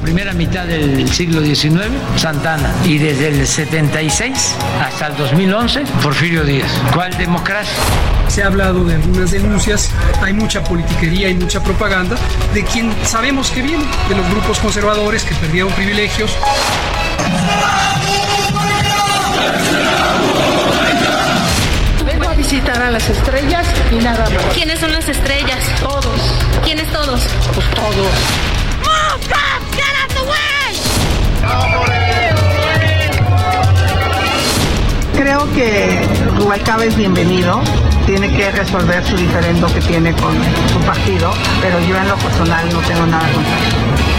Primera 0.00 0.32
mitad 0.32 0.66
del 0.66 1.08
siglo 1.12 1.42
XIX, 1.42 1.88
Santana, 2.16 2.72
y 2.84 2.98
desde 2.98 3.28
el 3.28 3.46
76 3.46 4.54
hasta 4.82 5.08
el 5.08 5.16
2011, 5.16 5.84
Porfirio 6.02 6.44
Díaz. 6.44 6.70
¿Cuál 6.94 7.16
democracia? 7.16 7.72
Se 8.28 8.42
ha 8.42 8.46
hablado 8.46 8.84
de 8.84 8.94
algunas 8.94 9.30
denuncias, 9.30 9.90
hay 10.22 10.32
mucha 10.32 10.64
politiquería 10.64 11.28
y 11.28 11.34
mucha 11.34 11.62
propaganda 11.62 12.16
de 12.54 12.64
quien 12.64 12.92
sabemos 13.04 13.50
que 13.50 13.62
viene, 13.62 13.84
de 14.08 14.16
los 14.16 14.28
grupos 14.30 14.58
conservadores 14.58 15.24
que 15.24 15.34
perdieron 15.34 15.72
privilegios. 15.72 16.36
Vengo 22.06 22.28
a 22.28 22.34
visitar 22.34 22.82
a 22.82 22.90
las 22.90 23.08
estrellas 23.08 23.66
y 23.90 23.96
nada 23.96 24.28
más. 24.30 24.54
¿Quiénes 24.54 24.78
son 24.78 24.92
las 24.92 25.08
estrellas? 25.08 25.58
Todos. 25.80 26.20
¿Quiénes 26.64 26.90
todos? 26.92 27.20
Pues 27.54 27.66
todos. 27.70 28.50
Creo 35.14 35.52
que 35.52 36.00
Rubalcaba 36.36 36.84
es 36.84 36.96
bienvenido, 36.96 37.60
tiene 38.06 38.34
que 38.34 38.50
resolver 38.50 39.04
su 39.04 39.16
diferendo 39.16 39.66
que 39.72 39.80
tiene 39.80 40.12
con 40.14 40.34
su 40.72 40.78
partido, 40.80 41.30
pero 41.60 41.78
yo 41.80 41.96
en 41.96 42.08
lo 42.08 42.16
personal 42.16 42.68
no 42.72 42.80
tengo 42.80 43.06
nada 43.06 43.30
contra 43.32 43.52
él. 43.58 44.09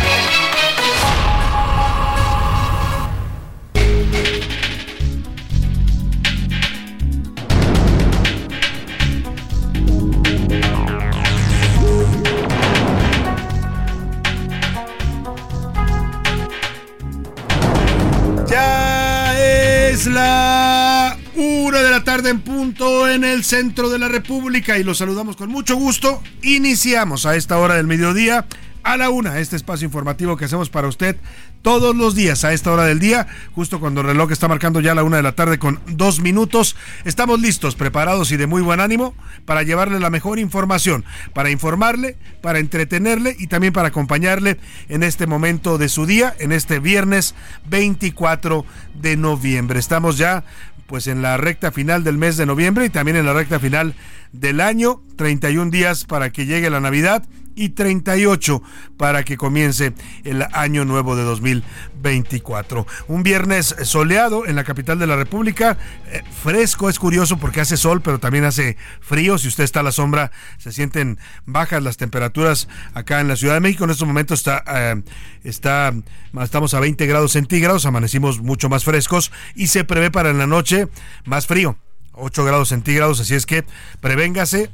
En 22.29 22.41
punto 22.41 23.07
en 23.09 23.23
el 23.23 23.43
centro 23.43 23.89
de 23.89 23.99
la 23.99 24.07
República 24.07 24.77
y 24.77 24.83
los 24.83 24.97
saludamos 24.97 25.35
con 25.35 25.49
mucho 25.49 25.75
gusto. 25.75 26.21
Iniciamos 26.43 27.25
a 27.25 27.35
esta 27.35 27.57
hora 27.57 27.75
del 27.75 27.87
mediodía 27.87 28.45
a 28.83 28.97
la 28.97 29.09
una 29.09 29.39
este 29.39 29.55
espacio 29.55 29.85
informativo 29.85 30.37
que 30.37 30.45
hacemos 30.45 30.69
para 30.69 30.87
usted 30.87 31.17
todos 31.61 31.95
los 31.95 32.15
días 32.15 32.43
a 32.43 32.53
esta 32.53 32.71
hora 32.71 32.85
del 32.85 32.99
día, 32.99 33.27
justo 33.53 33.79
cuando 33.79 34.01
el 34.01 34.07
reloj 34.07 34.31
está 34.31 34.47
marcando 34.47 34.79
ya 34.79 34.95
la 34.95 35.03
una 35.03 35.17
de 35.17 35.23
la 35.23 35.33
tarde 35.33 35.59
con 35.59 35.79
dos 35.87 36.19
minutos. 36.19 36.75
Estamos 37.05 37.39
listos, 37.39 37.75
preparados 37.75 38.31
y 38.31 38.37
de 38.37 38.47
muy 38.47 38.61
buen 38.61 38.79
ánimo 38.79 39.13
para 39.45 39.63
llevarle 39.63 39.99
la 39.99 40.09
mejor 40.09 40.39
información, 40.39 41.05
para 41.33 41.51
informarle, 41.51 42.17
para 42.41 42.59
entretenerle 42.59 43.35
y 43.37 43.47
también 43.47 43.73
para 43.73 43.89
acompañarle 43.89 44.57
en 44.89 45.03
este 45.03 45.27
momento 45.27 45.77
de 45.77 45.89
su 45.89 46.05
día, 46.05 46.35
en 46.39 46.51
este 46.51 46.79
viernes 46.79 47.35
24 47.69 48.65
de 48.95 49.17
noviembre. 49.17 49.79
Estamos 49.79 50.17
ya 50.17 50.43
pues 50.91 51.07
en 51.07 51.21
la 51.21 51.37
recta 51.37 51.71
final 51.71 52.03
del 52.03 52.17
mes 52.17 52.35
de 52.35 52.45
noviembre 52.45 52.83
y 52.83 52.89
también 52.89 53.15
en 53.15 53.25
la 53.25 53.31
recta 53.31 53.61
final 53.61 53.95
del 54.33 54.59
año, 54.59 55.01
31 55.15 55.71
días 55.71 56.03
para 56.03 56.31
que 56.31 56.45
llegue 56.45 56.69
la 56.69 56.81
Navidad 56.81 57.23
y 57.55 57.69
38 57.69 58.61
para 58.97 59.23
que 59.23 59.37
comience 59.37 59.93
el 60.23 60.45
año 60.53 60.85
nuevo 60.85 61.15
de 61.15 61.23
2024. 61.23 62.87
Un 63.07 63.23
viernes 63.23 63.75
soleado 63.83 64.45
en 64.45 64.55
la 64.55 64.63
capital 64.63 64.99
de 64.99 65.07
la 65.07 65.15
República, 65.15 65.77
eh, 66.07 66.23
fresco, 66.43 66.89
es 66.89 66.99
curioso 66.99 67.37
porque 67.37 67.61
hace 67.61 67.77
sol, 67.77 68.01
pero 68.01 68.19
también 68.19 68.45
hace 68.45 68.77
frío. 68.99 69.37
Si 69.37 69.47
usted 69.47 69.63
está 69.63 69.81
a 69.81 69.83
la 69.83 69.91
sombra, 69.91 70.31
se 70.57 70.71
sienten 70.71 71.17
bajas 71.45 71.83
las 71.83 71.97
temperaturas 71.97 72.67
acá 72.93 73.21
en 73.21 73.27
la 73.27 73.35
Ciudad 73.35 73.55
de 73.55 73.59
México. 73.59 73.83
En 73.83 73.91
estos 73.91 74.07
momentos 74.07 74.39
está, 74.39 74.63
eh, 74.67 75.01
está, 75.43 75.93
estamos 76.41 76.73
a 76.73 76.79
20 76.79 77.05
grados 77.05 77.31
centígrados, 77.33 77.85
amanecimos 77.85 78.39
mucho 78.39 78.69
más 78.69 78.83
frescos 78.83 79.31
y 79.55 79.67
se 79.67 79.83
prevé 79.83 80.11
para 80.11 80.29
en 80.29 80.37
la 80.37 80.47
noche 80.47 80.87
más 81.25 81.47
frío. 81.47 81.77
8 82.13 82.45
grados 82.45 82.69
centígrados, 82.69 83.19
así 83.19 83.35
es 83.35 83.45
que 83.45 83.63
prevéngase, 83.99 84.69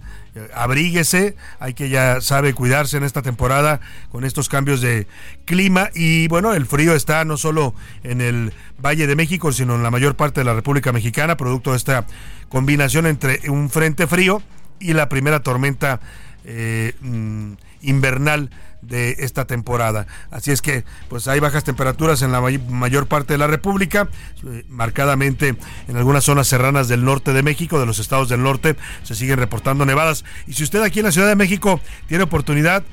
abríguese, 0.54 1.36
hay 1.60 1.74
que 1.74 1.90
ya 1.90 2.22
sabe 2.22 2.54
cuidarse 2.54 2.98
en 2.98 3.04
esta 3.04 3.22
temporada 3.22 3.80
con 4.12 4.24
estos 4.24 4.50
cambios 4.50 4.82
de 4.82 5.08
clima 5.46 5.90
y 5.94 6.28
bueno, 6.28 6.54
el 6.54 6.66
frío 6.66 6.94
está 6.94 7.26
no 7.26 7.38
solo 7.38 7.74
en 8.04 8.22
el 8.22 8.54
Valle 8.84 9.08
de 9.08 9.16
México, 9.16 9.52
sino 9.52 9.76
en 9.76 9.84
la 9.84 9.92
mayor 9.92 10.16
parte 10.16 10.42
de 10.42 10.46
la 10.46 10.54
República 10.54 10.92
Mexicana, 10.92 11.38
producto 11.38 11.72
de 11.72 11.78
esta 11.78 12.06
combinación 12.50 13.06
entre 13.06 13.50
un 13.50 13.70
frente 13.70 14.08
frío 14.08 14.42
y 14.80 14.94
la 14.94 15.10
primera 15.10 15.42
tormenta 15.42 16.00
eh, 16.46 16.94
mm, 17.02 17.54
invernal 17.82 18.50
de 18.88 19.16
esta 19.20 19.46
temporada. 19.46 20.08
Así 20.32 20.52
es 20.52 20.62
que 20.62 20.84
pues 21.10 21.28
hay 21.28 21.40
bajas 21.40 21.64
temperaturas 21.64 22.22
en 22.22 22.32
la 22.32 22.42
mayor 22.42 23.08
parte 23.08 23.34
de 23.34 23.38
la 23.38 23.48
República, 23.48 24.10
eh, 24.46 24.66
marcadamente 24.70 25.56
en 25.88 25.98
algunas 25.98 26.24
zonas 26.24 26.48
serranas 26.48 26.88
del 26.88 27.04
norte 27.04 27.34
de 27.34 27.44
México, 27.44 27.80
de 27.80 27.86
los 27.86 28.00
estados 28.00 28.30
del 28.30 28.44
norte, 28.44 28.76
se 29.04 29.16
siguen 29.16 29.38
reportando 29.38 29.86
nevadas. 29.86 30.26
Y 30.48 30.54
si 30.54 30.64
usted 30.64 30.82
aquí 30.82 31.00
en 31.00 31.06
la 31.06 31.12
Ciudad 31.12 31.28
de 31.28 31.36
México 31.36 31.82
tiene 32.08 32.24
oportunidad, 32.24 32.84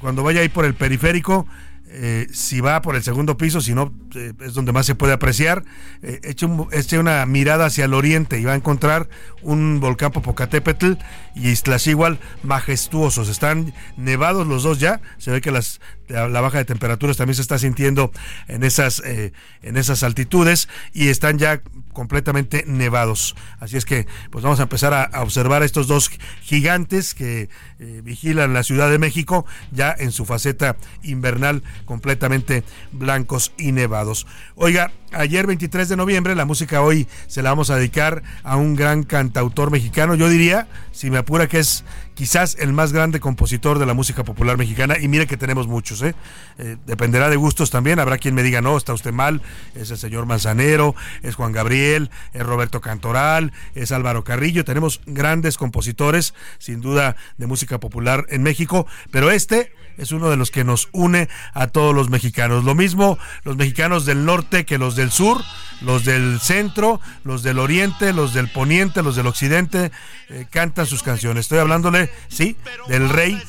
cuando 0.00 0.22
vaya 0.22 0.40
ahí 0.40 0.48
por 0.48 0.64
el 0.64 0.74
periférico, 0.74 1.46
eh, 1.90 2.26
si 2.32 2.60
va 2.60 2.82
por 2.82 2.96
el 2.96 3.02
segundo 3.02 3.36
piso, 3.36 3.60
si 3.60 3.74
no, 3.74 3.92
eh, 4.14 4.32
es 4.40 4.54
donde 4.54 4.72
más 4.72 4.86
se 4.86 4.94
puede 4.94 5.12
apreciar. 5.12 5.64
Eh, 6.02 6.20
eche, 6.22 6.46
un, 6.46 6.68
eche, 6.72 6.98
una 6.98 7.24
mirada 7.26 7.66
hacia 7.66 7.86
el 7.86 7.94
oriente 7.94 8.38
y 8.38 8.44
va 8.44 8.52
a 8.52 8.56
encontrar 8.56 9.08
un 9.42 9.80
volcán 9.80 10.12
Popocatépetl 10.12 10.92
y 11.34 11.54
igual 11.86 12.18
majestuosos. 12.42 13.28
Están 13.28 13.72
nevados 13.96 14.46
los 14.46 14.62
dos 14.62 14.80
ya. 14.80 15.00
Se 15.18 15.30
ve 15.30 15.40
que 15.40 15.50
las, 15.50 15.80
la, 16.08 16.28
la 16.28 16.40
baja 16.40 16.58
de 16.58 16.64
temperaturas 16.64 17.16
también 17.16 17.36
se 17.36 17.42
está 17.42 17.58
sintiendo 17.58 18.12
en 18.48 18.64
esas, 18.64 19.00
eh, 19.04 19.32
en 19.62 19.76
esas 19.76 20.02
altitudes 20.02 20.68
y 20.92 21.08
están 21.08 21.38
ya 21.38 21.62
completamente 21.92 22.64
nevados. 22.66 23.34
Así 23.60 23.76
es 23.76 23.84
que 23.84 24.06
pues 24.30 24.44
vamos 24.44 24.60
a 24.60 24.64
empezar 24.64 24.92
a, 24.92 25.04
a 25.04 25.22
observar 25.22 25.62
estos 25.62 25.86
dos 25.86 26.10
gigantes 26.42 27.14
que 27.14 27.48
eh, 27.78 28.00
vigilan 28.02 28.52
la 28.52 28.62
Ciudad 28.62 28.90
de 28.90 28.98
México 28.98 29.46
ya 29.70 29.94
en 29.96 30.12
su 30.12 30.24
faceta 30.24 30.76
invernal 31.02 31.62
completamente 31.84 32.64
blancos 32.92 33.52
y 33.56 33.72
nevados. 33.72 34.26
Oiga, 34.56 34.90
ayer 35.12 35.46
23 35.46 35.88
de 35.88 35.96
noviembre 35.96 36.34
la 36.34 36.44
música 36.44 36.82
hoy 36.82 37.06
se 37.26 37.42
la 37.42 37.50
vamos 37.50 37.70
a 37.70 37.76
dedicar 37.76 38.22
a 38.42 38.56
un 38.56 38.74
gran 38.74 39.04
cantautor 39.04 39.70
mexicano, 39.70 40.14
yo 40.14 40.28
diría, 40.28 40.66
si 40.98 41.12
me 41.12 41.18
apura 41.18 41.46
que 41.46 41.60
es 41.60 41.84
quizás 42.14 42.56
el 42.58 42.72
más 42.72 42.92
grande 42.92 43.20
compositor 43.20 43.78
de 43.78 43.86
la 43.86 43.94
música 43.94 44.24
popular 44.24 44.58
mexicana 44.58 44.98
y 44.98 45.06
mire 45.06 45.28
que 45.28 45.36
tenemos 45.36 45.68
muchos, 45.68 46.02
¿eh? 46.02 46.16
Eh, 46.58 46.76
dependerá 46.86 47.30
de 47.30 47.36
gustos 47.36 47.70
también, 47.70 48.00
habrá 48.00 48.18
quien 48.18 48.34
me 48.34 48.42
diga, 48.42 48.62
no, 48.62 48.76
está 48.76 48.94
usted 48.94 49.12
mal, 49.12 49.40
es 49.76 49.92
el 49.92 49.96
señor 49.96 50.26
Manzanero, 50.26 50.96
es 51.22 51.36
Juan 51.36 51.52
Gabriel, 51.52 52.10
es 52.32 52.44
Roberto 52.44 52.80
Cantoral, 52.80 53.52
es 53.76 53.92
Álvaro 53.92 54.24
Carrillo, 54.24 54.64
tenemos 54.64 55.00
grandes 55.06 55.56
compositores, 55.56 56.34
sin 56.58 56.80
duda, 56.80 57.14
de 57.36 57.46
música 57.46 57.78
popular 57.78 58.26
en 58.28 58.42
México, 58.42 58.84
pero 59.12 59.30
este 59.30 59.70
es 59.98 60.12
uno 60.12 60.30
de 60.30 60.36
los 60.36 60.50
que 60.50 60.64
nos 60.64 60.88
une 60.92 61.28
a 61.52 61.66
todos 61.66 61.94
los 61.94 62.08
mexicanos. 62.08 62.64
Lo 62.64 62.74
mismo 62.74 63.18
los 63.44 63.56
mexicanos 63.56 64.06
del 64.06 64.24
norte 64.24 64.64
que 64.64 64.78
los 64.78 64.96
del 64.96 65.10
sur, 65.10 65.42
los 65.80 66.04
del 66.04 66.40
centro, 66.40 67.00
los 67.24 67.42
del 67.42 67.58
oriente, 67.58 68.12
los 68.12 68.32
del 68.32 68.48
poniente, 68.48 69.02
los 69.02 69.16
del 69.16 69.26
occidente, 69.26 69.90
eh, 70.28 70.46
cantan 70.50 70.86
sus 70.86 71.02
canciones. 71.02 71.42
Estoy 71.42 71.58
hablándole, 71.58 72.10
sí, 72.28 72.56
del 72.88 73.08
rey 73.08 73.40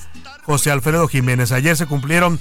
José 0.44 0.72
Alfredo 0.72 1.08
Jiménez. 1.08 1.52
Ayer 1.52 1.78
se 1.78 1.86
cumplieron 1.86 2.40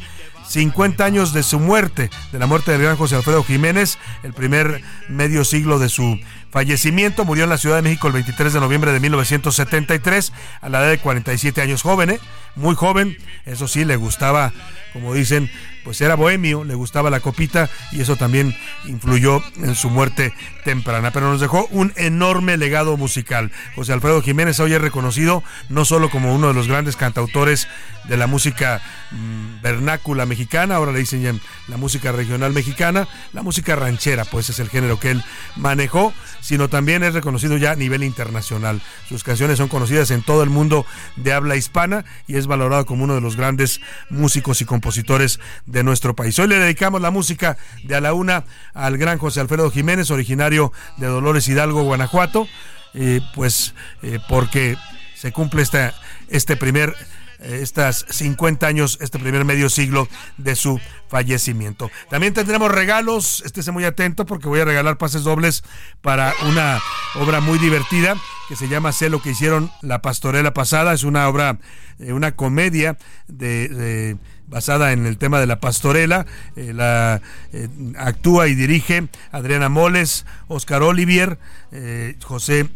50 0.49 1.05
años 1.05 1.33
de 1.33 1.43
su 1.43 1.61
muerte, 1.61 2.11
de 2.33 2.39
la 2.39 2.47
muerte 2.47 2.73
del 2.73 2.83
gran 2.83 2.97
José 2.97 3.17
Alfredo 3.17 3.45
Jiménez, 3.45 3.99
el 4.23 4.33
primer 4.33 4.83
medio 5.09 5.45
siglo 5.45 5.79
de 5.79 5.91
su 5.91 6.19
fallecimiento. 6.51 7.25
Murió 7.25 7.45
en 7.45 7.51
la 7.51 7.59
Ciudad 7.59 7.77
de 7.77 7.83
México 7.83 8.07
el 8.07 8.15
23 8.15 8.53
de 8.53 8.61
noviembre 8.61 8.93
de 8.93 9.01
1973 9.01 10.33
a 10.61 10.69
la 10.69 10.81
edad 10.81 10.91
de 10.91 10.99
47 10.99 11.61
años, 11.61 11.83
joven, 11.83 12.11
¿eh? 12.11 12.21
muy 12.57 12.75
joven. 12.75 13.17
Eso 13.47 13.69
sí, 13.69 13.85
le 13.85 13.97
gustaba, 13.97 14.53
como 14.93 15.15
dicen, 15.15 15.51
pues 15.89 16.03
era 16.03 16.17
bohemio, 16.17 16.65
le 16.65 16.75
gustaba 16.75 17.09
la 17.09 17.21
copita 17.21 17.71
y 17.93 18.03
eso 18.03 18.15
también 18.15 18.55
influyó 18.85 19.43
en 19.57 19.75
su 19.75 19.89
muerte 19.89 20.35
temprana. 20.63 21.13
Pero 21.13 21.31
nos 21.31 21.41
dejó 21.41 21.67
un 21.71 21.95
enorme 21.97 22.59
legado 22.59 22.99
musical. 22.99 23.51
José 23.75 23.95
Alfredo 23.95 24.21
Jiménez 24.21 24.61
hoy 24.61 24.75
es 24.75 24.83
reconocido 24.83 25.43
no 25.71 25.87
solo 25.87 26.11
como 26.11 26.35
uno 26.35 26.49
de 26.49 26.53
los 26.53 26.69
grandes 26.69 26.95
cantautores 26.95 27.69
de 28.07 28.17
la 28.17 28.27
música 28.27 28.83
mm, 29.13 29.63
vernácula 29.63 30.27
mexicana, 30.27 30.77
ahora 30.77 30.93
le 30.93 30.99
dicen 30.99 31.23
ya 31.23 31.35
la 31.69 31.77
música 31.77 32.11
regional 32.13 32.53
mexicana, 32.53 33.07
la 33.33 33.43
música 33.43 33.77
ranchera, 33.77 34.25
pues 34.25 34.51
es 34.51 34.59
el 34.59 34.69
género 34.69 34.99
que 34.99 35.11
él 35.11 35.23
manejó, 35.57 36.13
sino 36.41 36.69
también 36.69 37.03
es 37.03 37.15
reconocido 37.15 37.57
ya 37.57 37.73
a 37.73 37.77
nivel 37.77 38.03
internacional. 38.03 38.81
Sus 39.09 39.25
canciones 39.25 39.59
son 39.59 39.69
conocidas 39.69 40.11
en 40.11 40.23
todo 40.23 40.43
el 40.43 40.51
mundo 40.51 40.87
de 41.17 41.33
habla 41.33 41.57
hispana 41.57 42.05
y 42.27 42.37
es 42.37 42.47
valorado 42.47 42.87
como 42.87 43.05
uno 43.05 43.15
de 43.15 43.21
los 43.21 43.37
grandes 43.37 43.81
músicos 44.09 44.61
y 44.63 44.65
compositores 44.65 45.41
de 45.67 45.78
nuestro 45.83 46.15
país. 46.15 46.39
Hoy 46.39 46.49
le 46.49 46.59
dedicamos 46.59 47.01
la 47.01 47.11
música 47.11 47.57
de 47.85 47.95
a 47.97 48.01
la 48.01 48.13
una 48.13 48.45
al 48.75 48.99
gran 48.99 49.19
José 49.19 49.41
Alfredo 49.41 49.71
Jiménez, 49.71 50.11
originario 50.11 50.73
de 50.97 51.07
Dolores 51.07 51.49
Hidalgo, 51.49 51.83
Guanajuato, 51.83 52.47
eh, 52.95 53.21
pues 53.35 53.75
eh, 54.03 54.19
porque 54.29 54.77
se 55.15 55.33
cumple 55.33 55.63
esta, 55.63 55.95
este 56.29 56.57
primer 56.57 56.95
eh, 57.41 57.61
estas 57.63 58.05
50 58.09 58.67
años, 58.67 58.99
este 59.01 59.19
primer 59.19 59.45
medio 59.45 59.69
siglo 59.69 60.09
de 60.39 60.57
su 60.57 60.81
fallecimiento. 61.09 61.91
También 62.11 62.35
tendremos 62.35 62.71
regalos, 62.71 63.43
estése 63.45 63.71
muy 63.71 63.85
atento 63.85 64.27
porque 64.27 64.49
voy 64.49 64.61
a 64.61 64.65
regalar 64.65 64.99
pases 64.99 65.23
dobles 65.23 65.63
para 66.01 66.35
una 66.49 66.81
obra 67.15 67.41
muy 67.41 67.59
divertida 67.59 68.17
que 68.49 68.57
se 68.57 68.69
llama 68.69 68.93
Sé 68.93 69.09
lo 69.09 69.23
que 69.23 69.31
hicieron 69.31 69.71
la 69.83 70.03
pastorela 70.03 70.53
pasada, 70.53 70.93
es 70.95 71.05
una 71.05 71.29
obra, 71.29 71.59
una 71.99 72.33
comedia 72.33 72.97
de 73.29 74.17
basada 74.49 74.93
en 74.93 75.07
el 75.07 75.19
tema 75.19 75.41
de 75.41 75.47
la 75.47 75.61
pastorela. 75.61 76.27
Eh, 76.57 76.73
la 76.75 77.21
eh, 77.53 77.69
actúa 77.97 78.49
y 78.49 78.55
dirige 78.55 79.09
Adriana 79.33 79.69
Moles, 79.69 80.27
Oscar 80.49 80.83
Olivier, 80.83 81.39
eh, 81.73 82.17
José 82.23 82.69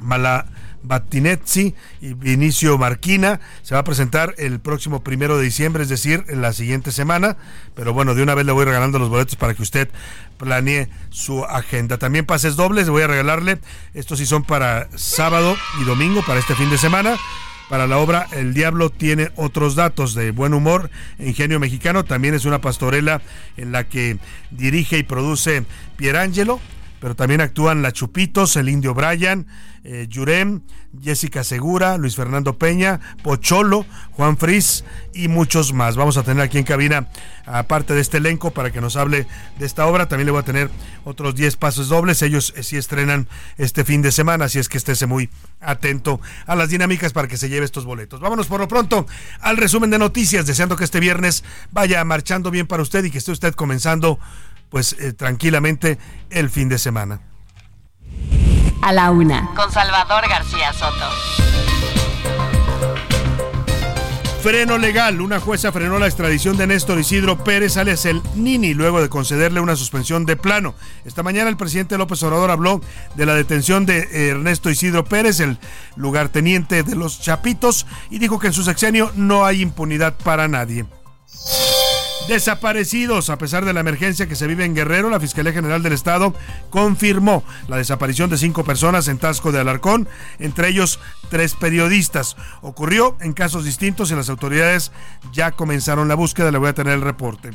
Mala. 0.00 0.46
Battinezzi 0.86 1.74
y 2.00 2.12
Vinicio 2.12 2.76
Marquina. 2.78 3.40
Se 3.62 3.74
va 3.74 3.80
a 3.80 3.84
presentar 3.84 4.34
el 4.36 4.60
próximo 4.60 5.02
primero 5.02 5.38
de 5.38 5.44
diciembre, 5.44 5.82
es 5.82 5.88
decir, 5.88 6.24
en 6.28 6.42
la 6.42 6.52
siguiente 6.52 6.92
semana. 6.92 7.36
Pero 7.74 7.92
bueno, 7.92 8.14
de 8.14 8.22
una 8.22 8.34
vez 8.34 8.46
le 8.46 8.52
voy 8.52 8.66
regalando 8.66 8.98
los 8.98 9.08
boletos 9.08 9.36
para 9.36 9.54
que 9.54 9.62
usted 9.62 9.88
planee 10.36 10.88
su 11.08 11.42
agenda. 11.44 11.96
También 11.96 12.26
pases 12.26 12.54
dobles, 12.54 12.84
le 12.84 12.90
voy 12.90 13.02
a 13.02 13.06
regalarle. 13.06 13.58
Estos 13.94 14.18
sí 14.18 14.26
son 14.26 14.44
para 14.44 14.88
sábado 14.94 15.56
y 15.80 15.84
domingo, 15.84 16.22
para 16.26 16.38
este 16.38 16.54
fin 16.54 16.68
de 16.68 16.76
semana 16.76 17.16
para 17.68 17.86
la 17.86 17.98
obra 17.98 18.26
El 18.32 18.54
Diablo 18.54 18.90
tiene 18.90 19.30
otros 19.36 19.74
datos 19.74 20.14
de 20.14 20.30
buen 20.30 20.54
humor, 20.54 20.90
ingenio 21.18 21.60
mexicano. 21.60 22.04
También 22.04 22.34
es 22.34 22.44
una 22.44 22.60
pastorela 22.60 23.22
en 23.56 23.72
la 23.72 23.84
que 23.84 24.18
dirige 24.50 24.98
y 24.98 25.02
produce 25.02 25.64
Pierangelo, 25.96 26.60
pero 27.04 27.14
también 27.14 27.42
actúan 27.42 27.82
La 27.82 27.92
Chupitos, 27.92 28.56
el 28.56 28.70
Indio 28.70 28.94
Brian, 28.94 29.46
eh, 29.84 30.06
Yurem, 30.08 30.62
Jessica 31.02 31.44
Segura, 31.44 31.98
Luis 31.98 32.16
Fernando 32.16 32.56
Peña, 32.56 32.98
Pocholo, 33.22 33.84
Juan 34.12 34.38
Fris 34.38 34.86
y 35.12 35.28
muchos 35.28 35.74
más. 35.74 35.96
Vamos 35.96 36.16
a 36.16 36.22
tener 36.22 36.42
aquí 36.42 36.56
en 36.56 36.64
cabina, 36.64 37.10
aparte 37.44 37.92
de 37.92 38.00
este 38.00 38.16
elenco, 38.16 38.52
para 38.52 38.70
que 38.70 38.80
nos 38.80 38.96
hable 38.96 39.26
de 39.58 39.66
esta 39.66 39.84
obra. 39.84 40.08
También 40.08 40.24
le 40.24 40.32
voy 40.32 40.40
a 40.40 40.44
tener 40.46 40.70
otros 41.04 41.34
10 41.34 41.56
pasos 41.56 41.90
dobles. 41.90 42.22
Ellos 42.22 42.54
eh, 42.56 42.62
sí 42.62 42.78
estrenan 42.78 43.28
este 43.58 43.84
fin 43.84 44.00
de 44.00 44.10
semana, 44.10 44.46
así 44.46 44.58
es 44.58 44.70
que 44.70 44.78
estése 44.78 45.04
muy 45.04 45.28
atento 45.60 46.22
a 46.46 46.56
las 46.56 46.70
dinámicas 46.70 47.12
para 47.12 47.28
que 47.28 47.36
se 47.36 47.50
lleve 47.50 47.66
estos 47.66 47.84
boletos. 47.84 48.20
Vámonos 48.20 48.46
por 48.46 48.60
lo 48.60 48.66
pronto 48.66 49.06
al 49.40 49.58
resumen 49.58 49.90
de 49.90 49.98
noticias, 49.98 50.46
deseando 50.46 50.74
que 50.74 50.84
este 50.84 51.00
viernes 51.00 51.44
vaya 51.70 52.02
marchando 52.02 52.50
bien 52.50 52.66
para 52.66 52.82
usted 52.82 53.04
y 53.04 53.10
que 53.10 53.18
esté 53.18 53.30
usted 53.30 53.52
comenzando 53.52 54.18
pues 54.74 54.96
eh, 54.98 55.12
tranquilamente 55.12 56.00
el 56.30 56.50
fin 56.50 56.68
de 56.68 56.78
semana. 56.78 57.20
A 58.82 58.92
la 58.92 59.12
una. 59.12 59.54
Con 59.54 59.70
Salvador 59.70 60.28
García 60.28 60.72
Soto. 60.72 61.10
Freno 64.42 64.76
legal. 64.76 65.20
Una 65.20 65.38
jueza 65.38 65.70
frenó 65.70 66.00
la 66.00 66.06
extradición 66.06 66.56
de 66.56 66.66
Néstor 66.66 66.98
Isidro 66.98 67.44
Pérez, 67.44 67.76
alias 67.76 68.04
el 68.04 68.20
Nini, 68.34 68.74
luego 68.74 69.00
de 69.00 69.08
concederle 69.08 69.60
una 69.60 69.76
suspensión 69.76 70.26
de 70.26 70.34
plano. 70.34 70.74
Esta 71.04 71.22
mañana 71.22 71.48
el 71.50 71.56
presidente 71.56 71.96
López 71.96 72.20
Obrador 72.24 72.50
habló 72.50 72.80
de 73.14 73.26
la 73.26 73.34
detención 73.36 73.86
de 73.86 74.30
Ernesto 74.30 74.70
Isidro 74.70 75.04
Pérez, 75.04 75.38
el 75.38 75.56
lugarteniente 75.94 76.82
de 76.82 76.96
los 76.96 77.20
Chapitos, 77.20 77.86
y 78.10 78.18
dijo 78.18 78.40
que 78.40 78.48
en 78.48 78.52
su 78.52 78.64
sexenio 78.64 79.12
no 79.14 79.44
hay 79.44 79.62
impunidad 79.62 80.14
para 80.14 80.48
nadie. 80.48 80.84
Desaparecidos. 82.28 83.28
A 83.28 83.36
pesar 83.36 83.64
de 83.66 83.74
la 83.74 83.80
emergencia 83.80 84.26
que 84.26 84.34
se 84.34 84.46
vive 84.46 84.64
en 84.64 84.74
Guerrero, 84.74 85.10
la 85.10 85.20
Fiscalía 85.20 85.52
General 85.52 85.82
del 85.82 85.92
Estado 85.92 86.34
confirmó 86.70 87.44
la 87.68 87.76
desaparición 87.76 88.30
de 88.30 88.38
cinco 88.38 88.64
personas 88.64 89.08
en 89.08 89.18
Tasco 89.18 89.52
de 89.52 89.60
Alarcón, 89.60 90.08
entre 90.38 90.68
ellos 90.68 91.00
tres 91.28 91.54
periodistas. 91.54 92.36
Ocurrió 92.62 93.16
en 93.20 93.34
casos 93.34 93.64
distintos 93.64 94.10
y 94.10 94.14
las 94.14 94.30
autoridades 94.30 94.90
ya 95.32 95.52
comenzaron 95.52 96.08
la 96.08 96.14
búsqueda. 96.14 96.50
Le 96.50 96.58
voy 96.58 96.70
a 96.70 96.74
tener 96.74 96.94
el 96.94 97.02
reporte. 97.02 97.50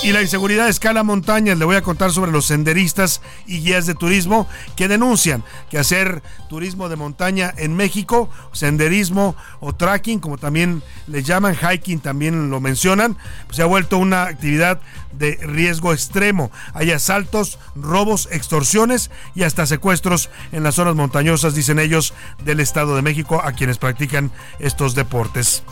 Y 0.00 0.12
la 0.12 0.22
inseguridad 0.22 0.68
escala 0.68 1.02
montañas. 1.02 1.58
Le 1.58 1.64
voy 1.64 1.74
a 1.74 1.82
contar 1.82 2.12
sobre 2.12 2.30
los 2.30 2.46
senderistas 2.46 3.20
y 3.46 3.60
guías 3.60 3.84
de 3.84 3.94
turismo 3.94 4.46
que 4.76 4.86
denuncian 4.86 5.42
que 5.70 5.78
hacer 5.78 6.22
turismo 6.48 6.88
de 6.88 6.96
montaña 6.96 7.52
en 7.56 7.74
México, 7.74 8.30
senderismo 8.52 9.34
o 9.60 9.74
trekking, 9.74 10.20
como 10.20 10.38
también 10.38 10.82
le 11.08 11.22
llaman, 11.22 11.56
hiking 11.56 11.98
también 11.98 12.48
lo 12.48 12.60
mencionan, 12.60 13.16
pues 13.46 13.56
se 13.56 13.62
ha 13.62 13.66
vuelto 13.66 13.98
una 13.98 14.22
actividad 14.22 14.80
de 15.18 15.38
riesgo 15.42 15.92
extremo. 15.92 16.50
Hay 16.74 16.92
asaltos, 16.92 17.58
robos, 17.74 18.28
extorsiones 18.30 19.10
y 19.34 19.42
hasta 19.42 19.66
secuestros 19.66 20.30
en 20.52 20.62
las 20.62 20.76
zonas 20.76 20.94
montañosas, 20.94 21.54
dicen 21.54 21.78
ellos, 21.78 22.14
del 22.44 22.60
Estado 22.60 22.96
de 22.96 23.02
México 23.02 23.40
a 23.42 23.52
quienes 23.52 23.78
practican 23.78 24.30
estos 24.58 24.94
deportes. 24.94 25.62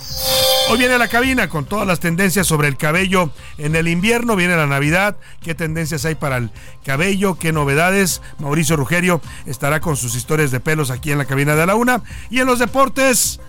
Hoy 0.69 0.79
viene 0.79 0.99
la 0.99 1.09
cabina 1.09 1.49
con 1.49 1.65
todas 1.65 1.87
las 1.87 2.01
tendencias 2.01 2.47
sobre 2.47 2.69
el 2.69 2.77
cabello 2.77 3.31
en 3.57 3.77
el 3.77 3.89
invierno, 3.89 4.37
viene 4.37 4.57
la 4.57 4.67
Navidad, 4.67 5.17
qué 5.43 5.55
tendencias 5.55 6.05
hay 6.05 6.17
para 6.17 6.39
el 6.39 6.51
cabello, 6.85 7.37
qué 7.37 7.53
novedades. 7.53 8.21
Mauricio 8.39 8.77
Rugerio 8.77 9.21
estará 9.47 9.81
con 9.81 9.97
sus 9.97 10.15
historias 10.17 10.51
de 10.51 10.61
pelos 10.61 10.91
aquí 10.91 11.13
en 11.13 11.19
la 11.19 11.25
cabina 11.25 11.55
de 11.55 11.67
la 11.67 11.77
una. 11.77 12.03
Y 12.31 12.41
en 12.41 12.47
los 12.47 12.59
deportes, 12.59 13.41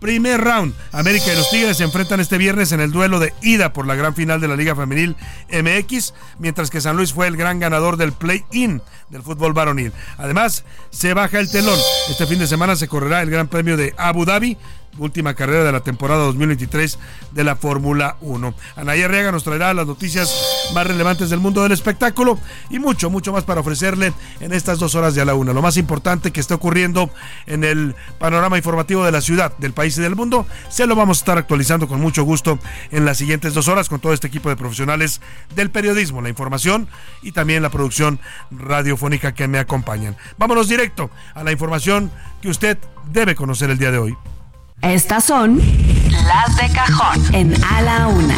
Primer 0.00 0.40
round. 0.40 0.74
América 0.92 1.32
y 1.32 1.36
los 1.36 1.50
Tigres 1.50 1.76
se 1.76 1.84
enfrentan 1.84 2.20
este 2.20 2.38
viernes 2.38 2.72
en 2.72 2.80
el 2.80 2.92
duelo 2.92 3.20
de 3.20 3.32
ida 3.42 3.72
por 3.72 3.86
la 3.86 3.94
gran 3.94 4.14
final 4.14 4.40
de 4.40 4.48
la 4.48 4.56
Liga 4.56 4.76
Femenil 4.76 5.16
MX, 5.50 6.14
mientras 6.38 6.70
que 6.70 6.80
San 6.80 6.96
Luis 6.96 7.12
fue 7.12 7.26
el 7.26 7.36
gran 7.36 7.58
ganador 7.58 7.96
del 7.96 8.12
play-in 8.12 8.82
del 9.08 9.22
fútbol 9.22 9.52
varonil. 9.52 9.92
Además, 10.18 10.64
se 10.90 11.14
baja 11.14 11.38
el 11.38 11.50
telón. 11.50 11.78
Este 12.10 12.26
fin 12.26 12.38
de 12.38 12.46
semana 12.46 12.76
se 12.76 12.88
correrá 12.88 13.22
el 13.22 13.30
Gran 13.30 13.48
Premio 13.48 13.76
de 13.76 13.94
Abu 13.96 14.24
Dhabi 14.24 14.56
última 14.98 15.34
carrera 15.34 15.64
de 15.64 15.72
la 15.72 15.80
temporada 15.80 16.24
2023 16.24 16.98
de 17.32 17.44
la 17.44 17.56
Fórmula 17.56 18.16
1. 18.20 18.54
Anaya 18.76 19.06
Arriaga 19.06 19.32
nos 19.32 19.44
traerá 19.44 19.74
las 19.74 19.86
noticias 19.86 20.32
más 20.74 20.86
relevantes 20.86 21.30
del 21.30 21.40
mundo 21.40 21.62
del 21.62 21.72
espectáculo 21.72 22.38
y 22.70 22.78
mucho, 22.78 23.10
mucho 23.10 23.32
más 23.32 23.44
para 23.44 23.60
ofrecerle 23.60 24.12
en 24.40 24.52
estas 24.52 24.78
dos 24.78 24.94
horas 24.94 25.14
de 25.14 25.20
a 25.20 25.24
la 25.24 25.34
una. 25.34 25.52
Lo 25.52 25.62
más 25.62 25.76
importante 25.76 26.30
que 26.30 26.40
está 26.40 26.54
ocurriendo 26.54 27.10
en 27.46 27.64
el 27.64 27.94
panorama 28.18 28.56
informativo 28.56 29.04
de 29.04 29.12
la 29.12 29.20
ciudad, 29.20 29.56
del 29.58 29.72
país 29.72 29.96
y 29.98 30.02
del 30.02 30.16
mundo, 30.16 30.46
se 30.68 30.86
lo 30.86 30.96
vamos 30.96 31.18
a 31.18 31.20
estar 31.20 31.38
actualizando 31.38 31.88
con 31.88 32.00
mucho 32.00 32.24
gusto 32.24 32.58
en 32.90 33.04
las 33.04 33.18
siguientes 33.18 33.54
dos 33.54 33.68
horas 33.68 33.88
con 33.88 34.00
todo 34.00 34.12
este 34.12 34.26
equipo 34.26 34.48
de 34.48 34.56
profesionales 34.56 35.20
del 35.54 35.70
periodismo, 35.70 36.22
la 36.22 36.28
información 36.28 36.88
y 37.22 37.32
también 37.32 37.62
la 37.62 37.70
producción 37.70 38.20
radiofónica 38.50 39.34
que 39.34 39.48
me 39.48 39.58
acompañan. 39.58 40.16
Vámonos 40.38 40.68
directo 40.68 41.10
a 41.34 41.44
la 41.44 41.52
información 41.52 42.10
que 42.40 42.48
usted 42.48 42.78
debe 43.12 43.34
conocer 43.34 43.70
el 43.70 43.78
día 43.78 43.90
de 43.90 43.98
hoy. 43.98 44.16
Estas 44.82 45.24
son 45.24 45.58
las 45.58 46.56
de 46.56 46.74
cajón 46.74 47.34
en 47.34 47.54
A 47.64 47.82
la 47.82 48.08
Una. 48.08 48.36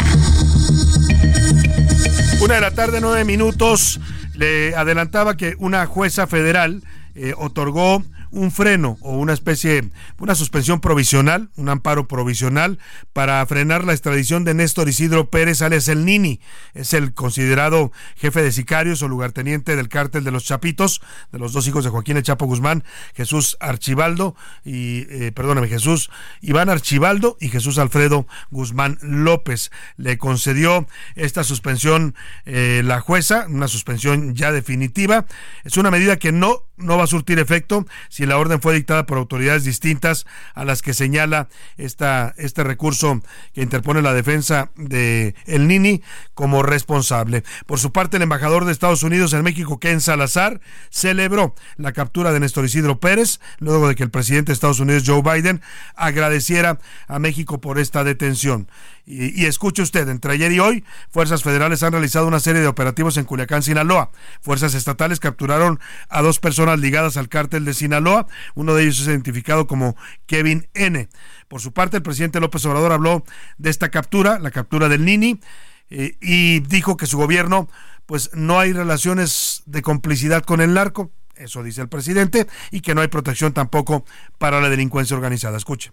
Una 2.41 2.55
de 2.55 2.61
la 2.61 2.71
tarde, 2.71 3.01
nueve 3.01 3.25
minutos. 3.25 4.01
Le 4.35 4.77
adelantaba 4.77 5.37
que 5.37 5.55
una 5.59 5.87
jueza 5.87 6.27
federal 6.27 6.83
eh, 7.15 7.35
otorgó 7.37 8.03
un 8.37 8.51
freno 8.53 8.99
o 9.01 9.17
una 9.17 9.33
especie, 9.33 9.89
una 10.19 10.35
suspensión 10.35 10.81
provisional, 10.81 11.49
un 11.57 11.71
amparo 11.71 12.07
provisional 12.07 12.79
para 13.15 13.45
frenar 13.47 13.85
la 13.85 13.95
extradición 13.95 14.45
de 14.45 14.53
Néstor 14.53 14.89
Isidro 14.89 15.31
Pérez 15.31 15.63
alias 15.63 15.89
el 15.89 16.05
Nini. 16.05 16.41
Es 16.75 16.93
el 16.93 17.15
considerado 17.15 17.93
jefe 18.17 18.43
de 18.43 18.53
sicarios 18.53 19.03
o 19.03 19.09
lugarteniente 19.09 19.75
del 19.75 19.89
cártel 19.89 20.23
de 20.23 20.31
los 20.31 20.45
Chapitos, 20.45 21.01
de 21.33 21.39
los 21.39 21.55
dos 21.55 21.67
hijos 21.67 21.85
de 21.85 21.91
Joaquín 21.91 22.21
Chapo 22.23 22.45
Guzmán, 22.45 22.85
Jesús 23.15 23.57
Archibaldo 23.59 24.37
y, 24.65 25.07
eh, 25.09 25.33
perdóname, 25.35 25.69
Jesús 25.69 26.11
Iván 26.43 26.69
Archibaldo 26.69 27.39
y 27.41 27.49
Jesús 27.49 27.79
Alfredo 27.79 28.27
Guzmán 28.51 28.99
López. 29.01 29.71
Le 29.97 30.19
concedió 30.19 30.87
esta 31.15 31.43
suspensión 31.43 32.15
eh, 32.45 32.83
la 32.85 33.01
jueza, 33.01 33.47
una 33.49 33.69
suspensión 33.69 34.35
ya 34.35 34.53
definitiva. 34.53 35.25
Es 35.65 35.79
una 35.79 35.91
medida 35.91 36.19
que 36.19 36.33
no, 36.33 36.65
no 36.77 36.99
va 36.99 37.05
a 37.05 37.09
surtir 37.09 37.39
efecto 37.39 37.87
si 38.11 38.26
la 38.27 38.39
orden 38.39 38.61
fue 38.61 38.75
dictada 38.75 39.07
por 39.07 39.19
autoridades 39.19 39.65
distintas 39.65 40.27
a 40.55 40.65
las 40.65 40.83
que 40.83 40.95
señala 40.95 41.49
esta, 41.77 42.35
este 42.37 42.65
recurso 42.65 43.21
que 43.55 43.63
interpone 43.63 44.03
la 44.03 44.13
defensa 44.15 44.71
de 44.77 45.35
El 45.47 45.69
Nini 45.69 46.03
como 46.35 46.63
responsable. 46.63 47.45
Por 47.67 47.79
su 47.79 47.93
parte, 47.93 48.17
el 48.17 48.23
embajador 48.23 48.65
de 48.65 48.73
Estados 48.73 49.03
Unidos 49.03 49.33
en 49.33 49.43
México, 49.43 49.81
Ken 49.81 50.01
Salazar, 50.01 50.61
celebró 50.91 51.55
la 51.77 51.93
captura 51.93 52.33
de 52.33 52.41
Néstor 52.41 52.65
Isidro 52.65 53.01
Pérez, 53.01 53.41
luego 53.59 53.89
de 53.89 53.95
que 53.95 54.03
el 54.03 54.11
presidente 54.11 54.51
de 54.51 54.55
Estados 54.55 54.81
Unidos, 54.81 55.05
Joe 55.07 55.23
Biden, 55.23 55.63
agradeciera 55.95 56.79
a 57.09 57.19
México 57.19 57.61
por 57.61 57.79
esta 57.79 58.05
detención. 58.05 58.69
Y, 59.07 59.41
y, 59.41 59.47
escuche 59.47 59.83
usted, 59.83 60.09
entre 60.09 60.33
ayer 60.33 60.51
y 60.51 60.59
hoy, 60.59 60.85
fuerzas 61.11 61.45
federales 61.45 61.85
han 61.85 61.93
realizado 61.93 62.27
una 62.27 62.41
serie 62.41 62.61
de 62.61 62.67
operativos 62.67 63.17
en 63.17 63.25
Culiacán, 63.25 63.63
Sinaloa. 63.63 64.11
Fuerzas 64.41 64.75
estatales 64.75 65.21
capturaron 65.21 65.79
a 66.09 66.23
dos 66.23 66.41
personas 66.41 66.81
ligadas 66.81 67.17
al 67.17 67.29
cártel 67.29 67.65
de 67.65 67.73
Sinaloa. 67.73 68.27
Uno 68.57 68.75
de 68.75 68.83
ellos 68.83 69.01
es 69.01 69.07
identificado 69.07 69.69
como 69.69 69.97
Kevin 70.27 70.69
N. 70.75 71.09
Por 71.47 71.61
su 71.61 71.73
parte, 71.73 71.99
el 71.99 72.03
presidente 72.03 72.41
López 72.41 72.65
Obrador 72.67 72.91
habló 72.91 73.25
de 73.59 73.71
esta 73.71 73.91
captura, 73.91 74.41
la 74.41 74.51
captura 74.51 74.89
del 74.89 75.05
Nini, 75.05 75.41
eh, 75.89 76.17
y 76.21 76.61
dijo 76.61 76.97
que 76.97 77.07
su 77.07 77.17
gobierno, 77.17 77.69
pues 78.07 78.31
no 78.35 78.59
hay 78.59 78.73
relaciones 78.73 79.63
de 79.67 79.83
complicidad 79.83 80.43
con 80.43 80.61
el 80.61 80.75
narco, 80.75 81.13
eso 81.37 81.63
dice 81.63 81.81
el 81.81 81.89
presidente, 81.89 82.49
y 82.73 82.81
que 82.81 82.95
no 82.95 83.03
hay 83.03 83.09
protección 83.09 83.53
tampoco 83.53 84.05
para 84.39 84.61
la 84.61 84.69
delincuencia 84.69 85.17
organizada. 85.17 85.57
Escuche. 85.57 85.93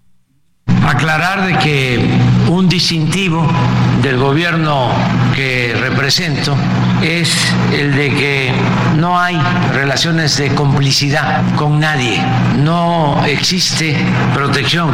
Aclarar 0.88 1.46
de 1.46 1.58
que 1.60 2.20
un 2.48 2.68
distintivo 2.68 3.50
del 4.02 4.18
gobierno 4.18 4.92
que 5.34 5.76
represento 5.80 6.56
es 7.02 7.36
el 7.72 7.96
de 7.96 8.10
que 8.14 8.54
no 8.98 9.20
hay 9.20 9.40
relaciones 9.74 10.38
de 10.38 10.54
complicidad 10.54 11.44
con 11.56 11.80
nadie, 11.80 12.22
no 12.58 13.26
existe 13.26 13.98
protección 14.34 14.92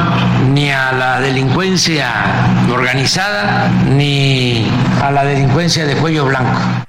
ni 0.54 0.72
a 0.72 0.92
la 0.92 1.20
delincuencia 1.20 2.12
organizada 2.72 3.70
ni 3.86 4.68
a 5.02 5.12
la 5.12 5.26
delincuencia 5.26 5.86
de 5.86 5.96
cuello 5.96 6.26
blanco. 6.26 6.86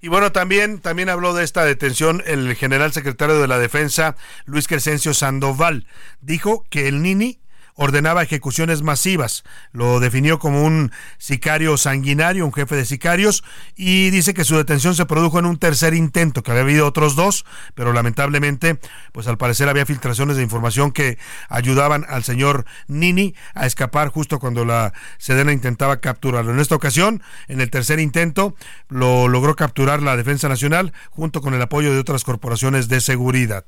Y 0.00 0.08
bueno, 0.08 0.32
también, 0.32 0.80
también 0.80 1.08
habló 1.08 1.32
de 1.32 1.44
esta 1.44 1.64
detención 1.64 2.22
el 2.26 2.54
general 2.56 2.92
secretario 2.92 3.40
de 3.40 3.48
la 3.48 3.58
Defensa, 3.58 4.16
Luis 4.44 4.68
Crescencio 4.68 5.14
Sandoval. 5.14 5.86
Dijo 6.20 6.66
que 6.68 6.88
el 6.88 7.00
Nini 7.00 7.38
ordenaba 7.74 8.22
ejecuciones 8.22 8.82
masivas. 8.82 9.44
Lo 9.72 10.00
definió 10.00 10.38
como 10.38 10.62
un 10.64 10.92
sicario 11.18 11.76
sanguinario, 11.76 12.46
un 12.46 12.52
jefe 12.52 12.76
de 12.76 12.84
sicarios, 12.84 13.44
y 13.76 14.10
dice 14.10 14.34
que 14.34 14.44
su 14.44 14.56
detención 14.56 14.94
se 14.94 15.06
produjo 15.06 15.38
en 15.38 15.46
un 15.46 15.58
tercer 15.58 15.94
intento, 15.94 16.42
que 16.42 16.50
había 16.50 16.62
habido 16.62 16.86
otros 16.86 17.16
dos, 17.16 17.44
pero 17.74 17.92
lamentablemente, 17.92 18.78
pues 19.12 19.26
al 19.26 19.38
parecer 19.38 19.68
había 19.68 19.86
filtraciones 19.86 20.36
de 20.36 20.42
información 20.42 20.92
que 20.92 21.18
ayudaban 21.48 22.06
al 22.08 22.24
señor 22.24 22.64
Nini 22.86 23.34
a 23.54 23.66
escapar 23.66 24.08
justo 24.08 24.38
cuando 24.38 24.64
la 24.64 24.92
Sedena 25.18 25.52
intentaba 25.52 26.00
capturarlo. 26.00 26.52
En 26.52 26.60
esta 26.60 26.76
ocasión, 26.76 27.22
en 27.48 27.60
el 27.60 27.70
tercer 27.70 27.98
intento, 27.98 28.54
lo 28.88 29.28
logró 29.28 29.56
capturar 29.56 30.02
la 30.02 30.16
Defensa 30.16 30.48
Nacional 30.48 30.92
junto 31.10 31.40
con 31.40 31.54
el 31.54 31.62
apoyo 31.62 31.92
de 31.92 31.98
otras 31.98 32.24
corporaciones 32.24 32.88
de 32.88 33.00
seguridad. 33.00 33.64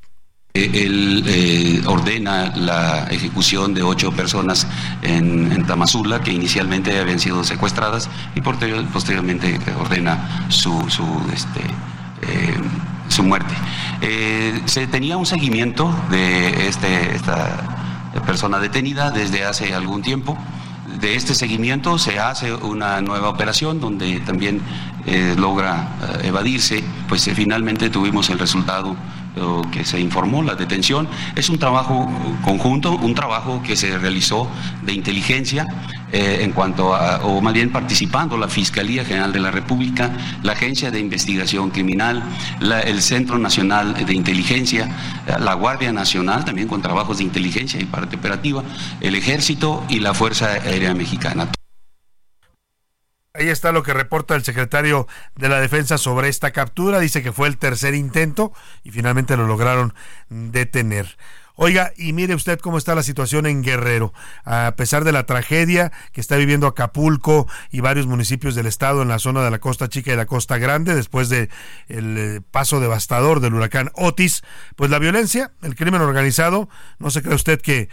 Él 0.64 1.22
eh, 1.26 1.82
ordena 1.86 2.52
la 2.56 3.04
ejecución 3.10 3.74
de 3.74 3.82
ocho 3.82 4.12
personas 4.12 4.66
en, 5.02 5.52
en, 5.52 5.66
Tamazula 5.66 6.22
que 6.22 6.32
inicialmente 6.32 6.98
habían 6.98 7.18
sido 7.18 7.44
secuestradas 7.44 8.08
y 8.34 8.40
posterior, 8.40 8.84
posteriormente 8.86 9.58
ordena 9.78 10.46
su, 10.48 10.88
su, 10.88 11.04
este, 11.32 11.60
eh, 12.22 12.56
su 13.08 13.22
muerte. 13.22 13.54
Eh, 14.00 14.62
se 14.64 14.86
tenía 14.86 15.16
un 15.16 15.26
seguimiento 15.26 15.94
de 16.10 16.68
este, 16.68 17.14
esta 17.14 18.12
persona 18.24 18.58
detenida 18.58 19.10
desde 19.10 19.44
hace 19.44 19.74
algún 19.74 20.02
tiempo. 20.02 20.38
De 21.00 21.16
este 21.16 21.34
seguimiento 21.34 21.98
se 21.98 22.18
hace 22.18 22.54
una 22.54 23.02
nueva 23.02 23.28
operación 23.28 23.80
donde 23.80 24.20
también 24.20 24.62
logra 25.36 25.88
evadirse, 26.24 26.82
pues 27.08 27.30
finalmente 27.34 27.90
tuvimos 27.90 28.28
el 28.30 28.38
resultado 28.38 28.96
que 29.70 29.84
se 29.84 30.00
informó, 30.00 30.42
la 30.42 30.54
detención, 30.54 31.08
es 31.34 31.48
un 31.48 31.58
trabajo 31.58 32.10
conjunto, 32.42 32.92
un 32.92 33.14
trabajo 33.14 33.62
que 33.62 33.76
se 33.76 33.98
realizó 33.98 34.48
de 34.82 34.92
inteligencia 34.92 35.66
eh, 36.12 36.38
en 36.40 36.52
cuanto 36.52 36.94
a, 36.94 37.18
o 37.24 37.40
más 37.40 37.52
bien 37.52 37.70
participando 37.70 38.38
la 38.38 38.48
Fiscalía 38.48 39.04
General 39.04 39.32
de 39.32 39.40
la 39.40 39.50
República, 39.50 40.10
la 40.42 40.52
Agencia 40.52 40.90
de 40.90 41.00
Investigación 41.00 41.70
Criminal, 41.70 42.22
la, 42.60 42.80
el 42.80 43.02
Centro 43.02 43.38
Nacional 43.38 44.06
de 44.06 44.14
Inteligencia, 44.14 44.88
la 45.38 45.54
Guardia 45.54 45.92
Nacional, 45.92 46.44
también 46.44 46.68
con 46.68 46.80
trabajos 46.80 47.18
de 47.18 47.24
inteligencia 47.24 47.80
y 47.80 47.84
parte 47.84 48.16
operativa, 48.16 48.62
el 49.00 49.14
Ejército 49.14 49.84
y 49.88 50.00
la 50.00 50.14
Fuerza 50.14 50.46
Aérea 50.46 50.94
Mexicana. 50.94 51.48
Ahí 53.38 53.48
está 53.48 53.72
lo 53.72 53.82
que 53.82 53.92
reporta 53.92 54.34
el 54.34 54.44
secretario 54.44 55.06
de 55.34 55.48
la 55.48 55.60
Defensa 55.60 55.98
sobre 55.98 56.28
esta 56.28 56.52
captura. 56.52 57.00
Dice 57.00 57.22
que 57.22 57.32
fue 57.32 57.48
el 57.48 57.58
tercer 57.58 57.94
intento 57.94 58.52
y 58.82 58.90
finalmente 58.90 59.36
lo 59.36 59.46
lograron 59.46 59.94
detener. 60.30 61.16
Oiga, 61.58 61.92
y 61.96 62.12
mire 62.12 62.34
usted 62.34 62.58
cómo 62.58 62.76
está 62.76 62.94
la 62.94 63.02
situación 63.02 63.46
en 63.46 63.62
Guerrero. 63.62 64.12
A 64.44 64.74
pesar 64.76 65.04
de 65.04 65.12
la 65.12 65.24
tragedia 65.24 65.90
que 66.12 66.20
está 66.20 66.36
viviendo 66.36 66.66
Acapulco 66.66 67.46
y 67.70 67.80
varios 67.80 68.06
municipios 68.06 68.54
del 68.54 68.66
estado 68.66 69.00
en 69.00 69.08
la 69.08 69.18
zona 69.18 69.42
de 69.42 69.50
la 69.50 69.58
Costa 69.58 69.88
Chica 69.88 70.12
y 70.12 70.16
la 70.16 70.26
Costa 70.26 70.58
Grande 70.58 70.94
después 70.94 71.30
de 71.30 71.48
el 71.88 72.18
eh, 72.18 72.40
paso 72.50 72.78
devastador 72.78 73.40
del 73.40 73.54
huracán 73.54 73.90
Otis, 73.94 74.42
pues 74.76 74.90
la 74.90 74.98
violencia, 74.98 75.52
el 75.62 75.76
crimen 75.76 76.02
organizado, 76.02 76.68
no 76.98 77.10
se 77.10 77.22
cree 77.22 77.34
usted 77.34 77.60
que 77.60 77.88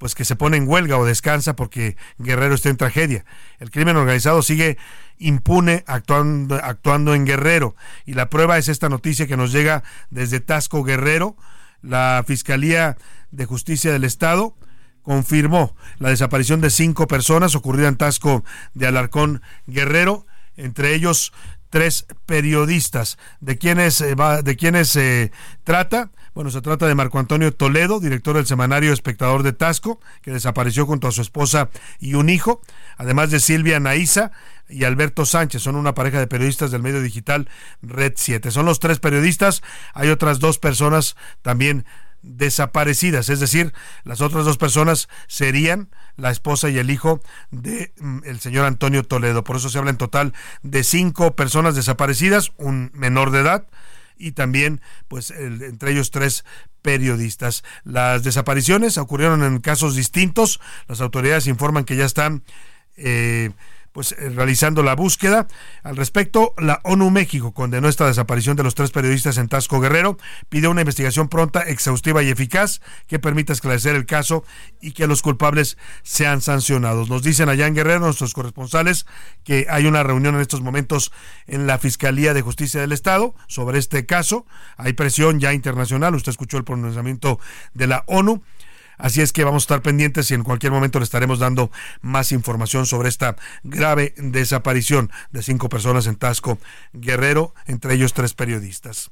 pues 0.00 0.14
que 0.14 0.24
se 0.24 0.34
pone 0.34 0.56
en 0.56 0.66
huelga 0.66 0.96
o 0.96 1.04
descansa 1.04 1.54
porque 1.54 1.94
Guerrero 2.16 2.54
está 2.54 2.70
en 2.70 2.78
tragedia. 2.78 3.26
El 3.58 3.70
crimen 3.70 3.98
organizado 3.98 4.40
sigue 4.40 4.78
impune 5.18 5.84
actuando, 5.86 6.54
actuando 6.54 7.14
en 7.14 7.26
Guerrero. 7.26 7.76
Y 8.06 8.14
la 8.14 8.30
prueba 8.30 8.56
es 8.56 8.68
esta 8.68 8.88
noticia 8.88 9.26
que 9.26 9.36
nos 9.36 9.52
llega 9.52 9.84
desde 10.08 10.40
Tasco 10.40 10.84
Guerrero. 10.84 11.36
La 11.82 12.24
Fiscalía 12.26 12.96
de 13.30 13.44
Justicia 13.44 13.92
del 13.92 14.04
Estado 14.04 14.56
confirmó 15.02 15.76
la 15.98 16.08
desaparición 16.08 16.62
de 16.62 16.70
cinco 16.70 17.06
personas 17.06 17.54
ocurrida 17.54 17.88
en 17.88 17.96
Tasco 17.96 18.42
de 18.72 18.86
Alarcón 18.86 19.42
Guerrero, 19.66 20.24
entre 20.56 20.94
ellos 20.94 21.34
tres 21.68 22.06
periodistas. 22.24 23.18
¿De 23.40 23.58
quiénes, 23.58 24.00
eh, 24.00 24.14
de 24.14 24.84
se 24.86 25.30
trata? 25.62 26.10
Bueno, 26.32 26.50
se 26.50 26.62
trata 26.62 26.86
de 26.86 26.94
Marco 26.94 27.18
Antonio 27.18 27.52
Toledo, 27.52 27.98
director 27.98 28.36
del 28.36 28.46
semanario 28.46 28.92
Espectador 28.92 29.42
de 29.42 29.52
Tasco, 29.52 30.00
que 30.22 30.30
desapareció 30.30 30.86
junto 30.86 31.08
a 31.08 31.12
su 31.12 31.22
esposa 31.22 31.70
y 31.98 32.14
un 32.14 32.28
hijo, 32.28 32.60
además 32.96 33.32
de 33.32 33.40
Silvia 33.40 33.80
Naiza 33.80 34.30
y 34.68 34.84
Alberto 34.84 35.26
Sánchez, 35.26 35.62
son 35.62 35.74
una 35.74 35.94
pareja 35.94 36.20
de 36.20 36.28
periodistas 36.28 36.70
del 36.70 36.82
medio 36.82 37.02
digital 37.02 37.48
Red 37.82 38.12
7. 38.14 38.52
Son 38.52 38.64
los 38.64 38.78
tres 38.78 39.00
periodistas, 39.00 39.62
hay 39.92 40.10
otras 40.10 40.38
dos 40.38 40.58
personas 40.58 41.16
también 41.42 41.84
desaparecidas, 42.22 43.28
es 43.28 43.40
decir, 43.40 43.72
las 44.04 44.20
otras 44.20 44.44
dos 44.44 44.58
personas 44.58 45.08
serían 45.26 45.88
la 46.16 46.30
esposa 46.30 46.68
y 46.68 46.78
el 46.78 46.90
hijo 46.90 47.20
de 47.50 47.92
mm, 47.98 48.20
el 48.24 48.38
señor 48.38 48.66
Antonio 48.66 49.02
Toledo. 49.02 49.42
Por 49.42 49.56
eso 49.56 49.68
se 49.68 49.78
habla 49.78 49.90
en 49.90 49.96
total 49.96 50.32
de 50.62 50.84
cinco 50.84 51.34
personas 51.34 51.74
desaparecidas, 51.74 52.52
un 52.56 52.92
menor 52.94 53.32
de 53.32 53.40
edad, 53.40 53.66
y 54.20 54.32
también, 54.32 54.80
pues, 55.08 55.30
el, 55.30 55.62
entre 55.62 55.92
ellos 55.92 56.10
tres 56.10 56.44
periodistas. 56.82 57.64
Las 57.84 58.22
desapariciones 58.22 58.98
ocurrieron 58.98 59.42
en 59.42 59.60
casos 59.60 59.96
distintos. 59.96 60.60
Las 60.86 61.00
autoridades 61.00 61.46
informan 61.46 61.84
que 61.84 61.96
ya 61.96 62.04
están 62.04 62.44
eh, 62.96 63.50
pues 63.92 64.12
eh, 64.12 64.30
realizando 64.30 64.82
la 64.82 64.94
búsqueda. 64.94 65.46
Al 65.82 65.96
respecto, 65.96 66.54
la 66.58 66.80
ONU 66.84 67.10
México 67.10 67.52
condenó 67.52 67.88
esta 67.88 68.06
desaparición 68.06 68.56
de 68.56 68.62
los 68.62 68.74
tres 68.74 68.90
periodistas 68.90 69.38
en 69.38 69.48
Tasco 69.48 69.80
Guerrero, 69.80 70.16
pidió 70.48 70.70
una 70.70 70.82
investigación 70.82 71.28
pronta, 71.28 71.62
exhaustiva 71.62 72.22
y 72.22 72.28
eficaz 72.28 72.80
que 73.06 73.18
permita 73.18 73.52
esclarecer 73.52 73.96
el 73.96 74.06
caso 74.06 74.44
y 74.80 74.92
que 74.92 75.06
los 75.06 75.22
culpables 75.22 75.76
sean 76.02 76.40
sancionados. 76.40 77.10
Nos 77.10 77.22
dicen 77.22 77.48
allá 77.48 77.66
en 77.66 77.74
Guerrero 77.74 78.00
nuestros 78.00 78.34
corresponsales 78.34 79.06
que 79.44 79.66
hay 79.68 79.86
una 79.86 80.02
reunión 80.02 80.34
en 80.34 80.40
estos 80.40 80.60
momentos 80.60 81.12
en 81.46 81.66
la 81.66 81.78
Fiscalía 81.78 82.34
de 82.34 82.42
Justicia 82.42 82.80
del 82.80 82.92
Estado 82.92 83.34
sobre 83.46 83.78
este 83.78 84.06
caso. 84.06 84.46
Hay 84.76 84.92
presión 84.92 85.40
ya 85.40 85.52
internacional, 85.52 86.14
usted 86.14 86.30
escuchó 86.30 86.56
el 86.58 86.64
pronunciamiento 86.64 87.40
de 87.74 87.86
la 87.86 88.04
ONU 88.06 88.42
Así 89.00 89.20
es 89.20 89.32
que 89.32 89.44
vamos 89.44 89.62
a 89.62 89.64
estar 89.64 89.82
pendientes 89.82 90.30
y 90.30 90.34
en 90.34 90.42
cualquier 90.42 90.72
momento 90.72 90.98
le 90.98 91.04
estaremos 91.04 91.38
dando 91.38 91.70
más 92.02 92.32
información 92.32 92.86
sobre 92.86 93.08
esta 93.08 93.36
grave 93.62 94.14
desaparición 94.16 95.10
de 95.30 95.42
cinco 95.42 95.68
personas 95.68 96.06
en 96.06 96.16
Tasco 96.16 96.58
Guerrero, 96.92 97.54
entre 97.66 97.94
ellos 97.94 98.12
tres 98.12 98.34
periodistas. 98.34 99.10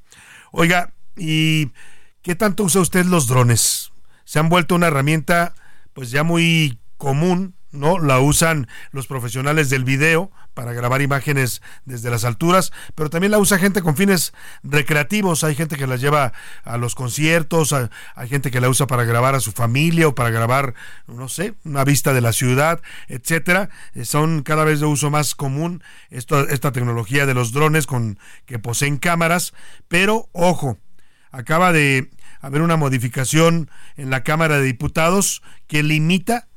Oiga, 0.53 0.93
¿y 1.17 1.71
qué 2.23 2.35
tanto 2.35 2.65
usa 2.65 2.81
usted 2.81 3.07
los 3.07 3.27
drones? 3.27 3.93
Se 4.25 4.39
han 4.39 4.49
vuelto 4.49 4.75
una 4.75 4.89
herramienta 4.89 5.55
pues 5.93 6.11
ya 6.11 6.23
muy 6.23 6.79
común 6.97 7.55
¿no? 7.71 7.99
La 7.99 8.21
usan 8.21 8.69
los 8.93 9.07
profesionales 9.07 9.71
del 9.71 9.85
video 9.85 10.31
para 10.59 10.73
grabar 10.73 11.03
imágenes 11.03 11.63
desde 11.85 12.11
las 12.11 12.25
alturas, 12.25 12.73
pero 12.97 13.11
también 13.11 13.31
la 13.31 13.39
usa 13.39 13.61
gente 13.61 13.81
con 13.81 13.97
fines 13.97 14.33
recreativos. 14.65 15.45
Hay 15.45 15.55
gente 15.55 15.77
que 15.77 15.87
la 15.87 15.95
lleva 15.95 16.33
a 16.65 16.77
los 16.79 16.97
conciertos, 16.97 17.73
hay 17.73 18.29
gente 18.29 18.51
que 18.51 18.61
la 18.61 18.69
usa 18.69 18.89
para 18.89 19.05
grabar 19.05 19.37
a 19.37 19.41
su 19.41 19.53
familia 19.53 20.09
o 20.09 20.17
para 20.17 20.31
grabar, 20.31 20.75
no 21.07 21.29
sé, 21.29 21.55
una 21.63 21.85
vista 21.85 22.13
de 22.13 22.23
la 22.23 22.33
ciudad, 22.33 22.83
etcétera. 23.07 23.71
Eh, 23.95 24.05
son 24.05 24.43
cada 24.43 24.65
vez 24.65 24.81
de 24.81 24.87
uso 24.87 25.13
más 25.13 25.37
común 25.37 25.81
esto, 26.11 26.49
esta 26.49 26.73
tecnología 26.73 27.25
de 27.25 27.35
los 27.35 27.53
drones 27.53 27.87
con 27.87 28.19
que 28.45 28.59
poseen 28.59 28.97
cámaras, 28.97 29.55
pero 29.87 30.29
ojo, 30.33 30.77
acaba 31.31 31.73
de 31.73 32.11
haber 32.41 32.63
una 32.63 32.77
modificación 32.77 33.71
en 33.97 34.11
la 34.11 34.25
Cámara 34.25 34.59
de 34.59 34.65
Diputados 34.65 35.41
que 35.69 35.85
limita 35.85 36.48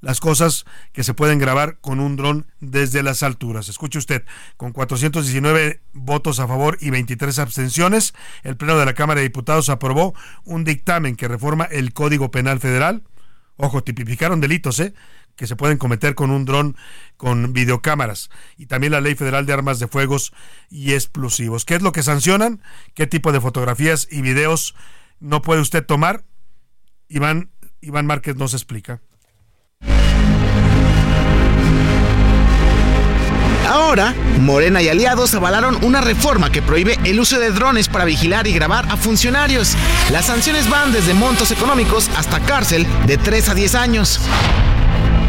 las 0.00 0.20
cosas 0.20 0.64
que 0.92 1.04
se 1.04 1.14
pueden 1.14 1.38
grabar 1.38 1.78
con 1.80 2.00
un 2.00 2.16
dron 2.16 2.46
desde 2.60 3.02
las 3.02 3.22
alturas. 3.22 3.68
Escuche 3.68 3.98
usted, 3.98 4.24
con 4.56 4.72
419 4.72 5.80
votos 5.92 6.40
a 6.40 6.46
favor 6.46 6.78
y 6.80 6.90
23 6.90 7.38
abstenciones, 7.38 8.14
el 8.42 8.56
Pleno 8.56 8.78
de 8.78 8.86
la 8.86 8.94
Cámara 8.94 9.20
de 9.20 9.28
Diputados 9.28 9.68
aprobó 9.68 10.14
un 10.44 10.64
dictamen 10.64 11.16
que 11.16 11.28
reforma 11.28 11.64
el 11.64 11.92
Código 11.92 12.30
Penal 12.30 12.60
Federal. 12.60 13.02
Ojo, 13.56 13.82
tipificaron 13.82 14.40
delitos, 14.40 14.78
¿eh? 14.78 14.94
que 15.38 15.46
se 15.46 15.56
pueden 15.56 15.78
cometer 15.78 16.16
con 16.16 16.30
un 16.30 16.44
dron 16.44 16.76
con 17.16 17.52
videocámaras 17.52 18.28
y 18.56 18.66
también 18.66 18.92
la 18.92 19.00
Ley 19.00 19.14
Federal 19.14 19.46
de 19.46 19.52
Armas 19.52 19.78
de 19.78 19.86
Fuegos 19.86 20.32
y 20.68 20.94
Explosivos. 20.94 21.64
¿Qué 21.64 21.76
es 21.76 21.82
lo 21.82 21.92
que 21.92 22.02
sancionan? 22.02 22.60
¿Qué 22.94 23.06
tipo 23.06 23.30
de 23.30 23.40
fotografías 23.40 24.08
y 24.10 24.20
videos 24.20 24.74
no 25.20 25.40
puede 25.40 25.60
usted 25.60 25.86
tomar? 25.86 26.24
Iván, 27.08 27.52
Iván 27.80 28.06
Márquez 28.06 28.34
nos 28.34 28.52
explica. 28.52 29.00
Ahora, 33.68 34.14
Morena 34.40 34.80
y 34.80 34.88
aliados 34.88 35.34
avalaron 35.34 35.78
una 35.84 36.00
reforma 36.00 36.50
que 36.50 36.62
prohíbe 36.62 36.98
el 37.04 37.20
uso 37.20 37.38
de 37.38 37.50
drones 37.50 37.88
para 37.88 38.06
vigilar 38.06 38.46
y 38.46 38.54
grabar 38.54 38.86
a 38.90 38.96
funcionarios. 38.96 39.76
Las 40.10 40.24
sanciones 40.24 40.70
van 40.70 40.90
desde 40.90 41.12
montos 41.12 41.50
económicos 41.50 42.08
hasta 42.16 42.40
cárcel 42.40 42.86
de 43.06 43.18
3 43.18 43.50
a 43.50 43.54
10 43.54 43.74
años. 43.74 44.20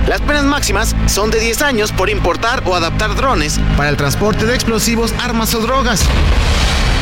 Las 0.08 0.22
penas 0.22 0.46
máximas 0.46 0.96
son 1.08 1.32
de 1.32 1.40
10 1.40 1.62
años 1.64 1.92
por 1.92 2.10
importar 2.10 2.64
o 2.66 2.76
adaptar 2.76 3.14
drones 3.16 3.60
para 3.76 3.90
el 3.90 3.98
transporte 3.98 4.46
de 4.46 4.56
explosivos, 4.56 5.14
armas 5.22 5.54
o 5.54 5.60
drogas. 5.60 6.06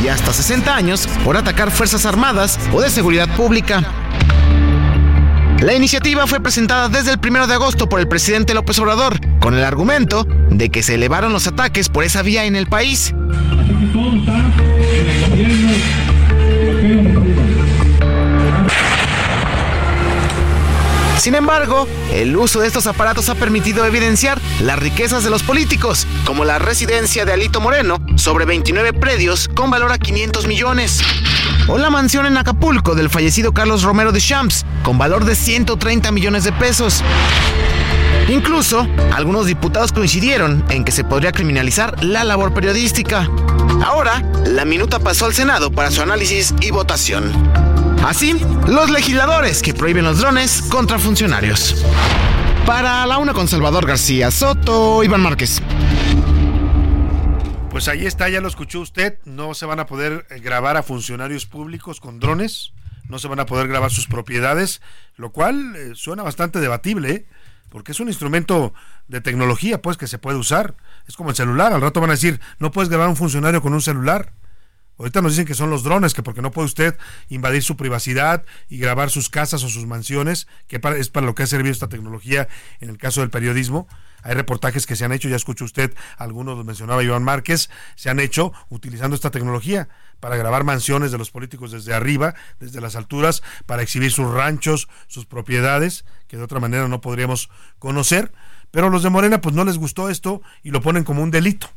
Y 0.02 0.08
hasta 0.08 0.32
60 0.32 0.74
años 0.74 1.08
por 1.24 1.36
atacar 1.36 1.70
fuerzas 1.70 2.04
armadas 2.04 2.58
o 2.72 2.80
de 2.80 2.90
seguridad 2.90 3.28
pública. 3.36 3.84
La 5.60 5.74
iniciativa 5.74 6.26
fue 6.28 6.40
presentada 6.40 6.88
desde 6.88 7.12
el 7.12 7.18
1 7.18 7.48
de 7.48 7.54
agosto 7.54 7.88
por 7.88 7.98
el 7.98 8.06
presidente 8.06 8.54
López 8.54 8.78
Obrador, 8.78 9.18
con 9.40 9.54
el 9.54 9.64
argumento 9.64 10.24
de 10.50 10.70
que 10.70 10.84
se 10.84 10.94
elevaron 10.94 11.32
los 11.32 11.48
ataques 11.48 11.88
por 11.88 12.04
esa 12.04 12.22
vía 12.22 12.44
en 12.44 12.54
el 12.54 12.68
país. 12.68 13.12
Sin 21.18 21.34
embargo, 21.34 21.88
el 22.12 22.36
uso 22.36 22.60
de 22.60 22.68
estos 22.68 22.86
aparatos 22.86 23.28
ha 23.28 23.34
permitido 23.34 23.84
evidenciar 23.84 24.40
las 24.60 24.78
riquezas 24.78 25.24
de 25.24 25.30
los 25.30 25.42
políticos, 25.42 26.06
como 26.24 26.44
la 26.44 26.60
residencia 26.60 27.24
de 27.24 27.32
Alito 27.32 27.60
Moreno, 27.60 28.00
sobre 28.14 28.44
29 28.44 28.92
predios 28.92 29.48
con 29.48 29.70
valor 29.70 29.90
a 29.90 29.98
500 29.98 30.46
millones, 30.46 31.02
o 31.68 31.78
la 31.78 31.90
mansión 31.90 32.26
en 32.26 32.36
Acapulco 32.36 32.94
del 32.94 33.10
fallecido 33.10 33.52
Carlos 33.52 33.82
Romero 33.82 34.10
de 34.10 34.20
Champs, 34.20 34.64
con 34.82 34.98
valor 34.98 35.24
de 35.24 35.34
130 35.34 36.10
millones 36.10 36.44
de 36.44 36.52
pesos. 36.52 37.02
Incluso, 38.28 38.86
algunos 39.14 39.46
diputados 39.46 39.92
coincidieron 39.92 40.64
en 40.68 40.84
que 40.84 40.92
se 40.92 41.04
podría 41.04 41.32
criminalizar 41.32 42.02
la 42.04 42.24
labor 42.24 42.52
periodística. 42.52 43.28
Ahora, 43.84 44.22
la 44.46 44.64
minuta 44.64 44.98
pasó 44.98 45.26
al 45.26 45.34
Senado 45.34 45.70
para 45.70 45.90
su 45.90 46.02
análisis 46.02 46.54
y 46.60 46.70
votación. 46.70 47.32
Así, 48.06 48.38
los 48.66 48.90
legisladores 48.90 49.62
que 49.62 49.74
prohíben 49.74 50.04
los 50.04 50.18
drones 50.18 50.62
contra 50.62 50.98
funcionarios. 50.98 51.84
Para 52.66 53.06
la 53.06 53.18
una 53.18 53.32
con 53.32 53.48
Salvador 53.48 53.86
García 53.86 54.30
Soto, 54.30 55.02
Iván 55.02 55.22
Márquez. 55.22 55.62
Pues 57.78 57.86
ahí 57.86 58.06
está, 58.06 58.28
ya 58.28 58.40
lo 58.40 58.48
escuchó 58.48 58.80
usted. 58.80 59.20
No 59.24 59.54
se 59.54 59.64
van 59.64 59.78
a 59.78 59.86
poder 59.86 60.26
eh, 60.30 60.40
grabar 60.40 60.76
a 60.76 60.82
funcionarios 60.82 61.46
públicos 61.46 62.00
con 62.00 62.18
drones, 62.18 62.72
no 63.08 63.20
se 63.20 63.28
van 63.28 63.38
a 63.38 63.46
poder 63.46 63.68
grabar 63.68 63.92
sus 63.92 64.08
propiedades, 64.08 64.82
lo 65.14 65.30
cual 65.30 65.76
eh, 65.76 65.92
suena 65.94 66.24
bastante 66.24 66.58
debatible, 66.58 67.10
¿eh? 67.12 67.26
porque 67.68 67.92
es 67.92 68.00
un 68.00 68.08
instrumento 68.08 68.74
de 69.06 69.20
tecnología, 69.20 69.80
pues, 69.80 69.96
que 69.96 70.08
se 70.08 70.18
puede 70.18 70.36
usar. 70.36 70.74
Es 71.06 71.14
como 71.14 71.30
el 71.30 71.36
celular. 71.36 71.72
Al 71.72 71.80
rato 71.80 72.00
van 72.00 72.10
a 72.10 72.14
decir, 72.14 72.40
no 72.58 72.72
puedes 72.72 72.88
grabar 72.88 73.06
a 73.06 73.10
un 73.10 73.16
funcionario 73.16 73.62
con 73.62 73.72
un 73.72 73.80
celular. 73.80 74.32
Ahorita 74.98 75.22
nos 75.22 75.30
dicen 75.30 75.46
que 75.46 75.54
son 75.54 75.70
los 75.70 75.84
drones, 75.84 76.14
que 76.14 76.24
porque 76.24 76.42
no 76.42 76.50
puede 76.50 76.66
usted 76.66 76.98
invadir 77.28 77.62
su 77.62 77.76
privacidad 77.76 78.44
y 78.68 78.78
grabar 78.78 79.08
sus 79.08 79.28
casas 79.28 79.62
o 79.62 79.68
sus 79.68 79.86
mansiones, 79.86 80.48
que 80.66 80.80
es 80.98 81.10
para 81.10 81.26
lo 81.26 81.36
que 81.36 81.44
ha 81.44 81.46
servido 81.46 81.70
esta 81.70 81.88
tecnología 81.88 82.48
en 82.80 82.90
el 82.90 82.98
caso 82.98 83.20
del 83.20 83.30
periodismo. 83.30 83.86
Hay 84.22 84.34
reportajes 84.34 84.86
que 84.86 84.96
se 84.96 85.04
han 85.04 85.12
hecho, 85.12 85.28
ya 85.28 85.36
escuchó 85.36 85.64
usted, 85.64 85.94
algunos 86.16 86.56
los 86.56 86.66
mencionaba 86.66 87.02
Iván 87.02 87.22
Márquez, 87.22 87.70
se 87.94 88.10
han 88.10 88.20
hecho 88.20 88.52
utilizando 88.68 89.14
esta 89.14 89.30
tecnología 89.30 89.88
para 90.20 90.36
grabar 90.36 90.64
mansiones 90.64 91.12
de 91.12 91.18
los 91.18 91.30
políticos 91.30 91.70
desde 91.70 91.94
arriba, 91.94 92.34
desde 92.58 92.80
las 92.80 92.96
alturas, 92.96 93.42
para 93.66 93.82
exhibir 93.82 94.10
sus 94.10 94.30
ranchos, 94.30 94.88
sus 95.06 95.26
propiedades, 95.26 96.04
que 96.26 96.36
de 96.36 96.42
otra 96.42 96.60
manera 96.60 96.88
no 96.88 97.00
podríamos 97.00 97.50
conocer. 97.78 98.32
Pero 98.70 98.90
los 98.90 99.02
de 99.02 99.10
Morena 99.10 99.40
pues 99.40 99.54
no 99.54 99.64
les 99.64 99.78
gustó 99.78 100.10
esto 100.10 100.42
y 100.62 100.70
lo 100.70 100.82
ponen 100.82 101.04
como 101.04 101.22
un 101.22 101.30
delito 101.30 101.68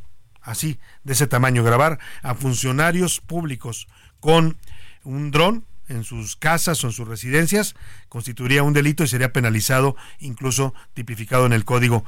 así, 0.42 0.80
de 1.04 1.14
ese 1.14 1.28
tamaño, 1.28 1.64
grabar 1.64 2.00
a 2.24 2.36
funcionarios 2.36 3.22
públicos 3.22 3.88
con 4.20 4.58
un 5.04 5.32
dron 5.32 5.66
en 5.92 6.04
sus 6.04 6.36
casas 6.36 6.84
o 6.84 6.88
en 6.88 6.94
sus 6.94 7.08
residencias 7.08 7.76
constituiría 8.10 8.64
un 8.64 8.74
delito 8.74 9.04
y 9.04 9.08
sería 9.08 9.34
penalizado, 9.34 9.96
incluso 10.20 10.74
tipificado 10.94 11.46
en 11.46 11.54
el 11.54 11.66
Código 11.66 12.04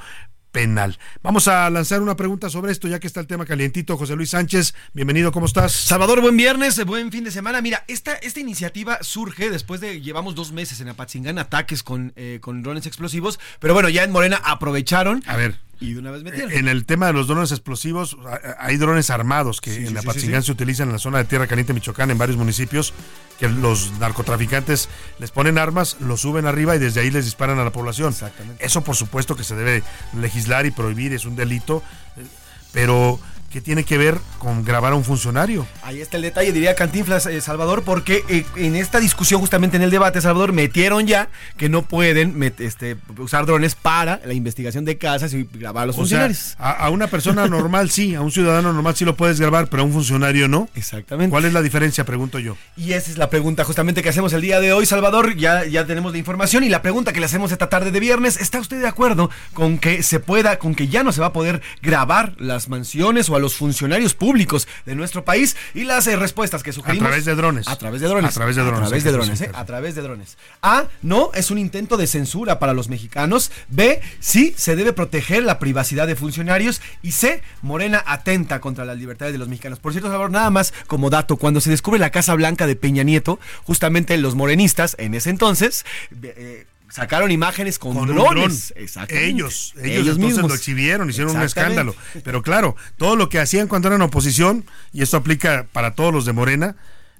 penal. 0.53 0.99
Vamos 1.23 1.47
a 1.47 1.69
lanzar 1.69 2.01
una 2.01 2.15
pregunta 2.15 2.49
sobre 2.49 2.71
esto, 2.71 2.87
ya 2.87 2.99
que 2.99 3.07
está 3.07 3.19
el 3.19 3.27
tema 3.27 3.45
calientito. 3.45 3.97
José 3.97 4.15
Luis 4.15 4.29
Sánchez, 4.29 4.75
bienvenido, 4.93 5.31
¿cómo 5.31 5.47
estás? 5.47 5.71
Salvador, 5.73 6.21
buen 6.21 6.37
viernes, 6.37 6.83
buen 6.85 7.11
fin 7.11 7.23
de 7.23 7.31
semana. 7.31 7.59
Mira, 7.61 7.83
esta, 7.87 8.13
esta 8.13 8.39
iniciativa 8.39 8.99
surge 9.01 9.49
después 9.49 9.81
de, 9.81 9.99
llevamos 9.99 10.35
dos 10.35 10.51
meses 10.51 10.79
en 10.79 10.89
Apatzingán, 10.89 11.39
ataques 11.39 11.81
con, 11.81 12.13
eh, 12.15 12.37
con 12.39 12.61
drones 12.61 12.85
explosivos, 12.85 13.39
pero 13.59 13.73
bueno, 13.73 13.89
ya 13.89 14.03
en 14.03 14.11
Morena 14.11 14.39
aprovecharon. 14.45 15.23
A 15.25 15.35
ver, 15.35 15.59
y 15.79 15.93
de 15.93 15.99
una 15.99 16.11
vez 16.11 16.23
metieron. 16.23 16.51
En 16.51 16.67
el 16.67 16.85
tema 16.85 17.07
de 17.07 17.13
los 17.13 17.27
drones 17.27 17.51
explosivos, 17.51 18.17
hay 18.59 18.77
drones 18.77 19.09
armados 19.09 19.59
que 19.59 19.87
en 19.87 19.93
la 19.93 20.01
sí, 20.01 20.31
se 20.41 20.51
utilizan 20.51 20.87
en 20.87 20.93
la 20.93 20.99
zona 20.99 21.17
de 21.19 21.25
Tierra 21.25 21.47
Caliente, 21.47 21.73
Michoacán, 21.73 22.11
en 22.11 22.17
varios 22.17 22.37
municipios, 22.37 22.93
que 23.39 23.49
los 23.49 23.91
narcotraficantes 23.99 24.89
les 25.19 25.31
ponen 25.31 25.57
armas, 25.57 25.97
los 25.99 26.21
suben 26.21 26.45
arriba 26.45 26.75
y 26.75 26.79
desde 26.79 27.01
ahí 27.01 27.11
les 27.11 27.25
disparan 27.25 27.59
a 27.59 27.63
la 27.63 27.71
población. 27.71 28.09
Exactamente. 28.09 28.65
Eso 28.65 28.83
por 28.83 28.95
supuesto 28.95 29.35
que 29.35 29.43
se 29.43 29.55
debe 29.55 29.83
legislar 30.17 30.65
y 30.65 30.71
prohibir, 30.71 31.13
es 31.13 31.25
un 31.25 31.35
delito, 31.35 31.83
eh, 32.17 32.25
pero 32.71 33.19
¿qué 33.53 33.61
tiene 33.61 33.83
que 33.83 33.99
ver 33.99 34.17
con 34.39 34.65
grabar 34.65 34.93
a 34.93 34.95
un 34.95 35.03
funcionario? 35.03 35.67
Ahí 35.83 36.01
está 36.01 36.17
el 36.17 36.23
detalle, 36.23 36.51
diría 36.51 36.73
Cantinflas, 36.73 37.27
eh, 37.27 37.39
Salvador, 37.39 37.83
porque 37.83 38.23
eh, 38.27 38.45
en 38.55 38.75
esta 38.75 38.99
discusión, 38.99 39.39
justamente 39.39 39.77
en 39.77 39.83
el 39.83 39.91
debate, 39.91 40.21
Salvador, 40.21 40.53
metieron 40.53 41.05
ya 41.05 41.29
que 41.55 41.69
no 41.69 41.83
pueden 41.83 42.41
este, 42.57 42.97
usar 43.19 43.45
drones 43.45 43.75
para 43.75 44.19
la 44.25 44.33
investigación 44.33 44.85
de 44.85 44.97
casas 44.97 45.35
y 45.35 45.47
grabar 45.53 45.83
a 45.83 45.85
los 45.85 45.95
funcionarios. 45.95 46.55
a, 46.57 46.89
una 46.89 47.05
persona 47.05 47.47
normal 47.47 47.91
sí, 47.91 48.15
a 48.15 48.21
un 48.21 48.31
ciudadano 48.31 48.73
normal 48.73 48.95
sí 48.95 49.05
lo 49.05 49.15
puedes 49.15 49.39
grabar, 49.39 49.67
pero 49.67 49.83
a 49.83 49.85
un 49.85 49.93
funcionario 49.93 50.47
no. 50.47 50.67
Exactamente. 50.73 51.29
¿Cuál 51.29 51.45
es 51.45 51.53
la 51.53 51.61
diferencia? 51.61 52.05
Pregunto 52.05 52.39
yo. 52.39 52.57
Y 52.75 52.93
esa 52.93 53.11
es 53.11 53.19
la 53.19 53.29
pregunta 53.29 53.63
justamente 53.65 54.01
que 54.01 54.09
hacemos 54.09 54.33
el 54.33 54.41
día 54.41 54.59
de 54.61 54.73
hoy, 54.73 54.87
Salvador. 54.87 55.35
Ya, 55.35 55.63
ya 55.65 55.85
tenemos 55.85 56.11
la 56.11 56.17
información 56.17 56.63
y 56.63 56.69
la 56.69 56.81
pregunta 56.81 57.13
que 57.13 57.19
le 57.19 57.27
hacemos 57.27 57.51
esta 57.51 57.69
tarde 57.69 57.91
de 57.91 57.99
viernes, 57.99 58.37
¿está 58.37 58.59
usted 58.59 58.81
de 58.81 58.87
acuerdo 58.87 59.29
con 59.53 59.77
que 59.77 60.01
se 60.01 60.19
pueda, 60.19 60.57
con 60.57 60.73
que 60.73 60.87
ya 60.87 61.03
no 61.03 61.11
se 61.11 61.21
va 61.21 61.27
a 61.27 61.33
poder 61.33 61.61
grabar 61.83 62.33
las 62.39 62.67
mansiones 62.67 63.29
o 63.29 63.35
a 63.35 63.42
los 63.43 63.55
funcionarios 63.55 64.15
públicos 64.15 64.67
de 64.85 64.95
nuestro 64.95 65.23
país? 65.23 65.55
Y 65.75 65.83
las 65.83 66.07
eh, 66.07 66.15
respuestas 66.15 66.63
que 66.63 66.73
sugerimos. 66.73 67.05
A 67.05 67.09
través 67.09 67.25
de 67.25 67.35
drones. 67.35 67.67
A 67.67 67.75
través 67.75 68.01
de 68.01 68.07
drones. 68.07 68.31
A 68.31 68.33
través 68.33 68.55
de 68.55 68.63
drones. 68.63 68.81
A 68.81 68.87
través 68.87 69.03
de 69.03 69.11
drones, 69.11 69.41
eh, 69.41 69.51
A 69.53 69.65
través 69.65 69.95
de 69.95 70.01
drones. 70.01 70.37
A, 70.61 70.85
no, 71.03 71.29
es 71.35 71.51
un 71.51 71.59
intento 71.59 71.97
de 71.97 72.07
censura 72.07 72.57
para 72.57 72.73
los 72.73 72.89
mexicanos. 72.89 73.51
B, 73.67 74.01
sí, 74.19 74.55
se 74.57 74.75
debe 74.75 74.93
proteger 74.93 75.43
la 75.43 75.59
privacidad 75.59 76.07
de 76.07 76.15
funcionarios. 76.15 76.81
Y 77.03 77.11
C, 77.11 77.43
Morena 77.61 78.03
atenta 78.07 78.59
contra 78.59 78.85
las 78.85 78.97
libertades 78.97 79.33
de 79.33 79.39
los 79.39 79.49
mexicanos. 79.49 79.79
Por 79.79 79.91
cierto, 79.91 80.07
Salvador, 80.07 80.31
nada 80.31 80.49
más 80.49 80.73
como 80.87 81.09
dato, 81.09 81.37
cuando 81.37 81.61
se 81.61 81.69
descubre 81.69 81.99
la 81.99 82.09
Casa 82.09 82.33
Blanca 82.33 82.65
de 82.65 82.75
Peña 82.75 83.03
Nieto, 83.03 83.39
justamente 83.63 84.17
los 84.17 84.35
morenistas 84.35 84.95
en 84.97 85.13
ese 85.13 85.29
entonces 85.29 85.85
eh, 86.23 86.65
sacaron 86.93 87.31
imágenes 87.31 87.79
con, 87.79 88.05
drones. 88.05 88.71
Ellos, 89.09 89.73
ellos, 89.81 90.15
entonces 90.15 90.43
lo 90.43 90.53
exhibieron, 90.53 91.09
hicieron 91.09 91.35
un 91.35 91.41
escándalo. 91.41 91.95
Pero 92.23 92.43
claro, 92.43 92.75
todo 92.97 93.15
lo 93.15 93.29
que 93.29 93.39
hacían 93.39 93.67
cuando 93.67 93.87
eran 93.87 94.03
oposición, 94.03 94.63
y 94.91 95.01
esto 95.01 95.17
aplica 95.17 95.65
para 95.71 95.95
todos 95.95 96.13
los 96.13 96.25
de 96.25 96.33
Morena, 96.33 96.75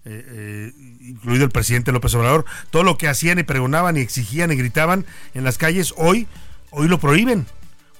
eh, 0.06 0.24
eh, 0.28 0.72
incluido 1.02 1.44
el 1.46 1.50
presidente 1.50 1.92
López 1.92 2.14
Obrador, 2.14 2.46
todo 2.70 2.84
lo 2.84 3.00
que 3.00 3.08
hacían 3.08 3.40
y 3.40 3.44
pregonaban 3.44 3.98
y 3.98 4.02
exigían 4.02 4.52
y 4.52 4.56
gritaban 4.56 5.08
en 5.34 5.44
las 5.44 5.58
calles, 5.58 5.92
hoy, 5.98 6.28
hoy 6.70 6.88
lo 6.88 7.00
prohíben. 7.00 7.48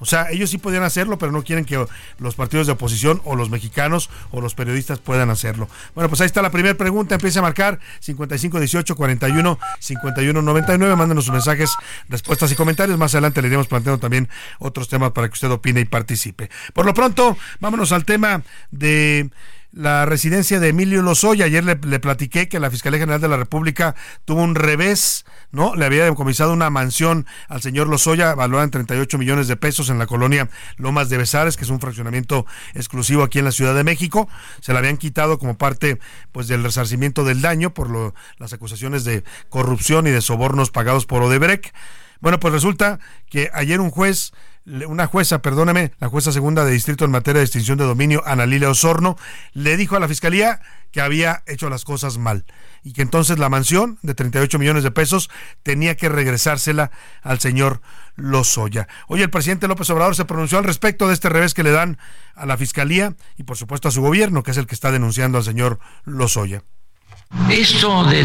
O 0.04 0.06
sea, 0.06 0.30
ellos 0.32 0.50
sí 0.50 0.58
podían 0.58 0.84
hacerlo, 0.84 1.18
pero 1.18 1.32
no 1.32 1.44
quieren 1.44 1.64
que 1.64 1.84
los 2.20 2.36
partidos 2.36 2.68
de 2.68 2.74
oposición 2.74 3.22
o 3.24 3.38
los 3.38 3.50
mexicanos 3.50 4.10
o 4.32 4.42
los 4.42 4.54
periodistas 4.54 5.00
puedan 5.00 5.30
hacerlo. 5.30 5.70
Bueno, 5.96 6.10
pues 6.10 6.20
ahí 6.20 6.26
está 6.26 6.42
la 6.42 6.52
primera 6.52 6.76
pregunta. 6.76 7.16
Empieza 7.16 7.40
a 7.40 7.42
marcar 7.42 7.80
5518 8.02 8.96
41 8.98 9.60
51 9.80 10.42
99. 10.42 10.96
Mándenos 10.98 11.24
sus 11.24 11.34
mensajes, 11.34 11.72
respuestas 12.10 12.52
y 12.52 12.56
comentarios. 12.56 12.98
Más 12.98 13.16
adelante 13.16 13.42
le 13.42 13.48
iremos 13.48 13.68
planteando 13.68 13.98
también 13.98 14.28
otros 14.60 14.90
temas 14.90 15.12
para 15.12 15.30
que 15.30 15.34
usted 15.36 15.50
opine 15.50 15.80
y 15.80 15.86
participe. 15.86 16.50
Por 16.74 16.86
lo 16.86 16.94
pronto, 16.94 17.38
vámonos 17.62 17.94
al 17.94 18.04
tema 18.04 18.44
de 18.72 19.30
la 19.74 20.06
residencia 20.06 20.60
de 20.60 20.70
Emilio 20.70 21.02
Lozoya. 21.02 21.46
Ayer 21.46 21.64
le, 21.64 21.76
platiqué 21.76 22.48
que 22.48 22.60
la 22.60 22.70
Fiscalía 22.70 23.00
General 23.00 23.20
de 23.20 23.28
la 23.28 23.38
República 23.38 23.96
tuvo 24.24 24.44
un 24.44 24.56
revés, 24.56 25.26
¿no? 25.52 25.76
Le 25.76 25.86
había 25.86 26.06
decomisado 26.06 26.54
una 26.54 26.70
mansión 26.70 27.26
al 27.50 27.62
señor 27.62 27.88
Lozoya, 27.88 28.36
valorada 28.36 28.66
en 28.66 28.72
38 28.72 29.18
millones 29.18 29.48
de 29.48 29.58
pesos 29.58 29.90
en 29.90 29.98
la 29.98 30.06
colonia 30.06 30.50
Lomas 30.78 31.10
de 31.10 31.18
Besares, 31.18 31.58
que 31.58 31.64
es 31.64 31.70
un 31.70 31.80
fraccionamiento 31.80 32.46
exclusivo 32.76 33.24
aquí 33.24 33.40
en 33.40 33.46
la 33.46 33.52
Ciudad 33.52 33.74
de 33.74 33.84
México. 33.84 34.30
Se 34.62 34.74
la 34.74 34.80
habían 34.80 34.98
quitado 34.98 35.40
como 35.40 35.58
parte 35.58 36.00
pues 36.32 36.48
del 36.48 36.64
resarcimiento 36.64 37.24
del 37.24 37.42
daño 37.42 37.74
por 37.74 37.90
lo, 37.90 38.14
las 38.38 38.54
acusaciones 38.54 39.04
de 39.04 39.24
corrupción 39.50 40.06
y 40.06 40.12
de 40.12 40.22
sobornos 40.22 40.70
pagados 40.70 41.06
por 41.08 41.24
Odebrecht. 41.24 41.74
Bueno, 42.22 42.40
pues 42.40 42.54
resulta 42.54 43.00
que 43.30 43.50
ayer 43.54 43.82
un 43.82 43.90
juez 43.90 44.32
una 44.66 45.08
jueza, 45.08 45.42
perdóneme, 45.42 45.92
la 46.00 46.08
jueza 46.08 46.32
segunda 46.32 46.64
de 46.64 46.72
distrito 46.72 47.06
en 47.06 47.12
materia 47.12 47.40
de 47.40 47.46
extinción 47.46 47.78
de 47.78 47.84
dominio, 47.84 48.24
Ana 48.26 48.46
Lilia 48.46 48.70
Osorno, 48.70 49.18
le 49.54 49.76
dijo 49.78 49.96
a 49.96 50.00
la 50.00 50.08
fiscalía 50.08 50.62
que 50.92 51.02
había 51.02 51.44
hecho 51.48 51.70
las 51.70 51.84
cosas 51.84 52.18
mal 52.18 52.46
y 52.84 52.94
que 52.94 53.02
entonces 53.02 53.40
la 53.40 53.50
mansión 53.50 53.98
de 54.04 54.14
38 54.14 54.60
millones 54.60 54.84
de 54.84 54.92
pesos 54.92 55.30
tenía 55.64 55.96
que 55.96 56.10
regresársela 56.10 56.92
al 57.22 57.40
señor 57.40 57.82
Lozoya. 58.16 58.88
Hoy 59.08 59.22
el 59.22 59.30
presidente 59.30 59.68
López 59.68 59.90
Obrador 59.90 60.16
se 60.16 60.26
pronunció 60.26 60.60
al 60.60 60.64
respecto 60.66 61.08
de 61.08 61.14
este 61.14 61.30
revés 61.30 61.54
que 61.54 61.64
le 61.64 61.72
dan 61.72 61.98
a 62.36 62.46
la 62.46 62.58
fiscalía 62.58 63.16
y 63.38 63.44
por 63.44 63.58
supuesto 63.58 63.88
a 63.88 63.92
su 63.92 64.02
gobierno, 64.02 64.44
que 64.44 64.52
es 64.52 64.58
el 64.58 64.68
que 64.68 64.76
está 64.76 64.92
denunciando 64.92 65.38
al 65.38 65.44
señor 65.44 65.80
Lozoya. 66.06 66.64
Esto 67.50 68.04
de 68.04 68.24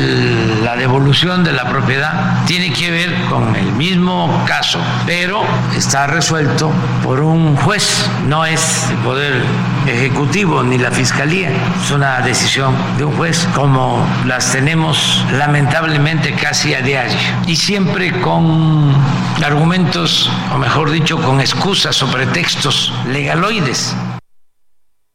la 0.62 0.76
devolución 0.76 1.42
de 1.42 1.52
la 1.52 1.68
propiedad 1.68 2.44
tiene 2.46 2.72
que 2.72 2.90
ver 2.90 3.14
con 3.30 3.56
el 3.56 3.72
mismo 3.72 4.44
caso, 4.46 4.78
pero 5.06 5.42
está 5.76 6.06
resuelto 6.06 6.70
por 7.02 7.20
un 7.20 7.56
juez, 7.56 8.08
no 8.26 8.44
es 8.44 8.86
el 8.90 8.96
Poder 8.98 9.42
Ejecutivo 9.86 10.62
ni 10.62 10.76
la 10.78 10.90
Fiscalía, 10.90 11.50
es 11.82 11.90
una 11.90 12.20
decisión 12.20 12.74
de 12.98 13.06
un 13.06 13.16
juez, 13.16 13.48
como 13.54 14.06
las 14.26 14.52
tenemos 14.52 15.24
lamentablemente 15.32 16.34
casi 16.34 16.74
a 16.74 16.82
diario, 16.82 17.16
y 17.46 17.56
siempre 17.56 18.20
con 18.20 18.94
argumentos, 19.42 20.30
o 20.54 20.58
mejor 20.58 20.90
dicho, 20.90 21.18
con 21.18 21.40
excusas 21.40 22.02
o 22.02 22.06
pretextos 22.10 22.92
legaloides. 23.06 23.96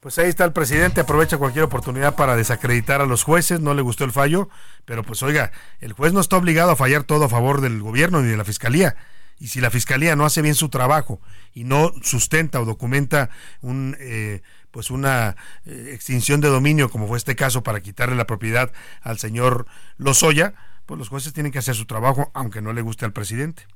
Pues 0.03 0.19
ahí 0.19 0.27
está 0.27 0.43
el 0.43 0.51
presidente, 0.51 0.99
aprovecha 0.99 1.37
cualquier 1.37 1.63
oportunidad 1.63 2.15
para 2.15 2.35
desacreditar 2.35 2.99
a 2.99 3.05
los 3.05 3.23
jueces, 3.23 3.61
no 3.61 3.73
le 3.73 3.81
gustó 3.81 4.03
el 4.03 4.11
fallo, 4.11 4.49
pero 4.83 5.01
pues 5.01 5.23
oiga, 5.23 5.53
el 5.79 5.93
juez 5.93 6.11
no 6.11 6.19
está 6.19 6.35
obligado 6.35 6.71
a 6.71 6.75
fallar 6.75 7.05
todo 7.05 7.23
a 7.23 7.29
favor 7.29 7.61
del 7.61 7.81
gobierno 7.81 8.21
ni 8.21 8.27
de 8.27 8.35
la 8.35 8.43
fiscalía. 8.43 8.97
Y 9.39 9.47
si 9.47 9.61
la 9.61 9.71
fiscalía 9.71 10.17
no 10.17 10.25
hace 10.25 10.41
bien 10.41 10.55
su 10.55 10.67
trabajo 10.67 11.21
y 11.53 11.63
no 11.63 11.93
sustenta 12.01 12.59
o 12.59 12.65
documenta 12.65 13.29
un 13.61 13.95
eh, 13.97 14.41
pues 14.71 14.91
una 14.91 15.37
eh, 15.65 15.91
extinción 15.93 16.41
de 16.41 16.49
dominio, 16.49 16.89
como 16.89 17.07
fue 17.07 17.17
este 17.17 17.37
caso, 17.37 17.63
para 17.63 17.79
quitarle 17.79 18.17
la 18.17 18.27
propiedad 18.27 18.73
al 19.03 19.19
señor 19.19 19.67
Lozoya, 19.97 20.53
pues 20.85 20.99
los 20.99 21.07
jueces 21.07 21.31
tienen 21.31 21.53
que 21.53 21.59
hacer 21.59 21.75
su 21.75 21.85
trabajo, 21.85 22.29
aunque 22.33 22.61
no 22.61 22.73
le 22.73 22.81
guste 22.81 23.05
al 23.05 23.13
presidente. 23.13 23.67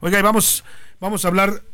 Oiga, 0.00 0.16
y 0.20 0.22
vamos, 0.22 0.64
vamos 1.00 1.24
a 1.24 1.28
hablar 1.28 1.64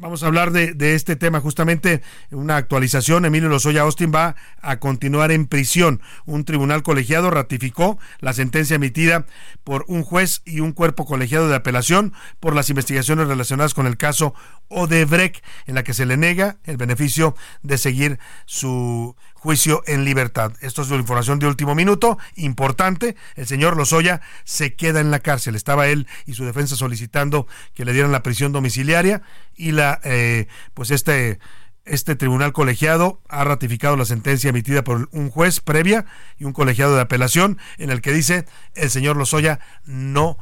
vamos 0.00 0.22
a 0.22 0.26
hablar 0.26 0.52
de, 0.52 0.74
de, 0.74 0.94
este 0.94 1.16
tema, 1.16 1.40
justamente 1.40 2.02
una 2.30 2.56
actualización. 2.56 3.24
Emilio 3.24 3.48
Lozoya 3.48 3.82
Austin 3.82 4.12
va 4.14 4.36
a 4.60 4.78
continuar 4.78 5.30
en 5.30 5.46
prisión. 5.46 6.00
Un 6.26 6.44
tribunal 6.44 6.82
colegiado 6.82 7.30
ratificó 7.30 7.98
la 8.20 8.32
sentencia 8.32 8.76
emitida 8.76 9.26
por 9.64 9.84
un 9.88 10.02
juez 10.02 10.42
y 10.44 10.60
un 10.60 10.72
cuerpo 10.72 11.04
colegiado 11.04 11.48
de 11.48 11.56
apelación 11.56 12.12
por 12.40 12.54
las 12.54 12.70
investigaciones 12.70 13.28
relacionadas 13.28 13.74
con 13.74 13.86
el 13.86 13.96
caso 13.96 14.34
Odebrecht, 14.68 15.44
en 15.66 15.74
la 15.74 15.82
que 15.82 15.94
se 15.94 16.06
le 16.06 16.16
nega 16.16 16.58
el 16.64 16.76
beneficio 16.76 17.34
de 17.62 17.78
seguir 17.78 18.18
su 18.46 19.16
juicio 19.38 19.82
en 19.86 20.04
libertad. 20.04 20.52
Esto 20.60 20.82
es 20.82 20.90
la 20.90 20.96
información 20.96 21.38
de 21.38 21.46
último 21.46 21.74
minuto, 21.74 22.18
importante. 22.34 23.16
El 23.36 23.46
señor 23.46 23.76
Lozoya 23.76 24.20
se 24.44 24.74
queda 24.74 25.00
en 25.00 25.10
la 25.10 25.20
cárcel. 25.20 25.54
Estaba 25.54 25.86
él 25.86 26.06
y 26.26 26.34
su 26.34 26.44
defensa 26.44 26.76
solicitando 26.76 27.46
que 27.74 27.84
le 27.84 27.92
dieran 27.92 28.12
la 28.12 28.22
prisión 28.22 28.52
domiciliaria 28.52 29.22
y 29.54 29.72
la, 29.72 30.00
eh, 30.02 30.48
pues 30.74 30.90
este, 30.90 31.38
este 31.84 32.16
tribunal 32.16 32.52
colegiado 32.52 33.22
ha 33.28 33.44
ratificado 33.44 33.96
la 33.96 34.04
sentencia 34.04 34.50
emitida 34.50 34.82
por 34.82 35.08
un 35.12 35.30
juez 35.30 35.60
previa 35.60 36.04
y 36.36 36.44
un 36.44 36.52
colegiado 36.52 36.96
de 36.96 37.02
apelación 37.02 37.58
en 37.78 37.90
el 37.90 38.00
que 38.00 38.12
dice 38.12 38.44
el 38.74 38.90
señor 38.90 39.16
Lozoya 39.16 39.60
no 39.84 40.36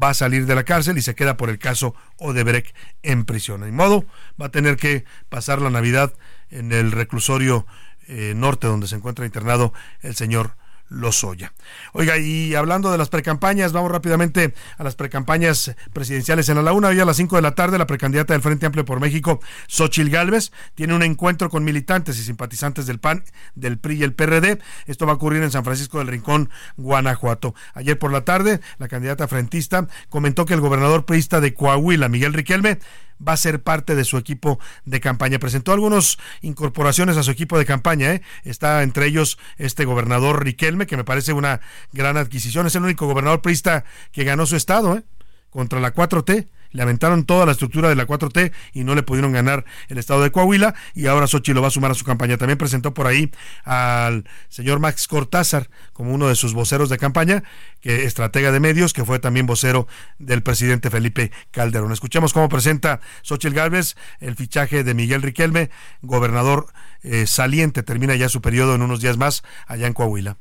va 0.00 0.10
a 0.10 0.14
salir 0.14 0.46
de 0.46 0.54
la 0.54 0.64
cárcel 0.64 0.98
y 0.98 1.02
se 1.02 1.14
queda 1.14 1.36
por 1.36 1.50
el 1.50 1.58
caso 1.58 1.94
Odebrecht 2.16 2.74
en 3.02 3.24
prisión. 3.24 3.60
De 3.62 3.72
modo, 3.72 4.04
va 4.40 4.46
a 4.46 4.50
tener 4.50 4.76
que 4.76 5.04
pasar 5.28 5.60
la 5.60 5.70
Navidad 5.70 6.12
en 6.50 6.72
el 6.72 6.92
reclusorio 6.92 7.66
eh, 8.08 8.32
norte 8.34 8.66
donde 8.66 8.88
se 8.88 8.96
encuentra 8.96 9.26
internado 9.26 9.72
el 10.02 10.16
señor 10.16 10.52
Lozoya. 10.90 11.52
Oiga, 11.92 12.16
y 12.16 12.54
hablando 12.54 12.90
de 12.90 12.98
las 12.98 13.10
precampañas, 13.10 13.72
vamos 13.72 13.92
rápidamente 13.92 14.54
a 14.78 14.84
las 14.84 14.94
precampañas 14.94 15.74
presidenciales 15.92 16.48
en 16.48 16.64
la 16.64 16.72
una. 16.72 16.88
Hoy 16.88 17.00
a 17.00 17.04
las 17.04 17.16
5 17.18 17.36
de 17.36 17.42
la 17.42 17.54
tarde, 17.54 17.76
la 17.76 17.86
precandidata 17.86 18.32
del 18.32 18.42
Frente 18.42 18.64
Amplio 18.64 18.84
por 18.84 19.00
México, 19.00 19.40
Xochil 19.66 20.08
Gálvez, 20.08 20.50
tiene 20.74 20.94
un 20.94 21.02
encuentro 21.02 21.50
con 21.50 21.62
militantes 21.64 22.18
y 22.18 22.22
simpatizantes 22.22 22.86
del 22.86 23.00
PAN, 23.00 23.22
del 23.54 23.78
PRI 23.78 23.96
y 23.96 24.02
el 24.02 24.14
PRD. 24.14 24.60
Esto 24.86 25.04
va 25.04 25.12
a 25.12 25.16
ocurrir 25.16 25.42
en 25.42 25.50
San 25.50 25.64
Francisco 25.64 25.98
del 25.98 26.08
Rincón, 26.08 26.48
Guanajuato. 26.76 27.54
Ayer 27.74 27.98
por 27.98 28.10
la 28.10 28.24
tarde, 28.24 28.60
la 28.78 28.88
candidata 28.88 29.28
frentista 29.28 29.86
comentó 30.08 30.46
que 30.46 30.54
el 30.54 30.60
gobernador 30.60 31.04
priista 31.04 31.40
de 31.40 31.52
Coahuila, 31.52 32.08
Miguel 32.08 32.32
Riquelme, 32.32 32.78
va 33.26 33.32
a 33.32 33.36
ser 33.36 33.62
parte 33.62 33.94
de 33.94 34.04
su 34.04 34.16
equipo 34.16 34.58
de 34.84 35.00
campaña. 35.00 35.38
Presentó 35.38 35.72
algunas 35.72 36.18
incorporaciones 36.42 37.16
a 37.16 37.22
su 37.22 37.30
equipo 37.30 37.58
de 37.58 37.64
campaña. 37.64 38.12
¿eh? 38.12 38.22
Está 38.44 38.82
entre 38.82 39.06
ellos 39.06 39.38
este 39.56 39.84
gobernador 39.84 40.44
Riquelme, 40.44 40.86
que 40.86 40.96
me 40.96 41.04
parece 41.04 41.32
una 41.32 41.60
gran 41.92 42.16
adquisición. 42.16 42.66
Es 42.66 42.74
el 42.74 42.82
único 42.82 43.06
gobernador 43.06 43.42
prista 43.42 43.84
que 44.12 44.24
ganó 44.24 44.46
su 44.46 44.56
estado. 44.56 44.96
¿eh? 44.96 45.04
Contra 45.50 45.80
la 45.80 45.94
4T 45.94 46.48
le 46.70 46.82
aventaron 46.82 47.24
toda 47.24 47.46
la 47.46 47.52
estructura 47.52 47.88
de 47.88 47.94
la 47.94 48.06
4T 48.06 48.52
y 48.72 48.84
no 48.84 48.94
le 48.94 49.02
pudieron 49.02 49.32
ganar 49.32 49.64
el 49.88 49.98
estado 49.98 50.22
de 50.22 50.30
Coahuila 50.30 50.74
y 50.94 51.06
ahora 51.06 51.26
Xochitl 51.26 51.54
lo 51.54 51.62
va 51.62 51.68
a 51.68 51.70
sumar 51.70 51.90
a 51.90 51.94
su 51.94 52.04
campaña. 52.04 52.36
También 52.36 52.58
presentó 52.58 52.94
por 52.94 53.06
ahí 53.06 53.30
al 53.64 54.24
señor 54.48 54.80
Max 54.80 55.08
Cortázar 55.08 55.70
como 55.92 56.12
uno 56.12 56.28
de 56.28 56.34
sus 56.34 56.54
voceros 56.54 56.88
de 56.88 56.98
campaña, 56.98 57.42
que 57.80 58.04
estratega 58.04 58.52
de 58.52 58.60
medios, 58.60 58.92
que 58.92 59.04
fue 59.04 59.18
también 59.18 59.46
vocero 59.46 59.86
del 60.18 60.42
presidente 60.42 60.90
Felipe 60.90 61.32
Calderón. 61.50 61.92
Escuchemos 61.92 62.32
cómo 62.32 62.48
presenta 62.48 63.00
Xochitl 63.22 63.54
Gálvez 63.54 63.96
el 64.20 64.36
fichaje 64.36 64.84
de 64.84 64.94
Miguel 64.94 65.22
Riquelme, 65.22 65.70
gobernador 66.02 66.66
eh, 67.02 67.26
saliente, 67.26 67.82
termina 67.82 68.14
ya 68.14 68.28
su 68.28 68.42
periodo 68.42 68.74
en 68.74 68.82
unos 68.82 69.00
días 69.00 69.16
más 69.16 69.42
allá 69.66 69.86
en 69.86 69.94
Coahuila. 69.94 70.36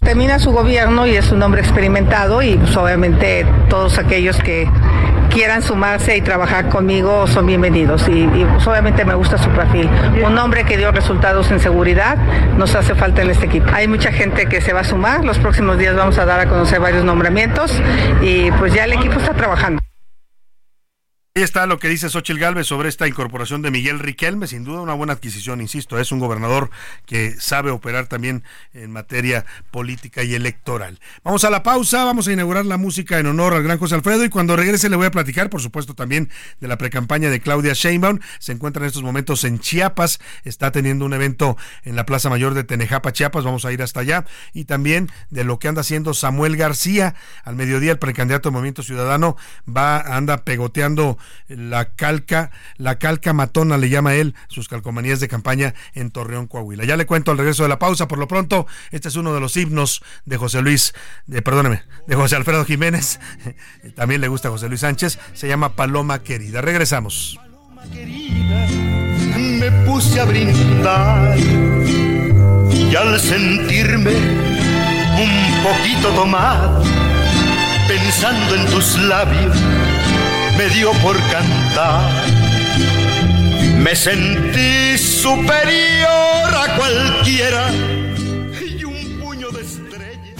Termina 0.00 0.38
su 0.38 0.52
gobierno 0.52 1.06
y 1.06 1.16
es 1.16 1.32
un 1.32 1.42
hombre 1.42 1.60
experimentado 1.60 2.40
y 2.40 2.56
pues, 2.56 2.74
obviamente 2.76 3.44
todos 3.68 3.98
aquellos 3.98 4.38
que 4.38 4.66
quieran 5.28 5.60
sumarse 5.62 6.16
y 6.16 6.22
trabajar 6.22 6.70
conmigo 6.70 7.26
son 7.26 7.46
bienvenidos 7.46 8.08
y, 8.08 8.26
pues, 8.26 8.66
obviamente 8.66 9.04
me 9.04 9.14
gusta 9.14 9.36
su 9.36 9.50
perfil. 9.50 9.88
Un 10.24 10.38
hombre 10.38 10.64
que 10.64 10.76
dio 10.78 10.90
resultados 10.92 11.50
en 11.50 11.60
seguridad 11.60 12.16
nos 12.56 12.74
hace 12.74 12.94
falta 12.94 13.22
en 13.22 13.30
este 13.30 13.46
equipo. 13.46 13.66
Hay 13.74 13.86
mucha 13.86 14.10
gente 14.10 14.46
que 14.46 14.60
se 14.60 14.72
va 14.72 14.80
a 14.80 14.84
sumar, 14.84 15.24
los 15.24 15.38
próximos 15.38 15.76
días 15.76 15.94
vamos 15.94 16.18
a 16.18 16.24
dar 16.24 16.40
a 16.40 16.48
conocer 16.48 16.80
varios 16.80 17.04
nombramientos 17.04 17.72
y 18.22 18.50
pues 18.52 18.72
ya 18.72 18.84
el 18.84 18.94
equipo 18.94 19.18
está 19.18 19.34
trabajando. 19.34 19.87
Ahí 21.38 21.44
está 21.44 21.68
lo 21.68 21.78
que 21.78 21.86
dice 21.88 22.08
Xochitl 22.08 22.40
Galvez 22.40 22.66
sobre 22.66 22.88
esta 22.88 23.06
incorporación 23.06 23.62
de 23.62 23.70
Miguel 23.70 24.00
Riquelme, 24.00 24.48
sin 24.48 24.64
duda 24.64 24.80
una 24.80 24.94
buena 24.94 25.12
adquisición, 25.12 25.60
insisto, 25.60 25.96
es 25.96 26.10
un 26.10 26.18
gobernador 26.18 26.68
que 27.06 27.36
sabe 27.38 27.70
operar 27.70 28.08
también 28.08 28.42
en 28.74 28.90
materia 28.90 29.46
política 29.70 30.24
y 30.24 30.34
electoral. 30.34 30.98
Vamos 31.22 31.44
a 31.44 31.50
la 31.50 31.62
pausa, 31.62 32.02
vamos 32.02 32.26
a 32.26 32.32
inaugurar 32.32 32.66
la 32.66 32.76
música 32.76 33.20
en 33.20 33.26
honor 33.28 33.54
al 33.54 33.62
gran 33.62 33.78
José 33.78 33.94
Alfredo 33.94 34.24
y 34.24 34.30
cuando 34.30 34.56
regrese 34.56 34.88
le 34.88 34.96
voy 34.96 35.06
a 35.06 35.12
platicar, 35.12 35.48
por 35.48 35.62
supuesto, 35.62 35.94
también 35.94 36.28
de 36.58 36.66
la 36.66 36.76
precampaña 36.76 37.30
de 37.30 37.38
Claudia 37.38 37.72
Sheinbaum. 37.72 38.18
Se 38.40 38.50
encuentra 38.50 38.82
en 38.82 38.88
estos 38.88 39.04
momentos 39.04 39.44
en 39.44 39.60
Chiapas, 39.60 40.18
está 40.42 40.72
teniendo 40.72 41.04
un 41.04 41.12
evento 41.12 41.56
en 41.84 41.94
la 41.94 42.04
Plaza 42.04 42.30
Mayor 42.30 42.54
de 42.54 42.64
Tenejapa, 42.64 43.12
Chiapas, 43.12 43.44
vamos 43.44 43.64
a 43.64 43.70
ir 43.70 43.80
hasta 43.80 44.00
allá, 44.00 44.24
y 44.52 44.64
también 44.64 45.08
de 45.30 45.44
lo 45.44 45.60
que 45.60 45.68
anda 45.68 45.82
haciendo 45.82 46.14
Samuel 46.14 46.56
García. 46.56 47.14
Al 47.44 47.54
mediodía 47.54 47.92
el 47.92 48.00
precandidato 48.00 48.48
de 48.48 48.54
Movimiento 48.54 48.82
Ciudadano 48.82 49.36
va 49.68 50.00
anda 50.00 50.38
pegoteando 50.38 51.16
la 51.48 51.94
calca, 51.94 52.50
la 52.76 52.98
calca 52.98 53.32
matona 53.32 53.78
le 53.78 53.88
llama 53.88 54.14
él, 54.14 54.34
sus 54.48 54.68
calcomanías 54.68 55.20
de 55.20 55.28
campaña 55.28 55.74
en 55.94 56.10
Torreón, 56.10 56.46
Coahuila. 56.46 56.84
Ya 56.84 56.96
le 56.96 57.06
cuento 57.06 57.30
al 57.30 57.38
regreso 57.38 57.62
de 57.62 57.68
la 57.68 57.78
pausa, 57.78 58.08
por 58.08 58.18
lo 58.18 58.28
pronto, 58.28 58.66
este 58.90 59.08
es 59.08 59.16
uno 59.16 59.34
de 59.34 59.40
los 59.40 59.56
himnos 59.56 60.02
de 60.24 60.36
José 60.36 60.62
Luis, 60.62 60.94
de, 61.26 61.42
perdóneme, 61.42 61.82
de 62.06 62.16
José 62.16 62.36
Alfredo 62.36 62.64
Jiménez, 62.64 63.20
también 63.94 64.20
le 64.20 64.28
gusta 64.28 64.50
José 64.50 64.68
Luis 64.68 64.80
Sánchez, 64.80 65.18
se 65.34 65.48
llama 65.48 65.76
Paloma 65.76 66.22
Querida. 66.22 66.60
Regresamos. 66.60 67.38
me 69.36 69.70
puse 69.86 70.20
a 70.20 70.24
brindar 70.24 71.38
y 72.70 72.96
al 72.96 73.18
sentirme 73.20 74.12
un 74.12 75.62
poquito 75.62 76.08
tomado, 76.10 76.82
pensando 77.86 78.54
en 78.54 78.66
tus 78.66 78.98
labios, 78.98 79.56
me 80.58 80.68
dio 80.70 80.92
por 80.94 81.16
cantar. 81.30 82.26
Me 83.76 83.94
sentí 83.94 84.98
superior 84.98 86.52
a 86.52 86.76
cualquiera. 86.76 87.70
Y 88.60 88.82
un 88.82 89.20
puño 89.20 89.50
de 89.50 89.60
estrellas. 89.60 90.34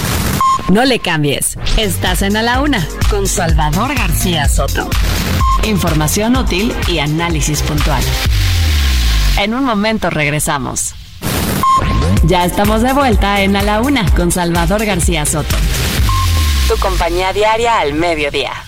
No 0.70 0.84
le 0.84 0.98
cambies. 0.98 1.56
Estás 1.76 2.22
en 2.22 2.36
A 2.36 2.42
la 2.42 2.60
Una 2.60 2.84
con 3.08 3.28
Salvador 3.28 3.94
García 3.94 4.48
Soto. 4.48 4.90
Información 5.62 6.36
útil 6.36 6.74
y 6.88 6.98
análisis 6.98 7.62
puntual. 7.62 8.02
En 9.38 9.54
un 9.54 9.64
momento 9.64 10.10
regresamos. 10.10 10.94
Ya 12.24 12.44
estamos 12.44 12.82
de 12.82 12.92
vuelta 12.92 13.42
en 13.42 13.54
A 13.54 13.62
la 13.62 13.80
Una 13.80 14.04
con 14.16 14.32
Salvador 14.32 14.84
García 14.84 15.24
Soto. 15.24 15.54
Tu 16.66 16.76
compañía 16.80 17.32
diaria 17.32 17.78
al 17.78 17.94
mediodía. 17.94 18.67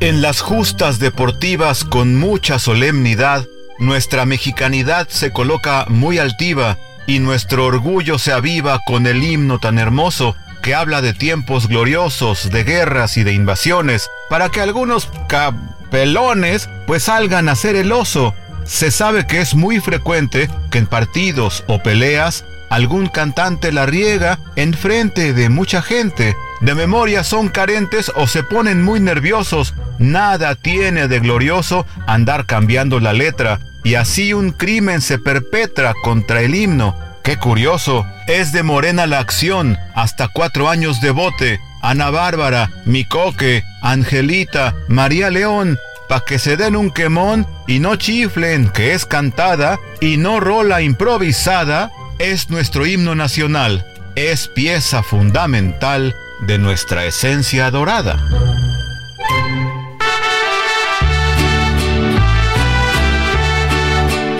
En 0.00 0.22
las 0.22 0.40
justas 0.40 0.98
deportivas 0.98 1.84
con 1.84 2.16
mucha 2.16 2.58
solemnidad, 2.58 3.46
nuestra 3.78 4.26
mexicanidad 4.26 5.08
se 5.08 5.32
coloca 5.32 5.86
muy 5.88 6.18
altiva 6.18 6.78
y 7.06 7.20
nuestro 7.20 7.66
orgullo 7.66 8.18
se 8.18 8.32
aviva 8.32 8.80
con 8.86 9.06
el 9.06 9.22
himno 9.22 9.60
tan 9.60 9.78
hermoso 9.78 10.36
que 10.62 10.74
habla 10.74 11.00
de 11.00 11.12
tiempos 11.12 11.68
gloriosos, 11.68 12.50
de 12.50 12.64
guerras 12.64 13.16
y 13.16 13.24
de 13.24 13.34
invasiones, 13.34 14.08
para 14.30 14.48
que 14.48 14.60
algunos 14.60 15.08
capelones 15.28 16.68
pues 16.86 17.04
salgan 17.04 17.48
a 17.48 17.54
ser 17.54 17.76
el 17.76 17.92
oso. 17.92 18.34
Se 18.64 18.90
sabe 18.90 19.26
que 19.26 19.40
es 19.40 19.54
muy 19.54 19.80
frecuente 19.80 20.48
que 20.70 20.78
en 20.78 20.86
partidos 20.86 21.64
o 21.66 21.82
peleas 21.82 22.44
algún 22.74 23.06
cantante 23.06 23.70
la 23.70 23.86
riega 23.86 24.40
en 24.56 24.74
frente 24.74 25.32
de 25.32 25.48
mucha 25.48 25.80
gente. 25.80 26.36
De 26.60 26.74
memoria 26.74 27.22
son 27.22 27.48
carentes 27.48 28.10
o 28.16 28.26
se 28.26 28.42
ponen 28.42 28.82
muy 28.82 28.98
nerviosos. 28.98 29.74
Nada 30.00 30.56
tiene 30.56 31.06
de 31.06 31.20
glorioso 31.20 31.86
andar 32.08 32.46
cambiando 32.46 32.98
la 32.98 33.12
letra. 33.12 33.60
Y 33.84 33.94
así 33.94 34.32
un 34.32 34.50
crimen 34.50 35.00
se 35.00 35.20
perpetra 35.20 35.94
contra 36.02 36.40
el 36.40 36.56
himno. 36.56 36.96
Qué 37.22 37.36
curioso. 37.36 38.06
Es 38.26 38.50
de 38.50 38.64
Morena 38.64 39.06
la 39.06 39.20
acción. 39.20 39.78
Hasta 39.94 40.26
cuatro 40.26 40.68
años 40.68 41.00
de 41.00 41.12
bote. 41.12 41.60
Ana 41.80 42.10
Bárbara, 42.10 42.70
Micoque, 42.86 43.62
Angelita, 43.82 44.74
María 44.88 45.30
León, 45.30 45.78
pa' 46.08 46.24
que 46.24 46.38
se 46.38 46.56
den 46.56 46.76
un 46.76 46.90
quemón 46.90 47.46
y 47.66 47.78
no 47.78 47.96
chiflen 47.96 48.70
que 48.70 48.94
es 48.94 49.04
cantada 49.04 49.78
y 50.00 50.16
no 50.16 50.40
rola 50.40 50.80
improvisada, 50.80 51.90
es 52.18 52.50
nuestro 52.50 52.86
himno 52.86 53.14
nacional, 53.14 53.86
es 54.14 54.48
pieza 54.48 55.02
fundamental 55.02 56.14
de 56.40 56.58
nuestra 56.58 57.04
esencia 57.04 57.70
dorada. 57.70 58.18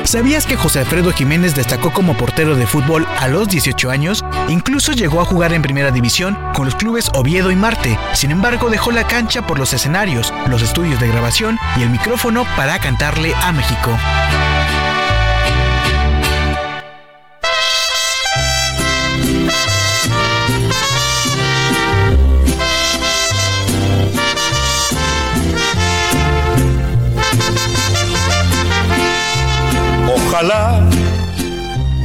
¿Sabías 0.05 0.47
que 0.47 0.55
José 0.55 0.79
Alfredo 0.79 1.11
Jiménez 1.11 1.57
destacó 1.57 1.93
como 1.93 2.17
portero 2.17 2.55
de 2.55 2.69
fútbol 2.69 3.05
a 3.19 3.27
los 3.27 3.49
18 3.49 3.91
años? 3.91 4.25
Incluso 4.49 4.93
llegó 4.93 5.21
a 5.21 5.25
jugar 5.25 5.53
en 5.53 5.63
primera 5.63 5.91
división 5.91 6.39
con 6.55 6.67
los 6.67 6.77
clubes 6.77 7.11
Oviedo 7.15 7.51
y 7.51 7.57
Marte. 7.57 7.99
Sin 8.13 8.31
embargo, 8.31 8.71
dejó 8.71 8.93
la 8.93 9.09
cancha 9.09 9.45
por 9.45 9.59
los 9.59 9.73
escenarios, 9.73 10.33
los 10.49 10.63
estudios 10.63 11.01
de 11.01 11.09
grabación 11.09 11.59
y 11.77 11.83
el 11.83 11.91
micrófono 11.91 12.47
para 12.55 12.79
cantarle 12.79 13.35
a 13.35 13.51
México. 13.51 13.99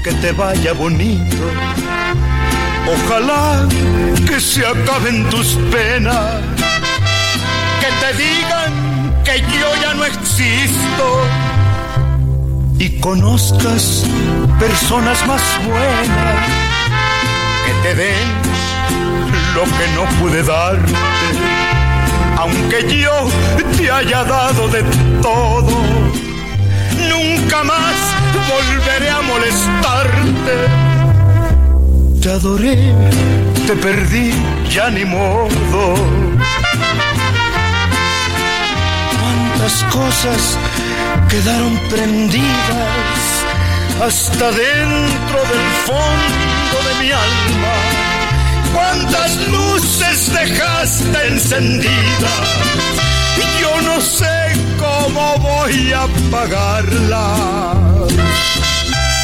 Que 0.09 0.15
te 0.15 0.31
vaya 0.31 0.73
bonito. 0.73 1.43
Ojalá 2.87 3.67
que 4.27 4.39
se 4.39 4.65
acaben 4.65 5.29
tus 5.29 5.55
penas. 5.71 6.41
Que 7.81 7.89
te 8.01 8.09
digan 8.23 8.71
que 9.23 9.39
yo 9.39 9.69
ya 9.81 9.93
no 9.93 10.05
existo. 10.05 11.05
Y 12.79 12.99
conozcas 12.99 14.05
personas 14.59 15.27
más 15.27 15.41
buenas 15.67 16.47
que 17.65 17.73
te 17.83 17.95
den 17.95 18.27
lo 19.53 19.63
que 19.63 19.85
no 19.95 20.05
pude 20.19 20.41
darte. 20.43 20.93
Aunque 22.37 23.01
yo 23.01 23.29
te 23.77 23.91
haya 23.91 24.23
dado 24.23 24.69
de 24.69 24.81
todo 25.21 25.77
nunca 27.09 27.63
más 27.63 28.18
volveré 28.33 29.09
a 29.09 29.21
molestarte. 29.21 30.55
Te 32.21 32.31
adoré, 32.31 32.93
te 33.67 33.75
perdí, 33.75 34.33
ya 34.69 34.89
ni 34.89 35.05
modo. 35.05 35.95
cuántas 39.21 39.83
cosas 39.85 40.57
quedaron 41.29 41.77
prendidas 41.89 43.19
hasta 44.01 44.51
dentro 44.51 45.39
del 45.51 45.65
fondo 45.85 46.77
de 46.87 47.03
mi 47.03 47.11
alma. 47.11 47.75
Cuántas 48.73 49.47
luces 49.47 50.31
dejaste 50.33 51.27
encendidas 51.27 52.59
yo 53.59 53.81
no 53.81 54.01
sé 54.01 54.58
cómo 55.13 55.37
voy 55.39 55.91
a 55.91 56.03
apagarla. 56.03 57.71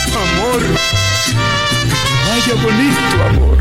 Amor, 0.08 0.62
vaya 2.28 2.54
bonito, 2.64 3.24
amor. 3.30 3.58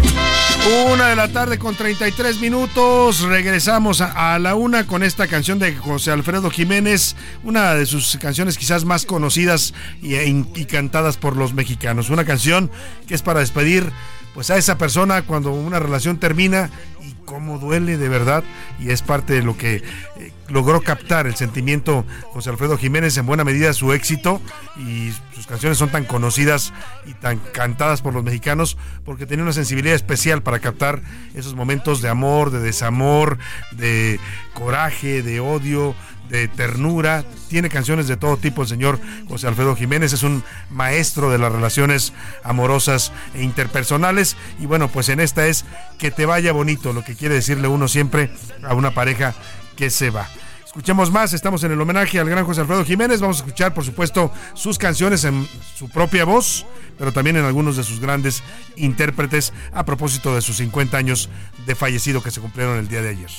Una 0.95 1.09
de 1.09 1.17
la 1.17 1.29
tarde 1.29 1.59
con 1.59 1.75
33 1.75 2.41
minutos. 2.41 3.21
Regresamos 3.21 4.01
a, 4.01 4.39
la 4.39 4.55
una 4.55 4.87
con 4.87 5.03
esta 5.03 5.27
canción 5.27 5.59
de 5.59 5.77
José 5.77 6.11
Alfredo 6.11 6.51
Jiménez, 6.51 7.17
una 7.43 7.75
de 7.75 7.85
sus 7.85 8.17
canciones 8.17 8.57
quizás 8.57 8.87
más 8.87 9.05
conocidas 9.05 9.75
y, 10.01 10.15
y, 10.15 10.65
cantadas 10.65 11.19
por 11.19 11.37
los 11.37 11.53
mexicanos. 11.53 12.09
Una 12.09 12.25
canción 12.25 12.71
que 13.07 13.15
es 13.15 13.21
para 13.21 13.41
despedir 13.41 13.93
pues 14.35 14.51
a 14.51 14.57
esa 14.57 14.77
persona 14.77 15.23
cuando 15.23 15.53
una 15.53 15.79
relación 15.79 16.19
termina 16.19 16.69
y 17.01 17.15
cómo 17.25 17.59
duele 17.59 17.97
de 17.97 18.09
verdad. 18.09 18.43
Y 18.81 18.91
es 18.91 19.01
parte 19.01 19.33
de 19.33 19.43
lo 19.43 19.57
que 19.57 19.77
eh, 19.77 20.33
logró 20.49 20.81
captar 20.81 21.27
el 21.27 21.37
sentimiento 21.37 22.05
José 22.33 22.51
Alfredo 22.51 22.77
Jiménez 22.77 23.17
en 23.17 23.27
buena 23.27 23.45
medida 23.45 23.73
su 23.73 23.93
éxito. 23.93 24.43
Y 24.77 25.13
sus 25.35 25.47
canciones 25.47 25.79
son 25.79 25.91
tan 25.91 26.05
conocidas 26.05 26.73
y 27.07 27.15
tan 27.15 27.39
cantadas 27.39 28.03
por 28.03 28.13
los 28.13 28.25
mexicanos 28.25 28.77
porque 29.05 29.25
tenía 29.25 29.45
una 29.45 29.53
sensibilidad 29.53 29.95
especial 29.95 30.43
para 30.43 30.59
captar 30.59 31.01
esos 31.35 31.55
momentos 31.55 32.03
de 32.03 32.09
amor, 32.09 32.51
de 32.51 32.59
desamor, 32.59 33.39
de 33.71 34.19
coraje, 34.53 35.23
de 35.23 35.39
odio, 35.39 35.95
de 36.29 36.49
ternura, 36.49 37.25
tiene 37.49 37.69
canciones 37.69 38.09
de 38.09 38.17
todo 38.17 38.37
tipo 38.37 38.63
el 38.63 38.69
señor 38.69 39.01
José 39.29 39.47
Alfredo 39.47 39.77
Jiménez, 39.77 40.13
es 40.13 40.23
un 40.23 40.43
maestro 40.71 41.31
de 41.31 41.39
las 41.39 41.53
relaciones 41.53 42.13
amorosas 42.43 43.13
e 43.35 43.43
interpersonales 43.43 44.37
y 44.59 44.67
bueno, 44.67 44.89
pues 44.89 45.09
en 45.09 45.21
esta 45.21 45.47
es 45.47 45.65
que 45.99 46.11
te 46.11 46.27
vaya 46.27 46.53
bonito, 46.53 46.93
lo 46.93 47.05
que 47.05 47.15
quiere 47.15 47.35
decirle 47.35 47.69
uno 47.69 47.89
siempre 47.89 48.31
a 48.63 48.75
una 48.75 48.93
pareja 48.93 49.35
que 49.77 49.91
se 49.91 50.11
va. 50.11 50.29
Escuchemos 50.65 51.13
más, 51.13 51.33
estamos 51.33 51.63
en 51.63 51.71
el 51.71 51.81
homenaje 51.81 52.19
al 52.19 52.29
gran 52.29 52.45
José 52.45 52.63
Alfredo 52.63 52.85
Jiménez, 52.85 53.21
vamos 53.21 53.37
a 53.37 53.45
escuchar 53.45 53.73
por 53.75 53.85
supuesto 53.85 54.33
sus 54.55 54.77
canciones 54.77 55.23
en 55.23 55.47
su 55.77 55.89
propia 55.89 56.25
voz, 56.25 56.67
pero 56.99 57.13
también 57.13 57.37
en 57.37 57.45
algunos 57.45 57.77
de 57.77 57.85
sus 57.85 58.01
grandes 58.01 58.43
intérpretes 58.75 59.53
a 59.73 59.85
propósito 59.85 60.35
de 60.35 60.43
sus 60.43 60.57
50 60.57 60.97
años 60.97 61.31
de 61.65 61.77
fallecido 61.77 62.25
que 62.25 62.33
se 62.33 62.41
cumplieron 62.41 62.77
el 62.79 62.89
día 62.89 63.03
de 63.03 63.11
ayer. 63.11 63.31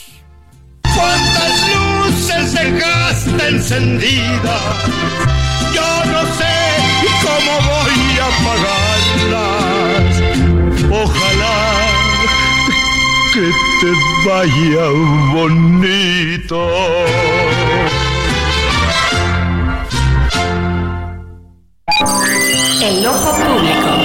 ¿Cuántas 0.94 1.54
luces 1.74 2.54
dejaste 2.54 3.48
encendidas? 3.48 4.62
Yo 5.74 6.06
no 6.12 6.22
sé 6.38 6.56
cómo 7.24 7.54
voy 7.70 8.00
a 8.20 8.28
apagarlas. 8.36 10.12
Ojalá 10.92 11.58
que 13.34 13.46
te 13.82 13.92
vaya 14.28 14.88
bonito. 15.34 16.60
El 22.82 23.08
ojo 23.08 23.32
público. 23.32 24.05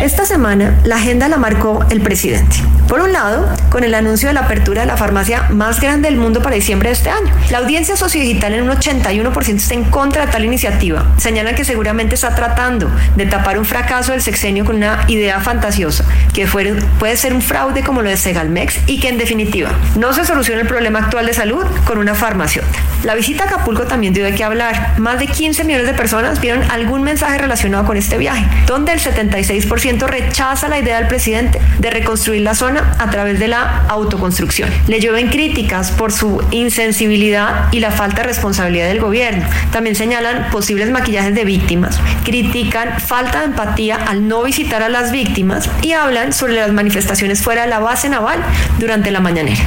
Esta 0.00 0.24
semana 0.24 0.80
la 0.84 0.96
agenda 0.96 1.28
la 1.28 1.36
marcó 1.36 1.84
el 1.90 2.00
presidente. 2.00 2.56
Por 2.88 3.02
un 3.02 3.12
lado, 3.12 3.46
con 3.68 3.84
el 3.84 3.94
anuncio 3.94 4.28
de 4.28 4.34
la 4.34 4.40
apertura 4.40 4.80
de 4.80 4.86
la 4.86 4.96
farmacia 4.96 5.48
más 5.50 5.78
grande 5.78 6.08
del 6.08 6.18
mundo 6.18 6.42
para 6.42 6.56
diciembre 6.56 6.88
de 6.88 6.94
este 6.94 7.10
año. 7.10 7.30
La 7.50 7.58
audiencia 7.58 7.96
sociodigital 7.96 8.54
en 8.54 8.62
un 8.62 8.70
81% 8.70 9.56
está 9.56 9.74
en 9.74 9.84
contra 9.84 10.24
de 10.24 10.32
tal 10.32 10.46
iniciativa. 10.46 11.04
Señalan 11.18 11.54
que 11.54 11.66
seguramente 11.66 12.14
está 12.14 12.34
tratando 12.34 12.90
de 13.14 13.26
tapar 13.26 13.58
un 13.58 13.66
fracaso 13.66 14.12
del 14.12 14.22
sexenio 14.22 14.64
con 14.64 14.76
una 14.76 15.04
idea 15.06 15.38
fantasiosa, 15.40 16.04
que 16.32 16.46
puede 16.46 17.16
ser 17.16 17.34
un 17.34 17.42
fraude 17.42 17.82
como 17.82 18.00
lo 18.00 18.08
de 18.08 18.16
Segalmex 18.16 18.78
y 18.86 19.00
que 19.00 19.10
en 19.10 19.18
definitiva 19.18 19.70
no 19.96 20.14
se 20.14 20.24
soluciona 20.24 20.62
el 20.62 20.66
problema 20.66 21.00
actual 21.00 21.26
de 21.26 21.34
salud 21.34 21.64
con 21.84 21.98
una 21.98 22.14
farmaciota. 22.14 22.78
La 23.04 23.14
visita 23.14 23.44
a 23.44 23.46
Acapulco 23.46 23.84
también 23.84 24.12
dio 24.12 24.24
de 24.24 24.34
qué 24.34 24.44
hablar. 24.44 24.94
Más 24.98 25.18
de 25.18 25.26
15 25.26 25.64
millones 25.64 25.86
de 25.86 25.94
personas 25.94 26.40
vieron 26.40 26.62
algún 26.70 27.02
mensaje 27.02 27.38
relacionado 27.38 27.84
con 27.84 27.96
este 27.96 28.18
viaje, 28.18 28.44
donde 28.66 28.92
el 28.92 29.00
76% 29.00 29.89
rechaza 29.98 30.68
la 30.68 30.78
idea 30.78 30.98
del 30.98 31.08
presidente 31.08 31.60
de 31.78 31.90
reconstruir 31.90 32.42
la 32.42 32.54
zona 32.54 32.94
a 32.98 33.10
través 33.10 33.38
de 33.38 33.48
la 33.48 33.84
autoconstrucción. 33.88 34.70
Le 34.86 35.00
llueven 35.00 35.28
críticas 35.28 35.90
por 35.90 36.12
su 36.12 36.42
insensibilidad 36.50 37.68
y 37.72 37.80
la 37.80 37.90
falta 37.90 38.22
de 38.22 38.28
responsabilidad 38.28 38.88
del 38.88 39.00
gobierno. 39.00 39.44
También 39.72 39.96
señalan 39.96 40.50
posibles 40.50 40.90
maquillajes 40.90 41.34
de 41.34 41.44
víctimas, 41.44 41.98
critican 42.24 43.00
falta 43.00 43.40
de 43.40 43.46
empatía 43.46 43.96
al 43.96 44.28
no 44.28 44.42
visitar 44.42 44.82
a 44.82 44.88
las 44.88 45.12
víctimas 45.12 45.68
y 45.82 45.92
hablan 45.92 46.32
sobre 46.32 46.54
las 46.54 46.72
manifestaciones 46.72 47.42
fuera 47.42 47.62
de 47.62 47.68
la 47.68 47.80
base 47.80 48.08
naval 48.08 48.40
durante 48.78 49.10
la 49.10 49.20
mañanera. 49.20 49.60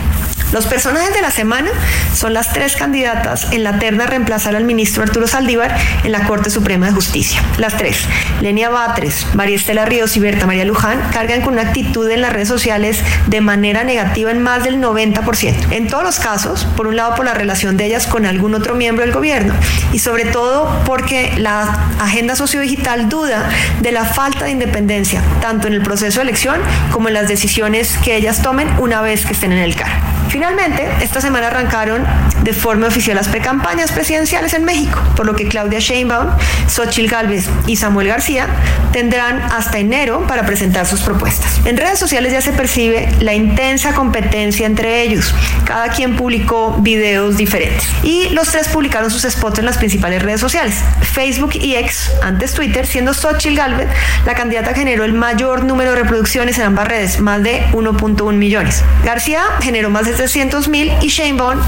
Los 0.53 0.67
personajes 0.67 1.15
de 1.15 1.21
la 1.21 1.31
semana 1.31 1.71
son 2.13 2.35
las 2.35 2.53
tres 2.53 2.75
candidatas 2.75 3.51
en 3.51 3.63
la 3.63 3.79
terna 3.79 4.03
a 4.03 4.07
reemplazar 4.07 4.55
al 4.55 4.65
ministro 4.65 5.01
Arturo 5.01 5.25
Saldívar 5.25 5.75
en 6.03 6.11
la 6.11 6.27
Corte 6.27 6.51
Suprema 6.51 6.85
de 6.85 6.91
Justicia. 6.91 7.41
Las 7.57 7.75
tres, 7.75 7.97
Lenia 8.39 8.69
Batres, 8.69 9.25
María 9.33 9.55
Estela 9.55 9.85
Ríos 9.85 10.15
y 10.15 10.19
Berta 10.19 10.45
María 10.45 10.63
Luján, 10.63 11.01
cargan 11.11 11.41
con 11.41 11.53
una 11.53 11.63
actitud 11.63 12.07
en 12.07 12.21
las 12.21 12.33
redes 12.33 12.49
sociales 12.49 12.99
de 13.25 13.41
manera 13.41 13.83
negativa 13.83 14.29
en 14.29 14.43
más 14.43 14.63
del 14.63 14.79
90%. 14.79 15.71
En 15.71 15.87
todos 15.87 16.03
los 16.03 16.19
casos, 16.19 16.67
por 16.77 16.85
un 16.85 16.97
lado 16.97 17.15
por 17.15 17.25
la 17.25 17.33
relación 17.33 17.75
de 17.75 17.87
ellas 17.87 18.05
con 18.05 18.27
algún 18.27 18.53
otro 18.53 18.75
miembro 18.75 19.03
del 19.03 19.11
gobierno 19.11 19.55
y 19.91 19.97
sobre 19.97 20.25
todo 20.25 20.83
porque 20.85 21.33
la 21.37 21.63
agenda 21.99 22.35
sociodigital 22.35 23.09
duda 23.09 23.49
de 23.81 23.91
la 23.91 24.05
falta 24.05 24.45
de 24.45 24.51
independencia, 24.51 25.23
tanto 25.41 25.65
en 25.65 25.73
el 25.73 25.81
proceso 25.81 26.19
de 26.19 26.25
elección 26.25 26.61
como 26.91 27.07
en 27.07 27.15
las 27.15 27.27
decisiones 27.27 27.97
que 28.03 28.15
ellas 28.15 28.43
tomen 28.43 28.69
una 28.77 29.01
vez 29.01 29.25
que 29.25 29.33
estén 29.33 29.51
en 29.51 29.57
el 29.57 29.75
cargo. 29.75 30.12
Finalmente, 30.33 30.89
esta 30.99 31.21
semana 31.21 31.45
arrancaron 31.45 32.03
de 32.43 32.53
forma 32.53 32.87
oficial 32.87 33.15
las 33.15 33.27
precampañas 33.27 33.91
presidenciales 33.91 34.53
en 34.53 34.65
México, 34.65 35.01
por 35.15 35.25
lo 35.25 35.35
que 35.35 35.47
Claudia 35.47 35.79
Sheinbaum, 35.79 36.27
Xochitl 36.67 37.09
Gálvez 37.09 37.49
y 37.67 37.75
Samuel 37.75 38.07
García 38.07 38.47
tendrán 38.91 39.41
hasta 39.41 39.79
enero 39.79 40.25
para 40.27 40.45
presentar 40.45 40.85
sus 40.85 41.01
propuestas. 41.01 41.61
En 41.65 41.77
redes 41.77 41.99
sociales 41.99 42.33
ya 42.33 42.41
se 42.41 42.51
percibe 42.51 43.09
la 43.19 43.33
intensa 43.33 43.93
competencia 43.93 44.65
entre 44.65 45.01
ellos. 45.01 45.33
Cada 45.65 45.89
quien 45.89 46.15
publicó 46.15 46.77
videos 46.79 47.37
diferentes. 47.37 47.87
Y 48.03 48.29
los 48.29 48.49
tres 48.49 48.67
publicaron 48.67 49.09
sus 49.09 49.23
spots 49.23 49.59
en 49.59 49.65
las 49.65 49.77
principales 49.77 50.21
redes 50.21 50.41
sociales, 50.41 50.75
Facebook 51.01 51.51
y 51.55 51.75
X, 51.75 52.11
antes 52.21 52.53
Twitter, 52.53 52.85
siendo 52.85 53.13
Xochitl 53.13 53.55
Gálvez 53.55 53.87
la 54.25 54.35
candidata 54.35 54.73
que 54.73 54.81
generó 54.81 55.03
el 55.03 55.13
mayor 55.13 55.63
número 55.63 55.91
de 55.91 55.97
reproducciones 55.97 56.57
en 56.57 56.65
ambas 56.65 56.87
redes, 56.87 57.19
más 57.19 57.41
de 57.43 57.65
1.1 57.71 58.33
millones. 58.33 58.83
García 59.03 59.43
generó 59.61 59.89
más 59.89 60.05
de 60.05 60.13
300 60.13 60.67
mil 60.67 60.91
y 61.01 61.07
Sheinbaum 61.07 61.59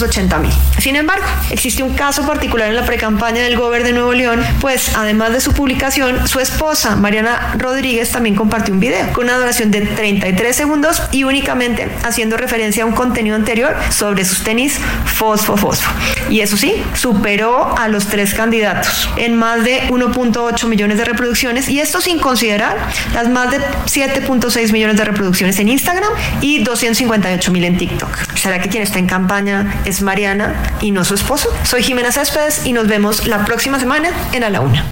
280 0.00 0.38
mil. 0.38 0.52
Sin 0.78 0.96
embargo, 0.96 1.24
existe 1.50 1.82
un 1.82 1.94
caso 1.94 2.26
particular 2.26 2.68
en 2.68 2.76
la 2.76 2.84
precampaña 2.84 3.42
del 3.42 3.56
gobierno 3.56 3.88
de 3.88 3.92
Nuevo 3.92 4.12
León, 4.12 4.42
pues 4.60 4.92
además 4.96 5.32
de 5.32 5.40
su 5.40 5.52
publicación, 5.52 6.26
su 6.26 6.40
esposa 6.40 6.96
Mariana 6.96 7.54
Rodríguez 7.58 8.10
también 8.10 8.34
compartió 8.34 8.74
un 8.74 8.80
video 8.80 9.12
con 9.12 9.24
una 9.24 9.36
duración 9.36 9.70
de 9.70 9.82
33 9.82 10.56
segundos 10.56 11.02
y 11.12 11.24
únicamente 11.24 11.88
haciendo 12.02 12.36
referencia 12.36 12.84
a 12.84 12.86
un 12.86 12.92
contenido 12.92 13.36
anterior 13.36 13.76
sobre 13.90 14.24
sus 14.24 14.42
tenis 14.42 14.78
fosfo 15.04 15.56
fosfo. 15.56 15.90
Y 16.28 16.40
eso 16.40 16.56
sí, 16.56 16.82
superó 16.94 17.76
a 17.76 17.88
los 17.88 18.06
tres 18.06 18.34
candidatos 18.34 19.08
en 19.16 19.36
más 19.36 19.64
de 19.64 19.82
1.8 19.88 20.66
millones 20.66 20.98
de 20.98 21.04
reproducciones 21.04 21.68
y 21.68 21.80
esto 21.80 22.00
sin 22.00 22.18
considerar 22.18 22.76
las 23.14 23.28
más 23.28 23.50
de 23.50 23.58
7.6 23.58 24.72
millones 24.72 24.96
de 24.96 25.04
reproducciones 25.04 25.58
en 25.58 25.68
Instagram 25.68 26.10
y 26.40 26.62
258 26.62 27.52
mil 27.52 27.64
en 27.64 27.76
TikTok. 27.76 28.10
¿Será 28.34 28.60
que 28.60 28.68
quien 28.68 28.82
está 28.82 28.98
en 28.98 29.06
campaña 29.06 29.82
es 29.90 30.02
Mariana 30.02 30.54
y 30.80 30.92
no 30.92 31.04
su 31.04 31.14
esposo? 31.14 31.48
Soy 31.64 31.82
Jimena 31.82 32.12
Céspedes 32.12 32.64
y 32.64 32.72
nos 32.72 32.86
vemos 32.86 33.26
la 33.26 33.44
próxima 33.44 33.80
semana 33.80 34.10
en 34.32 34.44
A 34.44 34.50
la 34.50 34.60
Una. 34.60 34.90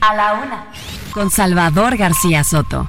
A 0.00 0.14
la 0.14 0.34
Una. 0.34 0.66
Con 1.12 1.30
Salvador 1.30 1.96
García 1.96 2.44
Soto. 2.44 2.88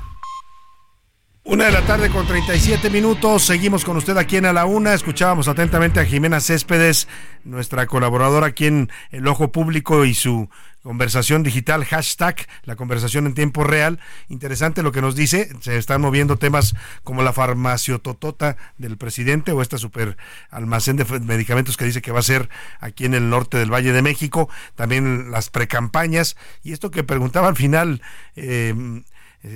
Una 1.47 1.65
de 1.65 1.71
la 1.71 1.85
tarde 1.85 2.09
con 2.09 2.25
37 2.25 2.89
minutos. 2.89 3.43
Seguimos 3.43 3.85
con 3.85 3.95
usted 3.97 4.17
aquí 4.17 4.37
en 4.37 4.47
A 4.47 4.51
la 4.51 4.65
Una. 4.65 4.95
Escuchábamos 4.95 5.47
atentamente 5.47 5.99
a 5.99 6.05
Jimena 6.05 6.39
Céspedes, 6.39 7.07
nuestra 7.43 7.85
colaboradora 7.85 8.47
aquí 8.47 8.65
en 8.65 8.89
El 9.11 9.27
Ojo 9.27 9.51
Público 9.51 10.05
y 10.05 10.15
su 10.15 10.49
conversación 10.81 11.43
digital, 11.43 11.85
hashtag, 11.85 12.47
la 12.63 12.75
conversación 12.75 13.27
en 13.27 13.35
tiempo 13.35 13.63
real. 13.63 13.99
Interesante 14.27 14.81
lo 14.81 14.91
que 14.91 15.03
nos 15.03 15.15
dice. 15.15 15.49
Se 15.61 15.77
están 15.77 16.01
moviendo 16.01 16.37
temas 16.37 16.73
como 17.03 17.21
la 17.21 17.31
farmaciototota 17.31 18.57
del 18.79 18.97
presidente 18.97 19.51
o 19.51 19.61
este 19.61 19.77
super 19.77 20.17
almacén 20.49 20.95
de 20.95 21.05
medicamentos 21.19 21.77
que 21.77 21.85
dice 21.85 22.01
que 22.01 22.11
va 22.11 22.21
a 22.21 22.23
ser 22.23 22.49
aquí 22.79 23.05
en 23.05 23.13
el 23.13 23.29
norte 23.29 23.59
del 23.59 23.71
Valle 23.71 23.93
de 23.93 24.01
México. 24.01 24.49
También 24.73 25.29
las 25.29 25.51
precampañas. 25.51 26.37
Y 26.63 26.73
esto 26.73 26.89
que 26.89 27.03
preguntaba 27.03 27.49
al 27.49 27.55
final. 27.55 28.01
Eh, 28.35 29.03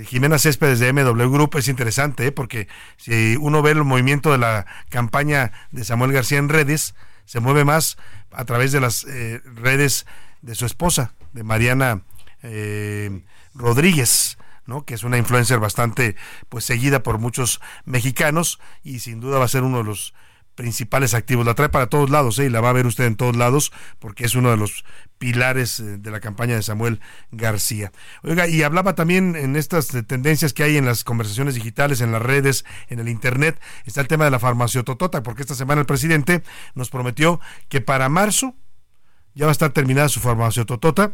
Jimena 0.05 0.37
Céspedes 0.37 0.79
de 0.79 0.93
MW 0.93 1.31
Group 1.31 1.55
es 1.57 1.67
interesante, 1.67 2.27
¿eh? 2.27 2.31
porque 2.31 2.67
si 2.97 3.35
uno 3.37 3.61
ve 3.61 3.71
el 3.71 3.83
movimiento 3.83 4.31
de 4.31 4.37
la 4.37 4.65
campaña 4.89 5.51
de 5.71 5.83
Samuel 5.83 6.11
García 6.11 6.37
en 6.37 6.49
redes, 6.49 6.95
se 7.25 7.39
mueve 7.39 7.65
más 7.65 7.97
a 8.31 8.45
través 8.45 8.71
de 8.71 8.79
las 8.79 9.05
eh, 9.05 9.41
redes 9.55 10.05
de 10.41 10.55
su 10.55 10.65
esposa, 10.65 11.13
de 11.33 11.43
Mariana 11.43 12.01
Rodríguez. 13.53 14.37
¿no? 14.65 14.85
que 14.85 14.93
es 14.93 15.03
una 15.03 15.17
influencer 15.17 15.57
bastante 15.57 16.15
pues 16.47 16.63
seguida 16.63 17.01
por 17.01 17.17
muchos 17.17 17.59
mexicanos 17.85 18.59
y 18.83 18.99
sin 18.99 19.19
duda 19.19 19.39
va 19.39 19.45
a 19.45 19.47
ser 19.47 19.63
uno 19.63 19.79
de 19.79 19.83
los 19.83 20.13
principales 20.59 21.13
activos. 21.13 21.45
La 21.45 21.53
trae 21.53 21.69
para 21.69 21.87
todos 21.87 22.09
lados 22.09 22.37
¿eh? 22.37 22.43
y 22.43 22.49
la 22.49 22.59
va 22.59 22.71
a 22.71 22.73
ver 22.73 22.85
usted 22.85 23.05
en 23.05 23.15
todos 23.15 23.37
lados 23.37 23.71
porque 23.97 24.25
es 24.25 24.35
uno 24.35 24.51
de 24.51 24.57
los 24.57 24.83
pilares 25.17 25.79
eh, 25.79 25.97
de 25.97 26.11
la 26.11 26.19
campaña 26.19 26.55
de 26.55 26.63
Samuel 26.63 26.99
García. 27.31 27.93
Oiga, 28.23 28.45
y 28.45 28.61
hablaba 28.63 28.93
también 28.93 29.37
en 29.37 29.55
estas 29.55 29.87
tendencias 30.05 30.51
que 30.51 30.63
hay 30.63 30.75
en 30.75 30.83
las 30.83 31.05
conversaciones 31.05 31.55
digitales, 31.55 32.01
en 32.01 32.11
las 32.11 32.21
redes, 32.21 32.65
en 32.89 32.99
el 32.99 33.07
Internet, 33.07 33.57
está 33.85 34.01
el 34.01 34.09
tema 34.09 34.25
de 34.25 34.31
la 34.31 34.39
farmaciototota, 34.39 35.23
porque 35.23 35.43
esta 35.43 35.55
semana 35.55 35.79
el 35.79 35.87
presidente 35.87 36.43
nos 36.75 36.89
prometió 36.89 37.39
que 37.69 37.79
para 37.79 38.09
marzo 38.09 38.53
ya 39.35 39.45
va 39.45 39.51
a 39.51 39.53
estar 39.53 39.71
terminada 39.71 40.09
su 40.09 40.19
farmaciototota. 40.19 41.13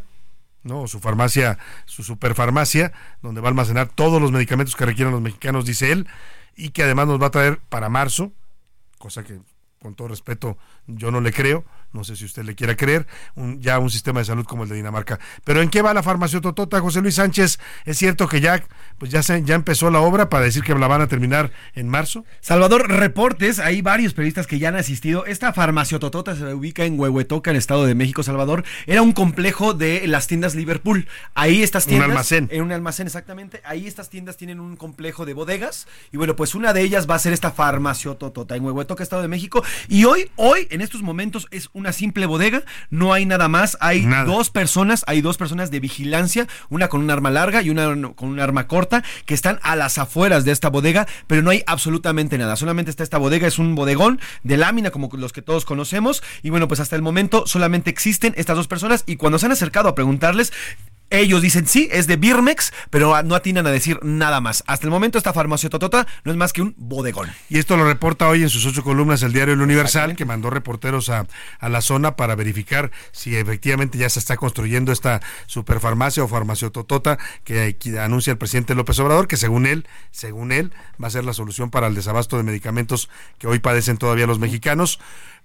¿no? 0.63 0.87
su 0.87 0.99
farmacia, 0.99 1.59
su 1.85 2.01
superfarmacia, 2.01 2.93
donde 3.21 3.41
va 3.41 3.49
a 3.49 3.51
almacenar 3.51 3.89
todos 3.89 4.19
los 4.19 4.31
medicamentos 4.31 4.75
que 4.75 4.87
requieran 4.87 5.13
los 5.13 5.21
mexicanos, 5.21 5.63
dice 5.67 5.91
él, 5.91 6.07
y 6.55 6.69
que 6.69 6.81
además 6.81 7.05
nos 7.05 7.21
va 7.21 7.27
a 7.27 7.31
traer 7.31 7.59
para 7.69 7.89
marzo 7.89 8.33
cosa 8.97 9.23
que 9.23 9.39
con 9.81 9.95
todo 9.95 10.07
respeto 10.07 10.57
yo 10.87 11.11
no 11.11 11.21
le 11.21 11.31
creo, 11.31 11.63
no 11.95 12.03
sé 12.03 12.15
si 12.15 12.25
usted 12.25 12.43
le 12.43 12.55
quiera 12.55 12.75
creer, 12.75 13.07
un, 13.35 13.61
ya 13.61 13.79
un 13.79 13.89
sistema 13.89 14.19
de 14.19 14.25
salud 14.25 14.45
como 14.45 14.63
el 14.63 14.69
de 14.69 14.75
Dinamarca. 14.75 15.19
Pero 15.43 15.61
¿en 15.61 15.69
qué 15.69 15.81
va 15.81 15.93
la 15.93 16.03
farmaciototota, 16.03 16.81
José 16.81 17.01
Luis 17.01 17.15
Sánchez? 17.15 17.57
¿Es 17.85 17.97
cierto 17.97 18.27
que 18.27 18.41
ya, 18.41 18.63
pues 18.97 19.11
ya, 19.11 19.23
se, 19.23 19.41
ya 19.43 19.55
empezó 19.55 19.89
la 19.89 20.01
obra 20.01 20.29
para 20.29 20.43
decir 20.43 20.61
que 20.61 20.75
la 20.75 20.87
van 20.87 21.01
a 21.01 21.07
terminar 21.07 21.51
en 21.73 21.87
marzo? 21.87 22.25
Salvador, 22.41 22.89
reportes, 22.89 23.59
hay 23.59 23.81
varios 23.81 24.13
periodistas 24.13 24.45
que 24.45 24.59
ya 24.59 24.69
han 24.69 24.75
asistido. 24.75 25.25
Esta 25.25 25.53
farmaciototota 25.53 26.35
se 26.35 26.53
ubica 26.53 26.83
en 26.83 26.99
Huehuetoca, 26.99 27.51
en 27.51 27.55
el 27.55 27.59
Estado 27.59 27.85
de 27.85 27.95
México, 27.95 28.23
Salvador. 28.23 28.65
Era 28.85 29.01
un 29.01 29.13
complejo 29.13 29.73
de 29.73 30.05
las 30.07 30.27
tiendas 30.27 30.53
Liverpool. 30.53 31.07
Ahí 31.33 31.63
estas 31.63 31.85
tiendas... 31.85 32.07
Un 32.07 32.11
almacén. 32.11 32.49
En 32.51 32.61
un 32.61 32.71
almacén, 32.73 33.07
exactamente. 33.07 33.61
Ahí 33.63 33.87
estas 33.87 34.09
tiendas 34.09 34.35
tienen 34.35 34.59
un 34.59 34.75
complejo 34.75 35.25
de 35.25 35.33
bodegas. 35.33 35.87
Y 36.11 36.17
bueno, 36.17 36.35
pues 36.35 36.55
una 36.55 36.73
de 36.73 36.81
ellas 36.81 37.09
va 37.09 37.15
a 37.15 37.19
ser 37.19 37.31
esta 37.31 37.51
farmaciototota 37.51 38.55
en 38.55 38.65
Huehuetoca, 38.65 39.01
Estado 39.01 39.21
de 39.21 39.29
México. 39.29 39.63
Y 39.87 40.03
hoy, 40.03 40.29
hoy, 40.35 40.67
en 40.71 40.81
estos 40.81 41.01
momentos, 41.01 41.47
es 41.51 41.69
una 41.71 41.84
simple 41.93 42.25
bodega, 42.25 42.63
no 42.89 43.13
hay 43.13 43.25
nada 43.25 43.47
más, 43.47 43.77
hay 43.81 44.05
dos 44.25 44.49
personas, 44.49 45.03
hay 45.07 45.21
dos 45.21 45.37
personas 45.37 45.71
de 45.71 45.79
vigilancia, 45.79 46.47
una 46.69 46.87
con 46.87 47.01
un 47.01 47.11
arma 47.11 47.31
larga 47.31 47.61
y 47.61 47.69
una 47.69 47.85
con 48.13 48.29
un 48.29 48.39
arma 48.39 48.67
corta, 48.67 49.03
que 49.25 49.33
están 49.33 49.59
a 49.63 49.75
las 49.75 49.97
afueras 49.97 50.45
de 50.45 50.51
esta 50.51 50.69
bodega, 50.69 51.07
pero 51.27 51.41
no 51.41 51.51
hay 51.51 51.63
absolutamente 51.67 52.37
nada, 52.37 52.55
solamente 52.55 52.91
está 52.91 53.03
esta 53.03 53.17
bodega, 53.17 53.47
es 53.47 53.59
un 53.59 53.75
bodegón 53.75 54.19
de 54.43 54.57
lámina 54.57 54.91
como 54.91 55.09
los 55.13 55.33
que 55.33 55.41
todos 55.41 55.65
conocemos, 55.65 56.23
y 56.43 56.49
bueno, 56.49 56.67
pues 56.67 56.79
hasta 56.79 56.95
el 56.95 57.01
momento 57.01 57.47
solamente 57.47 57.89
existen 57.89 58.33
estas 58.37 58.57
dos 58.57 58.67
personas, 58.67 59.03
y 59.05 59.15
cuando 59.15 59.39
se 59.39 59.45
han 59.45 59.51
acercado 59.51 59.89
a 59.89 59.95
preguntarles, 59.95 60.51
ellos 61.09 61.41
dicen 61.41 61.67
sí, 61.67 61.87
es 61.91 62.07
de 62.07 62.17
Birmex, 62.17 62.73
pero 62.89 63.21
no 63.23 63.35
atinan 63.35 63.67
a 63.67 63.71
decir 63.71 63.99
nada 64.01 64.41
más. 64.41 64.63
Hasta 64.67 64.85
el 64.85 64.91
momento 64.91 65.17
esta 65.17 65.33
farmacia 65.33 65.69
Totota 65.69 66.07
no 66.23 66.31
es 66.31 66.37
más 66.37 66.53
que 66.53 66.61
un 66.61 66.73
bodegón. 66.77 67.29
Y 67.49 67.59
esto 67.59 67.77
lo 67.77 67.85
reporta 67.85 68.27
hoy 68.27 68.43
en 68.43 68.49
sus 68.49 68.65
ocho 68.65 68.83
columnas 68.83 69.23
el 69.23 69.33
diario 69.33 69.53
El 69.53 69.61
Universal, 69.61 70.15
que 70.15 70.25
mandó 70.25 70.49
reporteros 70.49 71.09
a, 71.09 71.27
a, 71.59 71.69
la 71.69 71.81
zona 71.81 72.15
para 72.15 72.35
verificar 72.35 72.91
si 73.11 73.35
efectivamente 73.35 73.97
ya 73.97 74.09
se 74.09 74.19
está 74.19 74.37
construyendo 74.37 74.91
esta 74.91 75.21
superfarmacia 75.45 76.23
o 76.23 76.27
farmacia 76.27 76.69
Totota 76.69 77.17
que, 77.43 77.77
que 77.77 77.99
anuncia 77.99 78.31
el 78.31 78.37
presidente 78.37 78.75
López 78.75 78.99
Obrador, 78.99 79.27
que 79.27 79.37
según 79.37 79.65
él, 79.67 79.87
según 80.11 80.51
él, 80.51 80.73
va 81.01 81.07
a 81.07 81.11
ser 81.11 81.23
la 81.23 81.33
solución 81.33 81.69
para 81.69 81.87
el 81.87 81.95
desabasto 81.95 82.37
de 82.37 82.43
medicamentos 82.43 83.09
que 83.37 83.47
hoy 83.47 83.59
padecen 83.59 83.97
todavía 83.97 84.27
los 84.27 84.39
mexicanos. 84.39 84.99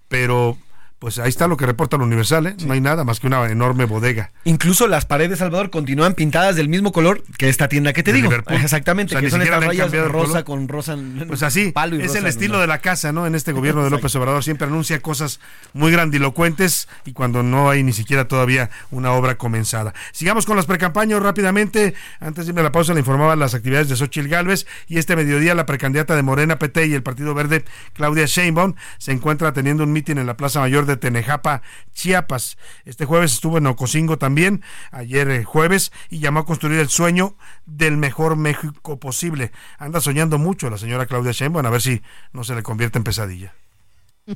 Pero 0.09 0.59
pues 1.01 1.19
ahí 1.19 1.31
está 1.31 1.49
lo 1.49 1.57
que 1.57 1.65
reporta 1.65 1.97
el 1.97 2.03
Universal, 2.03 2.47
¿eh? 2.47 2.57
No 2.67 2.75
hay 2.75 2.83
nada 2.83 3.05
más 3.05 3.21
que 3.21 3.27
una 3.27 3.51
enorme 3.51 3.87
bodega. 3.87 4.33
Incluso 4.45 4.87
las 4.87 5.07
paredes, 5.07 5.39
Salvador, 5.39 5.71
continúan 5.71 6.13
pintadas 6.13 6.57
del 6.57 6.69
mismo 6.69 6.93
color 6.93 7.25
que 7.39 7.49
esta 7.49 7.69
tienda 7.69 7.95
que 7.95 8.03
te 8.03 8.13
digo. 8.13 8.31
Exactamente, 8.49 9.17
que 9.17 9.31
son 9.31 9.41
estas 9.41 9.65
rayas 9.65 9.91
rosa 10.09 10.45
con 10.45 10.69
rosa. 10.69 10.99
Pues 11.27 11.43
así, 11.43 11.73
es 12.03 12.15
el 12.17 12.27
estilo 12.27 12.61
de 12.61 12.67
la 12.67 12.81
casa, 12.81 13.13
¿no? 13.13 13.27
En 13.27 13.35
este 13.35 13.53
gobierno 13.53 13.83
de 13.83 13.89
López 13.89 14.15
Obrador 14.17 14.45
siempre 14.45 14.67
anuncia 14.67 15.01
cosas 15.01 15.41
muy 15.73 15.91
grandilocuentes 15.91 16.87
y 17.07 17.15
cuando 17.15 17.43
no 17.43 17.71
hay 17.71 17.83
ni 17.83 17.95
siquiera 17.95 18.29
todavía 18.29 18.69
una 18.91 19.13
obra 19.13 19.39
comenzada. 19.39 19.95
Sigamos 20.13 20.45
con 20.45 20.57
las 20.57 20.67
precampañas 20.67 21.23
rápidamente. 21.23 21.95
Antes 22.21 22.45
de 22.45 22.51
irme 22.51 22.61
a 22.61 22.65
la 22.65 22.73
pausa 22.73 22.93
le 22.93 23.01
informaba 23.01 23.37
las 23.37 23.55
actividades 23.55 23.89
de 23.89 23.97
Xochil 23.97 24.29
Gálvez 24.29 24.67
y 24.87 24.99
este 24.99 25.17
mediodía 25.17 25.55
la 25.55 25.65
precandidata 25.65 26.15
de 26.15 26.23
Morena 26.23 26.59
PT 26.59 26.89
y 26.89 26.93
el 26.93 27.03
Partido 27.03 27.33
Verde, 27.33 27.65
Claudia 27.95 28.27
Sheinbaum, 28.27 28.75
se 28.99 29.13
encuentra 29.13 29.55
teniendo 29.55 29.85
un 29.85 29.93
mitin 29.93 30.19
en 30.19 30.27
la 30.27 30.37
Plaza 30.37 30.61
Mayor 30.61 30.85
de 30.90 30.90
Tenejapa, 30.97 31.63
Chiapas. 31.93 32.59
Este 32.85 33.05
jueves 33.05 33.33
estuvo 33.33 33.59
en 33.59 33.67
Ocosingo 33.67 34.19
también, 34.19 34.63
ayer 34.91 35.31
eh, 35.31 35.45
jueves, 35.45 35.93
y 36.09 36.19
llamó 36.19 36.41
a 36.41 36.47
construir 36.47 36.81
el 36.81 36.89
sueño 36.89 37.37
del 37.67 37.97
mejor 37.97 38.37
México 38.37 38.99
posible. 38.99 39.53
Anda 39.79 40.01
soñando 40.01 40.39
mucho 40.39 40.71
la 40.71 40.79
señora 40.79 41.07
Claudia 41.07 41.33
Sheinbaum, 41.33 41.67
a 41.67 41.71
ver 41.71 41.83
si 41.83 42.03
no 42.33 42.45
se 42.45 42.55
le 42.55 42.63
convierte 42.63 42.99
en 42.99 43.05
pesadilla. 43.05 43.55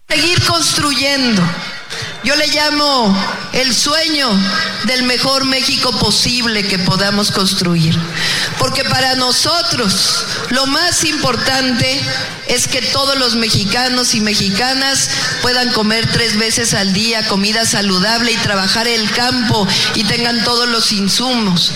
Seguir 0.08 0.42
construyendo. 0.42 1.40
Yo 2.24 2.34
le 2.34 2.48
llamo 2.48 3.16
el 3.52 3.72
sueño 3.72 4.28
del 4.86 5.04
mejor 5.04 5.44
México 5.44 5.96
posible 5.98 6.66
que 6.66 6.80
podamos 6.80 7.30
construir. 7.30 7.96
Porque 8.58 8.82
para 8.84 9.14
nosotros 9.14 10.26
lo 10.50 10.66
más 10.66 11.04
importante 11.04 12.00
es 12.48 12.66
que 12.66 12.82
todos 12.82 13.16
los 13.18 13.36
mexicanos 13.36 14.14
y 14.16 14.20
mexicanas 14.20 15.10
puedan 15.42 15.70
comer 15.70 16.10
tres 16.10 16.36
veces 16.38 16.74
al 16.74 16.92
día 16.92 17.28
comida 17.28 17.64
saludable 17.64 18.32
y 18.32 18.36
trabajar 18.38 18.88
el 18.88 19.08
campo 19.12 19.68
y 19.94 20.02
tengan 20.04 20.42
todos 20.42 20.68
los 20.68 20.90
insumos. 20.90 21.72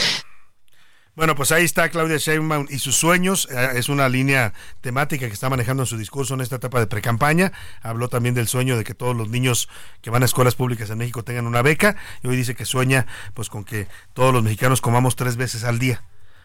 Bueno, 1.19 1.35
pues 1.35 1.51
ahí 1.51 1.65
está 1.65 1.89
Claudia 1.89 2.17
Sheinbaum 2.17 2.69
y 2.71 2.79
sus 2.79 2.95
sueños. 2.95 3.49
Eh, 3.51 3.71
es 3.75 3.89
una 3.89 4.09
línea 4.09 4.53
temática 4.81 5.27
que 5.27 5.33
está 5.33 5.51
manejando 5.51 5.83
en 5.83 5.89
su 5.89 5.99
discurso 5.99 6.35
en 6.35 6.43
esta 6.43 6.55
etapa 6.55 6.79
de 6.79 6.87
precampaña. 6.87 7.51
Habló 7.83 8.09
también 8.09 8.37
del 8.37 8.47
sueño 8.47 8.77
de 8.77 8.85
que 8.85 8.95
todos 8.95 9.17
los 9.17 9.29
niños 9.29 9.69
que 10.01 10.11
van 10.11 10.23
a 10.23 10.27
escuelas 10.27 10.55
públicas 10.55 10.91
en 10.91 10.99
México 10.99 11.25
tengan 11.25 11.49
una 11.49 11.61
beca. 11.61 11.97
Y 12.23 12.29
hoy 12.29 12.37
dice 12.37 12.55
que 12.55 12.65
sueña 12.65 13.09
pues 13.35 13.49
con 13.49 13.65
que 13.65 13.89
todos 14.15 14.33
los 14.33 14.45
mexicanos 14.45 14.81
comamos 14.81 15.17
tres 15.17 15.37
veces 15.37 15.65
al 15.65 15.81
día. 15.81 16.05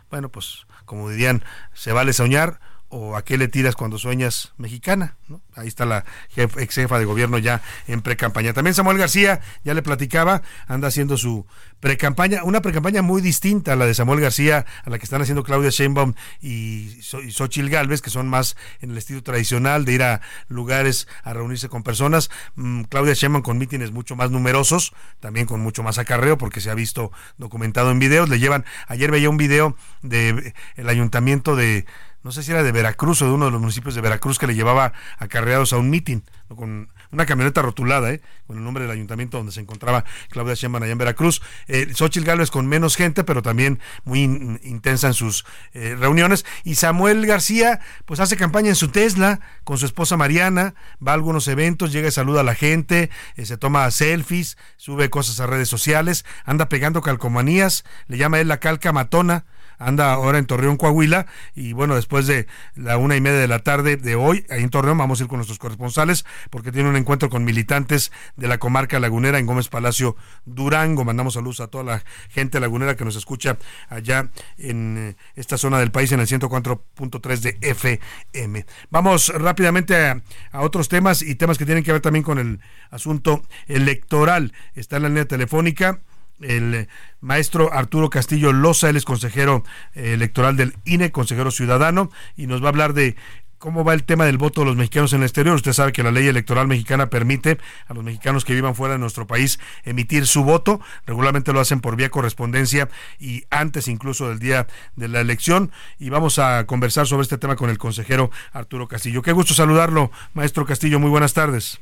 Bueno, 0.09 0.29
pues 0.29 0.65
como 0.85 1.07
dirían, 1.07 1.43
se 1.75 1.91
vale 1.91 2.11
soñar 2.11 2.59
o 2.93 3.15
a 3.15 3.23
qué 3.23 3.39
le 3.39 3.47
tiras 3.47 3.75
cuando 3.75 3.97
sueñas 3.97 4.53
mexicana. 4.57 5.17
Ahí 5.55 5.67
está 5.67 5.83
la 5.85 6.05
ex 6.35 6.75
jefa 6.75 6.99
de 6.99 7.05
gobierno 7.05 7.39
ya 7.39 7.63
en 7.87 8.03
pre-campaña. 8.03 8.53
También 8.53 8.75
Samuel 8.75 8.99
García, 8.99 9.41
ya 9.63 9.73
le 9.73 9.81
platicaba, 9.81 10.43
anda 10.67 10.89
haciendo 10.89 11.17
su 11.17 11.47
pre-campaña, 11.79 12.43
una 12.43 12.61
pre-campaña 12.61 13.01
muy 13.01 13.23
distinta 13.23 13.73
a 13.73 13.75
la 13.75 13.87
de 13.87 13.95
Samuel 13.95 14.19
García, 14.19 14.67
a 14.83 14.91
la 14.91 14.99
que 14.99 15.05
están 15.05 15.23
haciendo 15.23 15.43
Claudia 15.43 15.71
Sheinbaum 15.71 16.13
y, 16.39 16.99
Xochil 17.01 17.71
Gálvez, 17.71 18.03
que 18.03 18.11
son 18.11 18.27
más 18.27 18.55
en 18.79 18.91
el 18.91 18.97
estilo 18.99 19.23
tradicional 19.23 19.85
de 19.85 19.93
ir 19.93 20.03
a 20.03 20.21
lugares 20.47 21.07
a 21.23 21.33
reunirse 21.33 21.69
con 21.69 21.81
personas. 21.81 22.29
Mm, 22.55 22.83
Claudia 22.83 23.15
Sheinbaum 23.15 23.41
con 23.41 23.57
mítines 23.57 23.91
mucho 23.91 24.15
más 24.15 24.29
numerosos, 24.29 24.93
también 25.19 25.47
con 25.47 25.61
mucho 25.61 25.81
más 25.81 25.97
acarreo, 25.97 26.37
porque 26.37 26.61
se 26.61 26.69
ha 26.69 26.75
visto 26.75 27.11
documentado 27.39 27.89
en 27.89 27.97
videos. 27.97 28.29
Le 28.29 28.37
llevan, 28.37 28.65
ayer 28.87 29.09
veía 29.09 29.31
un 29.31 29.37
video 29.37 29.75
del 30.03 30.53
el 30.75 30.89
ayuntamiento 30.89 31.55
de 31.55 31.87
no 32.23 32.31
sé 32.31 32.43
si 32.43 32.51
era 32.51 32.63
de 32.63 32.71
Veracruz 32.71 33.21
o 33.21 33.25
de 33.25 33.31
uno 33.31 33.45
de 33.45 33.51
los 33.51 33.61
municipios 33.61 33.95
de 33.95 34.01
Veracruz 34.01 34.39
que 34.39 34.47
le 34.47 34.55
llevaba 34.55 34.93
acarreados 35.17 35.73
a 35.73 35.77
un 35.77 35.89
mitin 35.89 36.23
con 36.55 36.89
una 37.11 37.25
camioneta 37.25 37.61
rotulada, 37.61 38.11
¿eh? 38.11 38.21
con 38.47 38.57
el 38.57 38.63
nombre 38.63 38.83
del 38.83 38.91
ayuntamiento 38.91 39.37
donde 39.37 39.51
se 39.51 39.61
encontraba 39.61 40.03
Claudia 40.29 40.55
Sheinbaum 40.55 40.83
allá 40.83 40.91
en 40.91 40.97
Veracruz. 40.97 41.41
Eh, 41.67 41.91
Xochitl 41.93 42.29
con 42.51 42.67
menos 42.67 42.95
gente, 42.95 43.23
pero 43.23 43.41
también 43.41 43.79
muy 44.03 44.23
intensa 44.63 45.07
en 45.07 45.13
sus 45.13 45.45
eh, 45.73 45.95
reuniones. 45.97 46.45
Y 46.63 46.75
Samuel 46.75 47.25
García, 47.25 47.79
pues 48.05 48.19
hace 48.19 48.37
campaña 48.37 48.69
en 48.69 48.75
su 48.75 48.89
Tesla 48.89 49.39
con 49.63 49.77
su 49.77 49.85
esposa 49.85 50.17
Mariana, 50.17 50.73
va 51.05 51.11
a 51.11 51.15
algunos 51.15 51.47
eventos, 51.47 51.91
llega 51.91 52.07
y 52.07 52.11
saluda 52.11 52.41
a 52.41 52.43
la 52.43 52.55
gente, 52.55 53.09
eh, 53.35 53.45
se 53.45 53.57
toma 53.57 53.89
selfies, 53.91 54.57
sube 54.77 55.09
cosas 55.09 55.39
a 55.39 55.47
redes 55.47 55.69
sociales, 55.69 56.25
anda 56.45 56.69
pegando 56.69 57.01
calcomanías, 57.01 57.83
le 58.07 58.17
llama 58.17 58.39
él 58.39 58.47
la 58.47 58.59
calca 58.59 58.91
matona 58.91 59.45
anda 59.85 60.13
ahora 60.13 60.37
en 60.37 60.45
Torreón, 60.45 60.77
Coahuila, 60.77 61.25
y 61.55 61.73
bueno, 61.73 61.95
después 61.95 62.27
de 62.27 62.47
la 62.75 62.97
una 62.97 63.15
y 63.15 63.21
media 63.21 63.39
de 63.39 63.47
la 63.47 63.59
tarde 63.59 63.97
de 63.97 64.15
hoy, 64.15 64.45
ahí 64.49 64.63
en 64.63 64.69
Torreón, 64.69 64.97
vamos 64.97 65.19
a 65.19 65.23
ir 65.23 65.29
con 65.29 65.37
nuestros 65.37 65.59
corresponsales, 65.59 66.25
porque 66.49 66.71
tiene 66.71 66.89
un 66.89 66.95
encuentro 66.95 67.29
con 67.29 67.43
militantes 67.43 68.11
de 68.35 68.47
la 68.47 68.57
comarca 68.57 68.99
lagunera 68.99 69.39
en 69.39 69.45
Gómez 69.45 69.67
Palacio, 69.67 70.15
Durango. 70.45 71.03
Mandamos 71.03 71.35
saludos 71.35 71.59
a 71.59 71.67
toda 71.67 71.83
la 71.83 72.03
gente 72.29 72.59
lagunera 72.59 72.95
que 72.95 73.05
nos 73.05 73.15
escucha 73.15 73.57
allá 73.89 74.29
en 74.57 74.97
eh, 74.97 75.15
esta 75.35 75.57
zona 75.57 75.79
del 75.79 75.91
país, 75.91 76.11
en 76.11 76.19
el 76.19 76.27
104.3 76.27 77.39
de 77.39 77.57
FM. 77.61 78.65
Vamos 78.89 79.29
rápidamente 79.29 79.95
a, 79.95 80.21
a 80.51 80.61
otros 80.61 80.89
temas 80.89 81.21
y 81.21 81.35
temas 81.35 81.57
que 81.57 81.65
tienen 81.65 81.83
que 81.83 81.91
ver 81.91 82.01
también 82.01 82.23
con 82.23 82.39
el 82.39 82.59
asunto 82.89 83.43
electoral. 83.67 84.53
Está 84.75 84.97
en 84.97 85.03
la 85.03 85.09
línea 85.09 85.25
telefónica 85.25 85.99
el 86.43 86.75
eh, 86.75 86.87
maestro 87.21 87.73
Arturo 87.73 88.09
Castillo 88.09 88.53
Loza, 88.53 88.89
él 88.89 88.97
es 88.97 89.05
consejero 89.05 89.63
eh, 89.95 90.13
electoral 90.13 90.57
del 90.57 90.75
INE, 90.85 91.11
consejero 91.11 91.51
ciudadano, 91.51 92.09
y 92.35 92.47
nos 92.47 92.61
va 92.61 92.67
a 92.67 92.69
hablar 92.69 92.93
de 92.93 93.15
cómo 93.63 93.85
va 93.85 93.93
el 93.93 94.03
tema 94.03 94.25
del 94.25 94.37
voto 94.37 94.59
de 94.59 94.67
los 94.67 94.75
mexicanos 94.75 95.13
en 95.13 95.19
el 95.19 95.23
exterior. 95.23 95.55
Usted 95.55 95.71
sabe 95.71 95.93
que 95.93 96.03
la 96.03 96.11
ley 96.11 96.27
electoral 96.27 96.67
mexicana 96.67 97.09
permite 97.09 97.59
a 97.87 97.93
los 97.93 98.03
mexicanos 98.03 98.43
que 98.43 98.53
vivan 98.53 98.75
fuera 98.75 98.95
de 98.95 98.99
nuestro 98.99 99.25
país 99.25 99.57
emitir 99.85 100.27
su 100.27 100.43
voto. 100.43 100.81
Regularmente 101.05 101.53
lo 101.53 101.61
hacen 101.61 101.79
por 101.79 101.95
vía 101.95 102.09
correspondencia 102.09 102.89
y 103.21 103.45
antes 103.49 103.87
incluso 103.87 104.27
del 104.27 104.39
día 104.39 104.67
de 104.97 105.07
la 105.07 105.21
elección. 105.21 105.71
Y 105.97 106.09
vamos 106.09 106.39
a 106.39 106.65
conversar 106.65 107.07
sobre 107.07 107.23
este 107.23 107.37
tema 107.37 107.55
con 107.55 107.69
el 107.69 107.77
consejero 107.77 108.31
Arturo 108.51 108.89
Castillo. 108.89 109.21
Qué 109.21 109.31
gusto 109.31 109.53
saludarlo, 109.53 110.11
maestro 110.33 110.65
Castillo. 110.65 110.99
Muy 110.99 111.09
buenas 111.09 111.33
tardes. 111.33 111.79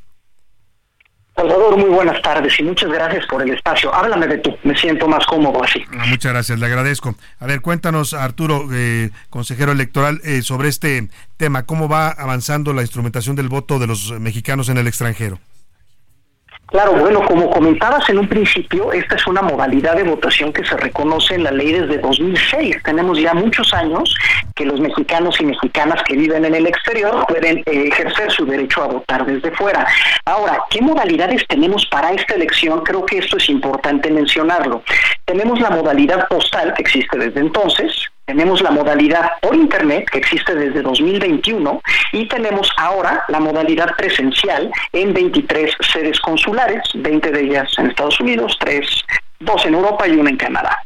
Salvador, 1.34 1.78
muy 1.78 1.88
buenas 1.88 2.20
tardes 2.20 2.58
y 2.60 2.62
muchas 2.62 2.90
gracias 2.90 3.26
por 3.26 3.42
el 3.42 3.54
espacio. 3.54 3.92
Háblame 3.94 4.26
de 4.26 4.38
tú, 4.38 4.54
me 4.64 4.76
siento 4.76 5.08
más 5.08 5.24
cómodo 5.26 5.64
así. 5.64 5.82
Ah, 5.98 6.04
muchas 6.06 6.32
gracias, 6.32 6.58
le 6.58 6.66
agradezco. 6.66 7.14
A 7.40 7.46
ver, 7.46 7.62
cuéntanos, 7.62 8.12
Arturo, 8.12 8.68
eh, 8.72 9.10
consejero 9.30 9.72
electoral, 9.72 10.20
eh, 10.24 10.42
sobre 10.42 10.68
este 10.68 11.08
tema, 11.38 11.64
¿cómo 11.64 11.88
va 11.88 12.10
avanzando 12.10 12.74
la 12.74 12.82
instrumentación 12.82 13.34
del 13.34 13.48
voto 13.48 13.78
de 13.78 13.86
los 13.86 14.12
mexicanos 14.20 14.68
en 14.68 14.76
el 14.76 14.86
extranjero? 14.86 15.38
Claro, 16.72 16.92
bueno, 16.94 17.20
como 17.26 17.50
comentabas 17.50 18.08
en 18.08 18.18
un 18.18 18.26
principio, 18.26 18.92
esta 18.94 19.16
es 19.16 19.26
una 19.26 19.42
modalidad 19.42 19.94
de 19.94 20.04
votación 20.04 20.54
que 20.54 20.64
se 20.64 20.74
reconoce 20.74 21.34
en 21.34 21.44
la 21.44 21.50
ley 21.50 21.70
desde 21.70 21.98
2006. 21.98 22.82
Tenemos 22.82 23.20
ya 23.20 23.34
muchos 23.34 23.74
años 23.74 24.16
que 24.56 24.64
los 24.64 24.80
mexicanos 24.80 25.38
y 25.38 25.44
mexicanas 25.44 26.02
que 26.02 26.16
viven 26.16 26.46
en 26.46 26.54
el 26.54 26.66
exterior 26.66 27.26
pueden 27.26 27.58
eh, 27.58 27.88
ejercer 27.92 28.32
su 28.32 28.46
derecho 28.46 28.82
a 28.82 28.86
votar 28.86 29.26
desde 29.26 29.50
fuera. 29.50 29.86
Ahora, 30.24 30.64
¿qué 30.70 30.80
modalidades 30.80 31.46
tenemos 31.46 31.84
para 31.90 32.10
esta 32.12 32.36
elección? 32.36 32.82
Creo 32.82 33.04
que 33.04 33.18
esto 33.18 33.36
es 33.36 33.50
importante 33.50 34.10
mencionarlo. 34.10 34.82
Tenemos 35.26 35.60
la 35.60 35.68
modalidad 35.68 36.26
postal 36.28 36.72
que 36.72 36.80
existe 36.80 37.18
desde 37.18 37.40
entonces, 37.40 38.11
tenemos 38.24 38.62
la 38.62 38.70
modalidad 38.70 39.32
por 39.40 39.54
Internet, 39.54 40.08
que 40.10 40.18
existe 40.18 40.54
desde 40.54 40.82
2021, 40.82 41.82
y 42.12 42.28
tenemos 42.28 42.70
ahora 42.76 43.24
la 43.28 43.40
modalidad 43.40 43.96
presencial 43.96 44.70
en 44.92 45.12
23 45.12 45.74
sedes 45.92 46.20
consulares, 46.20 46.82
20 46.94 47.30
de 47.30 47.40
ellas 47.40 47.70
en 47.78 47.86
Estados 47.88 48.20
Unidos, 48.20 48.56
3, 48.60 48.86
2 49.40 49.66
en 49.66 49.74
Europa 49.74 50.08
y 50.08 50.12
una 50.12 50.30
en 50.30 50.36
Canadá. 50.36 50.78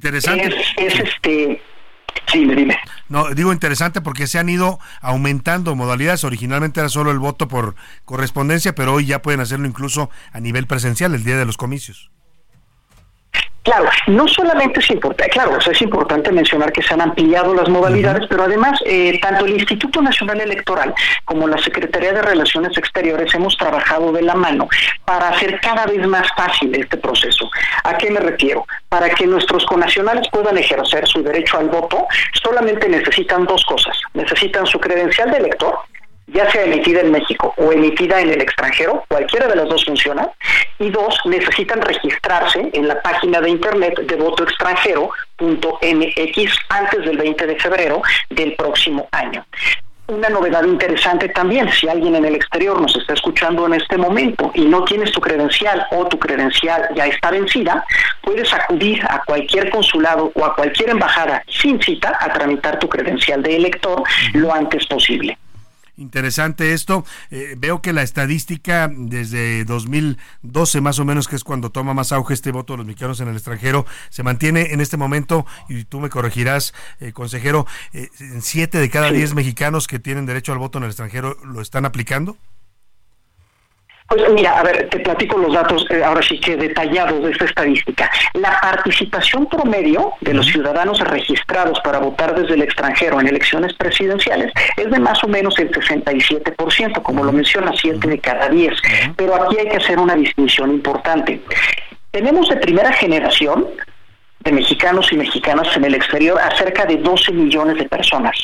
Interesante. 0.00 0.56
Es, 0.76 0.98
este... 0.98 1.62
Sí, 2.26 2.44
me 2.44 2.54
dime. 2.54 2.78
No, 3.08 3.30
digo 3.30 3.52
interesante 3.52 4.00
porque 4.00 4.26
se 4.26 4.38
han 4.38 4.48
ido 4.48 4.78
aumentando 5.00 5.74
modalidades. 5.74 6.24
Originalmente 6.24 6.80
era 6.80 6.88
solo 6.88 7.10
el 7.10 7.18
voto 7.18 7.48
por 7.48 7.74
correspondencia, 8.04 8.74
pero 8.74 8.94
hoy 8.94 9.06
ya 9.06 9.22
pueden 9.22 9.40
hacerlo 9.40 9.66
incluso 9.66 10.10
a 10.32 10.40
nivel 10.40 10.66
presencial, 10.66 11.14
el 11.14 11.24
día 11.24 11.36
de 11.36 11.46
los 11.46 11.56
comicios. 11.56 12.10
Claro, 13.62 13.88
no 14.08 14.26
solamente 14.26 14.80
es 14.80 14.90
importante, 14.90 15.30
claro, 15.30 15.56
es 15.58 15.82
importante 15.82 16.32
mencionar 16.32 16.72
que 16.72 16.82
se 16.82 16.94
han 16.94 17.00
ampliado 17.00 17.54
las 17.54 17.68
modalidades, 17.68 18.26
pero 18.28 18.42
además 18.42 18.80
eh, 18.84 19.20
tanto 19.20 19.44
el 19.44 19.52
Instituto 19.52 20.02
Nacional 20.02 20.40
Electoral 20.40 20.92
como 21.24 21.46
la 21.46 21.58
Secretaría 21.58 22.12
de 22.12 22.22
Relaciones 22.22 22.76
Exteriores 22.76 23.32
hemos 23.34 23.56
trabajado 23.56 24.10
de 24.10 24.22
la 24.22 24.34
mano 24.34 24.66
para 25.04 25.28
hacer 25.28 25.60
cada 25.60 25.86
vez 25.86 26.04
más 26.08 26.26
fácil 26.36 26.74
este 26.74 26.96
proceso. 26.96 27.48
¿A 27.84 27.96
qué 27.96 28.10
me 28.10 28.18
refiero? 28.18 28.66
Para 28.88 29.08
que 29.10 29.28
nuestros 29.28 29.64
conacionales 29.66 30.28
puedan 30.32 30.58
ejercer 30.58 31.06
su 31.06 31.22
derecho 31.22 31.58
al 31.58 31.68
voto, 31.68 32.08
solamente 32.42 32.88
necesitan 32.88 33.44
dos 33.46 33.64
cosas. 33.64 33.96
Necesitan 34.14 34.66
su 34.66 34.80
credencial 34.80 35.30
de 35.30 35.36
elector, 35.36 35.78
ya 36.26 36.50
sea 36.50 36.64
emitida 36.64 37.00
en 37.00 37.10
México 37.10 37.52
o 37.56 37.72
emitida 37.72 38.20
en 38.20 38.30
el 38.30 38.40
extranjero, 38.40 39.04
cualquiera 39.08 39.48
de 39.48 39.56
las 39.56 39.68
dos 39.68 39.84
funciona, 39.84 40.30
y 40.78 40.90
dos, 40.90 41.18
necesitan 41.24 41.82
registrarse 41.82 42.70
en 42.72 42.86
la 42.88 43.00
página 43.02 43.40
de 43.40 43.50
internet 43.50 44.00
de 44.00 44.16
votoextranjero.mx 44.16 46.58
antes 46.68 47.04
del 47.04 47.18
20 47.18 47.46
de 47.46 47.56
febrero 47.56 48.02
del 48.30 48.54
próximo 48.54 49.08
año. 49.12 49.44
Una 50.08 50.28
novedad 50.28 50.64
interesante 50.64 51.28
también, 51.28 51.70
si 51.70 51.88
alguien 51.88 52.16
en 52.16 52.24
el 52.24 52.34
exterior 52.34 52.80
nos 52.80 52.96
está 52.96 53.14
escuchando 53.14 53.66
en 53.66 53.74
este 53.74 53.96
momento 53.96 54.50
y 54.54 54.62
no 54.62 54.84
tienes 54.84 55.12
tu 55.12 55.20
credencial 55.20 55.86
o 55.92 56.06
tu 56.06 56.18
credencial 56.18 56.88
ya 56.94 57.06
está 57.06 57.30
vencida, 57.30 57.84
puedes 58.20 58.52
acudir 58.52 59.00
a 59.08 59.22
cualquier 59.24 59.70
consulado 59.70 60.32
o 60.34 60.44
a 60.44 60.54
cualquier 60.54 60.90
embajada 60.90 61.42
sin 61.48 61.80
cita 61.80 62.16
a 62.18 62.32
tramitar 62.32 62.78
tu 62.80 62.88
credencial 62.88 63.42
de 63.42 63.56
elector 63.56 64.02
lo 64.34 64.52
antes 64.52 64.86
posible. 64.86 65.38
Interesante 65.96 66.72
esto. 66.72 67.04
Eh, 67.30 67.54
veo 67.58 67.82
que 67.82 67.92
la 67.92 68.02
estadística 68.02 68.90
desde 68.90 69.64
2012 69.64 70.80
más 70.80 70.98
o 70.98 71.04
menos, 71.04 71.28
que 71.28 71.36
es 71.36 71.44
cuando 71.44 71.70
toma 71.70 71.92
más 71.92 72.12
auge 72.12 72.32
este 72.32 72.50
voto 72.50 72.72
de 72.72 72.78
los 72.78 72.86
mexicanos 72.86 73.20
en 73.20 73.28
el 73.28 73.34
extranjero, 73.34 73.84
se 74.08 74.22
mantiene 74.22 74.72
en 74.72 74.80
este 74.80 74.96
momento, 74.96 75.44
y 75.68 75.84
tú 75.84 76.00
me 76.00 76.08
corregirás, 76.08 76.72
eh, 77.00 77.12
consejero, 77.12 77.66
eh, 77.92 78.08
siete 78.40 78.78
de 78.78 78.88
cada 78.88 79.10
diez 79.10 79.34
mexicanos 79.34 79.86
que 79.86 79.98
tienen 79.98 80.24
derecho 80.24 80.52
al 80.52 80.58
voto 80.58 80.78
en 80.78 80.84
el 80.84 80.90
extranjero 80.90 81.36
lo 81.44 81.60
están 81.60 81.84
aplicando. 81.84 82.36
Pues 84.12 84.30
mira, 84.30 84.58
a 84.58 84.62
ver, 84.62 84.90
te 84.90 85.00
platico 85.00 85.38
los 85.38 85.54
datos 85.54 85.86
eh, 85.88 86.04
ahora 86.04 86.20
sí 86.20 86.38
que 86.38 86.54
detallados 86.54 87.22
de 87.22 87.30
esta 87.30 87.46
estadística. 87.46 88.10
La 88.34 88.60
participación 88.60 89.46
promedio 89.46 90.12
de 90.20 90.34
los 90.34 90.44
ciudadanos 90.44 91.00
registrados 91.00 91.80
para 91.80 91.98
votar 91.98 92.38
desde 92.38 92.52
el 92.52 92.60
extranjero 92.60 93.18
en 93.22 93.28
elecciones 93.28 93.72
presidenciales 93.72 94.52
es 94.76 94.90
de 94.90 94.98
más 94.98 95.24
o 95.24 95.28
menos 95.28 95.58
el 95.58 95.70
67%, 95.70 97.02
como 97.02 97.24
lo 97.24 97.32
menciona, 97.32 97.72
7 97.74 98.06
de 98.06 98.18
cada 98.18 98.50
10. 98.50 98.74
Pero 99.16 99.34
aquí 99.34 99.56
hay 99.58 99.70
que 99.70 99.78
hacer 99.78 99.98
una 99.98 100.14
distinción 100.14 100.72
importante. 100.72 101.40
Tenemos 102.10 102.50
de 102.50 102.56
primera 102.56 102.92
generación 102.92 103.66
de 104.40 104.52
mexicanos 104.52 105.10
y 105.10 105.16
mexicanas 105.16 105.74
en 105.74 105.86
el 105.86 105.94
exterior 105.94 106.38
a 106.38 106.54
cerca 106.58 106.84
de 106.84 106.98
12 106.98 107.32
millones 107.32 107.78
de 107.78 107.88
personas. 107.88 108.36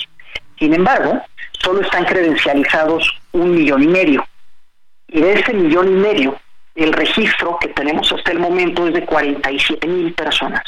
Sin 0.58 0.72
embargo, 0.72 1.20
solo 1.62 1.82
están 1.82 2.06
credencializados 2.06 3.06
un 3.32 3.50
millón 3.50 3.82
y 3.82 3.88
medio 3.88 4.24
y 5.08 5.20
de 5.20 5.32
ese 5.32 5.54
millón 5.54 5.88
y 5.88 5.96
medio, 5.96 6.38
el 6.74 6.92
registro 6.92 7.58
que 7.60 7.68
tenemos 7.68 8.12
hasta 8.12 8.30
el 8.30 8.38
momento 8.38 8.86
es 8.86 8.94
de 8.94 9.04
47 9.04 9.88
mil 9.88 10.14
personas. 10.14 10.62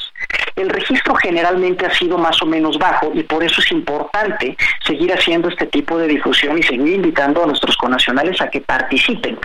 El 0.56 0.68
registro 0.68 1.14
generalmente 1.14 1.86
ha 1.86 1.94
sido 1.94 2.18
más 2.18 2.42
o 2.42 2.46
menos 2.46 2.78
bajo 2.78 3.12
y 3.14 3.22
por 3.22 3.44
eso 3.44 3.60
es 3.60 3.70
importante 3.70 4.56
seguir 4.84 5.12
haciendo 5.12 5.48
este 5.48 5.66
tipo 5.66 5.96
de 5.98 6.08
difusión 6.08 6.58
y 6.58 6.62
seguir 6.62 6.94
invitando 6.94 7.44
a 7.44 7.46
nuestros 7.46 7.76
conacionales 7.76 8.40
a 8.40 8.50
que 8.50 8.60
participen. 8.60 9.38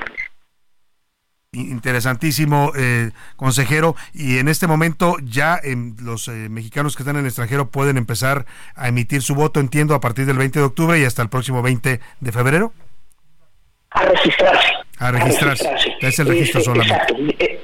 Interesantísimo, 1.51 2.71
eh, 2.75 3.11
consejero. 3.35 3.95
Y 4.13 4.39
en 4.39 4.47
este 4.47 4.65
momento 4.67 5.17
ya 5.23 5.61
los 6.01 6.27
eh, 6.27 6.49
mexicanos 6.49 6.95
que 6.95 7.03
están 7.03 7.15
en 7.15 7.21
el 7.21 7.27
extranjero 7.27 7.69
pueden 7.69 7.97
empezar 7.97 8.45
a 8.75 8.87
emitir 8.87 9.21
su 9.21 9.35
voto, 9.35 9.59
entiendo, 9.59 9.93
a 9.93 10.01
partir 10.01 10.25
del 10.25 10.37
20 10.37 10.59
de 10.59 10.65
octubre 10.65 10.99
y 10.99 11.05
hasta 11.05 11.21
el 11.21 11.29
próximo 11.29 11.61
20 11.61 12.01
de 12.19 12.31
febrero 12.31 12.73
a 13.95 14.05
registrarse. 14.05 14.73
A 14.99 15.11
registrarse. 15.11 15.69
Es 16.01 16.19
el 16.19 16.27
registro 16.27 16.59
este, 16.59 16.71
solamente. 16.71 16.93
Exacto. 16.93 17.15
Eh, 17.39 17.63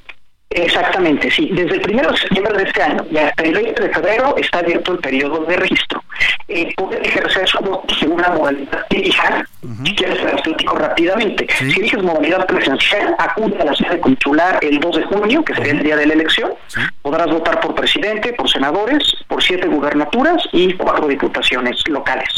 exactamente, 0.49 1.31
sí. 1.31 1.49
Desde 1.53 1.75
el 1.75 1.91
1 1.91 2.11
de 2.11 2.17
septiembre 2.17 2.57
de 2.57 2.63
este 2.63 2.81
año 2.81 3.05
y 3.11 3.17
hasta 3.17 3.43
el 3.43 3.53
20 3.53 3.81
de 3.81 3.93
febrero 3.93 4.35
está 4.37 4.59
abierto 4.59 4.93
el 4.93 4.99
periodo 4.99 5.45
de 5.45 5.57
registro. 5.57 6.03
Eh, 6.47 6.73
pueden 6.75 7.05
ejercer 7.05 7.47
su 7.47 7.59
voto 7.59 7.93
en 8.01 8.11
una 8.11 8.29
modalidad 8.29 8.85
digital, 8.89 9.47
si 9.85 9.95
quieres 9.95 10.19
ser 10.19 10.29
explico 10.29 10.75
rápidamente. 10.75 11.47
Si 11.57 11.79
eliges 11.79 12.03
modalidad 12.03 12.45
presencial, 12.45 13.15
acude 13.17 13.57
a 13.61 13.65
la 13.65 13.75
sede 13.75 13.99
consular 13.99 14.59
el 14.61 14.79
2 14.79 14.97
de 14.97 15.03
junio, 15.03 15.43
que 15.43 15.55
sería 15.55 15.73
el 15.73 15.83
día 15.83 15.95
de 15.95 16.05
la 16.05 16.13
elección. 16.13 16.53
Podrás 17.01 17.27
votar 17.27 17.59
por 17.59 17.75
presidente, 17.75 18.33
por 18.33 18.49
senadores, 18.49 19.15
por 19.27 19.41
siete 19.41 19.67
gubernaturas 19.67 20.43
y 20.51 20.73
cuatro 20.73 21.07
diputaciones 21.07 21.87
locales. 21.87 22.29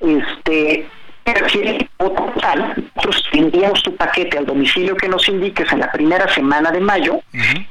Este 0.00 0.86
refiere 1.34 1.88
nosotros 2.96 3.24
enviamos 3.32 3.82
tu 3.82 3.94
paquete 3.96 4.38
al 4.38 4.46
domicilio 4.46 4.96
que 4.96 5.08
nos 5.08 5.28
indiques 5.28 5.70
en 5.72 5.80
la 5.80 5.90
primera 5.90 6.32
semana 6.32 6.70
de 6.70 6.80
mayo 6.80 7.20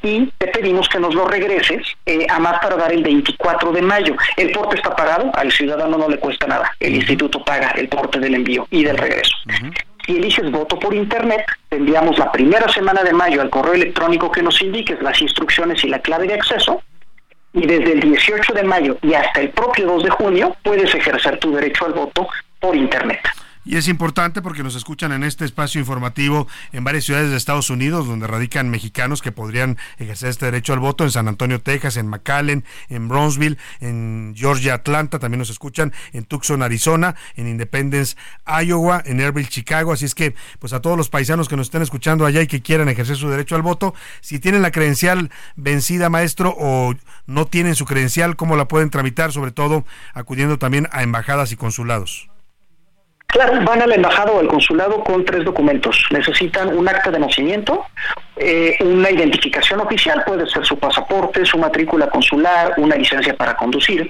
y 0.04 0.26
te 0.38 0.48
pedimos 0.48 0.88
que 0.90 1.00
nos 1.00 1.14
lo 1.14 1.28
regreses 1.28 1.88
eh, 2.06 2.26
a 2.30 2.40
más 2.40 2.60
tardar 2.62 2.92
el 2.92 3.04
24 3.04 3.72
de 3.72 3.82
mayo. 3.82 4.16
El 4.38 4.52
porte 4.52 4.78
está 4.78 4.96
pagado, 4.96 5.32
al 5.34 5.52
ciudadano 5.52 5.98
no 5.98 6.10
le 6.10 6.18
cuesta 6.18 6.48
nada. 6.48 6.72
El 6.80 6.96
instituto 6.96 7.44
paga 7.44 7.72
el 7.72 7.88
porte 7.88 8.20
del 8.20 8.36
envío 8.36 8.68
y 8.70 8.84
del 8.84 8.98
regreso. 8.98 9.36
Si 10.06 10.18
eliges 10.18 10.52
voto 10.52 10.78
por 10.78 10.94
internet, 10.94 11.46
te 11.70 11.78
enviamos 11.78 12.18
la 12.20 12.32
primera 12.32 12.70
semana 12.70 13.04
de 13.04 13.12
mayo 13.12 13.42
al 13.42 13.50
correo 13.50 13.74
electrónico 13.74 14.32
que 14.32 14.44
nos 14.44 14.62
indiques 14.62 15.02
las 15.02 15.20
instrucciones 15.22 15.84
y 15.84 15.90
la 15.90 16.00
clave 16.00 16.28
de 16.28 16.36
acceso 16.36 16.82
y 17.54 17.66
desde 17.66 17.94
el 17.94 18.02
18 18.02 18.54
de 18.54 18.64
mayo 18.64 18.98
y 19.02 19.14
hasta 19.14 19.42
el 19.42 19.50
propio 19.50 19.88
2 19.88 20.04
de 20.04 20.10
junio 20.10 20.56
puedes 20.62 20.94
ejercer 20.94 21.40
tu 21.40 21.52
derecho 21.54 21.86
al 21.86 21.94
voto 21.94 22.28
por 22.60 22.76
Internet. 22.76 23.22
Y 23.66 23.78
es 23.78 23.88
importante 23.88 24.44
porque 24.44 24.62
nos 24.62 24.76
escuchan 24.76 25.12
en 25.12 25.24
este 25.24 25.44
espacio 25.44 25.80
informativo 25.80 26.48
en 26.72 26.84
varias 26.84 27.06
ciudades 27.06 27.32
de 27.32 27.38
Estados 27.38 27.72
Unidos 27.72 28.06
donde 28.06 28.28
radican 28.28 28.70
mexicanos 28.70 29.24
que 29.24 29.32
podrían 29.32 29.80
ejercer 29.98 30.30
este 30.30 30.46
derecho 30.46 30.74
al 30.74 30.80
voto, 30.80 31.04
en 31.04 31.10
San 31.10 31.28
Antonio, 31.28 31.60
Texas, 31.60 31.98
en 31.98 32.08
McAllen, 32.08 32.64
en 32.90 33.08
Brownsville, 33.08 33.58
en 33.80 34.36
Georgia, 34.38 34.76
Atlanta, 34.76 35.18
también 35.18 35.40
nos 35.40 35.50
escuchan 35.50 35.94
en 36.14 36.26
Tucson, 36.26 36.62
Arizona, 36.62 37.16
en 37.36 37.48
Independence, 37.48 38.16
Iowa, 38.46 39.02
en 39.04 39.20
Airville, 39.20 39.50
Chicago. 39.50 39.94
Así 39.94 40.06
es 40.06 40.14
que, 40.14 40.36
pues 40.60 40.74
a 40.74 40.82
todos 40.82 40.96
los 40.96 41.10
paisanos 41.10 41.50
que 41.50 41.58
nos 41.58 41.68
estén 41.68 41.82
escuchando 41.82 42.28
allá 42.28 42.44
y 42.44 42.48
que 42.48 42.62
quieran 42.62 42.88
ejercer 42.88 43.16
su 43.16 43.30
derecho 43.30 43.56
al 43.56 43.64
voto, 43.64 43.96
si 44.22 44.38
tienen 44.38 44.62
la 44.62 44.70
credencial 44.70 45.32
vencida, 45.56 46.12
maestro, 46.12 46.56
o 46.56 46.94
no 47.26 47.48
tienen 47.48 47.74
su 47.74 47.86
credencial, 47.86 48.36
¿cómo 48.36 48.58
la 48.58 48.68
pueden 48.68 48.92
tramitar? 48.92 49.32
Sobre 49.32 49.52
todo 49.52 49.86
acudiendo 50.14 50.60
también 50.60 50.88
a 50.92 51.02
embajadas 51.02 51.52
y 51.52 51.56
consulados. 51.56 52.30
Claro, 53.28 53.60
van 53.66 53.82
a 53.82 53.88
la 53.88 53.96
embajada 53.96 54.32
o 54.32 54.40
al 54.40 54.48
consulado 54.48 55.04
con 55.04 55.26
tres 55.26 55.44
documentos. 55.44 56.06
Necesitan 56.12 56.76
un 56.78 56.88
acta 56.88 57.12
de 57.12 57.20
nacimiento, 57.20 57.86
eh, 58.38 58.78
una 58.80 59.12
identificación 59.12 59.82
oficial, 59.82 60.24
puede 60.26 60.48
ser 60.48 60.66
su 60.66 60.78
pasaporte, 60.78 61.46
su 61.46 61.58
matrícula 61.58 62.08
consular, 62.10 62.74
una 62.78 62.96
licencia 62.96 63.36
para 63.36 63.56
conducir, 63.56 64.10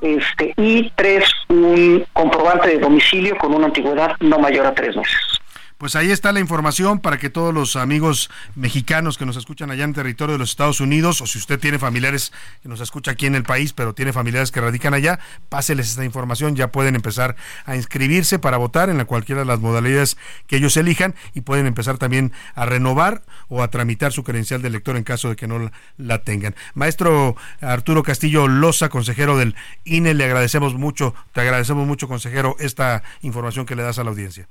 este, 0.00 0.54
y 0.56 0.90
tres, 0.94 1.24
un 1.48 2.04
comprobante 2.12 2.68
de 2.68 2.78
domicilio 2.78 3.36
con 3.36 3.54
una 3.54 3.66
antigüedad 3.66 4.16
no 4.20 4.38
mayor 4.38 4.66
a 4.66 4.74
tres 4.74 4.96
meses. 4.96 5.41
Pues 5.82 5.96
ahí 5.96 6.12
está 6.12 6.30
la 6.30 6.38
información 6.38 7.00
para 7.00 7.18
que 7.18 7.28
todos 7.28 7.52
los 7.52 7.74
amigos 7.74 8.30
mexicanos 8.54 9.18
que 9.18 9.26
nos 9.26 9.36
escuchan 9.36 9.72
allá 9.72 9.82
en 9.82 9.92
territorio 9.92 10.34
de 10.34 10.38
los 10.38 10.50
Estados 10.50 10.80
Unidos, 10.80 11.20
o 11.20 11.26
si 11.26 11.38
usted 11.38 11.58
tiene 11.58 11.80
familiares 11.80 12.32
que 12.62 12.68
nos 12.68 12.80
escucha 12.80 13.10
aquí 13.10 13.26
en 13.26 13.34
el 13.34 13.42
país, 13.42 13.72
pero 13.72 13.92
tiene 13.92 14.12
familiares 14.12 14.52
que 14.52 14.60
radican 14.60 14.94
allá, 14.94 15.18
páseles 15.48 15.90
esta 15.90 16.04
información, 16.04 16.54
ya 16.54 16.68
pueden 16.70 16.94
empezar 16.94 17.34
a 17.64 17.74
inscribirse 17.74 18.38
para 18.38 18.58
votar 18.58 18.90
en 18.90 18.98
la 18.98 19.06
cualquiera 19.06 19.40
de 19.40 19.44
las 19.44 19.58
modalidades 19.58 20.16
que 20.46 20.58
ellos 20.58 20.76
elijan 20.76 21.16
y 21.34 21.40
pueden 21.40 21.66
empezar 21.66 21.98
también 21.98 22.30
a 22.54 22.64
renovar 22.64 23.24
o 23.48 23.60
a 23.60 23.66
tramitar 23.66 24.12
su 24.12 24.22
credencial 24.22 24.62
de 24.62 24.68
elector 24.68 24.96
en 24.96 25.02
caso 25.02 25.30
de 25.30 25.34
que 25.34 25.48
no 25.48 25.72
la 25.96 26.22
tengan. 26.22 26.54
Maestro 26.74 27.34
Arturo 27.60 28.04
Castillo 28.04 28.46
Loza, 28.46 28.88
consejero 28.88 29.36
del 29.36 29.56
INE, 29.82 30.14
le 30.14 30.26
agradecemos 30.26 30.76
mucho, 30.76 31.12
te 31.32 31.40
agradecemos 31.40 31.88
mucho, 31.88 32.06
consejero, 32.06 32.54
esta 32.60 33.02
información 33.22 33.66
que 33.66 33.74
le 33.74 33.82
das 33.82 33.98
a 33.98 34.04
la 34.04 34.10
audiencia. 34.10 34.46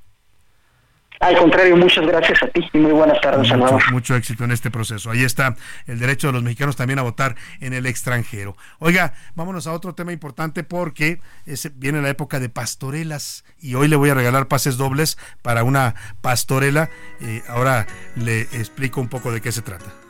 Al 1.22 1.38
contrario, 1.38 1.78
muchas 1.78 2.06
gracias 2.08 2.42
a 2.42 2.48
ti 2.48 2.68
y 2.74 2.78
muy 2.80 2.92
buenas 2.94 3.22
tardes, 3.22 3.40
mucho, 3.40 3.50
Salvador. 3.50 3.92
Mucho 3.92 4.16
éxito 4.16 4.44
en 4.44 4.52
este 4.52 4.72
proceso. 4.72 5.12
Ahí 5.12 5.24
está 5.24 5.56
el 5.86 6.00
derecho 6.00 6.28
de 6.28 6.34
los 6.34 6.42
mexicanos 6.42 6.76
también 6.76 6.98
a 6.98 7.04
votar 7.04 7.36
en 7.60 7.74
el 7.74 7.86
extranjero. 7.86 8.58
Oiga, 8.80 9.14
vámonos 9.36 9.68
a 9.68 9.74
otro 9.74 9.94
tema 9.94 10.14
importante 10.14 10.64
porque 10.64 11.20
viene 11.76 12.02
la 12.02 12.10
época 12.10 12.40
de 12.40 12.50
pastorelas 12.50 13.46
y 13.60 13.76
hoy 13.76 13.88
le 13.88 13.98
voy 13.98 14.10
a 14.10 14.16
regalar 14.16 14.48
pases 14.48 14.78
dobles 14.78 15.20
para 15.44 15.64
una 15.64 15.94
pastorela. 16.22 16.90
Eh, 17.20 17.44
ahora 17.48 17.86
le 18.16 18.42
explico 18.42 19.00
un 19.00 19.08
poco 19.08 19.32
de 19.32 19.42
qué 19.42 19.52
se 19.52 19.62
trata. 19.62 20.01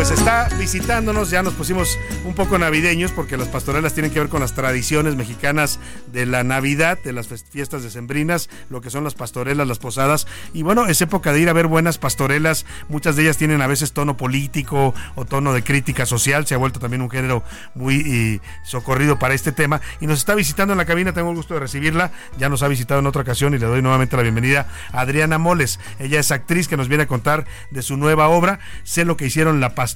Pues 0.00 0.12
está 0.12 0.48
visitándonos, 0.58 1.28
ya 1.28 1.42
nos 1.42 1.52
pusimos 1.52 1.98
un 2.24 2.34
poco 2.34 2.56
navideños 2.56 3.12
porque 3.12 3.36
las 3.36 3.48
pastorelas 3.48 3.92
tienen 3.92 4.10
que 4.10 4.18
ver 4.18 4.30
con 4.30 4.40
las 4.40 4.54
tradiciones 4.54 5.14
mexicanas 5.14 5.78
de 6.10 6.24
la 6.24 6.42
Navidad, 6.42 6.98
de 7.04 7.12
las 7.12 7.28
fiestas 7.28 7.82
decembrinas, 7.82 8.48
lo 8.70 8.80
que 8.80 8.88
son 8.88 9.04
las 9.04 9.12
pastorelas, 9.12 9.68
las 9.68 9.78
posadas. 9.78 10.26
Y 10.54 10.62
bueno, 10.62 10.86
es 10.86 11.02
época 11.02 11.34
de 11.34 11.40
ir 11.40 11.50
a 11.50 11.52
ver 11.52 11.66
buenas 11.66 11.98
pastorelas, 11.98 12.64
muchas 12.88 13.14
de 13.14 13.24
ellas 13.24 13.36
tienen 13.36 13.60
a 13.60 13.66
veces 13.66 13.92
tono 13.92 14.16
político 14.16 14.94
o 15.16 15.26
tono 15.26 15.52
de 15.52 15.62
crítica 15.62 16.06
social, 16.06 16.46
se 16.46 16.54
ha 16.54 16.58
vuelto 16.58 16.80
también 16.80 17.02
un 17.02 17.10
género 17.10 17.44
muy 17.74 18.40
socorrido 18.64 19.18
para 19.18 19.34
este 19.34 19.52
tema. 19.52 19.82
Y 20.00 20.06
nos 20.06 20.20
está 20.20 20.34
visitando 20.34 20.72
en 20.72 20.78
la 20.78 20.86
cabina, 20.86 21.12
tengo 21.12 21.28
el 21.28 21.36
gusto 21.36 21.52
de 21.52 21.60
recibirla, 21.60 22.10
ya 22.38 22.48
nos 22.48 22.62
ha 22.62 22.68
visitado 22.68 23.00
en 23.00 23.06
otra 23.06 23.20
ocasión 23.20 23.52
y 23.52 23.58
le 23.58 23.66
doy 23.66 23.82
nuevamente 23.82 24.16
la 24.16 24.22
bienvenida 24.22 24.66
a 24.92 25.02
Adriana 25.02 25.36
Moles. 25.36 25.78
Ella 25.98 26.20
es 26.20 26.30
actriz 26.30 26.68
que 26.68 26.78
nos 26.78 26.88
viene 26.88 27.02
a 27.02 27.06
contar 27.06 27.44
de 27.70 27.82
su 27.82 27.98
nueva 27.98 28.28
obra, 28.28 28.60
Sé 28.82 29.04
lo 29.04 29.18
que 29.18 29.26
hicieron 29.26 29.60
la 29.60 29.74
pastorela 29.74 29.89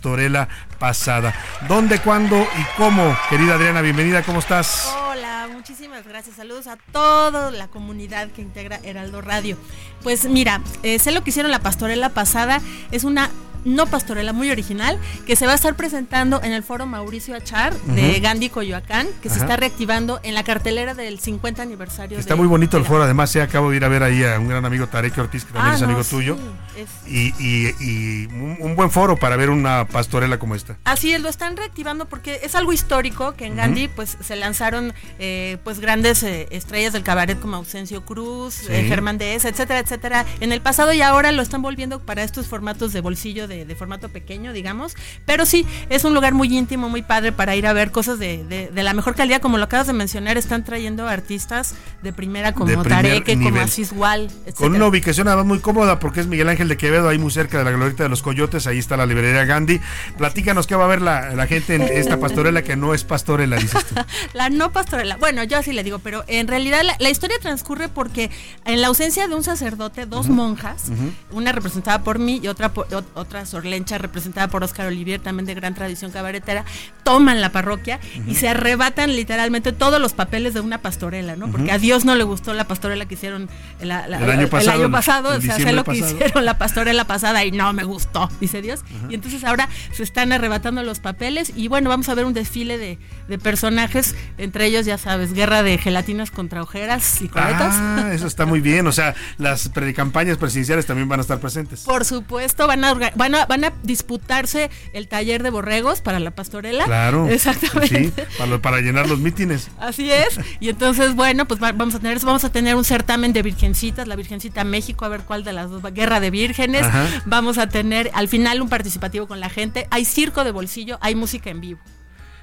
pasada. 0.79 1.35
¿Dónde, 1.69 2.01
cuándo 2.01 2.37
y 2.37 2.77
cómo? 2.77 3.17
Querida 3.31 3.55
Adriana, 3.55 3.81
bienvenida, 3.81 4.23
¿cómo 4.23 4.39
estás? 4.41 4.93
Hola, 5.09 5.49
muchísimas 5.53 6.07
gracias. 6.07 6.37
Saludos 6.37 6.67
a 6.67 6.77
toda 6.93 7.51
la 7.51 7.69
comunidad 7.69 8.29
que 8.31 8.43
integra 8.43 8.81
Heraldo 8.83 9.21
Radio. 9.21 9.57
Pues 10.03 10.27
mira, 10.27 10.61
eh, 10.83 10.99
sé 10.99 11.13
lo 11.13 11.23
que 11.23 11.31
hicieron 11.31 11.51
la 11.51 11.61
pastorela 11.61 12.11
pasada. 12.11 12.61
Es 12.91 13.05
una 13.05 13.31
no 13.65 13.87
pastorela 13.87 14.33
muy 14.33 14.51
original 14.51 14.99
que 15.27 15.37
se 15.37 15.47
va 15.47 15.53
a 15.53 15.55
estar 15.55 15.75
presentando 15.77 16.43
en 16.43 16.53
el 16.53 16.63
foro 16.63 16.87
Mauricio 16.87 17.35
Achar 17.35 17.75
de 17.75 18.21
Gandhi 18.21 18.49
Coyoacán, 18.51 19.07
que 19.23 19.29
se 19.31 19.39
está 19.39 19.57
reactivando 19.57 20.21
en 20.23 20.35
la 20.35 20.43
cartelera 20.45 20.95
del 20.95 21.19
50 21.21 21.63
aniversario. 21.63 22.19
Está 22.19 22.37
muy 22.37 22.47
bonito 22.47 22.77
el 22.77 22.85
foro, 22.85 23.05
además, 23.05 23.31
se 23.31 23.41
acabo 23.43 23.71
de 23.71 23.77
ir 23.77 23.85
a 23.85 23.89
ver 23.89 24.03
ahí 24.03 24.23
a 24.25 24.39
un 24.39 24.49
gran 24.49 24.65
amigo 24.65 24.87
Tarek 24.87 25.17
Ortiz, 25.19 25.45
que 25.45 25.53
también 25.53 25.73
Ah, 25.73 25.75
es 25.77 25.81
no, 25.81 25.87
amigo 25.87 26.05
sí, 26.05 26.11
tuyo. 26.11 26.39
es- 26.77 26.91
Y, 27.11 27.33
y- 27.39 27.75
y 27.81 28.27
un, 28.27 28.75
buen 28.77 28.91
foro 28.91 29.17
para 29.17 29.37
ver 29.37 29.51
una 29.51 29.87
pastorela 29.87 30.39
como 30.39 30.55
esta. 30.55 30.77
Así 30.85 31.13
es, 31.13 31.21
lo 31.21 31.29
están 31.29 31.57
reactivando 31.57 32.07
porque 32.07 32.41
es 32.43 32.55
algo 32.55 32.73
histórico 32.73 33.35
que 33.35 33.47
en 33.47 33.57
Gandhi 33.57 33.89
pues 33.89 34.17
se 34.23 34.37
lanzaron 34.37 34.93
eh, 35.19 35.59
pues 35.65 35.79
grandes 35.81 36.23
eh, 36.23 36.49
estrellas 36.51 36.93
del 36.93 37.03
cabaret 37.05 37.39
como 37.41 37.57
Ausencio 37.57 38.05
Cruz, 38.05 38.55
Sí. 38.55 38.67
eh, 38.71 38.85
Germán 38.89 39.19
Dehesa, 39.19 39.49
etcétera, 39.49 39.79
etcétera, 39.81 40.25
en 40.41 40.53
el 40.53 40.61
pasado 40.61 40.93
y 40.93 41.03
ahora 41.03 41.31
lo 41.33 41.43
están 41.43 41.63
volviendo 41.63 42.01
para 42.01 42.23
estos 42.25 42.47
formatos 42.49 42.93
de 42.93 43.01
bolsillo 43.01 43.47
de, 43.49 43.54
de 43.65 43.75
formato 43.77 44.09
pequeño, 44.09 44.53
digamos, 44.53 44.97
pero 45.27 45.47
sí, 45.47 45.65
es 45.89 46.05
un 46.05 46.15
lugar 46.15 46.35
muy 46.35 46.49
íntimo, 46.57 46.89
muy 46.89 47.03
padre 47.03 47.31
para 47.33 47.55
ir 47.57 47.67
a 47.67 47.73
ver 47.73 47.91
cosas 47.93 48.19
de, 48.19 48.45
de- 48.45 48.69
de 48.69 48.83
la 48.83 48.95
mejor 48.95 49.15
calidad, 49.15 49.41
como 49.41 49.59
lo 49.59 49.65
acabas 49.65 49.87
de 49.87 49.93
mencionar, 49.93 50.37
están 50.37 50.65
trayendo 50.65 51.07
artistas 51.07 51.75
de 52.03 52.13
primera 52.13 52.53
como 52.53 52.83
Tareque, 52.83 53.35
como 53.35 53.51
nivel. 53.51 53.63
Asís 53.63 53.93
Wal, 53.93 54.23
etcétera. 54.27 54.55
Con 54.57 54.75
una 54.75 54.87
ubicación 54.87 55.29
además 55.29 55.47
muy 55.47 55.61
cómoda 55.61 55.99
porque 56.01 56.21
es 56.21 56.27
Miguel 56.27 56.49
Ángel 56.49 56.69
de 56.69 56.77
Quevedo, 56.77 57.09
ahí 57.09 57.19
muy 57.19 57.31
cerca 57.31 57.59
de 57.59 57.65
la 57.65 57.71
Glorieta 57.71 58.03
de 58.03 58.09
los 58.09 58.23
Coyotes, 58.23 58.67
ahí 58.67 58.79
está 58.79 58.97
la 58.97 59.07
librería 59.07 59.45
Gandhi. 59.45 59.81
Platícanos 60.19 60.67
qué 60.67 60.75
va 60.77 60.85
a 60.85 60.89
ver 60.89 61.03
la, 61.03 61.35
la 61.35 61.47
gente 61.47 61.75
en 61.75 61.83
esta 61.83 62.19
pastorela 62.19 62.63
que 62.63 62.77
no 62.77 62.95
es 62.95 63.05
pastorela, 63.05 63.57
dices 63.57 63.85
tú. 63.87 63.95
La 64.35 64.49
no 64.51 64.73
pastorela. 64.73 65.17
Bueno, 65.17 65.45
yo 65.45 65.59
así 65.59 65.73
le 65.73 65.83
digo, 65.85 65.99
pero 65.99 66.25
en 66.27 66.49
realidad 66.49 66.83
la, 66.83 66.97
la 66.99 67.11
historia 67.11 67.37
transcurre 67.41 67.89
porque 67.89 68.31
en 68.65 68.81
la 68.81 68.89
ausencia 68.89 69.29
de 69.29 69.35
un 69.35 69.43
sacerdote, 69.45 70.07
dos 70.07 70.29
monjas, 70.29 70.85
una 71.31 71.53
representada 71.53 72.03
por 72.03 72.19
mí 72.19 72.41
y 72.43 72.49
otra 72.49 72.73
por- 72.73 72.89
ot- 72.89 73.05
otra 73.45 73.51
sorlencha 73.51 73.99
representada 73.99 74.49
por 74.49 74.65
Oscar 74.65 74.87
Olivier, 74.87 75.21
también 75.21 75.47
de 75.47 75.55
gran 75.55 75.75
tradición 75.75 76.11
cabaretera, 76.11 76.65
toman 77.03 77.41
la 77.41 77.51
parroquia 77.53 78.01
y 78.27 78.35
se 78.35 78.49
arrebatan 78.49 79.15
literalmente 79.15 79.73
todos 79.73 80.01
los 80.01 80.13
papeles 80.15 80.55
de 80.55 80.61
una 80.61 80.79
pastorela, 80.79 81.37
¿no? 81.37 81.51
Porque 81.51 81.71
a 81.71 81.79
Dios 81.79 82.05
no 82.05 82.15
le 82.15 82.25
gustó 82.25 82.55
la 82.55 82.65
pastorela 82.67 83.07
que 83.07 83.15
hicieron 83.15 83.49
la- 83.81 84.09
la- 84.09 84.19
El 84.19 84.31
año 84.31 84.49
pasado, 84.49 84.83
año 84.85 84.91
pasado, 84.91 85.33
en 85.35 85.39
o 85.39 85.43
sea, 85.43 85.57
sé 85.57 85.73
lo 85.73 85.85
que 85.85 85.91
hicieron 86.15 86.45
la 86.45 86.59
pastorela 86.59 87.05
pasada 87.07 87.45
y 87.45 87.53
no 87.53 87.73
me 87.73 87.85
gustó, 87.85 88.29
dice 88.41 88.63
Dios. 88.63 88.81
Y 89.09 89.15
entonces 89.15 89.45
ahora 89.45 89.69
se 89.93 90.03
están 90.03 90.33
arrebatando 90.33 90.83
los 90.83 91.01
papeles 91.01 91.53
y 91.55 91.69
bueno, 91.69 91.91
vamos 91.91 92.09
a 92.09 92.15
ver 92.15 92.25
un 92.25 92.33
desfile 92.35 92.79
de, 92.79 92.99
de 93.29 93.39
personajes, 93.39 94.15
entre 94.39 94.67
ellos, 94.67 94.87
ya 94.87 94.99
sabes, 94.99 95.33
guerra 95.35 95.63
de 95.63 95.77
gelatinas 95.79 96.31
contra 96.31 96.63
ojeras 96.63 97.21
y 97.23 97.29
coletas. 97.29 97.75
Ah, 97.77 98.11
eso 98.13 98.27
está 98.27 98.47
muy 98.47 98.61
bien. 98.61 98.87
O 98.87 98.93
sea, 98.93 99.15
las 99.39 99.69
precampañas 99.69 100.39
presidenciales 100.39 100.87
también 100.87 101.09
van 101.09 101.21
a 101.21 101.23
estar 101.23 101.39
presentes. 101.41 101.81
Por 101.83 102.05
supuesto, 102.05 102.67
van 102.67 102.85
a, 102.85 102.93
orga- 102.93 103.13
van, 103.35 103.43
a, 103.43 103.47
van 103.47 103.65
a 103.65 103.73
disputarse 103.83 104.71
el 104.93 105.09
taller 105.09 105.43
de 105.43 105.51
borregos 105.51 106.01
para 106.01 106.21
la 106.21 106.31
pastorela. 106.31 106.85
Claro. 106.85 107.29
Exactamente. 107.31 108.05
Sí, 108.05 108.13
para, 108.39 108.59
para 108.61 108.81
llenar 108.81 109.09
los 109.09 109.19
mítines. 109.19 109.69
Así 109.79 110.11
es. 110.11 110.39
Y 110.61 110.69
entonces, 110.69 111.15
bueno, 111.15 111.47
pues 111.47 111.63
va- 111.63 111.73
vamos 111.73 111.95
a 111.95 111.99
tener 112.01 112.17
eso. 112.17 112.27
Vamos 112.27 112.45
a 112.45 112.53
tener 112.53 112.75
un 112.77 112.85
certamen 112.85 113.33
de 113.33 113.43
virgencitas, 113.43 114.07
la 114.09 114.17
Virgencita 114.17 114.65
México, 114.65 115.05
a 115.05 115.09
ver 115.09 115.23
cuál 115.23 115.45
de 115.45 115.53
las 115.53 115.71
dos. 115.71 115.83
Guerra 115.93 116.21
de 116.21 116.31
vírgenes. 116.31 116.83
Ajá. 116.85 117.07
Vamos 117.27 117.59
a 117.59 117.69
tener 117.69 118.11
al 118.15 118.29
final 118.29 118.63
un 118.63 118.69
participativo 118.69 119.27
con 119.27 119.41
la 119.41 119.49
gente. 119.51 119.87
Hay 119.91 120.05
circo 120.05 120.45
de 120.45 120.51
bolsillo, 120.51 120.99
hay 121.01 121.15
música 121.15 121.51
en 121.51 121.61
vivo. 121.61 121.81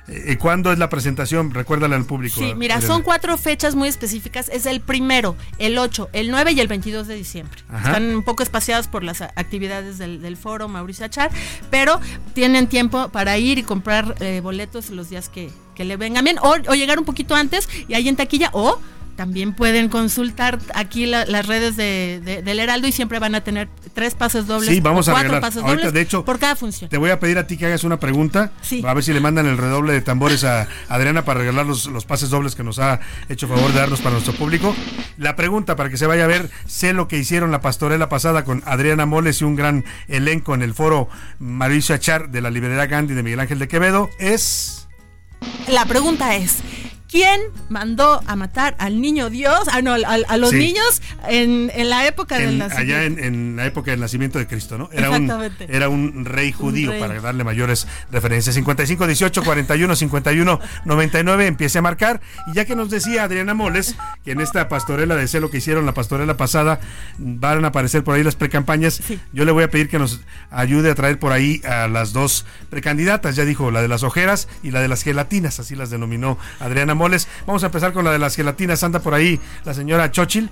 Eh, 0.08 0.38
¿Cuándo 0.38 0.72
es 0.72 0.80
la 0.80 0.90
presentación? 0.90 1.52
Recuérdale 1.54 1.96
al 1.96 2.06
público. 2.06 2.40
Sí, 2.40 2.54
mira, 2.56 2.82
son 2.82 3.02
cuatro 3.02 3.38
fechas 3.38 3.76
muy 3.76 3.88
específicas. 3.88 4.50
Es 4.50 4.66
el 4.66 4.82
primero, 4.82 5.36
el 5.58 5.78
8, 5.78 6.10
el 6.14 6.32
9 6.32 6.52
y 6.54 6.60
el 6.60 6.68
22 6.68 7.08
de 7.08 7.16
diciembre. 7.16 7.62
Ajá. 7.70 7.90
Están 7.90 8.16
un 8.16 8.24
poco 8.24 8.44
espaciadas 8.44 8.88
por 8.88 9.04
las 9.04 9.22
actividades 9.22 9.98
del, 9.98 10.22
del 10.22 10.38
foro 10.38 10.68
Mauricio 10.68 11.06
Achar, 11.06 11.30
pero 11.70 12.00
tienen 12.34 12.68
tiempo 12.68 13.10
para 13.10 13.38
ir 13.38 13.58
y 13.58 13.64
comprar 13.64 14.16
eh, 14.20 14.42
boletos 14.42 14.90
los 14.90 15.10
días 15.10 15.30
que, 15.30 15.50
que 15.76 15.86
le 15.86 15.98
vengan 15.98 16.24
bien, 16.24 16.38
o, 16.40 16.56
o 16.68 16.76
llegar 16.76 17.00
un 17.00 17.06
poquito 17.06 17.36
antes 17.36 17.70
y 17.88 17.94
ahí 17.94 18.08
en 18.10 18.16
taquilla, 18.16 18.50
o 18.54 18.80
también 19.16 19.54
pueden 19.54 19.90
consultar 19.90 20.60
aquí 20.74 21.06
la, 21.06 21.26
las 21.26 21.46
redes 21.46 21.76
de, 21.76 22.22
de, 22.24 22.42
del 22.42 22.60
Heraldo 22.60 22.88
y 22.88 22.92
siempre 22.92 23.20
van 23.20 23.36
a 23.36 23.42
tener 23.42 23.70
tres 23.94 24.16
pases 24.16 24.48
dobles. 24.48 24.70
Sí, 24.70 24.80
vamos 24.80 25.08
a 25.08 25.12
cuatro 25.12 25.30
regalar. 25.30 25.42
pases 25.42 25.64
Ahorita, 25.64 25.88
dobles 25.88 25.94
de 25.94 26.02
hecho, 26.02 26.26
por 26.26 26.40
cada 26.40 26.56
función. 26.56 26.90
Te 26.90 26.98
voy 26.98 27.12
a 27.12 27.20
pedir 27.20 27.38
a 27.38 27.48
ti 27.48 27.58
que 27.58 27.66
hagas 27.66 27.84
una 27.84 28.00
pregunta. 28.00 28.52
Sí. 28.62 28.84
A 28.86 28.94
ver 28.94 29.04
si 29.04 29.14
le 29.14 29.20
mandan 29.20 29.46
el 29.46 29.58
redoble 29.58 29.94
de 29.94 30.02
tambores 30.02 30.44
a 30.44 30.68
Adriana 30.90 31.26
para 31.26 31.40
regalar 31.40 31.66
los, 31.66 31.86
los 31.88 32.06
pases 32.06 32.30
dobles 32.30 32.56
que 32.56 32.64
nos 32.64 32.80
ha 32.80 33.00
hecho 33.30 33.48
favor 33.48 33.72
de 33.72 33.80
darnos 33.80 34.00
para 34.00 34.14
nuestro 34.14 34.34
público. 34.34 34.76
La 35.18 35.36
pregunta 35.36 35.76
para 35.76 35.90
que 35.90 35.98
se 35.98 36.08
vaya 36.08 36.24
a 36.24 36.28
ver, 36.28 36.50
sé 36.66 36.94
lo 36.94 37.08
que 37.08 37.18
hicieron 37.18 37.52
la 37.52 37.62
pastorela 37.62 38.10
pasada 38.10 38.44
con 38.44 38.64
Adriana 38.66 39.06
Moles 39.06 39.42
y 39.42 39.44
un 39.44 39.56
gran 39.56 39.86
elenco 40.08 40.56
en 40.56 40.62
el 40.62 40.74
foro 40.74 41.10
Mauricio 41.40 41.96
Achar 41.96 42.30
de 42.30 42.42
la 42.42 42.50
librería 42.50 42.86
Gandhi 42.86 43.14
de 43.14 43.24
Miguel 43.24 43.40
Ángel 43.40 43.60
de 43.60 43.68
Quevedo 43.68 44.10
es... 44.20 44.88
La 45.68 45.86
pregunta 45.86 46.36
es, 46.36 46.58
¿quién 47.12 47.42
mandó 47.70 48.22
a 48.26 48.36
matar 48.38 48.76
al 48.80 49.02
niño 49.02 49.30
Dios? 49.30 49.60
Ah, 49.72 49.82
no, 49.82 49.94
a, 49.94 49.98
a 49.98 50.38
los 50.38 50.52
Sí. 50.52 50.58
niños 50.58 51.02
en, 51.28 51.70
en 51.76 51.90
la 51.90 52.08
época 52.08 52.38
del 52.40 52.52
en- 52.52 52.58
nacimiento. 52.60 52.94
allá 52.96 53.04
en, 53.04 53.20
en 53.24 53.56
la 53.58 53.66
época 53.66 53.92
del 53.92 54.00
nacimiento 54.00 54.40
de 54.40 54.48
Cristo, 54.48 54.78
¿no? 54.78 54.90
Era 54.94 55.10
un, 55.10 55.24
Exactamente. 55.24 55.68
era 55.70 55.90
un 55.90 56.24
rey 56.26 56.52
judío, 56.54 56.92
rey. 56.92 57.00
para 57.02 57.20
darle 57.20 57.44
mayores 57.44 57.86
referencias. 58.12 58.56
55 58.56 59.06
18 59.08 59.44
41 59.44 59.96
51 59.96 60.60
99, 60.86 61.48
empiece 61.48 61.80
a 61.80 61.82
marcar. 61.82 62.22
Y 62.48 62.54
ya 62.56 62.66
que 62.66 62.76
nos 62.76 62.90
decía 62.90 63.24
Adriana 63.24 63.54
Moles, 63.54 63.96
que 64.24 64.32
en 64.32 64.40
esta 64.42 64.70
pastorela 64.70 65.16
de 65.16 65.28
celo 65.28 65.50
que 65.52 65.58
hicieron 65.58 65.86
la 65.86 65.94
pastorela 65.94 66.38
pasada, 66.38 66.80
van 67.18 67.66
a 67.66 67.70
aparecer 67.70 68.04
por 68.06 68.16
ahí 68.16 68.24
las 68.24 68.36
precampañas, 68.36 69.02
yo 69.34 69.44
le 69.46 69.52
voy 69.52 69.64
a 69.66 69.70
pedir 69.70 69.90
que 69.90 70.00
nos 70.00 70.22
ayude 70.50 70.92
a 70.92 70.96
traer 70.96 71.20
por 71.20 71.34
ahí 71.34 71.62
a 71.66 71.88
las 71.90 72.14
dos 72.14 72.46
precandidatas, 72.70 73.36
ya 73.36 73.44
dijo, 73.44 73.70
la 73.72 73.82
de 73.82 73.88
las 73.90 74.04
ojeras 74.04 74.48
y 74.64 74.72
la 74.72 74.80
de 74.82 74.88
las 74.88 75.04
gelatinas, 75.04 75.60
así 75.60 75.76
las 75.76 75.90
denominó 75.90 76.38
Adriana 76.60 76.94
Moles. 76.96 77.01
Vamos 77.46 77.64
a 77.64 77.68
empezar 77.68 77.94
con 77.94 78.06
la 78.06 78.12
de 78.12 78.20
las 78.20 78.36
gelatinas, 78.36 78.84
anda 78.84 79.00
por 79.00 79.14
ahí 79.14 79.40
la 79.66 79.74
señora 79.74 80.12
Chochil. 80.12 80.50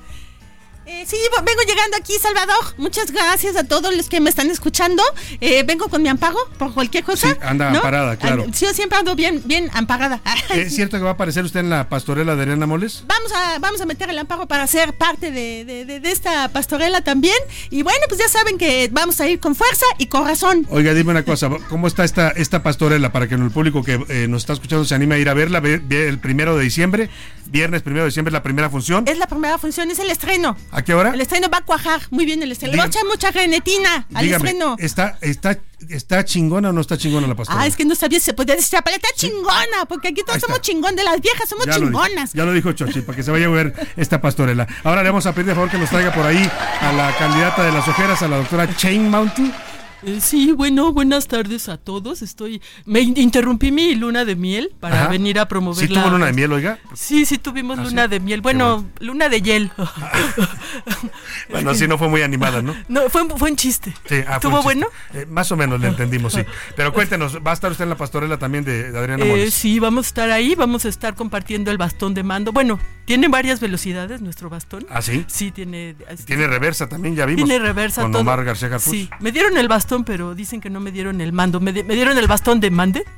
Eh, 0.91 1.05
sí, 1.07 1.17
vengo 1.45 1.61
llegando 1.67 1.97
aquí, 1.97 2.13
Salvador. 2.19 2.57
Muchas 2.77 3.11
gracias 3.11 3.55
a 3.55 3.63
todos 3.63 3.95
los 3.95 4.09
que 4.09 4.19
me 4.19 4.27
están 4.31 4.49
escuchando. 4.49 5.03
Eh, 5.39 5.61
vengo 5.61 5.87
con 5.87 6.01
mi 6.01 6.09
ampago 6.09 6.39
por 6.57 6.73
cualquier 6.73 7.03
cosa. 7.03 7.29
Sí, 7.31 7.37
anda 7.43 7.69
¿no? 7.69 7.77
amparada, 7.77 8.17
claro. 8.17 8.45
Sí, 8.51 8.65
yo 8.65 8.73
siempre 8.73 8.97
ando 8.97 9.15
bien, 9.15 9.43
bien 9.45 9.69
amparada. 9.73 10.19
¿Es 10.49 10.73
cierto 10.75 10.97
que 10.97 11.03
va 11.03 11.11
a 11.11 11.13
aparecer 11.13 11.45
usted 11.45 11.59
en 11.59 11.69
la 11.69 11.89
pastorela 11.89 12.35
de 12.35 12.41
Adriana 12.41 12.65
Moles? 12.65 13.03
Vamos 13.05 13.31
a, 13.33 13.59
vamos 13.59 13.79
a 13.81 13.85
meter 13.85 14.09
el 14.09 14.17
amparo 14.17 14.47
para 14.47 14.65
ser 14.65 14.93
parte 14.93 15.29
de, 15.29 15.63
de- 15.63 15.85
de- 15.85 15.99
de 15.99 16.11
esta 16.11 16.49
pastorela 16.49 17.01
también. 17.01 17.37
Y 17.69 17.83
bueno, 17.83 17.99
pues 18.07 18.19
ya 18.19 18.27
saben 18.27 18.57
que 18.57 18.89
vamos 18.91 19.21
a 19.21 19.27
ir 19.29 19.39
con 19.39 19.53
fuerza 19.53 19.85
y 19.99 20.07
corazón. 20.07 20.65
Oiga, 20.71 20.95
dime 20.95 21.11
una 21.11 21.23
cosa, 21.23 21.49
¿cómo 21.69 21.85
está 21.85 22.03
esta, 22.03 22.29
esta 22.29 22.63
pastorela 22.63 23.11
para 23.11 23.27
que 23.27 23.35
el 23.35 23.51
público 23.51 23.83
que 23.83 24.03
eh, 24.09 24.27
nos 24.27 24.41
está 24.41 24.53
escuchando 24.53 24.85
se 24.85 24.95
anime 24.95 25.15
a 25.15 25.17
ir 25.19 25.29
a 25.29 25.35
verla 25.35 25.59
ve- 25.59 25.81
ve 25.83 26.07
el 26.07 26.17
primero 26.17 26.57
de 26.57 26.63
diciembre? 26.63 27.11
Viernes 27.45 27.81
primero 27.81 28.03
de 28.03 28.09
diciembre, 28.09 28.31
la 28.31 28.43
primera 28.43 28.69
función. 28.69 29.05
Es 29.07 29.17
la 29.17 29.25
primera 29.25 29.57
función, 29.57 29.89
es 29.89 29.97
el 29.97 30.11
estreno. 30.11 30.55
¿A 30.79 30.81
qué 30.81 30.93
hora? 30.93 31.09
El 31.13 31.19
estreno 31.19 31.49
va 31.49 31.57
a 31.57 31.65
cuajar 31.65 31.99
muy 32.09 32.25
bien 32.25 32.41
el 32.41 32.53
estreno. 32.53 32.71
Le 32.71 32.77
voy 32.77 32.85
a 32.85 32.87
echar 32.87 33.03
mucha 33.05 33.33
genetina 33.33 34.07
al 34.13 34.23
Dígame, 34.23 34.51
estreno. 34.51 34.77
¿está, 34.79 35.17
está, 35.19 35.57
¿está 35.89 36.23
chingona 36.23 36.69
o 36.69 36.71
no 36.71 36.79
está 36.79 36.97
chingona 36.97 37.27
la 37.27 37.35
pastorela? 37.35 37.63
Ah, 37.65 37.67
es 37.67 37.75
que 37.75 37.83
no 37.83 37.95
sabía 37.95 38.17
si 38.19 38.27
se 38.27 38.33
podía 38.33 38.55
decir 38.55 38.75
la 38.77 38.81
palabra. 38.81 39.01
Está 39.05 39.27
chingona, 39.27 39.85
porque 39.89 40.07
aquí 40.07 40.21
todos 40.25 40.39
somos 40.39 40.61
chingón 40.61 40.95
de 40.95 41.03
las 41.03 41.19
viejas, 41.19 41.49
somos 41.49 41.65
Ya 41.65 41.77
lo, 41.77 41.87
dijo, 41.87 42.01
chingonas. 42.01 42.31
ya 42.31 42.45
lo 42.45 42.53
dijo 42.53 42.71
Chochi, 42.71 43.01
para 43.01 43.17
que 43.17 43.23
se 43.23 43.31
vaya 43.31 43.47
a 43.47 43.49
ver 43.49 43.73
esta 43.97 44.21
pastorela. 44.21 44.67
Ahora 44.85 45.03
le 45.03 45.09
vamos 45.09 45.25
a 45.25 45.33
pedir 45.33 45.47
de 45.47 45.55
favor 45.55 45.69
que 45.69 45.77
nos 45.77 45.89
traiga 45.89 46.13
por 46.13 46.25
ahí 46.25 46.49
a 46.79 46.93
la 46.93 47.13
candidata 47.17 47.61
de 47.65 47.73
las 47.73 47.85
ojeras, 47.85 48.21
a 48.21 48.29
la 48.29 48.37
doctora 48.37 48.73
Chain 48.77 49.09
Mountain. 49.09 49.53
Eh, 50.03 50.19
sí, 50.21 50.53
bueno, 50.53 50.93
buenas 50.93 51.27
tardes 51.27 51.67
a 51.69 51.77
todos. 51.77 52.21
Estoy, 52.21 52.61
me 52.85 53.01
in- 53.01 53.17
interrumpí 53.17 53.71
mi 53.71 53.95
luna 53.95 54.23
de 54.23 54.35
miel 54.35 54.71
para 54.79 55.01
Ajá. 55.01 55.09
venir 55.09 55.39
a 55.39 55.47
promover 55.47 55.87
¿Sí 55.87 55.93
la- 55.93 56.01
tuvo 56.01 56.11
luna 56.13 56.27
de 56.27 56.33
miel, 56.33 56.51
oiga? 56.53 56.79
Sí, 56.93 57.25
sí 57.25 57.37
tuvimos 57.37 57.77
¿Ah, 57.79 57.83
sí? 57.83 57.89
luna 57.89 58.07
de 58.07 58.19
miel. 58.19 58.41
Bueno, 58.41 58.85
luna 58.99 59.27
de 59.29 59.41
hiel. 59.41 59.71
Bueno, 61.49 61.73
sí, 61.73 61.87
no 61.87 61.97
fue 61.97 62.07
muy 62.07 62.21
animada, 62.21 62.61
¿no? 62.61 62.75
No, 62.87 63.09
fue, 63.09 63.27
fue 63.37 63.49
un 63.51 63.55
chiste. 63.57 63.91
Sí, 64.07 64.15
ah, 64.27 64.39
fue 64.39 64.49
¿Estuvo 64.49 64.57
un 64.57 64.63
chiste. 64.63 64.63
bueno? 64.63 64.87
Eh, 65.13 65.25
más 65.27 65.51
o 65.51 65.57
menos 65.57 65.79
le 65.81 65.87
entendimos, 65.87 66.33
sí. 66.33 66.41
Pero 66.75 66.93
cuéntenos, 66.93 67.37
¿va 67.45 67.51
a 67.51 67.53
estar 67.53 67.71
usted 67.71 67.83
en 67.85 67.89
la 67.89 67.97
pastorela 67.97 68.37
también 68.37 68.63
de, 68.63 68.91
de 68.91 68.97
Adriana 68.99 69.25
Eh, 69.25 69.27
Moles? 69.29 69.53
sí, 69.53 69.79
vamos 69.79 70.05
a 70.05 70.09
estar 70.09 70.31
ahí, 70.31 70.53
vamos 70.55 70.85
a 70.85 70.89
estar 70.89 71.15
compartiendo 71.15 71.71
el 71.71 71.77
bastón 71.77 72.13
de 72.13 72.21
mando. 72.23 72.51
Bueno, 72.51 72.79
tiene 73.05 73.27
varias 73.29 73.59
velocidades 73.59 74.21
nuestro 74.21 74.49
bastón. 74.49 74.85
¿Ah, 74.91 75.01
sí? 75.01 75.25
Sí, 75.27 75.49
tiene... 75.51 75.95
Tiene 76.25 76.45
reversa 76.47 76.87
también, 76.87 77.15
ya 77.15 77.25
vimos. 77.25 77.45
Tiene 77.47 77.59
reversa 77.63 78.03
Con 78.03 78.11
todo. 78.11 78.21
Omar 78.21 78.43
García 78.43 78.67
Harfuch. 78.67 78.93
Sí, 78.93 79.09
me 79.19 79.31
dieron 79.31 79.57
el 79.57 79.67
bastón, 79.67 79.88
pero 80.05 80.35
dicen 80.35 80.61
que 80.61 80.69
no 80.69 80.79
me 80.79 80.91
dieron 80.91 81.19
el 81.21 81.33
mando. 81.33 81.59
¿Me, 81.59 81.73
di- 81.73 81.83
me 81.83 81.95
dieron 81.95 82.17
el 82.17 82.27
bastón 82.27 82.59
de 82.59 82.71
mande? 82.71 83.03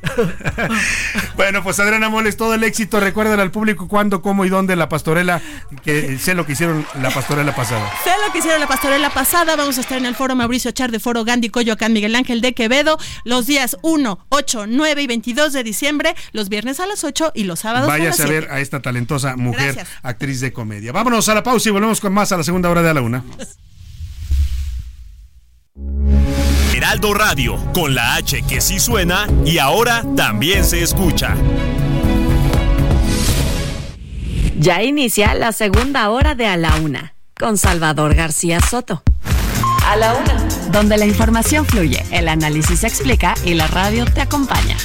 Bueno, 1.36 1.64
pues 1.64 1.80
Adriana 1.80 2.08
Moles, 2.08 2.38
todo 2.38 2.54
el 2.54 2.64
éxito. 2.64 3.00
Recuerden 3.00 3.40
al 3.40 3.50
público 3.50 3.88
cuándo, 3.88 4.22
cómo 4.22 4.46
y 4.46 4.50
dónde 4.50 4.76
la 4.76 4.88
pastorela, 4.90 5.42
que 5.84 6.20
sé 6.20 6.36
lo 6.36 6.46
que 6.46 6.52
hicieron 6.54 6.86
la 7.02 7.10
pastorela 7.10 7.56
pasada. 7.56 7.90
Sé 8.04 8.12
lo 8.26 8.32
que 8.32 8.40
hicieron 8.40 8.60
la 8.60 8.68
pastorela 8.68 9.10
pasada. 9.10 9.56
Vamos 9.56 9.78
a 9.80 9.82
estar 9.82 9.98
en 9.98 10.06
el 10.06 10.14
foro 10.16 10.36
Mauricio 10.36 10.70
Achar 10.70 10.92
de 10.92 11.00
Foro 11.00 11.26
Gandhi 11.26 11.50
Coyoacán 11.50 11.94
Miguel 11.94 12.16
Ángel 12.16 12.42
de 12.42 12.54
Quevedo 12.54 12.98
los 13.24 13.48
días 13.48 13.76
1, 13.82 14.26
8, 14.30 14.66
9 14.68 15.02
y 15.02 15.08
22 15.08 15.52
de 15.54 15.64
diciembre, 15.64 16.16
los 16.32 16.48
viernes 16.50 16.80
a 16.80 16.86
las 16.86 17.04
8 17.04 17.32
y 17.34 17.46
los 17.46 17.62
sábados 17.62 17.90
a 17.90 17.92
las 17.94 18.00
Váyase 18.00 18.24
a 18.24 18.28
7. 18.28 18.40
ver 18.42 18.52
a 18.52 18.60
esta 18.60 18.82
talentosa 18.82 19.36
mujer, 19.36 19.74
Gracias. 19.74 19.90
actriz 20.04 20.42
de 20.42 20.54
comedia. 20.54 20.92
Vámonos 20.92 21.28
a 21.28 21.34
la 21.34 21.42
pausa 21.44 21.70
y 21.70 21.72
volvemos 21.72 22.00
con 22.00 22.14
más 22.14 22.32
a 22.32 22.38
la 22.38 22.44
segunda 22.44 22.70
hora 22.70 22.84
de 22.84 22.90
a 22.90 22.94
la 22.94 23.02
una. 23.02 23.24
Heraldo 26.92 27.14
Radio, 27.14 27.56
con 27.74 27.96
la 27.96 28.16
H 28.16 28.42
que 28.42 28.60
sí 28.60 28.78
suena 28.78 29.26
y 29.46 29.60
ahora 29.60 30.04
también 30.18 30.66
se 30.66 30.84
escucha. 30.84 31.38
Ya 34.60 34.84
inicia 34.84 35.34
la 35.34 35.54
segunda 35.54 36.10
hora 36.10 36.36
de 36.36 36.48
A 36.48 36.58
la 36.58 36.76
Una 36.84 37.14
con 37.39 37.58
Salvador 37.58 38.14
García 38.14 38.60
Soto. 38.60 39.04
A 39.88 39.96
la 39.96 40.16
Una. 40.16 40.34
Donde 40.70 40.98
la 40.98 41.06
información 41.06 41.66
fluye, 41.66 42.06
el 42.12 42.28
análisis 42.28 42.82
se 42.82 42.88
explica 42.88 43.36
y 43.46 43.54
la 43.54 43.68
radio 43.68 44.04
te 44.04 44.20
acompaña. 44.20 44.76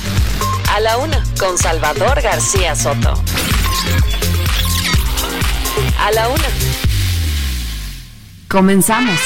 A 0.76 0.78
la 0.78 0.98
una, 0.98 1.20
con 1.40 1.58
Salvador 1.58 2.22
García 2.22 2.76
Soto. 2.76 3.20
A 5.98 6.12
la 6.12 6.28
una. 6.28 6.48
Comenzamos. 8.46 9.18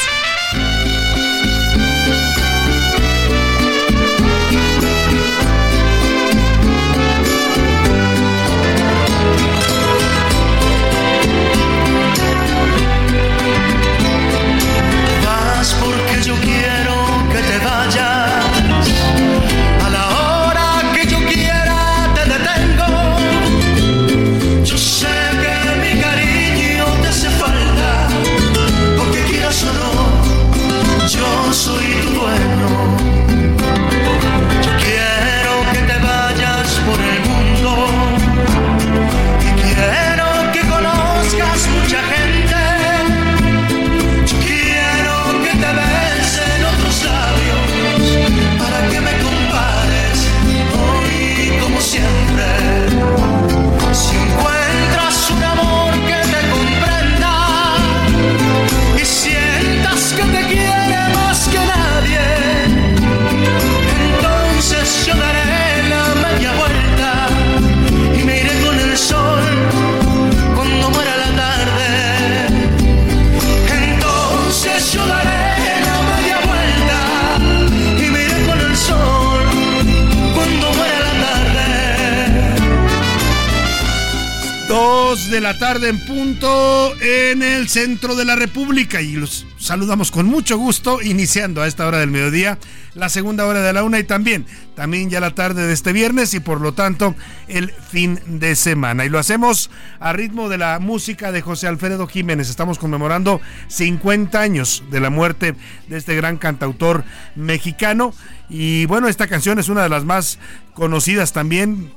La 85.41 85.57
tarde 85.57 85.89
en 85.89 85.99
punto 86.05 86.95
en 87.01 87.43
el 87.43 87.69
centro 87.69 88.15
de 88.15 88.27
la 88.27 88.37
República 88.37 89.01
y 89.01 89.13
los 89.13 89.47
saludamos 89.59 90.11
con 90.11 90.27
mucho 90.27 90.59
gusto 90.59 91.01
iniciando 91.01 91.63
a 91.63 91.67
esta 91.67 91.87
hora 91.87 91.99
del 91.99 92.11
mediodía 92.11 92.59
la 92.95 93.09
segunda 93.09 93.47
hora 93.47 93.63
de 93.63 93.73
la 93.73 93.83
una 93.83 93.99
y 93.99 94.05
también, 94.05 94.45
también 94.75 95.09
ya 95.09 95.19
la 95.19 95.35
tarde 95.35 95.67
de 95.67 95.73
este 95.73 95.95
viernes 95.95 96.35
y 96.35 96.41
por 96.41 96.61
lo 96.61 96.75
tanto 96.75 97.15
el 97.49 97.71
fin 97.71 98.21
de 98.27 98.55
semana. 98.55 99.07
Y 99.07 99.09
lo 99.09 99.19
hacemos 99.19 99.71
a 99.99 100.13
ritmo 100.13 100.51
de 100.51 100.59
la 100.59 100.79
música 100.79 101.33
de 101.33 101.41
José 101.41 101.69
Alfredo 101.69 102.07
Jiménez. 102.07 102.51
Estamos 102.51 102.79
conmemorando 102.79 103.41
50 103.69 104.39
años 104.39 104.85
de 104.91 105.01
la 105.01 105.09
muerte 105.09 105.55
de 105.89 105.97
este 105.97 106.17
gran 106.17 106.37
cantautor 106.37 107.05
mexicano. 107.35 108.13
Y 108.51 108.85
bueno, 108.87 109.09
esta 109.09 109.27
canción 109.27 109.59
es 109.59 109.69
una 109.69 109.85
de 109.85 109.89
las 109.89 110.05
más 110.05 110.39
conocidas 110.75 111.33
también 111.33 111.93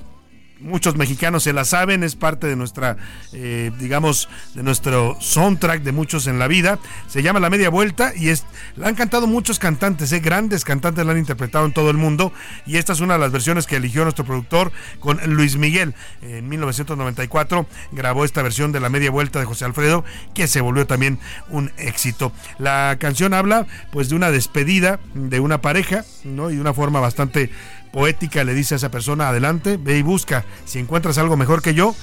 muchos 0.63 0.95
mexicanos 0.95 1.43
se 1.43 1.53
la 1.53 1.65
saben, 1.65 2.03
es 2.03 2.15
parte 2.15 2.47
de 2.47 2.55
nuestra, 2.55 2.97
eh, 3.33 3.71
digamos, 3.79 4.29
de 4.55 4.63
nuestro 4.63 5.17
soundtrack 5.19 5.83
de 5.83 5.91
muchos 5.91 6.27
en 6.27 6.39
la 6.39 6.47
vida. 6.47 6.79
Se 7.07 7.21
llama 7.21 7.39
La 7.39 7.49
Media 7.49 7.69
Vuelta 7.69 8.13
y 8.15 8.29
es, 8.29 8.45
la 8.75 8.87
han 8.87 8.95
cantado 8.95 9.27
muchos 9.27 9.59
cantantes, 9.59 10.11
eh, 10.11 10.19
grandes 10.19 10.63
cantantes 10.63 11.05
la 11.05 11.11
han 11.11 11.17
interpretado 11.17 11.65
en 11.65 11.73
todo 11.73 11.89
el 11.89 11.97
mundo 11.97 12.31
y 12.65 12.77
esta 12.77 12.93
es 12.93 13.01
una 13.01 13.13
de 13.13 13.19
las 13.19 13.31
versiones 13.31 13.67
que 13.67 13.75
eligió 13.75 14.03
nuestro 14.03 14.25
productor 14.25 14.71
con 14.99 15.19
Luis 15.33 15.57
Miguel. 15.57 15.93
En 16.21 16.47
1994 16.49 17.67
grabó 17.91 18.25
esta 18.25 18.41
versión 18.41 18.71
de 18.71 18.79
La 18.79 18.89
Media 18.89 19.11
Vuelta 19.11 19.39
de 19.39 19.45
José 19.45 19.65
Alfredo 19.65 20.03
que 20.33 20.47
se 20.47 20.61
volvió 20.61 20.87
también 20.87 21.19
un 21.49 21.71
éxito. 21.77 22.31
La 22.57 22.97
canción 22.99 23.33
habla 23.33 23.67
pues 23.91 24.09
de 24.09 24.15
una 24.15 24.31
despedida 24.31 24.99
de 25.13 25.39
una 25.39 25.61
pareja, 25.61 26.05
¿no? 26.23 26.49
Y 26.49 26.55
de 26.55 26.61
una 26.61 26.73
forma 26.73 26.99
bastante 26.99 27.51
poética 27.93 28.43
le 28.43 28.53
dice 28.55 28.73
a 28.73 28.77
esa 28.77 28.91
persona, 28.91 29.29
adelante, 29.29 29.77
ve 29.77 29.99
y 29.99 30.01
busca. 30.01 30.43
Si 30.65 30.79
encuentras 30.79 31.17
algo 31.19 31.37
mejor 31.37 31.61
que 31.61 31.75
yo, 31.75 31.95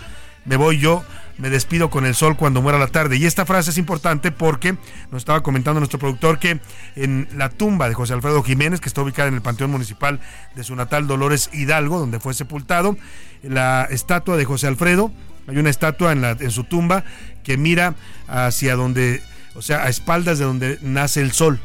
me 0.47 0.57
voy 0.57 0.78
yo, 0.78 1.05
me 1.36 1.51
despido 1.51 1.91
con 1.91 2.07
el 2.07 2.14
sol 2.14 2.36
cuando 2.36 2.62
muera 2.62 2.78
la 2.78 2.86
tarde. 2.86 3.16
Y 3.16 3.26
esta 3.26 3.45
frase 3.45 3.70
es 3.70 3.78
importante 3.78 4.30
porque 4.30 4.76
nos 5.11 5.22
estaba 5.22 5.43
comentando 5.43 5.80
nuestro 5.80 5.99
productor 5.99 6.38
que 6.38 6.61
en 6.95 7.28
la 7.36 7.51
tumba 7.51 7.88
de 7.88 7.95
José 7.95 8.14
Alfredo 8.14 8.43
Jiménez, 8.43 8.80
que 8.80 8.88
está 8.88 9.03
ubicada 9.03 9.28
en 9.28 9.34
el 9.34 9.43
Panteón 9.43 9.72
Municipal 9.72 10.20
de 10.55 10.62
su 10.62 10.76
natal 10.76 11.09
Dolores 11.09 11.51
Hidalgo, 11.53 11.99
donde 11.99 12.20
fue 12.20 12.34
sepultado, 12.34 12.97
la 13.43 13.88
estatua 13.91 14.36
de 14.36 14.45
José 14.45 14.68
Alfredo, 14.68 15.11
hay 15.49 15.59
una 15.59 15.70
estatua 15.70 16.12
en, 16.12 16.20
la, 16.20 16.30
en 16.38 16.51
su 16.53 16.64
tumba 16.64 17.03
que 17.43 17.57
mira 17.57 17.97
hacia 18.28 18.76
donde, 18.76 19.22
o 19.55 19.62
sea, 19.62 19.82
a 19.82 19.88
espaldas 19.88 20.38
de 20.38 20.45
donde 20.45 20.78
nace 20.82 21.20
el 21.20 21.32
sol. 21.32 21.61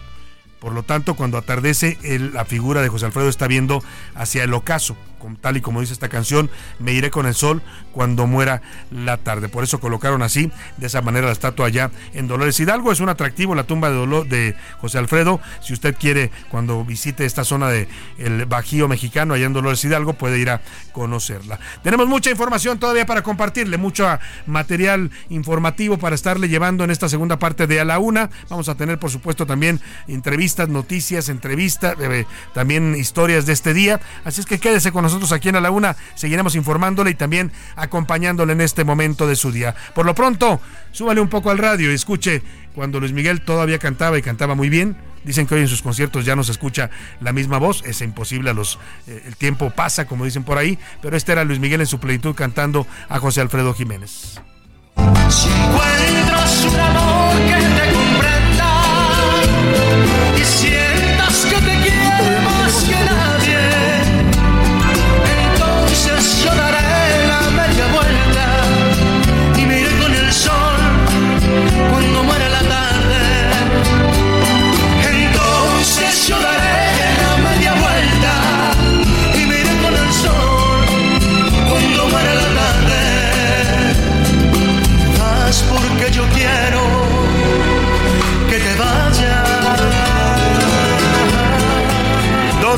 Por 0.65 0.73
lo 0.73 0.81
tanto, 0.81 1.13
cuando 1.13 1.37
atardece, 1.37 1.95
la 2.33 2.43
figura 2.43 2.81
de 2.81 2.89
José 2.89 3.05
Alfredo 3.05 3.29
está 3.29 3.45
viendo 3.45 3.83
hacia 4.15 4.43
el 4.43 4.51
ocaso 4.55 4.97
tal 5.33 5.57
y 5.57 5.61
como 5.61 5.81
dice 5.81 5.93
esta 5.93 6.09
canción, 6.09 6.51
me 6.77 6.93
iré 6.93 7.09
con 7.09 7.25
el 7.25 7.33
sol 7.33 7.63
cuando 7.91 8.27
muera 8.27 8.61
la 8.91 9.17
tarde. 9.17 9.49
Por 9.49 9.63
eso 9.63 9.79
colocaron 9.79 10.21
así, 10.21 10.51
de 10.77 10.87
esa 10.87 11.01
manera, 11.01 11.27
la 11.27 11.33
estatua 11.33 11.67
allá 11.67 11.89
en 12.13 12.27
Dolores 12.27 12.59
Hidalgo. 12.59 12.91
Es 12.91 12.99
un 12.99 13.09
atractivo 13.09 13.55
la 13.55 13.63
tumba 13.63 13.89
de, 13.89 13.95
Dolor, 13.95 14.27
de 14.27 14.55
José 14.79 14.99
Alfredo. 14.99 15.39
Si 15.61 15.73
usted 15.73 15.95
quiere, 15.97 16.29
cuando 16.49 16.83
visite 16.85 17.25
esta 17.25 17.43
zona 17.43 17.69
del 17.69 17.87
el 18.17 18.45
Bajío 18.45 18.87
mexicano, 18.87 19.33
allá 19.33 19.45
en 19.45 19.53
Dolores 19.53 19.83
Hidalgo, 19.83 20.13
puede 20.13 20.37
ir 20.39 20.49
a 20.49 20.61
conocerla. 20.91 21.59
Tenemos 21.83 22.07
mucha 22.07 22.29
información 22.29 22.77
todavía 22.77 23.05
para 23.05 23.23
compartirle, 23.23 23.77
mucho 23.77 24.05
material 24.45 25.09
informativo 25.29 25.97
para 25.97 26.15
estarle 26.15 26.49
llevando 26.49 26.83
en 26.83 26.91
esta 26.91 27.09
segunda 27.09 27.39
parte 27.39 27.65
de 27.65 27.79
A 27.79 27.85
la 27.85 27.99
Una. 27.99 28.29
Vamos 28.49 28.69
a 28.69 28.75
tener, 28.75 28.99
por 28.99 29.09
supuesto, 29.09 29.45
también 29.45 29.79
entrevistas, 30.07 30.54
noticias, 30.69 31.29
entrevistas, 31.29 31.95
eh, 31.99 32.25
también 32.53 32.95
historias 32.95 33.45
de 33.45 33.53
este 33.53 33.73
día. 33.73 33.99
Así 34.23 34.41
es 34.41 34.47
que 34.47 34.59
quédese 34.59 34.91
con 34.91 35.03
nosotros 35.03 35.31
aquí 35.31 35.49
en 35.49 35.57
A 35.57 35.61
la 35.61 35.71
Una 35.71 35.95
seguiremos 36.15 36.55
informándole 36.55 37.11
y 37.11 37.15
también 37.15 37.51
acompañándole 37.75 38.53
en 38.53 38.61
este 38.61 38.83
momento 38.83 39.27
de 39.27 39.35
su 39.35 39.51
día. 39.51 39.75
Por 39.93 40.05
lo 40.05 40.15
pronto, 40.15 40.61
súbale 40.91 41.21
un 41.21 41.29
poco 41.29 41.51
al 41.51 41.57
radio 41.57 41.91
y 41.91 41.95
escuche 41.95 42.41
cuando 42.73 42.99
Luis 42.99 43.13
Miguel 43.13 43.41
todavía 43.41 43.79
cantaba 43.79 44.17
y 44.17 44.21
cantaba 44.21 44.55
muy 44.55 44.69
bien. 44.69 44.95
Dicen 45.23 45.47
que 45.47 45.55
hoy 45.55 45.61
en 45.61 45.67
sus 45.67 45.81
conciertos 45.81 46.23
ya 46.23 46.35
no 46.35 46.43
se 46.43 46.51
escucha 46.51 46.91
la 47.19 47.33
misma 47.33 47.57
voz, 47.57 47.83
es 47.85 48.01
imposible, 48.01 48.53
los, 48.53 48.77
eh, 49.07 49.23
el 49.25 49.35
tiempo 49.35 49.71
pasa, 49.71 50.05
como 50.05 50.23
dicen 50.23 50.43
por 50.43 50.59
ahí, 50.59 50.77
pero 51.01 51.17
este 51.17 51.31
era 51.31 51.43
Luis 51.43 51.59
Miguel 51.59 51.81
en 51.81 51.87
su 51.87 51.99
plenitud 51.99 52.35
cantando 52.35 52.85
a 53.09 53.17
José 53.17 53.41
Alfredo 53.41 53.73
Jiménez. 53.73 54.39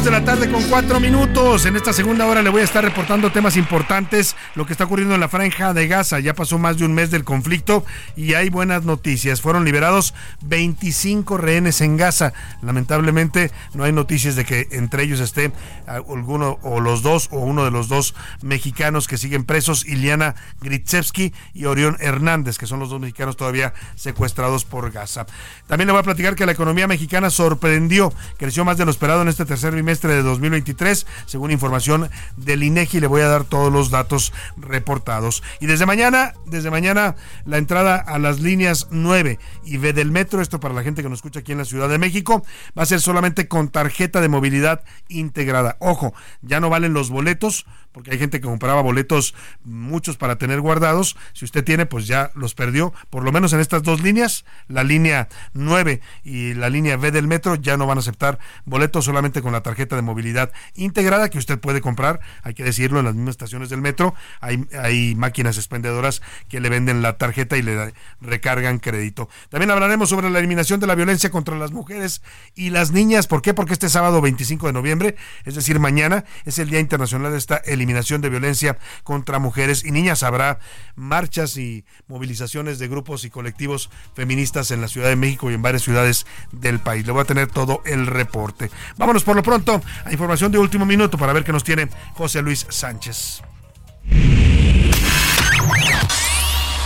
De 0.07 0.11
la 0.11 0.23
tarde 0.23 0.49
con 0.49 0.63
cuatro 0.69 1.01
minutos. 1.01 1.65
En 1.65 1.75
esta 1.75 1.91
segunda 1.91 2.25
hora 2.27 2.41
le 2.41 2.49
voy 2.49 2.61
a 2.61 2.63
estar 2.63 2.81
reportando 2.81 3.29
temas 3.29 3.57
importantes, 3.57 4.37
lo 4.55 4.65
que 4.65 4.71
está 4.71 4.85
ocurriendo 4.85 5.15
en 5.15 5.19
la 5.19 5.27
franja 5.27 5.73
de 5.73 5.85
Gaza. 5.89 6.21
Ya 6.21 6.33
pasó 6.33 6.57
más 6.57 6.77
de 6.77 6.85
un 6.85 6.93
mes 6.93 7.11
del 7.11 7.25
conflicto 7.25 7.83
y 8.15 8.33
hay 8.33 8.49
buenas 8.49 8.85
noticias. 8.85 9.41
Fueron 9.41 9.65
liberados 9.65 10.13
25 10.43 11.37
rehenes 11.37 11.81
en 11.81 11.97
Gaza. 11.97 12.31
Lamentablemente 12.61 13.51
no 13.73 13.83
hay 13.83 13.91
noticias 13.91 14.37
de 14.37 14.45
que 14.45 14.69
entre 14.71 15.03
ellos 15.03 15.19
esté 15.19 15.51
alguno 15.87 16.57
o 16.61 16.79
los 16.79 17.01
dos 17.01 17.27
o 17.31 17.39
uno 17.39 17.65
de 17.65 17.71
los 17.71 17.89
dos 17.89 18.15
mexicanos 18.41 19.09
que 19.09 19.17
siguen 19.17 19.43
presos, 19.43 19.85
Iliana 19.85 20.35
Gritsevsky 20.61 21.33
y 21.53 21.65
Orión 21.65 21.97
Hernández, 21.99 22.57
que 22.57 22.65
son 22.65 22.79
los 22.79 22.89
dos 22.89 23.01
mexicanos 23.01 23.35
todavía 23.35 23.73
secuestrados 23.95 24.63
por 24.63 24.89
Gaza. 24.89 25.25
También 25.67 25.87
le 25.87 25.91
voy 25.91 25.99
a 25.99 26.03
platicar 26.03 26.35
que 26.35 26.45
la 26.45 26.53
economía 26.53 26.87
mexicana 26.87 27.29
sorprendió, 27.29 28.13
creció 28.37 28.63
más 28.63 28.77
de 28.77 28.85
lo 28.85 28.91
esperado 28.91 29.21
en 29.21 29.27
este 29.27 29.43
tercer 29.43 29.73
de 30.05 30.21
2023, 30.21 31.07
según 31.25 31.49
información 31.49 32.09
del 32.35 32.61
INEGI. 32.61 32.99
Le 32.99 33.07
voy 33.07 33.21
a 33.21 33.27
dar 33.27 33.45
todos 33.45 33.73
los 33.73 33.89
datos 33.89 34.33
reportados. 34.57 35.41
Y 35.59 35.65
desde 35.65 35.87
mañana, 35.87 36.33
desde 36.45 36.69
mañana, 36.69 37.15
la 37.45 37.57
entrada 37.57 37.95
a 37.95 38.19
las 38.19 38.39
líneas 38.39 38.87
9 38.91 39.39
y 39.63 39.77
B 39.77 39.93
del 39.93 40.11
metro, 40.11 40.41
esto 40.41 40.59
para 40.59 40.75
la 40.75 40.83
gente 40.83 41.01
que 41.01 41.09
nos 41.09 41.17
escucha 41.17 41.39
aquí 41.39 41.53
en 41.53 41.57
la 41.57 41.65
Ciudad 41.65 41.89
de 41.89 41.97
México, 41.97 42.45
va 42.77 42.83
a 42.83 42.85
ser 42.85 43.01
solamente 43.01 43.47
con 43.47 43.69
tarjeta 43.69 44.21
de 44.21 44.29
movilidad 44.29 44.83
integrada. 45.07 45.77
Ojo, 45.79 46.13
ya 46.41 46.59
no 46.59 46.69
valen 46.69 46.93
los 46.93 47.09
boletos, 47.09 47.65
porque 47.91 48.11
hay 48.11 48.19
gente 48.19 48.39
que 48.39 48.47
compraba 48.47 48.81
boletos, 48.81 49.33
muchos 49.63 50.17
para 50.17 50.37
tener 50.37 50.61
guardados. 50.61 51.17
Si 51.33 51.45
usted 51.45 51.63
tiene, 51.63 51.85
pues 51.85 52.05
ya 52.05 52.31
los 52.35 52.53
perdió. 52.53 52.93
Por 53.09 53.23
lo 53.23 53.31
menos 53.31 53.53
en 53.53 53.59
estas 53.59 53.81
dos 53.81 54.01
líneas, 54.01 54.45
la 54.67 54.83
línea 54.83 55.29
9 55.53 56.01
y 56.23 56.53
la 56.53 56.69
línea 56.69 56.97
B 56.97 57.11
del 57.11 57.27
metro, 57.27 57.55
ya 57.55 57.77
no 57.77 57.87
van 57.87 57.97
a 57.97 58.01
aceptar 58.01 58.39
boletos 58.65 59.05
solamente 59.05 59.41
con 59.41 59.51
la 59.51 59.61
tarjeta 59.61 59.86
de 59.95 60.01
movilidad 60.01 60.51
integrada 60.75 61.29
que 61.29 61.37
usted 61.37 61.59
puede 61.59 61.81
comprar, 61.81 62.19
hay 62.43 62.53
que 62.53 62.63
decirlo, 62.63 62.99
en 62.99 63.05
las 63.05 63.15
mismas 63.15 63.33
estaciones 63.33 63.69
del 63.69 63.81
metro. 63.81 64.13
Hay, 64.41 64.65
hay 64.79 65.15
máquinas 65.15 65.57
expendedoras 65.57 66.21
que 66.49 66.59
le 66.59 66.69
venden 66.69 67.01
la 67.01 67.17
tarjeta 67.17 67.57
y 67.57 67.61
le 67.61 67.93
recargan 68.21 68.79
crédito. 68.79 69.29
También 69.49 69.71
hablaremos 69.71 70.09
sobre 70.09 70.29
la 70.29 70.39
eliminación 70.39 70.79
de 70.79 70.87
la 70.87 70.95
violencia 70.95 71.29
contra 71.29 71.57
las 71.57 71.71
mujeres 71.71 72.21
y 72.55 72.69
las 72.69 72.91
niñas. 72.91 73.27
¿Por 73.27 73.41
qué? 73.41 73.53
Porque 73.53 73.73
este 73.73 73.89
sábado 73.89 74.21
25 74.21 74.67
de 74.67 74.73
noviembre, 74.73 75.15
es 75.45 75.55
decir, 75.55 75.79
mañana, 75.79 76.25
es 76.45 76.59
el 76.59 76.69
Día 76.69 76.79
Internacional 76.79 77.31
de 77.31 77.37
esta 77.37 77.57
eliminación 77.57 78.21
de 78.21 78.29
violencia 78.29 78.77
contra 79.03 79.39
mujeres 79.39 79.83
y 79.85 79.91
niñas. 79.91 80.23
Habrá 80.23 80.59
marchas 80.95 81.57
y 81.57 81.85
movilizaciones 82.07 82.79
de 82.79 82.87
grupos 82.87 83.25
y 83.25 83.29
colectivos 83.29 83.89
feministas 84.15 84.71
en 84.71 84.81
la 84.81 84.87
Ciudad 84.87 85.09
de 85.09 85.15
México 85.15 85.51
y 85.51 85.53
en 85.53 85.61
varias 85.61 85.83
ciudades 85.83 86.25
del 86.51 86.79
país. 86.79 87.05
Le 87.05 87.11
voy 87.11 87.21
a 87.21 87.25
tener 87.25 87.47
todo 87.47 87.81
el 87.85 88.07
reporte. 88.07 88.69
Vámonos 88.97 89.23
por 89.23 89.35
lo 89.35 89.43
pronto 89.43 89.76
a 90.05 90.11
información 90.11 90.51
de 90.51 90.57
último 90.57 90.85
minuto 90.85 91.17
para 91.17 91.33
ver 91.33 91.43
qué 91.43 91.51
nos 91.51 91.63
tiene 91.63 91.87
José 92.13 92.41
Luis 92.41 92.65
Sánchez. 92.69 93.41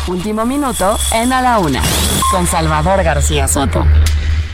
Último 0.08 0.46
minuto 0.46 0.98
en 1.14 1.32
A 1.32 1.42
la 1.42 1.60
Una, 1.60 1.82
con 2.32 2.48
Salvador 2.48 3.04
García 3.04 3.48
Soto. 3.48 3.86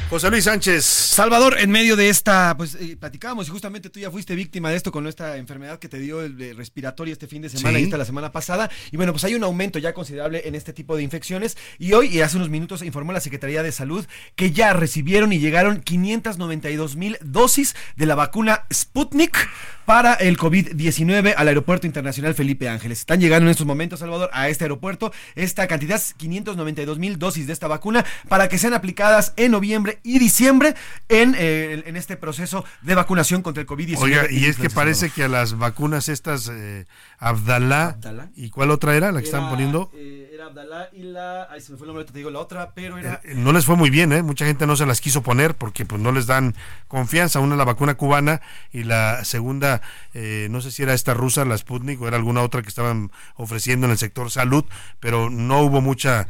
José 0.10 0.30
Luis 0.30 0.45
Sánchez, 0.45 0.86
Salvador, 0.86 1.58
en 1.60 1.70
medio 1.70 1.97
de 1.97 2.08
esta, 2.08 2.55
pues 2.55 2.76
eh, 2.76 2.95
platicábamos 2.97 3.49
y 3.49 3.51
justamente 3.51 3.89
tú 3.89 3.99
ya 3.99 4.10
fuiste 4.10 4.36
víctima 4.36 4.70
de 4.70 4.78
esto 4.78 4.89
con 4.89 5.05
esta 5.05 5.36
enfermedad 5.36 5.80
que 5.80 5.89
te 5.89 5.99
dio 5.99 6.22
el, 6.22 6.55
respiratorio 6.55 7.12
este 7.12 7.28
fin 7.28 7.41
de 7.41 7.49
semana 7.49 7.78
Sí. 7.78 7.82
y 7.82 7.86
esta 7.88 7.97
la 7.97 8.05
semana 8.05 8.32
pasada. 8.32 8.70
Y 8.89 8.95
bueno, 8.95 9.12
pues 9.12 9.26
hay 9.26 9.36
un 9.36 9.43
aumento 9.43 9.80
ya 9.80 9.93
considerable 9.93 10.43
en 10.45 10.55
este 10.55 10.72
tipo 10.72 10.95
de 10.95 11.03
infecciones. 11.03 11.58
Y 11.78 11.91
hoy, 11.91 12.08
y 12.08 12.22
hace 12.22 12.38
unos 12.38 12.49
minutos, 12.49 12.84
informó 12.84 13.12
la 13.12 13.20
Secretaría 13.20 13.64
de 13.64 13.74
Salud 13.74 14.05
que 14.38 14.51
ya 14.51 14.72
recibieron 14.72 15.34
y 15.34 15.39
llegaron 15.39 15.82
592 15.82 16.95
mil 16.95 17.18
dosis 17.22 17.76
de 17.97 18.05
la 18.05 18.16
vacuna 18.16 18.64
Sputnik 18.74 19.49
para 19.88 20.16
el 20.16 20.38
COVID-19 20.38 21.34
al 21.38 21.47
Aeropuerto 21.47 21.88
Internacional 21.88 22.34
Felipe 22.34 22.68
Ángeles. 22.68 22.99
Están 22.99 23.22
llegando 23.22 23.47
en 23.47 23.51
estos 23.51 23.66
momentos, 23.66 23.99
Salvador, 23.99 24.30
a 24.34 24.49
este 24.49 24.66
aeropuerto 24.66 25.14
esta 25.36 25.66
cantidad, 25.68 26.01
592 26.18 26.99
mil 26.99 27.18
dosis 27.18 27.47
de 27.47 27.53
esta 27.53 27.68
vacuna, 27.68 28.05
para 28.28 28.49
que 28.49 28.58
sean 28.58 28.74
aplicadas 28.74 29.32
en 29.38 29.51
noviembre 29.51 29.97
y 30.04 30.20
diciembre 30.20 30.76
en, 31.10 31.36
eh, 31.38 31.84
en 31.86 31.95
este 31.98 32.18
proceso 32.18 32.66
de 32.82 32.95
vacunación 32.95 33.41
contra 33.41 33.62
el 33.62 33.68
COVID-19. 33.68 33.98
Oiga, 34.00 34.32
y 34.32 34.45
es 34.45 34.58
que 34.58 34.70
parece 34.70 35.10
Salvador. 35.10 35.16
que 35.16 35.24
a 35.24 35.28
las 35.28 35.58
vacunas 35.58 36.10
estas, 36.10 36.50
eh, 36.52 36.86
Abdalá, 37.20 37.89
Abdalá. 37.89 38.30
¿y 38.36 38.50
cuál 38.50 38.72
otra 38.72 38.95
era 38.95 39.12
la 39.12 39.20
que 39.20 39.26
estaban 39.26 39.48
Era, 39.48 39.56
poniendo? 39.56 39.91
eh, 39.95 40.30
era 40.34 40.45
Abdalá 40.48 40.89
y 40.93 41.04
la. 41.04 41.48
Ay, 41.52 41.62
se 41.62 41.72
me 41.72 41.78
fue 41.78 41.86
el 41.86 41.93
nombre, 41.93 42.06
te 42.06 42.18
digo 42.18 42.30
la 42.30 42.39
otra, 42.39 42.74
pero 42.76 42.98
era. 42.98 43.22
Eh, 43.24 43.34
No 43.36 43.52
les 43.54 43.66
fue 43.66 43.76
muy 43.76 43.89
bien, 43.89 44.12
¿eh? 44.14 44.22
Mucha 44.24 44.45
gente 44.45 44.68
no 44.68 44.76
se 44.76 44.86
las 44.86 45.02
quiso 45.02 45.24
poner 45.24 45.56
porque 45.56 45.86
pues 45.86 46.02
no 46.02 46.12
les 46.12 46.28
dan 46.28 46.56
confianza. 46.88 47.39
Una 47.39 47.56
la 47.56 47.64
vacuna 47.66 47.95
cubana 47.95 48.41
y 48.72 48.84
la 48.84 49.24
segunda, 49.26 49.82
eh, 50.14 50.48
no 50.52 50.62
sé 50.62 50.72
si 50.72 50.84
era 50.84 50.93
esta 50.93 51.14
rusa, 51.14 51.43
la 51.45 51.58
Sputnik, 51.58 52.00
o 52.02 52.08
era 52.08 52.18
alguna 52.18 52.41
otra 52.43 52.62
que 52.62 52.70
estaban 52.70 53.12
ofreciendo 53.36 53.86
en 53.88 53.91
el 53.91 53.98
sector 53.98 54.30
salud, 54.32 54.66
pero 55.00 55.30
no 55.30 55.62
hubo 55.62 55.82
mucha 55.82 56.28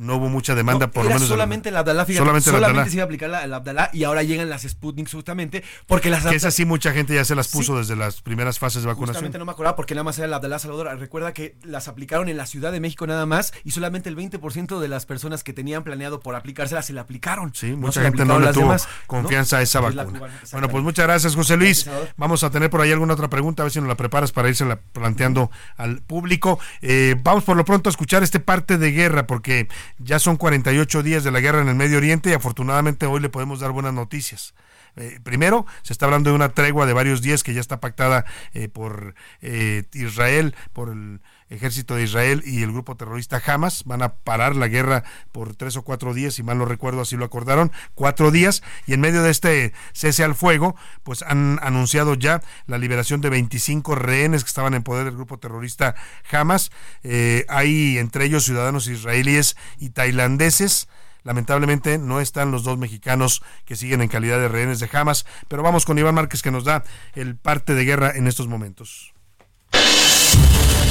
no 0.00 0.16
hubo 0.16 0.28
mucha 0.30 0.54
demanda 0.54 0.86
No, 0.86 0.92
por 0.92 1.04
lo 1.04 1.10
menos 1.10 1.22
la- 1.22 1.28
solamente 1.28 1.68
el 1.68 1.76
Abdalá, 1.76 2.06
fíjate, 2.06 2.20
solamente 2.20 2.50
solamente, 2.50 2.70
Abdalá. 2.70 2.90
se 2.90 2.96
iba 2.96 3.02
a 3.02 3.04
aplicar 3.04 3.28
la, 3.30 3.44
el 3.44 3.52
Abdalá 3.52 3.90
y 3.92 4.04
ahora 4.04 4.22
llegan 4.22 4.48
las 4.48 4.62
Sputnik 4.62 5.10
justamente 5.10 5.62
porque 5.86 6.08
las 6.08 6.24
que 6.24 6.34
esa 6.36 6.50
sí 6.50 6.64
mucha 6.64 6.92
gente 6.92 7.14
ya 7.14 7.24
se 7.24 7.34
las 7.34 7.48
puso 7.48 7.76
desde 7.76 7.96
las 7.96 8.22
primeras 8.22 8.58
fases 8.58 8.82
de 8.82 8.88
vacunación. 8.88 9.14
Justamente 9.16 9.38
no 9.38 9.44
me 9.44 9.52
acordaba 9.52 9.76
porque 9.76 9.94
nada 9.94 10.04
más 10.04 10.16
era 10.18 10.26
el 10.26 10.32
Abdalá 10.34 10.58
Salvador. 10.58 10.98
Recuerda 10.98 11.32
que 11.34 11.56
las 11.64 11.86
aplicaron 11.88 12.28
en 12.30 12.36
la 12.38 12.46
Ciudad 12.46 12.72
de 12.72 12.80
México 12.80 13.06
nada 13.06 13.26
más 13.26 13.52
y 13.62 13.72
solamente 13.72 14.08
el 14.08 14.16
20% 14.16 14.80
de 14.80 14.88
las 14.88 15.04
personas 15.04 15.44
que 15.44 15.52
tenían 15.52 15.84
planeado 15.84 16.20
por 16.20 16.34
aplicárselas 16.34 16.86
se 16.86 16.92
la 16.94 17.02
aplicaron. 17.02 17.54
Sí, 17.54 17.72
mucha 17.76 18.00
la 18.00 18.06
gente 18.08 18.24
no 18.24 18.38
le 18.40 18.52
tuvo 18.52 18.62
demás, 18.64 18.88
confianza 19.06 19.56
¿no? 19.56 19.60
a 19.60 19.62
esa 19.62 19.78
Es 19.86 19.94
la 19.94 20.04
vacuna. 20.04 20.18
cubana, 20.20 20.40
bueno, 20.52 20.68
pues 20.70 20.82
muchas 20.82 21.06
gracias, 21.06 21.34
José 21.34 21.56
Luis. 21.58 21.84
Gracias, 21.84 22.14
vamos 22.16 22.42
a 22.42 22.50
tener 22.50 22.70
por 22.70 22.80
ahí 22.80 22.90
alguna 22.92 23.12
otra 23.14 23.28
pregunta, 23.28 23.62
a 23.62 23.64
ver 23.64 23.72
si 23.72 23.80
nos 23.80 23.88
la 23.88 23.96
preparas 23.96 24.32
para 24.32 24.48
irse 24.48 24.64
planteando 24.92 25.50
al 25.76 26.00
público. 26.02 26.58
Eh, 26.80 27.16
vamos 27.22 27.44
por 27.44 27.56
lo 27.56 27.64
pronto 27.64 27.88
a 27.88 27.92
escuchar 27.92 28.22
este 28.22 28.40
parte 28.40 28.78
de 28.78 28.92
guerra, 28.92 29.26
porque 29.26 29.68
ya 29.98 30.18
son 30.18 30.36
48 30.36 31.02
días 31.02 31.24
de 31.24 31.30
la 31.30 31.40
guerra 31.40 31.62
en 31.62 31.68
el 31.68 31.74
Medio 31.74 31.98
Oriente 31.98 32.30
y 32.30 32.32
afortunadamente 32.32 33.06
hoy 33.06 33.20
le 33.20 33.28
podemos 33.28 33.60
dar 33.60 33.72
buenas 33.72 33.94
noticias. 33.94 34.54
Eh, 34.96 35.20
primero, 35.22 35.66
se 35.82 35.92
está 35.92 36.06
hablando 36.06 36.30
de 36.30 36.36
una 36.36 36.50
tregua 36.50 36.86
de 36.86 36.92
varios 36.92 37.22
días 37.22 37.42
que 37.42 37.54
ya 37.54 37.60
está 37.60 37.80
pactada 37.80 38.24
eh, 38.54 38.68
por 38.68 39.14
eh, 39.40 39.84
Israel, 39.92 40.54
por 40.72 40.88
el 40.88 41.20
ejército 41.50 41.96
de 41.96 42.04
Israel 42.04 42.42
y 42.46 42.62
el 42.62 42.72
grupo 42.72 42.96
terrorista 42.96 43.42
Hamas. 43.44 43.84
Van 43.84 44.02
a 44.02 44.14
parar 44.14 44.56
la 44.56 44.68
guerra 44.68 45.04
por 45.32 45.54
tres 45.54 45.76
o 45.76 45.82
cuatro 45.82 46.14
días, 46.14 46.34
si 46.34 46.42
mal 46.42 46.58
no 46.58 46.64
recuerdo, 46.64 47.02
así 47.02 47.16
lo 47.16 47.24
acordaron, 47.24 47.72
cuatro 47.94 48.30
días. 48.30 48.62
Y 48.86 48.94
en 48.94 49.00
medio 49.00 49.22
de 49.22 49.30
este 49.30 49.72
cese 49.92 50.24
al 50.24 50.34
fuego, 50.34 50.76
pues 51.02 51.22
han 51.22 51.58
anunciado 51.62 52.14
ya 52.14 52.40
la 52.66 52.78
liberación 52.78 53.20
de 53.20 53.30
25 53.30 53.94
rehenes 53.96 54.44
que 54.44 54.48
estaban 54.48 54.74
en 54.74 54.82
poder 54.82 55.04
del 55.04 55.16
grupo 55.16 55.38
terrorista 55.38 55.94
Hamas. 56.30 56.70
Eh, 57.02 57.44
hay 57.48 57.98
entre 57.98 58.24
ellos 58.24 58.44
ciudadanos 58.44 58.86
israelíes 58.86 59.56
y 59.78 59.90
tailandeses. 59.90 60.88
Lamentablemente 61.22 61.98
no 61.98 62.20
están 62.20 62.50
los 62.50 62.64
dos 62.64 62.78
mexicanos 62.78 63.42
que 63.66 63.76
siguen 63.76 64.00
en 64.00 64.08
calidad 64.08 64.38
de 64.38 64.48
rehenes 64.48 64.80
de 64.80 64.88
Hamas, 64.92 65.26
pero 65.48 65.62
vamos 65.62 65.84
con 65.84 65.98
Iván 65.98 66.14
Márquez 66.14 66.40
que 66.40 66.50
nos 66.50 66.64
da 66.64 66.82
el 67.14 67.36
parte 67.36 67.74
de 67.74 67.84
guerra 67.84 68.12
en 68.14 68.26
estos 68.26 68.48
momentos. 68.48 69.12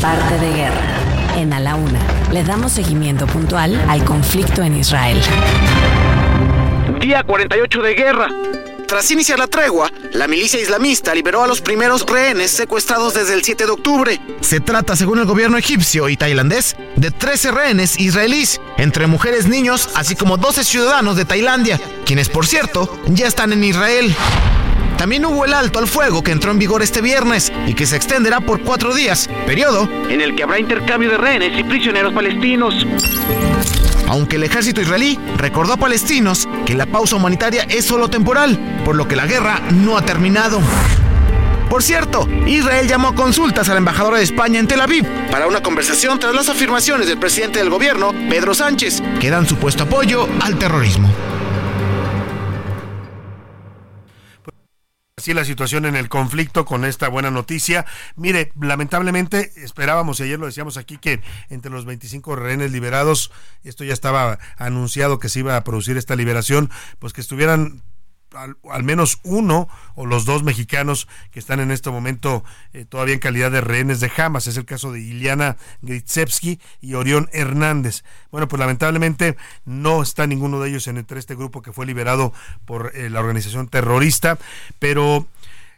Parte 0.01 0.39
de 0.39 0.53
guerra. 0.53 0.81
En 1.35 1.51
A 1.51 1.59
la 1.59 1.75
Una 1.75 1.99
le 2.31 2.43
damos 2.43 2.71
seguimiento 2.71 3.27
puntual 3.27 3.75
al 3.89 4.05
conflicto 4.05 4.63
en 4.63 4.77
Israel. 4.77 5.19
Día 7.01 7.23
48 7.23 7.81
de 7.81 7.93
guerra. 7.95 8.29
Tras 8.87 9.11
iniciar 9.11 9.39
la 9.39 9.47
tregua, 9.47 9.91
la 10.13 10.27
milicia 10.27 10.59
islamista 10.59 11.13
liberó 11.13 11.43
a 11.43 11.47
los 11.47 11.59
primeros 11.59 12.05
rehenes 12.05 12.49
secuestrados 12.49 13.13
desde 13.13 13.33
el 13.33 13.43
7 13.43 13.65
de 13.65 13.71
octubre. 13.71 14.21
Se 14.39 14.61
trata, 14.61 14.95
según 14.95 15.19
el 15.19 15.25
gobierno 15.25 15.57
egipcio 15.57 16.07
y 16.07 16.15
tailandés, 16.15 16.77
de 16.95 17.11
13 17.11 17.51
rehenes 17.51 17.99
israelíes, 17.99 18.61
entre 18.77 19.05
mujeres, 19.05 19.47
niños, 19.47 19.89
así 19.95 20.15
como 20.15 20.37
12 20.37 20.63
ciudadanos 20.63 21.17
de 21.17 21.25
Tailandia, 21.25 21.79
quienes, 22.05 22.29
por 22.29 22.47
cierto, 22.47 22.89
ya 23.07 23.27
están 23.27 23.51
en 23.51 23.63
Israel. 23.65 24.15
También 24.99 25.25
hubo 25.25 25.45
el 25.45 25.53
alto 25.53 25.79
al 25.79 25.87
fuego 25.87 26.21
que 26.21 26.33
entró 26.33 26.51
en 26.51 26.59
vigor 26.59 26.83
este 26.83 26.99
viernes 26.99 27.53
y 27.65 27.73
que 27.73 27.85
se 27.85 27.95
extenderá 27.95 28.41
por 28.41 28.59
cuatro 28.59 28.93
días, 28.93 29.29
periodo 29.45 29.87
en 30.09 30.19
el 30.19 30.35
que 30.35 30.43
habrá 30.43 30.59
intercambio 30.59 31.09
de 31.09 31.17
rehenes 31.17 31.57
y 31.57 31.63
prisioneros 31.63 32.11
palestinos. 32.11 32.85
Aunque 34.09 34.35
el 34.35 34.43
ejército 34.43 34.81
israelí 34.81 35.17
recordó 35.37 35.71
a 35.71 35.77
palestinos 35.77 36.49
que 36.65 36.75
la 36.75 36.85
pausa 36.85 37.15
humanitaria 37.15 37.63
es 37.69 37.85
solo 37.85 38.09
temporal, 38.09 38.59
por 38.83 38.97
lo 38.97 39.07
que 39.07 39.15
la 39.15 39.25
guerra 39.25 39.61
no 39.71 39.97
ha 39.97 40.01
terminado. 40.01 40.59
Por 41.69 41.81
cierto, 41.81 42.27
Israel 42.45 42.89
llamó 42.89 43.07
a 43.07 43.15
consultas 43.15 43.69
a 43.69 43.73
la 43.73 43.77
embajadora 43.77 44.17
de 44.17 44.25
España 44.25 44.59
en 44.59 44.67
Tel 44.67 44.81
Aviv 44.81 45.05
para 45.31 45.47
una 45.47 45.63
conversación 45.63 46.19
tras 46.19 46.35
las 46.35 46.49
afirmaciones 46.49 47.07
del 47.07 47.19
presidente 47.19 47.59
del 47.59 47.69
gobierno, 47.69 48.11
Pedro 48.29 48.53
Sánchez, 48.53 49.01
que 49.21 49.29
dan 49.29 49.47
supuesto 49.47 49.83
apoyo 49.83 50.27
al 50.41 50.59
terrorismo. 50.59 51.09
Así 55.19 55.33
la 55.33 55.43
situación 55.43 55.85
en 55.85 55.97
el 55.97 56.07
conflicto 56.07 56.63
con 56.63 56.85
esta 56.85 57.09
buena 57.09 57.29
noticia. 57.29 57.85
Mire, 58.15 58.53
lamentablemente 58.57 59.51
esperábamos, 59.57 60.17
y 60.17 60.23
ayer 60.23 60.39
lo 60.39 60.45
decíamos 60.45 60.77
aquí, 60.77 60.97
que 60.97 61.19
entre 61.49 61.69
los 61.69 61.83
25 61.83 62.37
rehenes 62.37 62.71
liberados, 62.71 63.29
esto 63.65 63.83
ya 63.83 63.91
estaba 63.91 64.39
anunciado 64.55 65.19
que 65.19 65.27
se 65.27 65.39
iba 65.39 65.57
a 65.57 65.63
producir 65.65 65.97
esta 65.97 66.15
liberación, 66.15 66.71
pues 66.99 67.11
que 67.11 67.19
estuvieran 67.19 67.83
al, 68.35 68.57
al 68.69 68.83
menos 68.83 69.19
uno 69.23 69.67
o 69.95 70.05
los 70.05 70.25
dos 70.25 70.43
mexicanos 70.43 71.07
que 71.31 71.39
están 71.39 71.59
en 71.59 71.71
este 71.71 71.89
momento 71.89 72.43
eh, 72.73 72.85
todavía 72.85 73.15
en 73.15 73.19
calidad 73.19 73.51
de 73.51 73.61
rehenes 73.61 73.99
de 73.99 74.11
Hamas. 74.15 74.47
Es 74.47 74.57
el 74.57 74.65
caso 74.65 74.91
de 74.91 75.01
Iliana 75.01 75.57
Gritsevsky 75.81 76.59
y 76.81 76.93
Orión 76.93 77.29
Hernández. 77.31 78.03
Bueno, 78.31 78.47
pues 78.47 78.59
lamentablemente 78.59 79.37
no 79.65 80.01
está 80.01 80.27
ninguno 80.27 80.59
de 80.59 80.69
ellos 80.69 80.87
en 80.87 80.97
entre 80.97 81.19
este 81.19 81.35
grupo 81.35 81.61
que 81.61 81.73
fue 81.73 81.85
liberado 81.85 82.33
por 82.65 82.91
eh, 82.95 83.09
la 83.09 83.19
organización 83.19 83.67
terrorista, 83.67 84.37
pero 84.77 85.25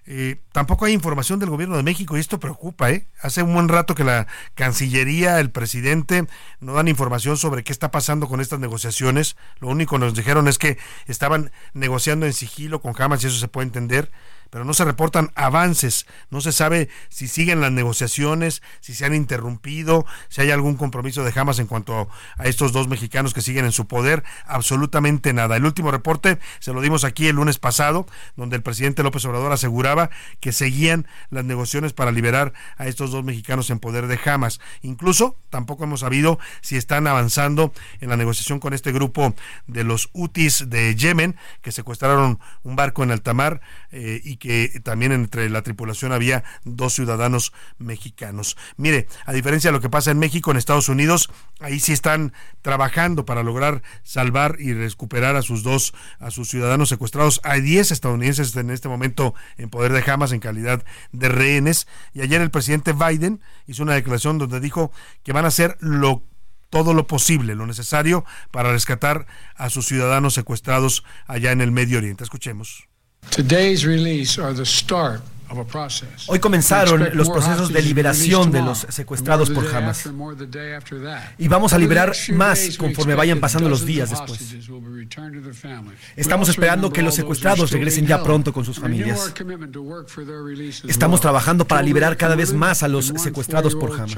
eh, 0.07 0.41
tampoco 0.51 0.85
hay 0.85 0.93
información 0.93 1.37
del 1.39 1.51
gobierno 1.51 1.77
de 1.77 1.83
México 1.83 2.17
y 2.17 2.19
esto 2.19 2.39
preocupa, 2.39 2.89
¿eh? 2.89 3.07
Hace 3.21 3.43
un 3.43 3.53
buen 3.53 3.69
rato 3.69 3.93
que 3.93 4.03
la 4.03 4.27
Cancillería, 4.55 5.39
el 5.39 5.51
presidente, 5.51 6.25
no 6.59 6.73
dan 6.73 6.87
información 6.87 7.37
sobre 7.37 7.63
qué 7.63 7.71
está 7.71 7.91
pasando 7.91 8.27
con 8.27 8.41
estas 8.41 8.59
negociaciones. 8.59 9.35
Lo 9.59 9.67
único 9.67 9.95
que 9.95 9.99
nos 9.99 10.15
dijeron 10.15 10.47
es 10.47 10.57
que 10.57 10.77
estaban 11.05 11.51
negociando 11.73 12.25
en 12.25 12.33
sigilo 12.33 12.81
con 12.81 12.99
Hamas 12.99 13.23
y 13.23 13.27
eso 13.27 13.37
se 13.37 13.47
puede 13.47 13.67
entender 13.67 14.11
pero 14.51 14.65
no 14.65 14.73
se 14.75 14.85
reportan 14.85 15.31
avances, 15.33 16.05
no 16.29 16.41
se 16.41 16.51
sabe 16.51 16.89
si 17.09 17.27
siguen 17.27 17.61
las 17.61 17.71
negociaciones, 17.71 18.61
si 18.81 18.93
se 18.93 19.05
han 19.05 19.15
interrumpido, 19.15 20.05
si 20.29 20.41
hay 20.41 20.51
algún 20.51 20.75
compromiso 20.75 21.23
de 21.23 21.33
Hamas 21.35 21.57
en 21.57 21.67
cuanto 21.67 22.09
a 22.37 22.45
estos 22.45 22.73
dos 22.73 22.87
mexicanos 22.87 23.33
que 23.33 23.41
siguen 23.41 23.65
en 23.65 23.71
su 23.71 23.87
poder, 23.87 24.23
absolutamente 24.45 25.33
nada. 25.33 25.55
El 25.55 25.65
último 25.65 25.89
reporte 25.89 26.37
se 26.59 26.73
lo 26.73 26.81
dimos 26.81 27.05
aquí 27.05 27.27
el 27.27 27.37
lunes 27.37 27.57
pasado, 27.57 28.05
donde 28.35 28.57
el 28.57 28.61
presidente 28.61 29.03
López 29.03 29.23
Obrador 29.25 29.53
aseguraba 29.53 30.09
que 30.41 30.51
seguían 30.51 31.07
las 31.29 31.45
negociaciones 31.45 31.93
para 31.93 32.11
liberar 32.11 32.53
a 32.77 32.87
estos 32.87 33.11
dos 33.11 33.23
mexicanos 33.23 33.69
en 33.69 33.79
poder 33.79 34.07
de 34.07 34.19
Hamas. 34.25 34.59
Incluso 34.81 35.37
tampoco 35.49 35.85
hemos 35.85 36.01
sabido 36.01 36.39
si 36.61 36.75
están 36.75 37.07
avanzando 37.07 37.71
en 38.01 38.09
la 38.09 38.17
negociación 38.17 38.59
con 38.59 38.73
este 38.73 38.91
grupo 38.91 39.33
de 39.67 39.85
los 39.85 40.09
Houthis 40.13 40.69
de 40.69 40.93
Yemen, 40.95 41.37
que 41.61 41.71
secuestraron 41.71 42.39
un 42.63 42.75
barco 42.75 43.03
en 43.03 43.11
alta 43.11 43.33
mar 43.33 43.61
eh, 43.91 44.19
y 44.23 44.40
que 44.41 44.81
también 44.83 45.11
entre 45.11 45.51
la 45.51 45.61
tripulación 45.61 46.11
había 46.11 46.43
dos 46.63 46.93
ciudadanos 46.93 47.53
mexicanos. 47.77 48.57
Mire, 48.75 49.07
a 49.27 49.33
diferencia 49.33 49.69
de 49.69 49.73
lo 49.73 49.81
que 49.81 49.89
pasa 49.89 50.09
en 50.09 50.17
México, 50.17 50.49
en 50.49 50.57
Estados 50.57 50.89
Unidos, 50.89 51.29
ahí 51.59 51.79
sí 51.79 51.93
están 51.93 52.33
trabajando 52.63 53.23
para 53.23 53.43
lograr 53.43 53.83
salvar 54.01 54.55
y 54.57 54.73
recuperar 54.73 55.35
a 55.35 55.43
sus 55.43 55.61
dos, 55.61 55.93
a 56.17 56.31
sus 56.31 56.49
ciudadanos 56.49 56.89
secuestrados. 56.89 57.39
Hay 57.43 57.61
10 57.61 57.91
estadounidenses 57.91 58.55
en 58.55 58.71
este 58.71 58.89
momento 58.89 59.35
en 59.57 59.69
poder 59.69 59.93
de 59.93 60.11
Hamas 60.11 60.31
en 60.31 60.39
calidad 60.39 60.83
de 61.11 61.29
rehenes. 61.29 61.87
Y 62.11 62.21
ayer 62.21 62.41
el 62.41 62.49
presidente 62.49 62.93
Biden 62.93 63.41
hizo 63.67 63.83
una 63.83 63.93
declaración 63.93 64.39
donde 64.39 64.59
dijo 64.59 64.91
que 65.21 65.33
van 65.33 65.45
a 65.45 65.49
hacer 65.49 65.77
lo 65.81 66.23
todo 66.71 66.95
lo 66.95 67.05
posible, 67.05 67.53
lo 67.53 67.67
necesario 67.67 68.25
para 68.49 68.71
rescatar 68.71 69.27
a 69.55 69.69
sus 69.69 69.85
ciudadanos 69.85 70.33
secuestrados 70.33 71.03
allá 71.27 71.51
en 71.51 71.61
el 71.61 71.71
Medio 71.71 71.99
Oriente. 71.99 72.23
Escuchemos. 72.23 72.90
Today's 73.29 73.85
release 73.85 74.37
are 74.37 74.53
the 74.53 74.65
start 74.65 75.21
Hoy 76.27 76.39
comenzaron 76.39 77.09
los 77.13 77.29
procesos 77.29 77.73
de 77.73 77.81
liberación 77.81 78.51
de 78.51 78.61
los 78.61 78.85
secuestrados 78.89 79.49
por 79.49 79.67
Hamas. 79.75 80.09
Y 81.37 81.47
vamos 81.47 81.73
a 81.73 81.77
liberar 81.77 82.13
más 82.33 82.77
conforme 82.77 83.15
vayan 83.15 83.39
pasando 83.39 83.67
los 83.67 83.85
días 83.85 84.09
después. 84.11 84.55
Estamos 86.15 86.49
esperando 86.49 86.91
que 86.91 87.01
los 87.01 87.15
secuestrados 87.15 87.71
regresen 87.71 88.07
ya 88.07 88.23
pronto 88.23 88.53
con 88.53 88.63
sus 88.63 88.79
familias. 88.79 89.33
Estamos 90.87 91.19
trabajando 91.19 91.67
para 91.67 91.81
liberar 91.81 92.15
cada 92.15 92.35
vez 92.35 92.53
más 92.53 92.83
a 92.83 92.87
los 92.87 93.07
secuestrados 93.17 93.75
por 93.75 93.91
Hamas. 93.91 94.17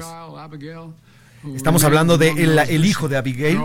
Estamos 1.54 1.84
hablando 1.84 2.16
de 2.16 2.30
el, 2.30 2.84
hijo 2.84 3.08
de 3.08 3.16
Abigail. 3.16 3.60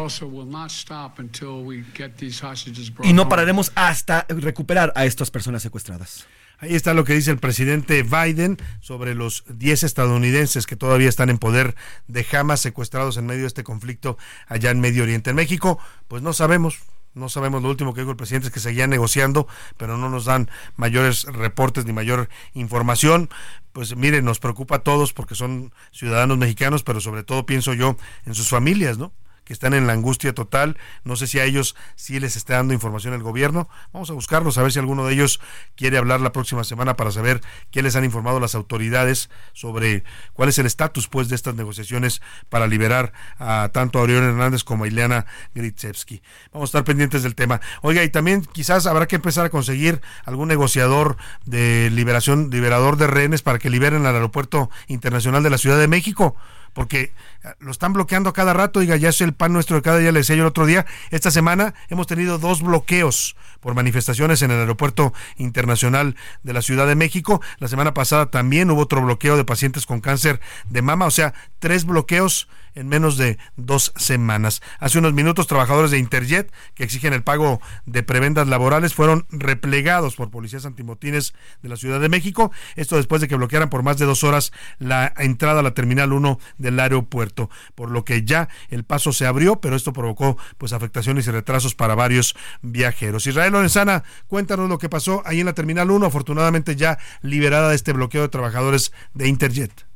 Y 3.04 3.14
no 3.14 3.30
pararemos 3.30 3.72
hasta 3.76 4.26
recuperar 4.30 4.92
a 4.96 5.06
estas 5.06 5.32
personas 5.32 5.62
secuestradas. 5.62 6.28
Ahí 6.62 6.76
está 6.76 6.94
lo 6.94 7.06
que 7.06 7.14
dice 7.14 7.32
el 7.32 7.38
presidente 7.38 8.04
Biden 8.04 8.58
sobre 8.82 9.16
los 9.16 9.46
10 9.48 9.84
estadounidenses 9.84 10.68
que 10.68 10.76
todavía 10.76 11.08
están 11.08 11.30
en 11.30 11.38
poder 11.38 11.76
de 12.08 12.26
Hamas 12.34 12.60
secuestrados 12.60 13.16
en 13.16 13.28
medio 13.28 13.42
de 13.42 13.48
este 13.48 13.64
conflicto 13.64 14.18
allá 14.48 14.72
en 14.72 14.82
Medio 14.82 15.04
Oriente. 15.04 15.30
En 15.30 15.38
México, 15.38 15.80
pues 16.10 16.22
no 16.22 16.34
sabemos, 16.34 16.80
no 17.20 17.30
sabemos, 17.30 17.62
lo 17.62 17.70
último 17.70 17.94
que 17.94 18.02
dijo 18.02 18.12
el 18.12 18.18
presidente 18.18 18.48
es 18.48 18.54
que 18.54 18.60
seguían 18.60 18.90
negociando, 18.90 19.48
pero 19.78 19.98
no 19.98 20.10
nos 20.10 20.26
dan 20.26 20.50
mayores 20.76 21.26
reportes 21.26 21.86
ni 21.86 21.94
mayor 21.94 22.30
información. 22.54 23.30
Pues 23.74 23.96
miren, 23.96 24.26
nos 24.26 24.40
preocupa 24.40 24.78
a 24.78 24.80
todos 24.80 25.14
porque 25.14 25.36
son 25.36 25.74
ciudadanos 25.92 26.38
mexicanos, 26.38 26.84
pero 26.84 27.00
sobre 27.02 27.24
todo 27.24 27.46
pienso 27.46 27.74
yo 27.74 27.98
en 28.26 28.34
sus 28.34 28.50
familias, 28.50 28.98
¿no? 28.98 29.12
Que 29.50 29.54
están 29.54 29.74
en 29.74 29.88
la 29.88 29.94
angustia 29.94 30.32
total. 30.36 30.78
No 31.04 31.16
sé 31.16 31.26
si 31.26 31.40
a 31.40 31.44
ellos 31.44 31.76
sí 31.96 32.20
les 32.20 32.36
está 32.36 32.54
dando 32.54 32.72
información 32.76 33.16
el 33.16 33.24
gobierno. 33.24 33.68
Vamos 33.92 34.12
a 34.12 34.14
buscarlos, 34.14 34.60
a 34.60 34.62
ver 34.62 34.72
si 34.72 34.78
alguno 34.78 35.08
de 35.08 35.16
ellos 35.16 35.40
quiere 35.76 35.98
hablar 35.98 36.22
la 36.22 36.32
próxima 36.32 36.64
semana 36.64 36.96
para 36.96 37.10
saber 37.10 37.42
qué 37.72 37.82
les 37.82 37.96
han 37.96 38.06
informado 38.06 38.40
las 38.40 38.54
autoridades 38.54 39.32
sobre 39.54 40.04
cuál 40.34 40.50
es 40.50 40.60
el 40.60 40.68
estatus 40.68 41.08
pues 41.08 41.30
de 41.30 41.36
estas 41.36 41.56
negociaciones 41.56 42.22
para 42.50 42.68
liberar 42.68 43.12
a 43.40 43.72
tanto 43.74 43.98
a 44.00 44.04
Hernández 44.04 44.64
como 44.64 44.84
a 44.84 44.88
Ileana 44.88 45.26
Gritsevsky. 45.56 46.22
Vamos 46.54 46.68
a 46.68 46.70
estar 46.70 46.84
pendientes 46.84 47.24
del 47.24 47.34
tema. 47.34 47.60
Oiga, 47.82 48.04
y 48.04 48.10
también 48.10 48.46
quizás 48.46 48.86
habrá 48.86 49.08
que 49.08 49.16
empezar 49.16 49.48
a 49.48 49.50
conseguir 49.50 50.00
algún 50.26 50.48
negociador 50.48 51.18
de 51.46 51.90
liberación, 51.92 52.52
liberador 52.52 52.98
de 52.98 53.08
rehenes 53.08 53.42
para 53.42 53.58
que 53.58 53.72
liberen 53.72 54.06
al 54.06 54.14
aeropuerto 54.14 54.70
internacional 54.86 55.42
de 55.42 55.50
la 55.50 55.58
Ciudad 55.58 55.80
de 55.80 55.88
México 55.88 56.36
porque 56.74 57.12
eh, 57.44 57.54
lo 57.60 57.72
están 57.72 57.94
bloqueando 57.94 58.34
cada 58.34 58.54
rato, 58.54 58.80
diga, 58.80 58.96
ya 58.96 59.10
es 59.10 59.22
el 59.22 59.34
pan 59.34 59.54
nuestro 59.54 59.78
de 59.78 59.82
cada 59.82 59.98
día, 59.98 60.12
le 60.12 60.20
decía 60.20 60.36
yo 60.36 60.44
el 60.44 60.48
otro 60.48 60.66
día, 60.66 60.86
esta 61.12 61.32
semana 61.32 61.74
hemos 61.90 62.08
tenido 62.08 62.38
dos 62.38 62.62
bloqueos 62.62 63.36
por 63.60 63.76
manifestaciones 63.76 64.42
en 64.42 64.52
el 64.52 64.60
aeropuerto 64.60 65.14
internacional 65.38 66.16
de 66.44 66.54
la 66.54 66.62
Ciudad 66.62 66.88
de 66.88 66.96
México, 66.96 67.42
la 67.60 67.68
semana 67.68 67.94
pasada 67.94 68.30
también 68.32 68.72
hubo 68.72 68.82
otro 68.82 69.02
bloqueo 69.02 69.38
de 69.38 69.46
pacientes 69.46 69.86
con 69.86 70.02
cáncer 70.02 70.40
de 70.70 70.82
mama, 70.82 71.06
o 71.06 71.12
sea, 71.12 71.34
tres 71.60 71.86
bloqueos 71.86 72.48
en 72.76 72.88
menos 72.88 73.18
de 73.18 73.38
dos 73.58 73.94
semanas. 73.96 74.62
Hace 74.80 75.00
unos 75.00 75.14
minutos, 75.14 75.48
trabajadores 75.48 75.92
de 75.92 75.98
Interjet 75.98 76.52
que 76.76 76.84
exigen 76.84 77.14
el 77.14 77.24
pago 77.24 77.62
de 77.86 78.04
prebendas 78.04 78.48
laborales 78.48 78.94
fueron 78.94 79.26
replegados 79.30 80.16
por 80.16 80.30
policías 80.30 80.66
antimotines 80.66 81.34
de 81.62 81.70
la 81.70 81.76
Ciudad 81.76 82.00
de 82.00 82.10
México. 82.10 82.52
Esto 82.76 82.98
después 82.98 83.22
de 83.22 83.28
que 83.28 83.36
bloquearan 83.36 83.70
por 83.70 83.84
más 83.84 83.98
de 83.98 84.06
dos 84.06 84.24
horas 84.24 84.52
la 84.78 85.14
entrada 85.18 85.60
a 85.60 85.64
la 85.64 85.74
Terminal 85.74 86.14
1 86.14 86.40
del 86.58 86.80
aeropuerto, 86.80 87.50
por 87.76 87.92
lo 87.92 88.06
que 88.06 88.24
ya 88.24 88.50
el 88.70 88.84
paso 88.84 89.12
se 89.12 89.26
abrió, 89.26 89.60
pero 89.60 89.76
esto 89.76 89.94
provocó 89.94 90.38
pues 90.58 90.74
afectaciones 90.74 91.28
y 91.28 91.32
retrasos 91.32 91.76
para 91.76 91.96
varios 91.96 92.36
viajeros. 92.62 93.28
Lorenzana, 93.52 94.04
cuéntanos 94.28 94.70
lo 94.70 94.78
que 94.78 94.90
pasó 94.90 95.22
ahí 95.26 95.40
en 95.40 95.46
la 95.46 95.54
Terminal 95.54 95.92
1, 95.92 96.06
afortunadamente 96.06 96.76
ya 96.76 96.98
liberada 97.22 97.70
de 97.70 97.76
este 97.76 97.94
bloqueo 97.94 98.24
de 98.24 98.30
trabajadores 98.30 98.92
de 99.14 99.28
Interjet. 99.28 99.89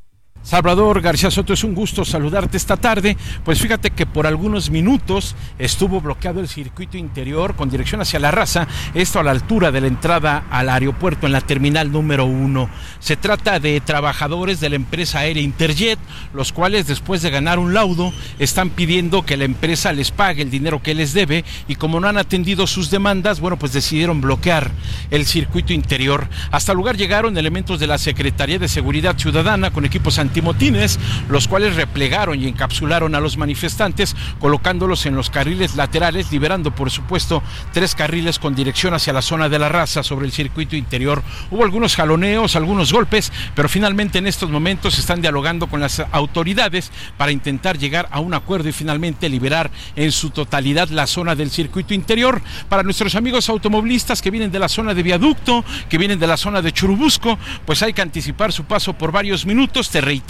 Salvador 0.43 0.99
García 0.99 1.31
Soto, 1.31 1.53
es 1.53 1.63
un 1.63 1.73
gusto 1.73 2.03
saludarte 2.03 2.57
esta 2.57 2.75
tarde. 2.75 3.15
Pues 3.45 3.59
fíjate 3.59 3.91
que 3.91 4.05
por 4.05 4.27
algunos 4.27 4.69
minutos 4.69 5.37
estuvo 5.57 6.01
bloqueado 6.01 6.41
el 6.41 6.49
circuito 6.49 6.97
interior 6.97 7.55
con 7.55 7.69
dirección 7.69 8.01
hacia 8.01 8.19
la 8.19 8.29
raza, 8.29 8.67
esto 8.93 9.21
a 9.21 9.23
la 9.23 9.31
altura 9.31 9.71
de 9.71 9.79
la 9.79 9.87
entrada 9.87 10.43
al 10.51 10.67
aeropuerto 10.67 11.25
en 11.25 11.31
la 11.31 11.39
terminal 11.39 11.93
número 11.93 12.25
uno. 12.25 12.69
Se 12.99 13.15
trata 13.15 13.61
de 13.61 13.79
trabajadores 13.79 14.59
de 14.59 14.69
la 14.69 14.75
empresa 14.75 15.19
aérea 15.19 15.41
Interjet, 15.41 15.97
los 16.33 16.51
cuales 16.51 16.87
después 16.87 17.21
de 17.21 17.29
ganar 17.29 17.57
un 17.57 17.73
laudo 17.73 18.11
están 18.37 18.69
pidiendo 18.69 19.25
que 19.25 19.37
la 19.37 19.45
empresa 19.45 19.93
les 19.93 20.11
pague 20.11 20.41
el 20.41 20.51
dinero 20.51 20.83
que 20.83 20.93
les 20.93 21.13
debe 21.13 21.45
y 21.69 21.75
como 21.75 22.01
no 22.01 22.09
han 22.09 22.17
atendido 22.17 22.67
sus 22.67 22.91
demandas, 22.91 23.39
bueno, 23.39 23.57
pues 23.57 23.71
decidieron 23.71 24.19
bloquear 24.19 24.71
el 25.09 25.25
circuito 25.25 25.71
interior. 25.71 26.27
Hasta 26.51 26.73
el 26.73 26.77
lugar 26.77 26.97
llegaron 26.97 27.37
elementos 27.37 27.79
de 27.79 27.87
la 27.87 27.97
Secretaría 27.97 28.59
de 28.59 28.67
Seguridad 28.67 29.17
Ciudadana 29.17 29.71
con 29.71 29.85
equipos 29.85 30.19
anti 30.19 30.32
timotines, 30.33 30.99
los 31.29 31.47
cuales 31.47 31.75
replegaron 31.75 32.41
y 32.41 32.47
encapsularon 32.47 33.15
a 33.15 33.19
los 33.19 33.37
manifestantes, 33.37 34.15
colocándolos 34.39 35.05
en 35.05 35.15
los 35.15 35.29
carriles 35.29 35.75
laterales, 35.75 36.31
liberando 36.31 36.75
por 36.75 36.91
supuesto 36.91 37.41
tres 37.71 37.95
carriles 37.95 38.39
con 38.39 38.55
dirección 38.55 38.93
hacia 38.93 39.13
la 39.13 39.21
zona 39.21 39.49
de 39.49 39.59
la 39.59 39.69
raza 39.69 40.03
sobre 40.03 40.25
el 40.25 40.31
circuito 40.31 40.75
interior. 40.75 41.23
Hubo 41.51 41.63
algunos 41.63 41.95
jaloneos, 41.95 42.55
algunos 42.55 42.91
golpes, 42.91 43.31
pero 43.55 43.69
finalmente 43.69 44.17
en 44.17 44.27
estos 44.27 44.49
momentos 44.49 44.99
están 44.99 45.21
dialogando 45.21 45.67
con 45.67 45.79
las 45.79 46.01
autoridades 46.11 46.91
para 47.17 47.31
intentar 47.31 47.77
llegar 47.77 48.07
a 48.11 48.19
un 48.19 48.33
acuerdo 48.33 48.69
y 48.69 48.73
finalmente 48.73 49.29
liberar 49.29 49.71
en 49.95 50.11
su 50.11 50.31
totalidad 50.31 50.89
la 50.89 51.07
zona 51.07 51.35
del 51.35 51.51
circuito 51.51 51.93
interior. 51.93 52.41
Para 52.69 52.83
nuestros 52.83 53.15
amigos 53.15 53.49
automovilistas 53.49 54.21
que 54.21 54.31
vienen 54.31 54.51
de 54.51 54.59
la 54.59 54.69
zona 54.69 54.93
de 54.93 55.03
viaducto, 55.03 55.63
que 55.89 55.97
vienen 55.97 56.19
de 56.19 56.27
la 56.27 56.37
zona 56.37 56.61
de 56.61 56.71
Churubusco, 56.71 57.37
pues 57.65 57.83
hay 57.83 57.93
que 57.93 58.01
anticipar 58.01 58.51
su 58.51 58.63
paso 58.63 58.93
por 58.93 59.11
varios 59.11 59.45
minutos. 59.45 59.89
Te 59.89 60.01
reitero, 60.01 60.22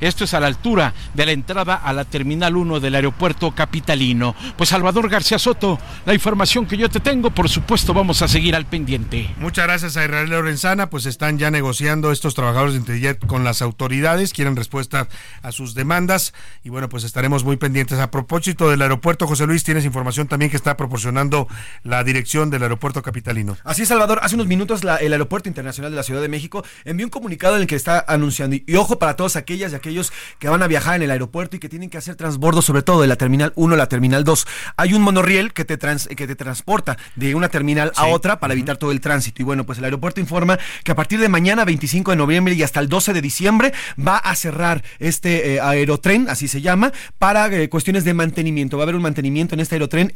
esto 0.00 0.24
es 0.24 0.34
a 0.34 0.40
la 0.40 0.46
altura 0.46 0.94
de 1.14 1.26
la 1.26 1.32
entrada 1.32 1.74
a 1.74 1.92
la 1.92 2.04
Terminal 2.04 2.56
1 2.56 2.80
del 2.80 2.94
aeropuerto 2.94 3.52
capitalino. 3.52 4.34
Pues 4.56 4.68
Salvador 4.68 5.08
García 5.08 5.38
Soto, 5.38 5.78
la 6.06 6.14
información 6.14 6.66
que 6.66 6.76
yo 6.76 6.88
te 6.88 7.00
tengo, 7.00 7.30
por 7.30 7.48
supuesto, 7.48 7.94
vamos 7.94 8.22
a 8.22 8.28
seguir 8.28 8.54
al 8.54 8.66
pendiente. 8.66 9.30
Muchas 9.38 9.66
gracias 9.66 9.96
a 9.96 10.04
Israel 10.04 10.30
Lorenzana, 10.30 10.90
pues 10.90 11.06
están 11.06 11.38
ya 11.38 11.50
negociando 11.50 12.12
estos 12.12 12.34
trabajadores 12.34 12.74
de 12.74 12.80
Interjet 12.80 13.26
con 13.26 13.44
las 13.44 13.62
autoridades, 13.62 14.32
quieren 14.32 14.56
respuesta 14.56 15.08
a 15.42 15.52
sus 15.52 15.74
demandas 15.74 16.34
y 16.62 16.68
bueno, 16.68 16.88
pues 16.88 17.04
estaremos 17.04 17.44
muy 17.44 17.56
pendientes. 17.56 17.98
A 17.98 18.10
propósito 18.10 18.70
del 18.70 18.82
aeropuerto, 18.82 19.26
José 19.26 19.46
Luis, 19.46 19.64
tienes 19.64 19.84
información 19.84 20.28
también 20.28 20.50
que 20.50 20.56
está 20.56 20.76
proporcionando 20.76 21.48
la 21.82 22.04
dirección 22.04 22.50
del 22.50 22.62
aeropuerto 22.62 23.02
capitalino. 23.02 23.56
Así 23.64 23.82
es, 23.82 23.88
Salvador, 23.88 24.20
hace 24.22 24.34
unos 24.34 24.46
minutos 24.46 24.80
el 25.00 25.12
Aeropuerto 25.12 25.48
Internacional 25.48 25.90
de 25.90 25.96
la 25.96 26.02
Ciudad 26.02 26.20
de 26.20 26.28
México 26.28 26.64
envió 26.84 27.06
un 27.06 27.10
comunicado 27.10 27.56
en 27.56 27.62
el 27.62 27.66
que 27.66 27.76
está 27.76 28.04
anunciando, 28.06 28.56
y 28.66 28.74
ojo 28.76 28.98
para 28.98 29.16
todos 29.16 29.29
aquellas 29.36 29.72
y 29.72 29.74
aquellos 29.74 30.12
que 30.38 30.48
van 30.48 30.62
a 30.62 30.66
viajar 30.66 30.96
en 30.96 31.02
el 31.02 31.10
aeropuerto 31.10 31.56
y 31.56 31.58
que 31.58 31.68
tienen 31.68 31.90
que 31.90 31.98
hacer 31.98 32.16
transbordo, 32.16 32.62
sobre 32.62 32.82
todo 32.82 33.02
de 33.02 33.08
la 33.08 33.16
terminal 33.16 33.52
1 33.56 33.74
a 33.74 33.78
la 33.78 33.86
terminal 33.86 34.24
2. 34.24 34.46
Hay 34.76 34.94
un 34.94 35.02
monorriel 35.02 35.52
que 35.52 35.64
te, 35.64 35.78
que 35.78 36.26
te 36.26 36.36
transporta 36.36 36.96
de 37.16 37.34
una 37.34 37.48
terminal 37.48 37.92
a 37.96 38.06
otra 38.06 38.40
para 38.40 38.54
evitar 38.54 38.76
todo 38.76 38.92
el 38.92 39.00
tránsito. 39.00 39.42
Y 39.42 39.44
bueno, 39.44 39.64
pues 39.64 39.78
el 39.78 39.84
aeropuerto 39.84 40.20
informa 40.20 40.58
que 40.84 40.92
a 40.92 40.94
partir 40.94 41.20
de 41.20 41.28
mañana, 41.28 41.64
25 41.64 42.10
de 42.10 42.16
noviembre 42.16 42.54
y 42.54 42.62
hasta 42.62 42.80
el 42.80 42.88
12 42.88 43.12
de 43.12 43.20
diciembre, 43.20 43.72
va 43.98 44.16
a 44.16 44.34
cerrar 44.34 44.82
este 44.98 45.54
eh, 45.54 45.60
aerotren, 45.60 46.28
así 46.28 46.48
se 46.48 46.60
llama, 46.60 46.92
para 47.18 47.46
eh, 47.46 47.68
cuestiones 47.68 48.04
de 48.04 48.14
mantenimiento. 48.14 48.76
Va 48.76 48.82
a 48.82 48.84
haber 48.84 48.96
un 48.96 49.02
mantenimiento 49.02 49.54
en 49.54 49.60
este 49.60 49.76
aerotren, 49.76 50.12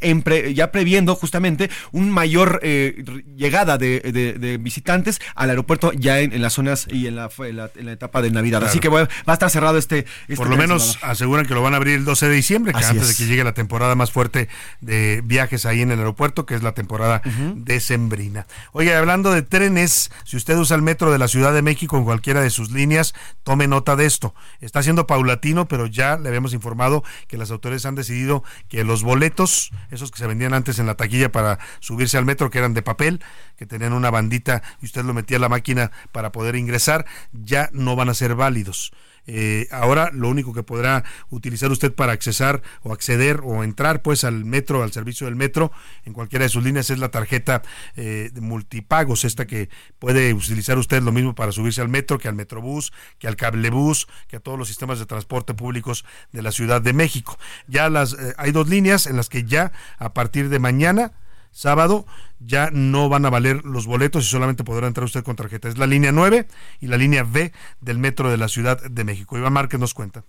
ya 0.53 0.71
previendo 0.71 1.15
justamente 1.15 1.69
un 1.91 2.11
mayor 2.11 2.59
eh, 2.63 3.03
llegada 3.35 3.77
de, 3.77 4.59
visitantes 4.59 5.19
al 5.35 5.49
aeropuerto 5.49 5.91
ya 5.93 6.19
en, 6.19 6.41
las 6.41 6.53
zonas 6.53 6.87
y 6.89 7.07
en 7.07 7.15
la, 7.15 7.29
en 7.37 7.85
la, 7.85 7.91
etapa 7.91 8.21
de 8.21 8.31
Navidad. 8.31 8.63
Así 8.63 8.79
que 8.79 8.89
va 9.27 9.33
a 9.33 9.33
estar 9.33 9.49
cerrado 9.49 9.77
este, 9.77 10.05
este. 10.23 10.35
Por 10.35 10.49
lo 10.49 10.57
menos 10.57 10.99
aseguran 11.01 11.45
que 11.45 11.53
lo 11.53 11.61
van 11.61 11.73
a 11.73 11.77
abrir 11.77 11.95
el 11.95 12.05
12 12.05 12.27
de 12.27 12.35
diciembre, 12.35 12.73
que 12.73 12.83
antes 12.83 13.07
de 13.07 13.15
que 13.15 13.25
llegue 13.25 13.43
la 13.43 13.53
temporada 13.53 13.95
más 13.95 14.11
fuerte 14.11 14.49
de 14.81 15.21
viajes 15.23 15.65
ahí 15.65 15.81
en 15.81 15.91
el 15.91 15.99
aeropuerto, 15.99 16.45
que 16.45 16.55
es 16.55 16.63
la 16.63 16.73
temporada 16.73 17.21
decembrina. 17.55 18.47
Oye, 18.71 18.95
hablando 18.95 19.31
de 19.31 19.41
trenes, 19.41 20.11
si 20.23 20.37
usted 20.37 20.57
usa 20.57 20.75
el 20.75 20.81
metro 20.81 21.11
de 21.11 21.17
la 21.17 21.27
Ciudad 21.27 21.53
de 21.53 21.61
México 21.61 21.97
en 21.97 22.03
cualquiera 22.03 22.41
de 22.41 22.49
sus 22.49 22.71
líneas, 22.71 23.13
tome 23.43 23.67
nota 23.67 23.95
de 23.95 24.05
esto. 24.05 24.33
Está 24.59 24.83
siendo 24.83 25.07
paulatino, 25.07 25.67
pero 25.67 25.87
ya 25.87 26.17
le 26.17 26.29
habíamos 26.29 26.53
informado 26.53 27.03
que 27.27 27.37
las 27.37 27.51
autoridades 27.51 27.85
han 27.85 27.95
decidido 27.95 28.43
que 28.69 28.83
los 28.83 29.03
boletos, 29.03 29.71
esos 29.91 30.11
que 30.11 30.19
se 30.19 30.27
vendían 30.27 30.53
antes 30.53 30.79
en 30.79 30.85
la 30.85 30.95
taquilla 30.95 31.31
para 31.31 31.59
subirse 31.79 32.17
al 32.17 32.25
metro, 32.25 32.49
que 32.49 32.59
eran 32.59 32.73
de 32.73 32.81
papel, 32.81 33.23
que 33.57 33.65
tenían 33.65 33.93
una 33.93 34.09
bandita 34.09 34.63
y 34.81 34.85
usted 34.85 35.03
lo 35.03 35.13
metía 35.13 35.37
a 35.37 35.39
la 35.39 35.49
máquina 35.49 35.91
para 36.11 36.31
poder 36.31 36.55
ingresar, 36.55 37.05
ya 37.31 37.69
no 37.71 37.95
van 37.95 38.09
a 38.09 38.13
ser 38.13 38.35
válidos. 38.35 38.91
Eh, 39.27 39.67
ahora 39.71 40.11
lo 40.13 40.29
único 40.29 40.53
que 40.53 40.63
podrá 40.63 41.03
utilizar 41.29 41.71
usted 41.71 41.93
para 41.93 42.13
accesar 42.13 42.61
o 42.83 42.93
acceder 42.93 43.41
o 43.43 43.63
entrar 43.63 44.01
pues 44.01 44.23
al 44.23 44.45
metro, 44.45 44.83
al 44.83 44.91
servicio 44.91 45.25
del 45.25 45.35
metro 45.35 45.71
en 46.03 46.13
cualquiera 46.13 46.43
de 46.43 46.49
sus 46.49 46.63
líneas 46.63 46.89
es 46.89 46.99
la 46.99 47.09
tarjeta 47.09 47.63
eh, 47.95 48.29
de 48.33 48.41
multipagos, 48.41 49.25
esta 49.25 49.47
que 49.47 49.69
puede 49.99 50.33
utilizar 50.33 50.77
usted 50.77 51.01
lo 51.01 51.11
mismo 51.11 51.35
para 51.35 51.51
subirse 51.51 51.81
al 51.81 51.89
metro 51.89 52.17
que 52.17 52.27
al 52.27 52.35
metrobús, 52.35 52.93
que 53.17 53.27
al 53.27 53.35
cablebús, 53.35 54.07
que 54.27 54.37
a 54.37 54.39
todos 54.39 54.57
los 54.57 54.67
sistemas 54.67 54.99
de 54.99 55.05
transporte 55.05 55.53
públicos 55.53 56.05
de 56.31 56.41
la 56.41 56.51
Ciudad 56.51 56.81
de 56.81 56.93
México. 56.93 57.37
Ya 57.67 57.89
las 57.89 58.13
eh, 58.13 58.33
hay 58.37 58.51
dos 58.51 58.69
líneas 58.69 59.07
en 59.07 59.15
las 59.15 59.29
que 59.29 59.43
ya 59.43 59.71
a 59.97 60.13
partir 60.13 60.49
de 60.49 60.59
mañana 60.59 61.13
sábado 61.55 62.05
ya 62.39 62.69
no 62.71 63.07
van 63.07 63.25
a 63.25 63.29
valer 63.29 63.63
los 63.63 63.87
boletos 63.87 64.25
y 64.25 64.27
solamente 64.27 64.65
podrá 64.65 64.87
entrar 64.87 65.05
usted 65.05 65.23
con 65.23 65.37
tarjeta. 65.37 65.69
Es 65.69 65.77
la 65.77 65.87
línea 65.87 66.11
9 66.11 66.47
y 66.81 66.87
la 66.87 66.97
línea 66.97 67.23
B 67.23 67.53
del 67.79 67.97
metro 67.97 68.29
de 68.29 68.37
la 68.37 68.49
Ciudad 68.49 68.81
de 68.83 69.03
México. 69.05 69.37
Iván 69.37 69.53
Márquez 69.53 69.79
nos 69.79 69.93
cuenta. 69.93 70.25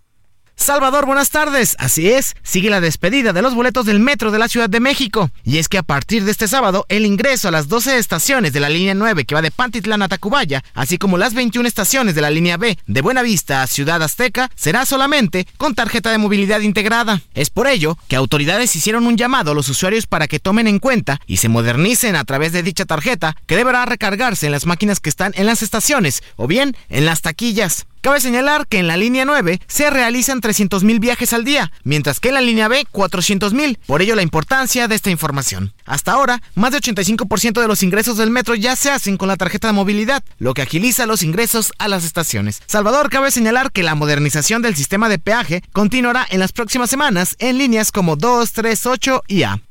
Salvador, 0.56 1.04
buenas 1.04 1.30
tardes. 1.30 1.76
Así 1.78 2.08
es, 2.08 2.34
sigue 2.42 2.70
la 2.70 2.80
despedida 2.80 3.32
de 3.32 3.42
los 3.42 3.54
boletos 3.54 3.84
del 3.84 4.00
metro 4.00 4.30
de 4.30 4.38
la 4.38 4.48
Ciudad 4.48 4.70
de 4.70 4.80
México. 4.80 5.30
Y 5.44 5.58
es 5.58 5.68
que 5.68 5.78
a 5.78 5.82
partir 5.82 6.24
de 6.24 6.30
este 6.30 6.48
sábado, 6.48 6.86
el 6.88 7.04
ingreso 7.06 7.46
a 7.46 7.50
las 7.50 7.68
12 7.68 7.98
estaciones 7.98 8.52
de 8.52 8.60
la 8.60 8.70
línea 8.70 8.94
9 8.94 9.26
que 9.26 9.34
va 9.34 9.42
de 9.42 9.50
Pantitlán 9.50 10.02
a 10.02 10.08
Tacubaya, 10.08 10.64
así 10.74 10.96
como 10.96 11.18
las 11.18 11.34
21 11.34 11.68
estaciones 11.68 12.14
de 12.14 12.22
la 12.22 12.30
línea 12.30 12.56
B 12.56 12.76
de 12.86 13.02
Buenavista 13.02 13.62
a 13.62 13.66
Ciudad 13.66 14.02
Azteca, 14.02 14.50
será 14.56 14.86
solamente 14.86 15.46
con 15.58 15.74
tarjeta 15.74 16.10
de 16.10 16.18
movilidad 16.18 16.60
integrada. 16.60 17.20
Es 17.34 17.50
por 17.50 17.68
ello 17.68 17.96
que 18.08 18.16
autoridades 18.16 18.74
hicieron 18.74 19.06
un 19.06 19.18
llamado 19.18 19.52
a 19.52 19.54
los 19.54 19.68
usuarios 19.68 20.06
para 20.06 20.26
que 20.26 20.40
tomen 20.40 20.66
en 20.66 20.78
cuenta 20.78 21.20
y 21.26 21.36
se 21.36 21.50
modernicen 21.50 22.16
a 22.16 22.24
través 22.24 22.52
de 22.52 22.62
dicha 22.62 22.86
tarjeta, 22.86 23.36
que 23.46 23.56
deberá 23.56 23.84
recargarse 23.84 24.46
en 24.46 24.52
las 24.52 24.66
máquinas 24.66 25.00
que 25.00 25.10
están 25.10 25.32
en 25.36 25.46
las 25.46 25.62
estaciones 25.62 26.22
o 26.36 26.46
bien 26.46 26.74
en 26.88 27.04
las 27.04 27.20
taquillas. 27.20 27.86
Cabe 28.06 28.20
señalar 28.20 28.68
que 28.68 28.78
en 28.78 28.86
la 28.86 28.96
línea 28.96 29.24
9 29.24 29.60
se 29.66 29.90
realizan 29.90 30.40
300.000 30.40 31.00
viajes 31.00 31.32
al 31.32 31.42
día, 31.42 31.72
mientras 31.82 32.20
que 32.20 32.28
en 32.28 32.34
la 32.34 32.40
línea 32.40 32.68
B 32.68 32.86
400.000. 32.92 33.78
Por 33.84 34.00
ello 34.00 34.14
la 34.14 34.22
importancia 34.22 34.86
de 34.86 34.94
esta 34.94 35.10
información. 35.10 35.72
Hasta 35.86 36.12
ahora, 36.12 36.40
más 36.54 36.70
de 36.70 36.78
85% 36.78 37.60
de 37.60 37.66
los 37.66 37.82
ingresos 37.82 38.16
del 38.16 38.30
metro 38.30 38.54
ya 38.54 38.76
se 38.76 38.92
hacen 38.92 39.16
con 39.16 39.26
la 39.26 39.36
tarjeta 39.36 39.66
de 39.66 39.72
movilidad, 39.72 40.22
lo 40.38 40.54
que 40.54 40.62
agiliza 40.62 41.04
los 41.06 41.24
ingresos 41.24 41.72
a 41.78 41.88
las 41.88 42.04
estaciones. 42.04 42.62
Salvador, 42.66 43.10
cabe 43.10 43.32
señalar 43.32 43.72
que 43.72 43.82
la 43.82 43.96
modernización 43.96 44.62
del 44.62 44.76
sistema 44.76 45.08
de 45.08 45.18
peaje 45.18 45.64
continuará 45.72 46.24
en 46.30 46.38
las 46.38 46.52
próximas 46.52 46.88
semanas 46.88 47.34
en 47.40 47.58
líneas 47.58 47.90
como 47.90 48.14
2, 48.14 48.52
3, 48.52 48.86
8 48.86 49.22
y 49.26 49.42
A. 49.42 49.65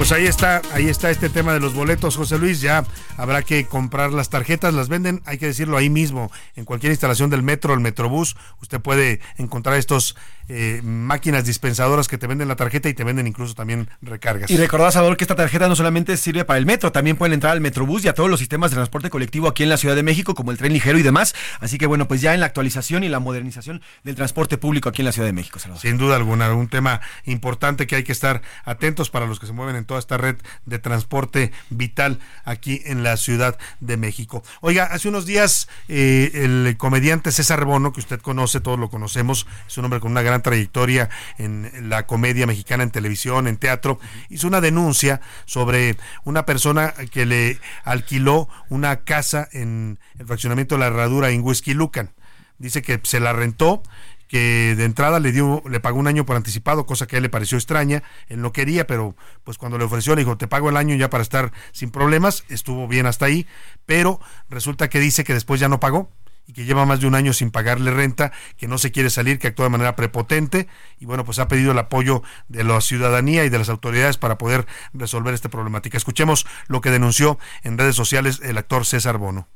Pues 0.00 0.12
ahí 0.12 0.24
está, 0.24 0.62
ahí 0.72 0.88
está 0.88 1.10
este 1.10 1.28
tema 1.28 1.52
de 1.52 1.60
los 1.60 1.74
boletos, 1.74 2.16
José 2.16 2.38
Luis. 2.38 2.62
Ya 2.62 2.86
habrá 3.18 3.42
que 3.42 3.66
comprar 3.66 4.14
las 4.14 4.30
tarjetas, 4.30 4.72
las 4.72 4.88
venden, 4.88 5.20
hay 5.26 5.36
que 5.36 5.44
decirlo 5.44 5.76
ahí 5.76 5.90
mismo, 5.90 6.32
en 6.56 6.64
cualquier 6.64 6.90
instalación 6.90 7.28
del 7.28 7.42
metro, 7.42 7.74
el 7.74 7.80
metrobús, 7.80 8.34
usted 8.62 8.80
puede 8.80 9.20
encontrar 9.36 9.76
estos 9.76 10.16
eh, 10.52 10.80
máquinas 10.82 11.44
dispensadoras 11.44 12.08
que 12.08 12.18
te 12.18 12.26
venden 12.26 12.48
la 12.48 12.56
tarjeta 12.56 12.88
y 12.88 12.94
te 12.94 13.04
venden 13.04 13.28
incluso 13.28 13.54
también 13.54 13.88
recargas. 14.02 14.50
Y 14.50 14.56
recordad, 14.56 14.90
Salvador, 14.90 15.16
que 15.16 15.22
esta 15.22 15.36
tarjeta 15.36 15.68
no 15.68 15.76
solamente 15.76 16.16
sirve 16.16 16.44
para 16.44 16.58
el 16.58 16.66
metro, 16.66 16.90
también 16.90 17.16
pueden 17.16 17.34
entrar 17.34 17.52
al 17.52 17.60
metrobús 17.60 18.04
y 18.04 18.08
a 18.08 18.14
todos 18.14 18.28
los 18.28 18.40
sistemas 18.40 18.72
de 18.72 18.74
transporte 18.74 19.10
colectivo 19.10 19.46
aquí 19.46 19.62
en 19.62 19.68
la 19.68 19.76
Ciudad 19.76 19.94
de 19.94 20.02
México, 20.02 20.34
como 20.34 20.50
el 20.50 20.58
tren 20.58 20.72
ligero 20.72 20.98
y 20.98 21.02
demás. 21.02 21.36
Así 21.60 21.78
que 21.78 21.86
bueno, 21.86 22.08
pues 22.08 22.20
ya 22.20 22.34
en 22.34 22.40
la 22.40 22.46
actualización 22.46 23.04
y 23.04 23.08
la 23.08 23.20
modernización 23.20 23.80
del 24.02 24.16
transporte 24.16 24.58
público 24.58 24.88
aquí 24.88 25.02
en 25.02 25.06
la 25.06 25.12
Ciudad 25.12 25.28
de 25.28 25.32
México, 25.32 25.60
Salvador. 25.60 25.82
Sin 25.82 25.98
duda 25.98 26.16
alguna, 26.16 26.52
un 26.52 26.68
tema 26.68 27.00
importante 27.26 27.86
que 27.86 27.94
hay 27.94 28.02
que 28.02 28.10
estar 28.10 28.42
atentos 28.64 29.08
para 29.08 29.26
los 29.26 29.38
que 29.38 29.46
se 29.46 29.52
mueven 29.52 29.76
en 29.76 29.84
toda 29.84 30.00
esta 30.00 30.16
red 30.16 30.34
de 30.66 30.80
transporte 30.80 31.52
vital 31.68 32.18
aquí 32.44 32.82
en 32.86 33.04
la 33.04 33.16
Ciudad 33.16 33.56
de 33.78 33.96
México. 33.96 34.42
Oiga, 34.62 34.86
hace 34.86 35.08
unos 35.08 35.26
días 35.26 35.68
eh, 35.86 36.32
el 36.34 36.76
comediante 36.76 37.30
César 37.30 37.64
Bono, 37.64 37.92
que 37.92 38.00
usted 38.00 38.20
conoce, 38.20 38.60
todos 38.60 38.80
lo 38.80 38.90
conocemos, 38.90 39.46
es 39.68 39.78
un 39.78 39.84
hombre 39.84 40.00
con 40.00 40.10
una 40.10 40.22
gran 40.22 40.39
trayectoria 40.42 41.10
en 41.38 41.88
la 41.88 42.06
comedia 42.06 42.46
mexicana 42.46 42.82
en 42.82 42.90
televisión, 42.90 43.46
en 43.46 43.56
teatro, 43.56 43.98
hizo 44.28 44.46
una 44.46 44.60
denuncia 44.60 45.20
sobre 45.46 45.96
una 46.24 46.46
persona 46.46 46.94
que 47.10 47.26
le 47.26 47.58
alquiló 47.84 48.48
una 48.68 49.04
casa 49.04 49.48
en 49.52 49.98
el 50.18 50.26
fraccionamiento 50.26 50.74
de 50.74 50.80
la 50.80 50.86
Herradura 50.86 51.30
en 51.30 51.42
Whisky. 51.42 51.74
Dice 52.58 52.82
que 52.82 53.00
se 53.04 53.20
la 53.20 53.32
rentó 53.32 53.82
que 54.30 54.76
de 54.76 54.84
entrada 54.84 55.18
le 55.18 55.32
dio, 55.32 55.60
le 55.68 55.80
pagó 55.80 55.98
un 55.98 56.06
año 56.06 56.24
por 56.24 56.36
anticipado, 56.36 56.86
cosa 56.86 57.08
que 57.08 57.16
a 57.16 57.18
él 57.18 57.24
le 57.24 57.30
pareció 57.30 57.58
extraña, 57.58 58.04
él 58.28 58.40
no 58.40 58.52
quería, 58.52 58.86
pero 58.86 59.16
pues 59.42 59.58
cuando 59.58 59.76
le 59.76 59.82
ofreció 59.82 60.14
le 60.14 60.20
dijo, 60.20 60.36
te 60.36 60.46
pago 60.46 60.70
el 60.70 60.76
año 60.76 60.94
ya 60.94 61.10
para 61.10 61.22
estar 61.22 61.52
sin 61.72 61.90
problemas, 61.90 62.44
estuvo 62.48 62.86
bien 62.86 63.06
hasta 63.06 63.26
ahí, 63.26 63.48
pero 63.86 64.20
resulta 64.48 64.88
que 64.88 65.00
dice 65.00 65.24
que 65.24 65.34
después 65.34 65.58
ya 65.58 65.68
no 65.68 65.80
pagó, 65.80 66.12
y 66.50 66.52
que 66.52 66.64
lleva 66.64 66.84
más 66.84 66.98
de 66.98 67.06
un 67.06 67.14
año 67.14 67.32
sin 67.32 67.52
pagarle 67.52 67.92
renta, 67.92 68.32
que 68.56 68.66
no 68.66 68.76
se 68.76 68.90
quiere 68.90 69.08
salir, 69.08 69.38
que 69.38 69.46
actúa 69.46 69.66
de 69.66 69.70
manera 69.70 69.94
prepotente 69.94 70.66
y 70.98 71.06
bueno, 71.06 71.24
pues 71.24 71.38
ha 71.38 71.46
pedido 71.46 71.70
el 71.70 71.78
apoyo 71.78 72.24
de 72.48 72.64
la 72.64 72.80
ciudadanía 72.80 73.44
y 73.44 73.50
de 73.50 73.58
las 73.58 73.68
autoridades 73.68 74.16
para 74.16 74.36
poder 74.36 74.66
resolver 74.92 75.32
esta 75.32 75.48
problemática. 75.48 75.96
Escuchemos 75.96 76.46
lo 76.66 76.80
que 76.80 76.90
denunció 76.90 77.38
en 77.62 77.78
redes 77.78 77.94
sociales 77.94 78.40
el 78.42 78.58
actor 78.58 78.84
César 78.84 79.16
Bono. 79.16 79.48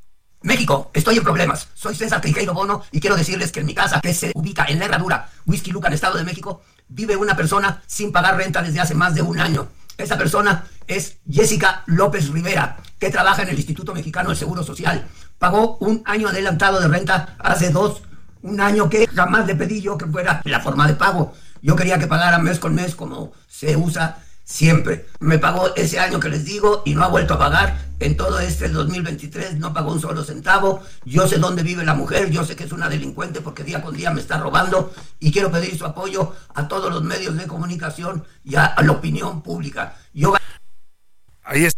México, 0.43 0.93
estoy 0.95 1.16
en 1.16 1.25
problemas. 1.25 1.69
Soy 1.75 1.97
César 1.97 2.21
Teijeiro 2.21 2.55
Bono 2.55 2.85
y 2.93 3.01
quiero 3.01 3.16
decirles 3.16 3.51
que 3.51 3.61
en 3.61 3.66
mi 3.66 3.75
casa, 3.75 4.01
que 4.01 4.15
se 4.15 4.31
ubica 4.35 4.66
en 4.66 4.79
la 4.79 4.85
herradura, 4.85 5.31
Whisky 5.47 5.73
Lucan, 5.73 5.93
Estado 5.93 6.16
de 6.19 6.25
México, 6.25 6.62
vive 6.87 7.16
una 7.16 7.35
persona 7.35 7.83
sin 7.87 8.12
pagar 8.12 8.37
renta 8.37 8.62
desde 8.62 8.79
hace 8.79 8.95
más 8.95 9.16
de 9.16 9.23
un 9.23 9.41
año. 9.41 9.69
Esa 9.97 10.16
persona 10.16 10.66
es 10.87 11.16
Jessica 11.29 11.83
López 11.87 12.29
Rivera, 12.29 12.77
que 13.01 13.11
trabaja 13.11 13.43
en 13.43 13.49
el 13.49 13.57
Instituto 13.57 13.95
Mexicano 13.95 14.29
del 14.29 14.39
Seguro 14.39 14.62
Social. 14.62 15.09
Pagó 15.45 15.77
un 15.81 16.03
año 16.07 16.29
adelantado 16.29 16.81
de 16.81 16.89
renta 16.89 17.37
hace 17.39 17.69
dos, 17.69 18.01
un 18.41 18.62
año 18.62 18.89
que 18.89 19.07
jamás 19.09 19.47
le 19.47 19.55
pedí 19.55 19.83
yo 19.83 19.99
que 19.99 20.07
fuera 20.07 20.41
la 20.47 20.61
forma 20.61 20.87
de 20.87 20.95
pago. 20.95 21.35
Yo 21.61 21.77
quería 21.77 21.99
que 21.99 22.07
pagara 22.07 22.39
mes 22.39 22.59
con 22.59 22.75
mes 22.75 22.95
como 22.95 23.35
se 23.47 23.77
usa 23.77 24.25
siempre. 24.43 25.05
Me 25.21 25.39
pagó 25.39 25.75
ese 25.77 26.01
año 26.01 26.19
que 26.19 26.31
les 26.31 26.47
digo 26.47 26.81
y 26.87 26.95
no 26.95 27.05
ha 27.05 27.09
vuelto 27.09 27.35
a 27.35 27.39
pagar. 27.39 27.77
En 28.01 28.16
todo 28.16 28.41
este 28.41 28.71
2023 28.71 29.59
no 29.59 29.75
pagó 29.75 29.93
un 29.93 30.01
solo 30.01 30.25
centavo. 30.25 30.81
Yo 31.05 31.29
sé 31.29 31.37
dónde 31.37 31.62
vive 31.62 31.85
la 31.85 31.93
mujer, 31.93 32.31
yo 32.31 32.43
sé 32.43 32.57
que 32.57 32.65
es 32.65 32.73
una 32.73 32.89
delincuente 32.89 33.43
porque 33.43 33.65
día 33.65 33.83
con 33.83 33.95
día 33.95 34.12
me 34.12 34.23
está 34.23 34.39
robando 34.39 34.95
y 35.21 35.31
quiero 35.31 35.53
pedir 35.53 35.77
su 35.77 35.85
apoyo 35.85 36.33
a 36.55 36.69
todos 36.69 36.91
los 36.91 37.03
medios 37.03 37.37
de 37.37 37.47
comunicación 37.47 38.25
y 38.45 38.55
a, 38.55 38.75
la 38.83 38.93
opinión 38.93 39.43
pública. 39.43 39.95
Yo 40.15 40.35
Ahí, 41.43 41.66
es, 41.66 41.77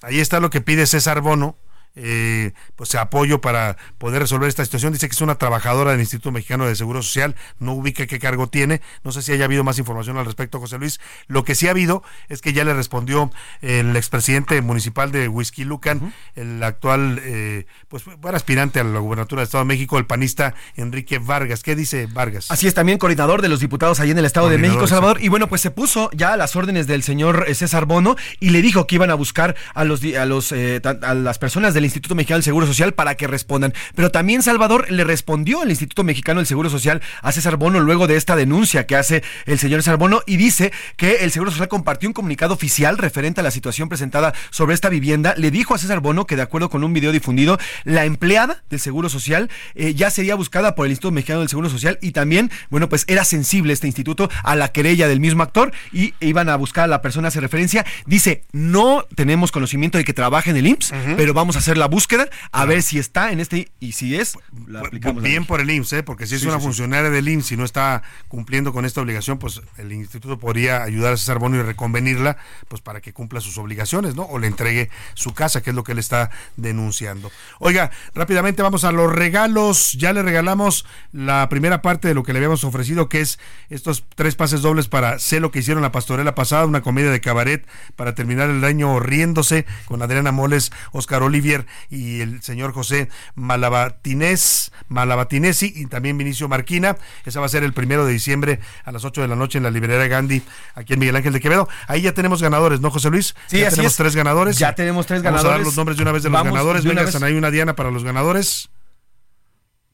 ahí 0.00 0.20
está 0.20 0.40
lo 0.40 0.48
que 0.48 0.62
pide 0.62 0.86
César 0.86 1.20
Bono. 1.20 1.58
Eh, 1.94 2.52
pues 2.74 2.94
apoyo 2.94 3.42
para 3.42 3.76
poder 3.98 4.22
resolver 4.22 4.48
esta 4.48 4.64
situación. 4.64 4.92
Dice 4.92 5.08
que 5.08 5.14
es 5.14 5.20
una 5.20 5.36
trabajadora 5.36 5.90
del 5.90 6.00
Instituto 6.00 6.32
Mexicano 6.32 6.66
de 6.66 6.74
Seguro 6.74 7.02
Social, 7.02 7.34
no 7.58 7.74
ubica 7.74 8.06
qué 8.06 8.18
cargo 8.18 8.46
tiene. 8.48 8.80
No 9.04 9.12
sé 9.12 9.22
si 9.22 9.32
haya 9.32 9.44
habido 9.44 9.64
más 9.64 9.78
información 9.78 10.16
al 10.16 10.24
respecto, 10.24 10.58
José 10.58 10.78
Luis. 10.78 11.00
Lo 11.26 11.44
que 11.44 11.54
sí 11.54 11.68
ha 11.68 11.70
habido 11.70 12.02
es 12.28 12.40
que 12.40 12.52
ya 12.52 12.64
le 12.64 12.74
respondió 12.74 13.30
el 13.60 13.94
expresidente 13.96 14.60
municipal 14.62 15.12
de 15.12 15.28
Whisky 15.28 15.64
Lucan, 15.64 16.14
el 16.34 16.62
actual, 16.62 17.20
eh, 17.22 17.66
pues, 17.88 18.04
buen 18.04 18.34
aspirante 18.34 18.80
a 18.80 18.84
la 18.84 18.98
gubernatura 18.98 19.40
del 19.40 19.46
Estado 19.46 19.64
de 19.64 19.68
México, 19.68 19.98
el 19.98 20.06
panista 20.06 20.54
Enrique 20.76 21.18
Vargas. 21.18 21.62
¿Qué 21.62 21.76
dice 21.76 22.06
Vargas? 22.06 22.50
Así 22.50 22.66
es, 22.66 22.74
también 22.74 22.98
coordinador 22.98 23.42
de 23.42 23.48
los 23.48 23.60
diputados 23.60 24.00
ahí 24.00 24.10
en 24.10 24.18
el 24.18 24.24
Estado 24.24 24.48
de 24.48 24.58
México, 24.58 24.86
Salvador. 24.86 25.22
Y 25.22 25.28
bueno, 25.28 25.48
pues 25.48 25.60
se 25.60 25.70
puso 25.70 26.10
ya 26.12 26.32
a 26.32 26.36
las 26.36 26.56
órdenes 26.56 26.86
del 26.86 27.02
señor 27.02 27.44
eh, 27.48 27.54
César 27.54 27.86
Bono 27.86 28.16
y 28.40 28.50
le 28.50 28.62
dijo 28.62 28.86
que 28.86 28.94
iban 28.94 29.10
a 29.10 29.14
buscar 29.14 29.56
a 29.74 29.84
los 29.84 30.02
a 30.02 30.24
los 30.24 30.52
eh, 30.52 30.80
a 30.84 31.14
las 31.14 31.38
personas 31.38 31.74
del 31.74 31.81
Instituto 31.84 32.14
Mexicano 32.14 32.38
del 32.38 32.44
Seguro 32.44 32.66
Social 32.66 32.92
para 32.92 33.14
que 33.14 33.26
respondan. 33.26 33.74
Pero 33.94 34.10
también 34.10 34.42
Salvador 34.42 34.90
le 34.90 35.04
respondió 35.04 35.62
al 35.62 35.70
Instituto 35.70 36.04
Mexicano 36.04 36.40
del 36.40 36.46
Seguro 36.46 36.70
Social 36.70 37.02
a 37.22 37.32
César 37.32 37.56
Bono 37.56 37.80
luego 37.80 38.06
de 38.06 38.16
esta 38.16 38.36
denuncia 38.36 38.86
que 38.86 38.96
hace 38.96 39.22
el 39.46 39.58
señor 39.58 39.82
César 39.82 39.96
Bono 39.96 40.22
y 40.26 40.36
dice 40.36 40.72
que 40.96 41.16
el 41.16 41.30
Seguro 41.30 41.50
Social 41.50 41.68
compartió 41.68 42.08
un 42.08 42.12
comunicado 42.12 42.54
oficial 42.54 42.98
referente 42.98 43.40
a 43.40 43.44
la 43.44 43.50
situación 43.50 43.88
presentada 43.88 44.34
sobre 44.50 44.74
esta 44.74 44.88
vivienda. 44.88 45.34
Le 45.36 45.50
dijo 45.50 45.74
a 45.74 45.78
César 45.78 46.00
Bono 46.00 46.26
que 46.26 46.36
de 46.36 46.42
acuerdo 46.42 46.70
con 46.70 46.84
un 46.84 46.92
video 46.92 47.12
difundido, 47.12 47.58
la 47.84 48.04
empleada 48.04 48.62
del 48.70 48.80
Seguro 48.80 49.08
Social 49.08 49.50
eh, 49.74 49.94
ya 49.94 50.10
sería 50.10 50.34
buscada 50.34 50.74
por 50.74 50.86
el 50.86 50.92
Instituto 50.92 51.12
Mexicano 51.12 51.40
del 51.40 51.48
Seguro 51.48 51.68
Social 51.68 51.98
y 52.00 52.12
también, 52.12 52.50
bueno, 52.70 52.88
pues 52.88 53.04
era 53.08 53.24
sensible 53.24 53.72
este 53.72 53.86
instituto 53.86 54.30
a 54.42 54.56
la 54.56 54.68
querella 54.68 55.08
del 55.08 55.20
mismo 55.20 55.42
actor 55.42 55.72
y 55.92 56.14
iban 56.20 56.48
a 56.48 56.56
buscar 56.56 56.84
a 56.84 56.88
la 56.88 57.02
persona, 57.02 57.28
hace 57.28 57.40
referencia. 57.40 57.84
Dice, 58.06 58.44
no 58.52 59.06
tenemos 59.14 59.52
conocimiento 59.52 59.98
de 59.98 60.04
que 60.04 60.12
trabaje 60.12 60.50
en 60.50 60.56
el 60.56 60.66
IMSS, 60.66 60.92
pero 61.16 61.34
vamos 61.34 61.56
a 61.56 61.60
hacer 61.60 61.71
la 61.76 61.86
búsqueda 61.86 62.28
a 62.50 62.64
ver 62.64 62.82
si 62.82 62.98
está 62.98 63.32
en 63.32 63.40
este 63.40 63.70
y 63.80 63.92
si 63.92 64.16
es, 64.16 64.38
la 64.66 64.80
aplicamos. 64.80 65.22
Bien 65.22 65.44
por 65.44 65.60
el 65.60 65.70
IMSS, 65.70 65.92
¿eh? 65.94 66.02
porque 66.02 66.26
si 66.26 66.34
es 66.36 66.40
Sí, 66.42 66.46
una 66.46 66.56
sí, 66.56 66.60
sí. 66.62 66.66
funcionaria 66.66 67.10
del 67.10 67.28
IMSS 67.28 67.52
y 67.52 67.56
no 67.56 67.64
está 67.64 68.02
cumpliendo 68.28 68.72
con 68.72 68.84
esta 68.84 69.00
obligación, 69.00 69.38
pues 69.38 69.60
el 69.78 69.92
instituto 69.92 70.38
podría 70.38 70.82
ayudar 70.82 71.12
a 71.12 71.16
César 71.16 71.38
Bono 71.38 71.56
y 71.56 71.62
reconvenirla 71.62 72.36
pues 72.68 72.80
para 72.82 73.00
que 73.00 73.12
cumpla 73.12 73.40
sus 73.40 73.58
obligaciones, 73.58 74.14
¿no? 74.14 74.22
O 74.24 74.38
le 74.38 74.46
entregue 74.46 74.90
su 75.14 75.34
casa, 75.34 75.62
que 75.62 75.70
es 75.70 75.76
lo 75.76 75.84
que 75.84 75.92
él 75.92 75.98
está 75.98 76.30
denunciando. 76.56 77.30
Oiga, 77.58 77.90
rápidamente 78.14 78.62
vamos 78.62 78.84
a 78.84 78.92
los 78.92 79.12
regalos. 79.12 79.92
Ya 79.92 80.12
le 80.12 80.22
regalamos 80.22 80.84
la 81.12 81.48
primera 81.48 81.82
parte 81.82 82.08
de 82.08 82.14
lo 82.14 82.22
que 82.22 82.32
le 82.32 82.38
habíamos 82.38 82.64
ofrecido, 82.64 83.08
que 83.08 83.20
es 83.20 83.38
estos 83.70 84.04
tres 84.14 84.34
pases 84.36 84.62
dobles 84.62 84.88
para 84.88 85.18
Sé 85.18 85.40
lo 85.40 85.50
que 85.50 85.58
hicieron 85.60 85.82
la 85.82 85.92
pastorela 85.92 86.34
pasada, 86.34 86.66
una 86.66 86.82
comedia 86.82 87.10
de 87.10 87.20
cabaret 87.20 87.66
para 87.96 88.14
terminar 88.14 88.50
el 88.50 88.64
año 88.64 88.98
riéndose 89.00 89.66
con 89.86 90.02
Adriana 90.02 90.32
Moles, 90.32 90.72
Oscar 90.92 91.22
Olivier 91.22 91.61
y 91.90 92.20
el 92.20 92.42
señor 92.42 92.72
José 92.72 93.08
Malabatinés, 93.34 94.72
Malabatinesi 94.88 95.72
y 95.74 95.86
también 95.86 96.18
Vinicio 96.18 96.48
Marquina. 96.48 96.96
Esa 97.24 97.40
va 97.40 97.46
a 97.46 97.48
ser 97.48 97.62
el 97.64 97.72
primero 97.72 98.06
de 98.06 98.12
diciembre 98.12 98.60
a 98.84 98.92
las 98.92 99.04
8 99.04 99.22
de 99.22 99.28
la 99.28 99.36
noche 99.36 99.58
en 99.58 99.64
la 99.64 99.70
librería 99.70 100.06
Gandhi, 100.08 100.42
aquí 100.74 100.94
en 100.94 101.00
Miguel 101.00 101.16
Ángel 101.16 101.32
de 101.32 101.40
Quevedo. 101.40 101.68
Ahí 101.88 102.02
ya 102.02 102.12
tenemos 102.12 102.42
ganadores, 102.42 102.80
¿no, 102.80 102.90
José 102.90 103.10
Luis? 103.10 103.34
Sí, 103.46 103.58
ya 103.60 103.68
así 103.68 103.76
tenemos 103.76 103.92
es. 103.92 103.96
tres 103.96 104.16
ganadores. 104.16 104.58
Ya 104.58 104.74
tenemos 104.74 105.06
tres 105.06 105.22
Vamos 105.22 105.40
a 105.40 105.42
dar 105.42 105.52
ganadores. 105.52 105.66
los 105.66 105.76
nombres 105.76 105.96
de 105.96 106.02
una 106.02 106.12
vez 106.12 106.22
de 106.22 106.30
los 106.30 106.42
ganadores. 106.44 106.84
Venga, 106.84 107.02
vez. 107.04 107.22
hay 107.22 107.34
una 107.34 107.50
Diana 107.50 107.74
para 107.74 107.90
los 107.90 108.04
ganadores. 108.04 108.70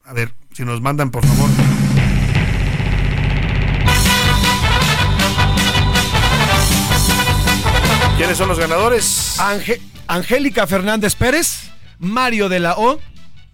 A 0.03 0.13
ver, 0.13 0.33
si 0.53 0.65
nos 0.65 0.81
mandan, 0.81 1.11
por 1.11 1.25
favor. 1.25 1.49
¿Quiénes 8.19 8.37
son 8.37 8.49
los 8.49 8.59
ganadores? 8.59 9.39
Ángel- 9.39 9.79
Angélica 10.07 10.67
Fernández 10.67 11.15
Pérez, 11.15 11.69
Mario 11.99 12.49
de 12.49 12.59
la 12.59 12.73
O 12.75 12.99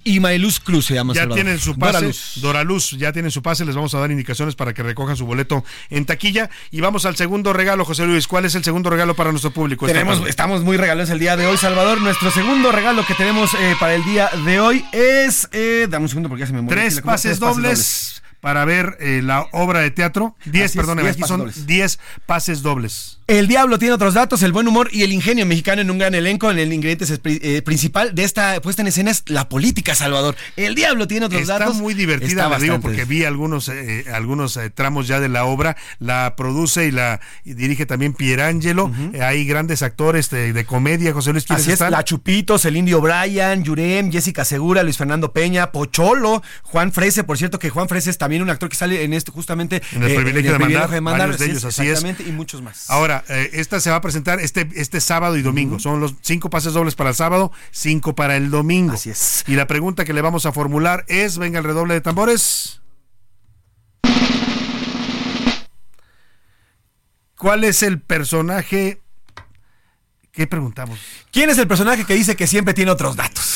y 0.03 0.19
Mayluz 0.19 0.59
Cruz 0.59 0.87
se 0.87 0.95
llama 0.95 1.13
Ya 1.13 1.21
Salvador. 1.21 1.43
tienen 1.43 1.59
su 1.59 1.77
pase, 1.77 2.01
Luz. 2.05 2.31
Doraluz, 2.37 2.89
ya 2.97 3.13
tienen 3.13 3.29
su 3.29 3.43
pase, 3.43 3.63
les 3.63 3.75
vamos 3.75 3.93
a 3.93 3.99
dar 3.99 4.09
indicaciones 4.09 4.55
para 4.55 4.73
que 4.73 4.81
recojan 4.81 5.15
su 5.17 5.27
boleto 5.27 5.63
en 5.91 6.05
taquilla. 6.05 6.49
Y 6.71 6.81
vamos 6.81 7.05
al 7.05 7.15
segundo 7.15 7.53
regalo, 7.53 7.85
José 7.85 8.07
Luis. 8.07 8.27
¿Cuál 8.27 8.45
es 8.45 8.55
el 8.55 8.63
segundo 8.63 8.89
regalo 8.89 9.15
para 9.15 9.29
nuestro 9.29 9.51
público? 9.51 9.85
Tenemos, 9.85 10.27
estamos 10.27 10.63
muy 10.63 10.77
regalones 10.77 11.11
el 11.11 11.19
día 11.19 11.37
de 11.37 11.45
hoy, 11.45 11.57
Salvador. 11.57 12.01
Nuestro 12.01 12.31
segundo 12.31 12.71
regalo 12.71 13.05
que 13.05 13.13
tenemos 13.13 13.53
eh, 13.53 13.75
para 13.79 13.93
el 13.93 14.03
día 14.03 14.31
de 14.45 14.59
hoy 14.59 14.83
es. 14.93 15.47
Eh, 15.51 15.85
dame 15.87 16.05
un 16.05 16.09
segundo 16.09 16.27
porque 16.29 16.41
ya 16.41 16.47
se 16.47 16.53
me 16.53 16.59
aquí 16.59 16.69
Tres 16.69 17.01
pases 17.01 17.39
dobles 17.39 18.23
para 18.45 18.63
ver 18.63 18.95
eh, 18.99 19.21
la 19.23 19.47
obra 19.53 19.79
de 19.79 19.89
teatro. 19.89 20.35
Diez, 20.45 20.65
Así 20.65 20.77
es, 20.77 20.85
perdón, 20.85 20.99
diez 20.99 21.13
aquí 21.13 21.21
pases 21.21 21.27
son 21.29 21.39
dobles. 21.39 21.65
diez 21.65 21.99
pases 22.27 22.61
dobles. 22.61 23.17
El 23.25 23.47
Diablo 23.47 23.79
tiene 23.79 23.95
otros 23.95 24.13
datos, 24.13 24.43
el 24.43 24.51
buen 24.51 24.67
humor 24.67 24.87
y 24.91 25.01
el 25.01 25.11
ingenio 25.11 25.47
mexicano 25.47 25.81
en 25.81 25.89
un 25.89 25.97
gran 25.97 26.13
elenco. 26.13 26.51
En 26.51 26.59
el 26.59 26.71
ingrediente 26.71 27.07
eh, 27.25 27.63
principal 27.63 28.13
de 28.13 28.23
esta 28.23 28.61
puesta 28.61 28.83
en 28.83 28.87
escena 28.89 29.09
es 29.09 29.23
la 29.25 29.49
política, 29.49 29.95
Salvador. 29.95 30.35
El 30.57 30.75
Diablo 30.75 31.07
tiene 31.07 31.25
otros 31.25 31.41
Está 31.41 31.57
datos. 31.57 31.77
muy 31.77 31.95
divertida, 31.95 32.43
Está 32.43 32.59
digo, 32.59 32.79
porque 32.81 33.03
vi 33.05 33.23
algunos, 33.23 33.67
eh, 33.69 34.05
algunos 34.13 34.57
eh, 34.57 34.69
tramos 34.69 35.07
ya 35.07 35.19
de 35.19 35.29
la 35.29 35.45
obra. 35.45 35.75
La 35.97 36.35
produce 36.37 36.85
y 36.85 36.91
la 36.91 37.21
y 37.43 37.55
dirige 37.55 37.87
también 37.87 38.13
Pierangelo. 38.13 38.91
Eh, 39.13 39.23
hay 39.23 39.43
grandes 39.45 39.81
actores 39.81 40.29
de, 40.29 40.53
de 40.53 40.65
comedia. 40.65 41.11
José 41.13 41.31
Luis, 41.31 41.45
¿quiénes 41.45 41.63
Así 41.63 41.71
es? 41.71 41.79
La 41.79 42.03
Chupitos, 42.03 42.63
el 42.65 42.77
Indio 42.77 43.01
Bryan, 43.01 43.63
Yurem, 43.63 44.11
Jessica 44.11 44.45
Segura, 44.45 44.83
Luis 44.83 44.97
Fernando 44.97 45.33
Peña, 45.33 45.71
Pocholo, 45.71 46.43
Juan 46.61 46.91
Frese, 46.91 47.23
por 47.23 47.39
cierto 47.39 47.57
que 47.57 47.71
Juan 47.71 47.89
Frese 47.89 48.11
es 48.11 48.19
también 48.19 48.34
un 48.43 48.49
actor 48.49 48.69
que 48.69 48.75
sale 48.75 49.03
en 49.03 49.13
este 49.13 49.31
justamente 49.31 49.81
En 49.91 50.03
el 50.03 50.15
privilegio 50.15 50.53
de 50.53 51.01
mandar, 51.01 51.29
de 51.29 51.35
así 51.35 51.51
ellos, 51.51 51.65
así 51.65 51.87
es. 51.87 52.03
y 52.25 52.31
muchos 52.31 52.61
más. 52.61 52.89
Ahora, 52.89 53.23
eh, 53.29 53.49
esta 53.53 53.79
se 53.79 53.89
va 53.89 53.97
a 53.97 54.01
presentar 54.01 54.39
este, 54.39 54.67
este 54.75 55.01
sábado 55.01 55.37
y 55.37 55.41
domingo. 55.41 55.79
Son 55.79 55.99
los 55.99 56.15
cinco 56.21 56.49
pases 56.49 56.73
dobles 56.73 56.95
para 56.95 57.11
el 57.11 57.15
sábado, 57.15 57.51
cinco 57.71 58.15
para 58.15 58.37
el 58.37 58.49
domingo. 58.49 58.93
Así 58.93 59.09
es. 59.09 59.43
Y 59.47 59.55
la 59.55 59.67
pregunta 59.67 60.05
que 60.05 60.13
le 60.13 60.21
vamos 60.21 60.45
a 60.45 60.51
formular 60.51 61.05
es, 61.07 61.37
venga 61.37 61.59
el 61.59 61.65
redoble 61.65 61.93
de 61.93 62.01
tambores. 62.01 62.81
¿Cuál 67.37 67.63
es 67.63 67.83
el 67.83 67.99
personaje? 68.01 69.01
¿Qué 70.31 70.47
preguntamos? 70.47 70.99
¿Quién 71.31 71.49
es 71.49 71.57
el 71.57 71.67
personaje 71.67 72.05
que 72.05 72.13
dice 72.13 72.35
que 72.35 72.47
siempre 72.47 72.73
tiene 72.73 72.91
otros 72.91 73.15
datos? 73.15 73.54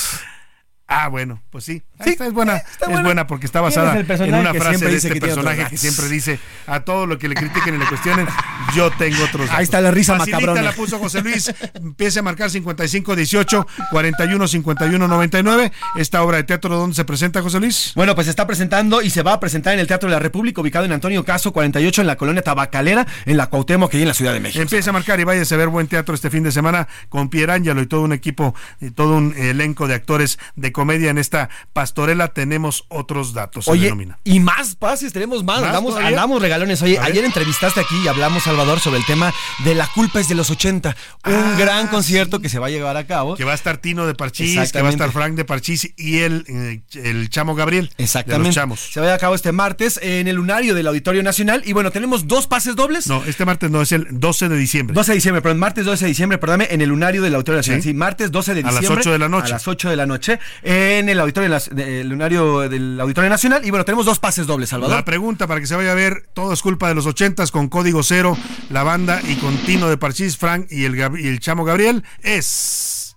Ah, 0.91 1.07
bueno, 1.07 1.39
pues 1.51 1.65
sí. 1.65 1.83
Esta 2.03 2.25
es 2.25 2.33
buena. 2.33 2.57
es 2.57 2.63
buena. 2.83 3.01
buena 3.03 3.27
porque 3.27 3.45
está 3.45 3.59
¿Quién 3.59 3.69
basada 3.69 3.99
es 3.99 4.19
en 4.21 4.33
una 4.33 4.51
que 4.51 4.59
frase 4.59 4.85
de 4.85 4.95
este 4.97 5.11
que 5.11 5.21
personaje 5.21 5.67
que 5.69 5.77
siempre 5.77 6.07
dice 6.07 6.39
a 6.65 6.79
todo 6.79 7.05
lo 7.05 7.19
que 7.19 7.27
le 7.27 7.35
critiquen 7.35 7.75
y 7.75 7.77
le 7.77 7.85
cuestionen, 7.85 8.27
yo 8.75 8.89
tengo 8.97 9.23
otros 9.23 9.45
datos. 9.45 9.57
Ahí 9.57 9.63
está 9.65 9.81
la 9.81 9.91
risa 9.91 10.17
Facilita 10.17 10.39
macabrona. 10.39 10.61
la 10.63 10.71
puso 10.73 10.97
José 10.97 11.21
Luis. 11.21 11.53
Empiece 11.75 12.19
a 12.19 12.23
marcar 12.23 12.49
55 12.49 13.15
18 13.15 13.67
41 13.91 14.47
51 14.47 15.07
99. 15.07 15.71
Esta 15.95 16.23
obra 16.23 16.37
de 16.37 16.43
teatro, 16.43 16.75
¿dónde 16.75 16.95
se 16.95 17.05
presenta, 17.05 17.43
José 17.43 17.59
Luis? 17.59 17.91
Bueno, 17.95 18.15
pues 18.15 18.25
se 18.25 18.31
está 18.31 18.47
presentando 18.47 19.03
y 19.03 19.11
se 19.11 19.21
va 19.21 19.33
a 19.33 19.39
presentar 19.39 19.75
en 19.75 19.79
el 19.79 19.87
Teatro 19.87 20.09
de 20.09 20.15
la 20.15 20.19
República, 20.19 20.59
ubicado 20.61 20.85
en 20.85 20.91
Antonio 20.91 21.23
Caso 21.23 21.51
48, 21.53 22.01
en 22.01 22.07
la 22.07 22.15
colonia 22.15 22.41
Tabacalera, 22.41 23.05
en 23.27 23.37
la 23.37 23.47
Cuauhtémoc, 23.47 23.93
ahí 23.93 24.01
en 24.01 24.07
la 24.07 24.13
Ciudad 24.15 24.33
de 24.33 24.39
México. 24.39 24.61
Empiece 24.61 24.89
a 24.89 24.93
marcar 24.93 25.19
y 25.19 25.23
váyase 25.23 25.53
a 25.53 25.57
ver 25.57 25.67
buen 25.67 25.87
teatro 25.87 26.15
este 26.15 26.31
fin 26.31 26.43
de 26.43 26.51
semana 26.51 26.87
con 27.09 27.29
Pierangelo 27.29 27.81
y 27.81 27.85
todo 27.85 28.01
un 28.01 28.13
equipo, 28.13 28.55
y 28.81 28.89
todo 28.89 29.15
un 29.15 29.35
elenco 29.37 29.87
de 29.87 29.93
actores 29.93 30.39
de 30.55 30.71
comedia 30.79 31.09
en 31.09 31.17
esta 31.17 31.49
pastorela. 31.73 32.29
Tenemos 32.29 32.85
otros 32.87 33.33
datos. 33.33 33.67
Oye, 33.67 33.93
y 34.23 34.39
más 34.39 34.75
pases, 34.75 35.11
tenemos 35.11 35.43
más, 35.43 35.59
¿Más 35.59 35.75
andamos, 35.97 36.41
regalones. 36.41 36.81
Oye, 36.81 36.97
ayer 36.99 37.25
entrevistaste 37.25 37.81
aquí 37.81 37.95
y 38.01 38.07
hablamos, 38.07 38.43
Salvador, 38.43 38.79
sobre 38.79 38.97
el 38.99 39.05
tema 39.05 39.33
de 39.65 39.75
La 39.75 39.87
culpa 39.87 40.21
es 40.21 40.29
de 40.29 40.35
los 40.35 40.49
80. 40.49 40.95
Un 41.25 41.33
Ah, 41.33 41.55
gran 41.59 41.87
concierto 41.87 42.39
que 42.39 42.47
se 42.47 42.59
va 42.59 42.67
a 42.67 42.69
llevar 42.69 42.95
a 42.95 43.05
cabo. 43.05 43.35
Que 43.35 43.43
va 43.43 43.51
a 43.51 43.55
estar 43.55 43.77
Tino 43.77 44.07
de 44.07 44.15
Parchís, 44.15 44.71
que 44.71 44.81
va 44.81 44.87
a 44.87 44.91
estar 44.91 45.11
Frank 45.11 45.33
de 45.35 45.43
Parchís 45.43 45.91
y 45.97 46.19
el, 46.19 46.45
eh, 46.47 46.81
el 47.03 47.29
Chamo 47.29 47.55
Gabriel. 47.55 47.91
De 47.97 48.05
Exactamente. 48.05 48.47
los 48.47 48.55
Chamos. 48.55 48.79
Se 48.79 49.01
va 49.01 49.05
a 49.05 49.07
llevar 49.07 49.17
a 49.17 49.19
cabo 49.19 49.35
este 49.35 49.51
martes 49.51 49.99
en 50.01 50.29
el 50.29 50.37
lunario 50.37 50.75
del 50.75 50.87
Auditorio 50.87 51.23
Nacional. 51.23 51.61
Y 51.65 51.73
bueno, 51.73 51.91
tenemos 51.91 52.25
dos 52.27 52.47
pases 52.47 52.77
dobles. 52.77 53.07
No, 53.07 53.21
este 53.25 53.43
martes 53.43 53.69
no, 53.69 53.81
es 53.81 53.91
el 53.91 54.07
12 54.09 54.47
de 54.47 54.55
diciembre. 54.57 54.93
12 54.93 55.11
de 55.11 55.15
diciembre, 55.15 55.41
perdón, 55.41 55.59
martes 55.59 55.83
12 55.85 56.05
de 56.05 56.09
diciembre, 56.09 56.37
perdóname, 56.37 56.67
en 56.71 56.79
el 56.81 56.87
lunario 56.89 57.21
del 57.21 57.35
Auditorio 57.35 57.57
Nacional. 57.59 57.81
Sí. 57.83 57.89
Sí, 57.89 57.93
martes 57.95 58.31
12 58.31 58.53
de 58.53 58.59
A 58.61 58.63
las 58.65 58.75
diciembre. 58.79 59.01
8 59.01 59.11
de 59.11 59.19
la 59.19 59.29
noche. 59.29 59.47
A 59.47 59.49
las 59.49 59.67
8 59.67 59.89
de 59.89 59.95
la 59.95 60.05
noche, 60.05 60.39
en 60.69 61.09
el 61.09 61.19
Auditorio, 61.19 61.57
del 61.71 62.09
lunario 62.09 62.69
del 62.69 63.01
Auditorio 63.01 63.27
Nacional. 63.27 63.65
Y 63.65 63.71
bueno, 63.71 63.85
tenemos 63.85 64.05
dos 64.05 64.19
pases 64.19 64.45
dobles, 64.45 64.69
Salvador. 64.69 64.97
La 64.97 65.03
pregunta 65.03 65.47
para 65.47 65.59
que 65.59 65.65
se 65.65 65.75
vaya 65.75 65.93
a 65.93 65.95
ver, 65.95 66.29
todo 66.33 66.53
es 66.53 66.61
culpa 66.61 66.87
de 66.87 66.93
los 66.93 67.07
ochentas 67.07 67.49
con 67.49 67.69
Código 67.69 68.03
Cero, 68.03 68.37
la 68.69 68.83
banda 68.83 69.19
y 69.27 69.33
con 69.37 69.57
Tino 69.57 69.89
de 69.89 69.97
Parchís, 69.97 70.37
Frank 70.37 70.67
y 70.69 70.85
el, 70.85 70.95
y 70.95 71.27
el 71.27 71.39
Chamo 71.39 71.65
Gabriel, 71.65 72.03
es... 72.21 73.15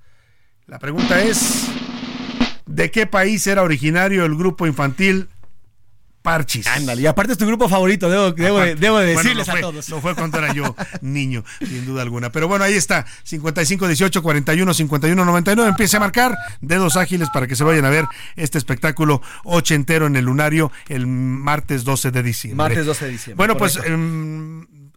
La 0.66 0.78
pregunta 0.78 1.20
es, 1.20 1.66
¿de 2.64 2.90
qué 2.90 3.06
país 3.06 3.46
era 3.46 3.62
originario 3.62 4.24
el 4.24 4.34
grupo 4.34 4.66
infantil 4.66 5.28
Parchis? 6.22 6.66
Ándale, 6.68 7.02
y 7.02 7.06
aparte 7.06 7.32
es 7.32 7.38
tu 7.38 7.46
grupo 7.46 7.68
favorito, 7.68 8.08
debo, 8.08 8.30
debo, 8.32 8.60
de- 8.60 8.76
debo 8.76 8.98
de 8.98 9.14
Bueno, 9.14 9.22
decirles 9.28 9.46
no 9.48 9.52
fue- 9.52 9.58
a 9.60 9.62
todos. 9.62 9.88
No 9.88 10.00
fue 10.00 10.14
cuando 10.14 10.38
era 10.38 10.52
yo 10.54 10.74
niño, 11.02 11.44
sin 11.58 11.84
duda 11.84 12.02
alguna. 12.02 12.30
Pero 12.30 12.46
bueno, 12.48 12.64
ahí 12.64 12.74
está. 12.74 13.04
55 13.24 13.88
18 13.88 14.22
41 14.22 14.72
51 14.74 15.24
99. 15.24 15.70
Empiece 15.70 15.96
a 15.96 16.00
marcar 16.00 16.36
dedos 16.60 16.96
ágiles 16.96 17.28
para 17.32 17.46
que 17.46 17.56
se 17.56 17.64
vayan 17.64 17.84
a 17.84 17.90
ver 17.90 18.04
este 18.36 18.58
espectáculo 18.58 19.20
ochentero 19.44 20.06
en 20.06 20.16
el 20.16 20.24
lunario 20.24 20.70
el 20.88 21.06
martes 21.06 21.84
12 21.84 22.10
de 22.12 22.22
diciembre. 22.22 22.56
Martes 22.68 22.86
12 22.86 23.04
de 23.06 23.10
diciembre, 23.10 23.36
Bueno, 23.36 23.56
pues. 23.56 23.78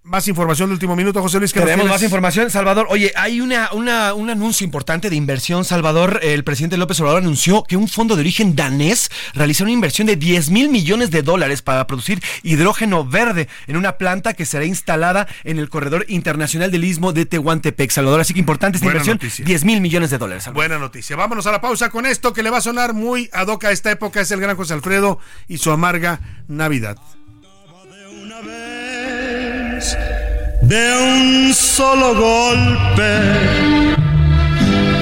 Más 0.05 0.27
información 0.27 0.69
de 0.69 0.73
último 0.73 0.95
minuto, 0.95 1.19
José 1.19 1.39
Luis. 1.39 1.51
¿qué 1.51 1.59
nos 1.59 1.67
Tenemos 1.67 1.89
más 1.89 2.03
información, 2.03 2.51
Salvador. 2.51 2.85
Oye, 2.91 3.11
hay 3.15 3.41
una, 3.41 3.69
una- 3.73 4.13
un 4.13 4.29
anuncio 4.29 4.63
importante 4.63 5.09
de 5.09 5.15
inversión, 5.15 5.65
Salvador. 5.65 6.19
El 6.21 6.43
presidente 6.43 6.77
López 6.77 6.99
Obrador 6.99 7.23
anunció 7.23 7.63
que 7.63 7.75
un 7.75 7.87
fondo 7.87 8.15
de 8.15 8.21
origen 8.21 8.55
danés 8.55 9.09
realizó 9.33 9.63
una 9.63 9.71
inversión 9.73 10.05
de 10.05 10.15
10 10.15 10.51
mil 10.51 10.69
millones 10.69 11.09
de 11.09 11.23
dólares 11.23 11.63
para 11.63 11.87
producir 11.87 12.21
hidrógeno 12.43 13.03
verde 13.03 13.47
en 13.65 13.77
una 13.77 13.93
planta 13.97 14.33
que 14.35 14.45
será 14.45 14.63
instalada 14.65 15.27
en 15.43 15.57
el 15.57 15.69
corredor 15.69 16.05
internacional 16.07 16.69
del 16.69 16.83
istmo 16.83 17.11
de 17.11 17.25
Tehuantepec, 17.25 17.89
Salvador. 17.89 18.21
Así 18.21 18.33
que 18.35 18.39
importante 18.39 18.77
esta 18.77 18.85
Buena 18.85 18.97
inversión, 18.99 19.17
noticia. 19.17 19.43
10 19.43 19.63
mil 19.65 19.81
millones 19.81 20.11
de 20.11 20.19
dólares. 20.19 20.43
Salvador. 20.43 20.69
Buena 20.69 20.79
noticia. 20.79 21.15
Vámonos 21.15 21.47
a 21.47 21.51
la 21.51 21.61
pausa 21.61 21.89
con 21.89 22.05
esto 22.05 22.31
que 22.31 22.43
le 22.43 22.51
va 22.51 22.59
a 22.59 22.61
sonar 22.61 22.93
muy 22.93 23.27
ad 23.33 23.47
hoc 23.47 23.65
a 23.65 23.71
esta 23.71 23.89
época. 23.89 24.21
Es 24.21 24.29
el 24.29 24.39
gran 24.39 24.55
José 24.55 24.73
Alfredo 24.75 25.17
y 25.47 25.57
su 25.57 25.71
amarga 25.71 26.19
Navidad. 26.47 26.95
de 28.45 28.74
un 30.71 31.53
solo 31.53 32.15
golpe. 32.15 33.11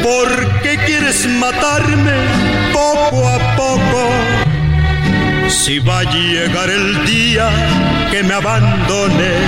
¿Por 0.01 0.61
qué 0.61 0.77
quieres 0.85 1.25
matarme 1.27 2.13
poco 2.73 3.27
a 3.27 3.55
poco? 3.55 4.09
Si 5.47 5.79
va 5.79 5.99
a 5.99 6.03
llegar 6.03 6.69
el 6.69 7.05
día 7.05 7.49
que 8.11 8.23
me 8.23 8.33
abandones, 8.33 9.41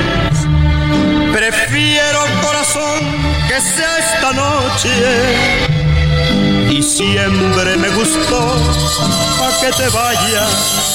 prefiero 1.33 2.19
corazón 2.41 2.99
que 3.47 3.59
sea 3.59 3.97
esta 3.97 4.31
noche. 4.31 4.89
Y 6.69 6.81
siempre 6.81 7.77
me 7.77 7.89
gustó 7.89 8.39
a 9.43 9.61
que 9.61 9.71
te 9.71 9.89
vayas 9.89 10.94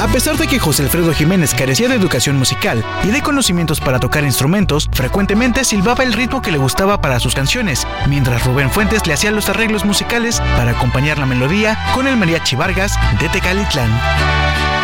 A 0.00 0.08
pesar 0.08 0.38
de 0.38 0.46
que 0.46 0.58
José 0.58 0.84
Alfredo 0.84 1.12
Jiménez 1.12 1.52
carecía 1.52 1.86
de 1.86 1.94
educación 1.94 2.38
musical 2.38 2.82
y 3.04 3.08
de 3.08 3.20
conocimientos 3.20 3.80
para 3.80 4.00
tocar 4.00 4.24
instrumentos, 4.24 4.88
frecuentemente 4.94 5.62
silbaba 5.62 6.04
el 6.04 6.14
ritmo 6.14 6.40
que 6.40 6.50
le 6.50 6.56
gustaba 6.56 7.02
para 7.02 7.20
sus 7.20 7.34
canciones, 7.34 7.86
mientras 8.08 8.46
Rubén 8.46 8.70
Fuentes 8.70 9.06
le 9.06 9.12
hacía 9.12 9.30
los 9.30 9.50
arreglos 9.50 9.84
musicales 9.84 10.40
para 10.56 10.70
acompañar 10.70 11.18
la 11.18 11.26
melodía 11.26 11.78
con 11.94 12.06
el 12.06 12.16
mariachi 12.16 12.56
Vargas 12.56 12.94
de 13.20 13.28
Tecalitlán. 13.28 14.79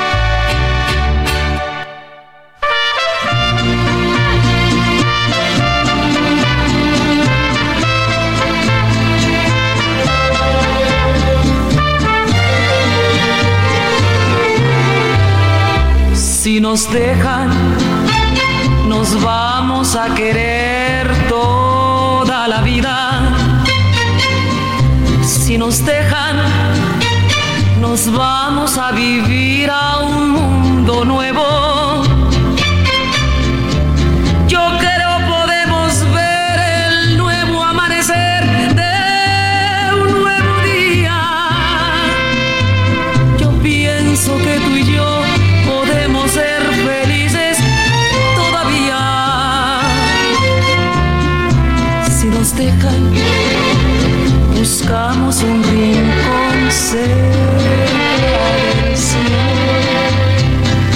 Nos 16.47 16.89
dejan, 16.93 17.51
nos 18.89 19.20
vamos 19.20 19.97
a 19.97 20.14
querer 20.14 21.09
toda 21.28 22.47
la 22.47 22.60
vida. 22.60 23.35
Si 25.24 25.59
nos 25.59 25.85
dejan, 25.85 26.36
nos 27.81 28.12
vamos 28.12 28.78
a 28.78 28.93
vivir 28.93 29.68
a 29.70 29.98
un 29.98 30.31
mundo 30.31 31.05
nuevo. 31.05 31.56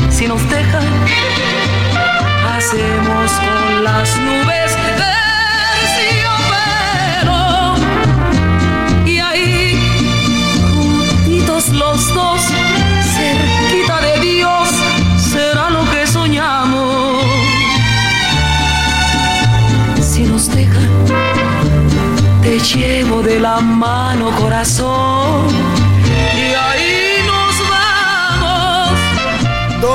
Si 0.09 0.29
nos 0.29 0.49
dejan, 0.49 0.85
hacemos 2.57 3.33
con 3.33 3.83
las 3.83 4.17
nubes 4.19 4.77
terciopelo. 6.21 7.75
Y 9.05 9.19
ahí, 9.19 9.77
juntitos 10.73 11.71
los 11.71 12.15
dos, 12.15 12.41
cerquita 13.17 14.01
de 14.01 14.21
Dios, 14.21 14.69
será 15.17 15.71
lo 15.71 15.85
que 15.91 16.07
soñamos. 16.07 17.25
Si 20.01 20.23
nos 20.23 20.49
dejan, 20.55 20.89
te 22.43 22.61
llevo 22.61 23.23
de 23.23 23.41
la 23.41 23.61
mano, 23.61 24.31
corazón. 24.39 25.70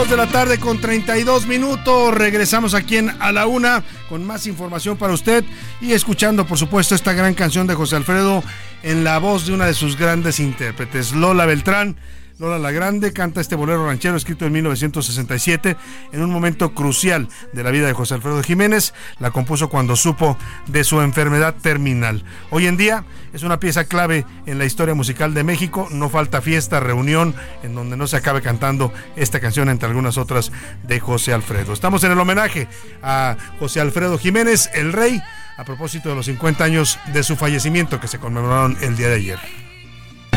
de 0.10 0.18
la 0.18 0.27
tarde 0.27 0.60
con 0.60 0.80
32 0.80 1.48
minutos. 1.48 2.14
Regresamos 2.14 2.76
aquí 2.76 2.98
en 2.98 3.10
A 3.19 3.32
la 3.32 3.48
Una 3.48 3.84
con 4.07 4.23
más 4.23 4.45
información 4.45 4.98
para 4.98 5.14
usted 5.14 5.44
y 5.82 5.94
escuchando, 5.94 6.45
por 6.45 6.60
supuesto, 6.60 6.94
esta 6.94 7.14
gran 7.14 7.34
canción 7.34 7.65
de 7.65 7.73
José 7.73 7.95
Alfredo 7.95 8.44
en 8.84 9.03
la 9.03 9.18
voz 9.18 9.48
de 9.48 9.53
una 9.53 9.65
de 9.65 9.73
sus 9.73 9.98
grandes 9.98 10.40
intérpretes, 10.40 11.14
Lola 11.14 11.45
Beltrán. 11.45 11.98
Lola 12.38 12.60
la 12.60 12.72
Grande 12.72 13.14
canta 13.14 13.40
este 13.40 13.56
bolero 13.56 13.88
ranchero 13.88 14.18
escrito 14.18 14.45
en 14.45 14.52
1967 14.52 15.78
en 16.12 16.22
un 16.22 16.30
momento 16.30 16.74
crucial 16.74 17.30
de 17.53 17.64
la 17.64 17.72
vida 17.72 17.88
de 17.88 17.94
José 17.94 18.16
Alfredo 18.16 18.44
Jiménez. 18.44 18.94
La 19.20 19.32
compuso 19.32 19.70
cuando 19.70 19.95
supo 19.95 20.38
de 20.68 20.84
su 20.84 20.99
enfermedad 20.99 21.56
terminal. 21.56 22.26
Hoy 22.49 22.68
en 22.68 22.76
día 22.76 23.06
es 23.32 23.44
una 23.44 23.62
pieza 23.62 23.86
clave 23.86 24.26
en 24.45 24.57
la 24.57 24.66
historia 24.66 24.94
musical 24.94 25.34
de 25.34 25.45
México. 25.45 25.88
No 25.91 26.10
falta 26.10 26.41
fiesta, 26.41 26.82
reunión 26.82 27.34
en 27.64 27.74
donde 27.74 27.95
no 27.95 28.06
se 28.06 28.18
acabe 28.18 28.41
cantando 28.41 28.91
esta 29.16 29.40
canción 29.40 29.70
entre 29.70 29.88
algunas 29.88 30.18
otras 30.18 30.52
de 30.84 30.99
José 30.99 31.32
Alfredo. 31.32 31.72
Estamos 31.72 32.03
en 32.03 32.12
el 32.12 32.20
homenaje 32.20 32.68
a 33.02 33.38
José 33.60 33.80
Alfredo 33.80 34.18
Jiménez, 34.18 34.70
el 34.74 34.91
rey, 34.91 35.22
a 35.56 35.64
propósito 35.64 36.10
de 36.10 36.16
los 36.16 36.26
50 36.26 36.66
años 36.66 36.99
de 37.14 37.24
su 37.24 37.38
fallecimiento 37.38 38.02
que 38.02 38.10
se 38.10 38.20
conmemoraron 38.20 38.78
el 38.82 38.98
día 38.98 39.07
de 39.07 39.16
ayer. 39.16 39.40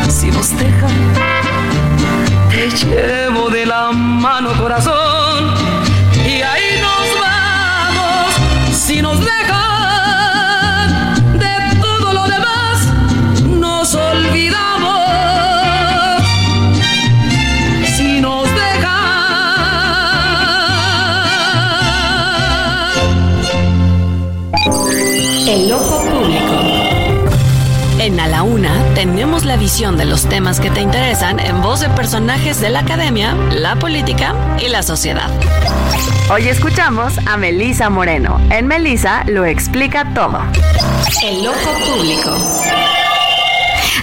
Si 0.09 0.31
te 2.49 2.71
llevo 2.71 3.51
de 3.51 3.67
la 3.67 3.91
mano 3.93 4.53
corazón 4.61 5.55
y 6.15 6.41
ahí 6.43 6.81
nos 6.81 7.21
vamos. 7.21 8.35
Si 8.73 9.03
nos 9.03 9.19
dejan 9.21 9.69
de 11.39 11.77
todo 11.81 12.13
lo 12.13 12.25
demás, 12.25 12.87
nos 13.45 13.95
olvidamos. 13.95 15.01
Si 17.97 18.21
nos 18.21 18.45
dejan. 18.45 18.99
El 25.49 25.73
ojo 25.73 26.05
público. 26.05 26.48
En 28.09 28.19
A 28.21 28.27
la 28.27 28.43
Una 28.43 28.73
tenemos 28.95 29.45
la 29.45 29.59
visión 29.59 29.99
de 29.99 30.07
los 30.07 30.27
temas 30.31 30.61
que 30.61 30.71
te 30.71 30.81
interesan 30.81 31.39
en 31.39 31.61
voz 31.61 31.81
de 31.81 31.91
personajes 31.91 32.59
de 32.59 32.71
la 32.71 32.79
academia, 32.79 33.35
la 33.53 33.77
política 33.77 34.35
y 34.59 34.69
la 34.69 34.83
sociedad. 34.83 35.29
Hoy 36.33 36.49
escuchamos 36.49 37.19
a 37.27 37.37
Melisa 37.37 37.91
Moreno. 37.91 38.41
En 38.49 38.67
Melisa 38.67 39.25
lo 39.27 39.45
explica 39.45 40.15
todo. 40.15 40.41
El 41.23 41.49
ojo 41.49 41.71
público. 41.87 42.98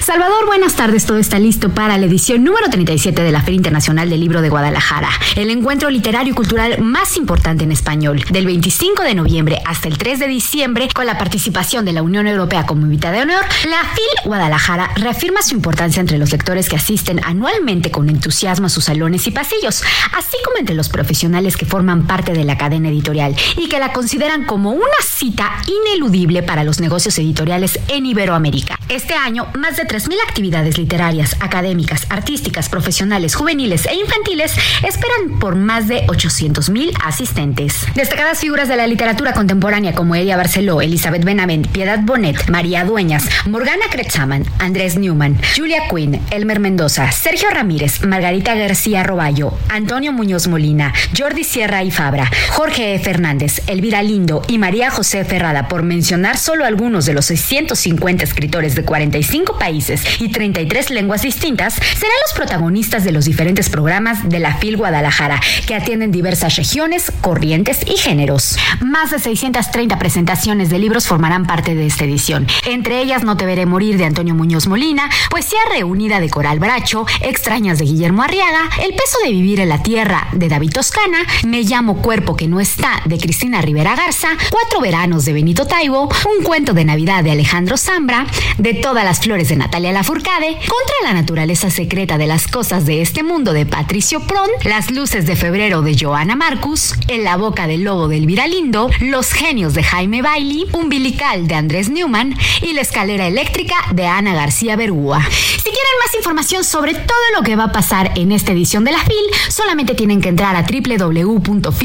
Salvador, 0.05 0.45
buenas 0.45 0.75
tardes. 0.75 1.07
Todo 1.07 1.17
está 1.17 1.39
listo 1.39 1.69
para 1.69 1.97
la 1.97 2.05
edición 2.05 2.43
número 2.43 2.69
37 2.69 3.23
de 3.23 3.31
la 3.31 3.41
Feria 3.41 3.57
Internacional 3.57 4.07
del 4.07 4.19
Libro 4.19 4.43
de 4.43 4.49
Guadalajara, 4.49 5.09
el 5.35 5.49
encuentro 5.49 5.89
literario 5.89 6.31
y 6.31 6.35
cultural 6.35 6.79
más 6.79 7.17
importante 7.17 7.63
en 7.63 7.71
español, 7.71 8.23
del 8.29 8.45
25 8.45 9.01
de 9.01 9.15
noviembre 9.15 9.63
hasta 9.65 9.87
el 9.87 9.97
3 9.97 10.19
de 10.19 10.27
diciembre, 10.27 10.89
con 10.93 11.07
la 11.07 11.17
participación 11.17 11.85
de 11.85 11.93
la 11.93 12.03
Unión 12.03 12.27
Europea 12.27 12.67
como 12.67 12.83
invitada 12.83 13.15
de 13.15 13.23
honor. 13.23 13.43
La 13.67 13.79
FIL 13.79 14.25
Guadalajara 14.25 14.91
reafirma 14.95 15.41
su 15.41 15.55
importancia 15.55 16.01
entre 16.01 16.19
los 16.19 16.31
lectores 16.31 16.69
que 16.69 16.75
asisten 16.75 17.19
anualmente 17.23 17.89
con 17.89 18.07
entusiasmo 18.07 18.67
a 18.67 18.69
sus 18.69 18.83
salones 18.83 19.25
y 19.25 19.31
pasillos, 19.31 19.81
así 20.15 20.37
como 20.45 20.59
entre 20.59 20.75
los 20.75 20.89
profesionales 20.89 21.57
que 21.57 21.65
forman 21.65 22.05
parte 22.05 22.33
de 22.33 22.43
la 22.43 22.59
cadena 22.59 22.89
editorial 22.89 23.35
y 23.57 23.69
que 23.69 23.79
la 23.79 23.91
consideran 23.91 24.45
como 24.45 24.69
una 24.69 24.85
cita 25.03 25.51
ineludible 25.65 26.43
para 26.43 26.63
los 26.63 26.79
negocios 26.79 27.17
editoriales 27.17 27.79
en 27.87 28.05
Iberoamérica. 28.05 28.77
Este 28.87 29.15
año, 29.15 29.47
más 29.57 29.77
de 29.77 29.94
3.000 29.95 30.17
actividades 30.27 30.77
literarias, 30.77 31.37
académicas, 31.39 32.05
artísticas, 32.09 32.67
profesionales, 32.67 33.33
juveniles 33.33 33.85
e 33.85 33.95
infantiles 33.95 34.53
esperan 34.85 35.39
por 35.39 35.55
más 35.55 35.87
de 35.87 36.05
800.000 36.07 36.91
asistentes. 37.01 37.85
Destacadas 37.95 38.39
figuras 38.39 38.67
de 38.67 38.75
la 38.75 38.87
literatura 38.87 39.31
contemporánea 39.31 39.95
como 39.95 40.15
Elia 40.15 40.35
Barceló, 40.35 40.81
Elizabeth 40.81 41.23
Benavent, 41.23 41.69
Piedad 41.69 41.99
Bonet, 42.01 42.49
María 42.49 42.83
Dueñas, 42.83 43.23
Morgana 43.45 43.85
Kretzaman, 43.89 44.43
Andrés 44.59 44.97
Newman, 44.97 45.39
Julia 45.55 45.83
Quinn, 45.89 46.19
Elmer 46.29 46.59
Mendoza, 46.59 47.09
Sergio 47.13 47.49
Ramírez, 47.51 48.05
Margarita 48.05 48.53
García 48.53 49.01
Roballo, 49.03 49.53
Antonio 49.69 50.11
Muñoz 50.11 50.49
Molina, 50.49 50.93
Jordi 51.17 51.45
Sierra 51.45 51.83
y 51.83 51.91
Fabra, 51.91 52.29
Jorge 52.49 52.95
E. 52.95 52.99
Fernández, 52.99 53.61
Elvira 53.67 54.03
Lindo 54.03 54.41
y 54.49 54.57
María 54.57 54.91
José 54.91 55.23
Ferrada, 55.23 55.69
por 55.69 55.83
mencionar 55.83 56.37
solo 56.37 56.65
algunos 56.65 57.05
de 57.05 57.13
los 57.13 57.27
650 57.27 58.25
escritores 58.25 58.75
de 58.75 58.83
45 58.83 59.57
países 59.57 59.84
y 60.19 60.29
33 60.29 60.89
lenguas 60.89 61.21
distintas, 61.21 61.75
serán 61.75 62.15
los 62.25 62.33
protagonistas 62.33 63.03
de 63.03 63.11
los 63.11 63.25
diferentes 63.25 63.69
programas 63.69 64.27
de 64.27 64.39
la 64.39 64.55
FIL 64.55 64.77
Guadalajara, 64.77 65.39
que 65.67 65.75
atienden 65.75 66.11
diversas 66.11 66.55
regiones, 66.55 67.11
corrientes 67.21 67.81
y 67.85 67.97
géneros. 67.97 68.57
Más 68.81 69.11
de 69.11 69.19
630 69.19 69.99
presentaciones 69.99 70.69
de 70.69 70.79
libros 70.79 71.07
formarán 71.07 71.45
parte 71.45 71.75
de 71.75 71.85
esta 71.85 72.05
edición. 72.05 72.47
Entre 72.65 73.01
ellas 73.01 73.23
No 73.23 73.37
te 73.37 73.45
veré 73.45 73.65
morir 73.65 73.97
de 73.97 74.05
Antonio 74.05 74.33
Muñoz 74.33 74.67
Molina, 74.67 75.09
Poesía 75.29 75.59
reunida 75.71 76.19
de 76.19 76.29
Coral 76.29 76.59
Bracho, 76.59 77.05
Extrañas 77.21 77.77
de 77.77 77.85
Guillermo 77.85 78.23
Arriaga, 78.23 78.69
El 78.81 78.91
peso 78.91 79.17
de 79.23 79.31
vivir 79.31 79.59
en 79.59 79.69
la 79.69 79.83
tierra 79.83 80.27
de 80.33 80.49
David 80.49 80.71
Toscana, 80.71 81.19
Me 81.43 81.61
llamo 81.61 82.01
cuerpo 82.01 82.35
que 82.35 82.47
no 82.47 82.59
está 82.59 83.01
de 83.05 83.19
Cristina 83.19 83.61
Rivera 83.61 83.95
Garza, 83.95 84.29
Cuatro 84.49 84.81
veranos 84.81 85.25
de 85.25 85.33
Benito 85.33 85.67
Taibo, 85.67 86.09
Un 86.37 86.43
cuento 86.43 86.73
de 86.73 86.85
Navidad 86.85 87.23
de 87.23 87.31
Alejandro 87.31 87.77
Zambra, 87.77 88.25
De 88.57 88.73
todas 88.73 89.05
las 89.05 89.19
flores 89.19 89.49
de 89.49 89.57
Natalia 89.57 89.74
Lafourcade, 89.79 90.53
Contra 90.55 90.95
la 91.03 91.13
naturaleza 91.13 91.69
secreta 91.69 92.17
de 92.17 92.27
las 92.27 92.47
cosas 92.47 92.85
de 92.85 93.01
este 93.01 93.23
mundo 93.23 93.53
de 93.53 93.65
Patricio 93.65 94.21
Pron, 94.21 94.49
Las 94.63 94.89
luces 94.89 95.25
de 95.25 95.35
febrero 95.35 95.81
de 95.81 95.97
Joana 95.97 96.35
Marcus, 96.35 96.93
En 97.07 97.23
la 97.23 97.35
boca 97.35 97.67
del 97.67 97.83
lobo 97.83 98.07
de 98.07 98.17
Elvira 98.17 98.47
Lindo, 98.47 98.89
Los 99.01 99.33
genios 99.33 99.73
de 99.73 99.83
Jaime 99.83 100.21
Bailey, 100.21 100.65
Umbilical 100.73 101.47
de 101.47 101.55
Andrés 101.55 101.89
Newman 101.89 102.35
y 102.61 102.73
La 102.73 102.81
escalera 102.81 103.27
eléctrica 103.27 103.75
de 103.91 104.07
Ana 104.07 104.33
García 104.33 104.75
Bergúa. 104.75 105.21
Si 105.29 105.63
quieren 105.63 105.99
más 106.03 106.15
información 106.15 106.63
sobre 106.63 106.93
todo 106.93 107.17
lo 107.35 107.43
que 107.43 107.55
va 107.55 107.65
a 107.65 107.71
pasar 107.71 108.11
en 108.15 108.31
esta 108.31 108.53
edición 108.53 108.83
de 108.85 108.91
la 108.91 108.99
FIL, 108.99 109.25
solamente 109.49 109.95
tienen 109.95 110.21
que 110.21 110.29
entrar 110.29 110.55
a 110.55 110.63
www.fil.com.mx. 110.63 111.75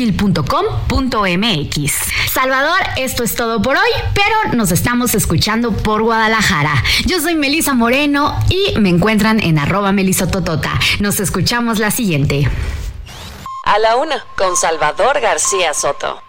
Salvador, 2.32 2.78
esto 2.96 3.24
es 3.24 3.34
todo 3.34 3.60
por 3.60 3.76
hoy, 3.76 3.90
pero 4.14 4.54
nos 4.56 4.70
estamos 4.70 5.14
escuchando 5.14 5.72
por 5.72 6.02
Guadalajara. 6.02 6.82
Yo 7.06 7.20
soy 7.20 7.34
Melisa 7.34 7.74
Moreno 7.80 8.38
y 8.50 8.78
me 8.78 8.90
encuentran 8.90 9.40
en 9.40 9.58
arroba 9.58 9.90
melisototota. 9.90 10.78
Nos 11.00 11.18
escuchamos 11.18 11.78
la 11.78 11.90
siguiente. 11.90 12.46
A 13.64 13.78
la 13.78 13.96
una, 13.96 14.22
con 14.36 14.54
Salvador 14.54 15.18
García 15.18 15.72
Soto. 15.72 16.22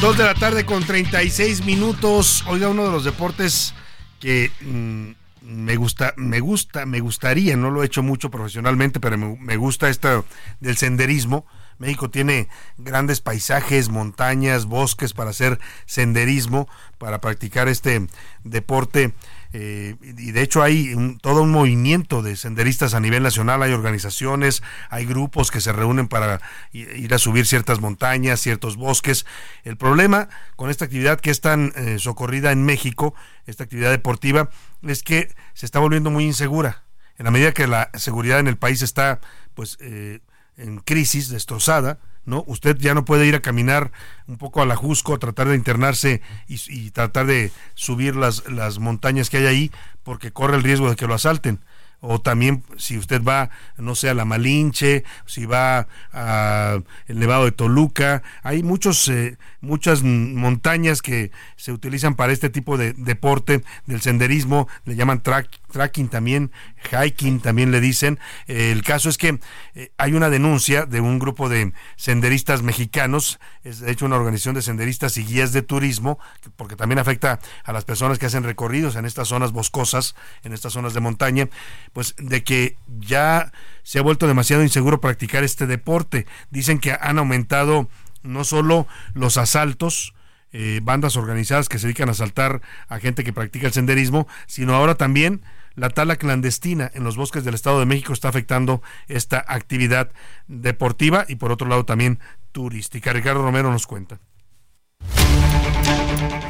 Dos 0.00 0.16
de 0.16 0.24
la 0.24 0.34
tarde 0.34 0.64
con 0.64 0.82
36 0.82 1.66
minutos. 1.66 2.44
Oiga, 2.46 2.70
uno 2.70 2.86
de 2.86 2.92
los 2.92 3.04
deportes 3.04 3.74
que 4.20 4.50
mm, 4.62 5.10
me 5.42 5.76
gusta, 5.76 6.14
me 6.16 6.40
gusta, 6.40 6.86
me 6.86 7.00
gustaría, 7.00 7.54
no 7.54 7.70
lo 7.70 7.82
he 7.82 7.86
hecho 7.86 8.02
mucho 8.02 8.30
profesionalmente, 8.30 9.00
pero 9.00 9.18
me, 9.18 9.36
me 9.36 9.58
gusta 9.58 9.90
esto 9.90 10.24
del 10.60 10.78
senderismo. 10.78 11.44
México 11.76 12.08
tiene 12.08 12.48
grandes 12.78 13.20
paisajes, 13.20 13.90
montañas, 13.90 14.64
bosques 14.64 15.12
para 15.12 15.30
hacer 15.30 15.58
senderismo, 15.84 16.68
para 16.96 17.20
practicar 17.20 17.68
este 17.68 18.06
deporte. 18.44 19.12
Eh, 19.56 19.94
y 20.02 20.32
de 20.32 20.42
hecho 20.42 20.64
hay 20.64 20.94
un- 20.94 21.18
todo 21.18 21.42
un 21.42 21.52
movimiento 21.52 22.22
de 22.22 22.34
senderistas 22.34 22.92
a 22.92 22.98
nivel 22.98 23.22
nacional, 23.22 23.62
hay 23.62 23.72
organizaciones, 23.72 24.64
hay 24.90 25.06
grupos 25.06 25.52
que 25.52 25.60
se 25.60 25.72
reúnen 25.72 26.08
para 26.08 26.40
ir 26.72 27.14
a 27.14 27.18
subir 27.18 27.46
ciertas 27.46 27.80
montañas, 27.80 28.40
ciertos 28.40 28.76
bosques. 28.76 29.24
El 29.62 29.76
problema 29.76 30.28
con 30.56 30.70
esta 30.70 30.84
actividad 30.86 31.20
que 31.20 31.30
es 31.30 31.40
tan 31.40 31.72
eh, 31.76 32.00
socorrida 32.00 32.50
en 32.50 32.64
México, 32.64 33.14
esta 33.46 33.62
actividad 33.62 33.92
deportiva, 33.92 34.50
es 34.82 35.04
que 35.04 35.32
se 35.54 35.66
está 35.66 35.78
volviendo 35.78 36.10
muy 36.10 36.24
insegura. 36.24 36.82
En 37.16 37.24
la 37.26 37.30
medida 37.30 37.52
que 37.52 37.68
la 37.68 37.90
seguridad 37.94 38.40
en 38.40 38.48
el 38.48 38.56
país 38.56 38.82
está 38.82 39.20
pues 39.54 39.78
eh, 39.80 40.18
en 40.56 40.78
crisis, 40.80 41.28
destrozada, 41.28 42.00
¿no? 42.26 42.44
Usted 42.46 42.76
ya 42.78 42.94
no 42.94 43.04
puede 43.04 43.26
ir 43.26 43.34
a 43.34 43.40
caminar 43.40 43.92
un 44.26 44.36
poco 44.36 44.62
a 44.62 44.66
la 44.66 44.76
Jusco, 44.76 45.18
tratar 45.18 45.48
de 45.48 45.56
internarse 45.56 46.22
y, 46.48 46.90
tratar 46.90 47.26
de 47.26 47.52
subir 47.74 48.16
las, 48.16 48.48
las 48.50 48.78
montañas 48.78 49.30
que 49.30 49.38
hay 49.38 49.46
ahí, 49.46 49.72
porque 50.02 50.32
corre 50.32 50.56
el 50.56 50.62
riesgo 50.62 50.90
de 50.90 50.96
que 50.96 51.06
lo 51.06 51.14
asalten. 51.14 51.60
O 52.06 52.20
también 52.20 52.62
si 52.76 52.98
usted 52.98 53.22
va, 53.22 53.48
no 53.78 53.94
sé, 53.94 54.10
a 54.10 54.14
la 54.14 54.26
Malinche, 54.26 55.04
si 55.24 55.46
va 55.46 55.88
a 56.12 56.80
el 57.06 57.18
Nevado 57.18 57.46
de 57.46 57.52
Toluca, 57.52 58.22
hay 58.42 58.62
muchos, 58.62 59.08
eh, 59.08 59.38
muchas 59.62 60.02
montañas 60.02 61.00
que 61.00 61.30
se 61.56 61.72
utilizan 61.72 62.14
para 62.14 62.34
este 62.34 62.50
tipo 62.50 62.76
de 62.76 62.92
deporte, 62.92 63.64
del 63.86 64.02
senderismo, 64.02 64.68
le 64.84 64.96
llaman 64.96 65.22
track, 65.22 65.48
tracking 65.72 66.08
también, 66.08 66.52
hiking 66.90 67.40
también 67.40 67.70
le 67.70 67.80
dicen. 67.80 68.18
Eh, 68.46 68.70
el 68.72 68.82
caso 68.82 69.08
es 69.08 69.18
que 69.18 69.38
eh, 69.74 69.90
hay 69.98 70.12
una 70.14 70.30
denuncia 70.30 70.86
de 70.86 71.00
un 71.00 71.18
grupo 71.18 71.48
de 71.48 71.72
senderistas 71.96 72.62
mexicanos, 72.62 73.38
es 73.62 73.80
de 73.80 73.90
hecho 73.90 74.06
una 74.06 74.16
organización 74.16 74.54
de 74.54 74.62
senderistas 74.62 75.16
y 75.16 75.24
guías 75.24 75.52
de 75.52 75.62
turismo, 75.62 76.18
que- 76.42 76.50
porque 76.50 76.76
también 76.76 76.98
afecta 76.98 77.40
a 77.64 77.72
las 77.72 77.84
personas 77.84 78.18
que 78.18 78.26
hacen 78.26 78.44
recorridos 78.44 78.96
en 78.96 79.04
estas 79.04 79.28
zonas 79.28 79.52
boscosas, 79.52 80.14
en 80.42 80.52
estas 80.52 80.72
zonas 80.72 80.94
de 80.94 81.00
montaña, 81.00 81.48
pues 81.92 82.14
de 82.18 82.42
que 82.44 82.76
ya 83.00 83.52
se 83.82 83.98
ha 83.98 84.02
vuelto 84.02 84.26
demasiado 84.26 84.62
inseguro 84.62 85.00
practicar 85.00 85.44
este 85.44 85.66
deporte. 85.66 86.26
Dicen 86.50 86.78
que 86.78 86.96
han 86.98 87.18
aumentado 87.18 87.88
no 88.22 88.44
solo 88.44 88.86
los 89.12 89.36
asaltos, 89.36 90.14
eh, 90.52 90.80
bandas 90.82 91.16
organizadas 91.16 91.68
que 91.68 91.78
se 91.78 91.88
dedican 91.88 92.08
a 92.08 92.12
asaltar 92.12 92.62
a 92.88 92.98
gente 93.00 93.24
que 93.24 93.32
practica 93.32 93.66
el 93.66 93.72
senderismo, 93.72 94.28
sino 94.46 94.74
ahora 94.74 94.94
también 94.94 95.42
la 95.76 95.90
tala 95.90 96.16
clandestina 96.16 96.90
en 96.94 97.04
los 97.04 97.16
bosques 97.16 97.44
del 97.44 97.54
Estado 97.54 97.80
de 97.80 97.86
México 97.86 98.12
está 98.12 98.28
afectando 98.28 98.82
esta 99.08 99.44
actividad 99.46 100.10
deportiva 100.46 101.24
y 101.28 101.36
por 101.36 101.52
otro 101.52 101.68
lado 101.68 101.84
también 101.84 102.20
turística. 102.52 103.12
Ricardo 103.12 103.42
Romero 103.42 103.70
nos 103.70 103.86
cuenta. 103.86 104.20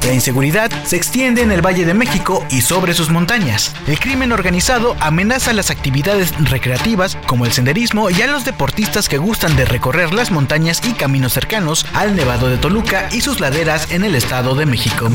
La 0.05 0.13
inseguridad 0.13 0.71
se 0.83 0.97
extiende 0.97 1.41
en 1.41 1.51
el 1.51 1.65
Valle 1.65 1.83
de 1.83 1.95
México 1.95 2.45
y 2.51 2.61
sobre 2.61 2.93
sus 2.93 3.09
montañas. 3.09 3.73
El 3.87 3.99
crimen 3.99 4.31
organizado 4.31 4.95
amenaza 4.99 5.51
las 5.51 5.71
actividades 5.71 6.31
recreativas 6.47 7.17
como 7.25 7.45
el 7.45 7.51
senderismo 7.51 8.11
y 8.11 8.21
a 8.21 8.27
los 8.27 8.45
deportistas 8.45 9.09
que 9.09 9.17
gustan 9.17 9.55
de 9.55 9.65
recorrer 9.65 10.13
las 10.13 10.29
montañas 10.29 10.79
y 10.85 10.93
caminos 10.93 11.33
cercanos 11.33 11.87
al 11.93 12.15
Nevado 12.15 12.49
de 12.49 12.57
Toluca 12.57 13.09
y 13.11 13.21
sus 13.21 13.39
laderas 13.39 13.91
en 13.91 14.03
el 14.03 14.13
Estado 14.13 14.53
de 14.53 14.67
México. 14.67 15.09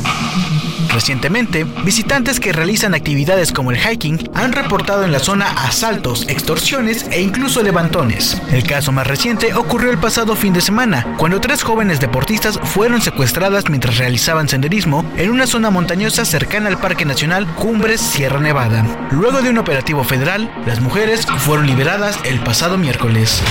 Recientemente, 0.92 1.62
visitantes 1.84 2.40
que 2.40 2.52
realizan 2.52 2.94
actividades 2.94 3.52
como 3.52 3.70
el 3.70 3.78
hiking 3.78 4.28
han 4.34 4.52
reportado 4.52 5.04
en 5.04 5.12
la 5.12 5.20
zona 5.20 5.46
asaltos, 5.48 6.26
extorsiones 6.28 7.06
e 7.12 7.22
incluso 7.22 7.62
levantones. 7.62 8.42
El 8.50 8.64
caso 8.64 8.90
más 8.90 9.06
reciente 9.06 9.54
ocurrió 9.54 9.92
el 9.92 9.98
pasado 9.98 10.34
fin 10.34 10.52
de 10.52 10.60
semana, 10.60 11.14
cuando 11.16 11.40
tres 11.40 11.62
jóvenes 11.62 12.00
deportistas 12.00 12.58
fueron 12.58 13.00
secuestradas 13.00 13.68
mientras 13.68 13.98
realizaban 13.98 14.09
senderismo 14.18 15.04
en 15.16 15.30
una 15.30 15.46
zona 15.46 15.70
montañosa 15.70 16.24
cercana 16.24 16.68
al 16.68 16.78
Parque 16.78 17.04
Nacional 17.04 17.46
Cumbres 17.54 18.00
Sierra 18.00 18.40
Nevada. 18.40 18.84
Luego 19.10 19.42
de 19.42 19.50
un 19.50 19.58
operativo 19.58 20.04
federal, 20.04 20.52
las 20.66 20.80
mujeres 20.80 21.26
fueron 21.38 21.66
liberadas 21.66 22.18
el 22.24 22.40
pasado 22.40 22.76
miércoles. 22.78 23.42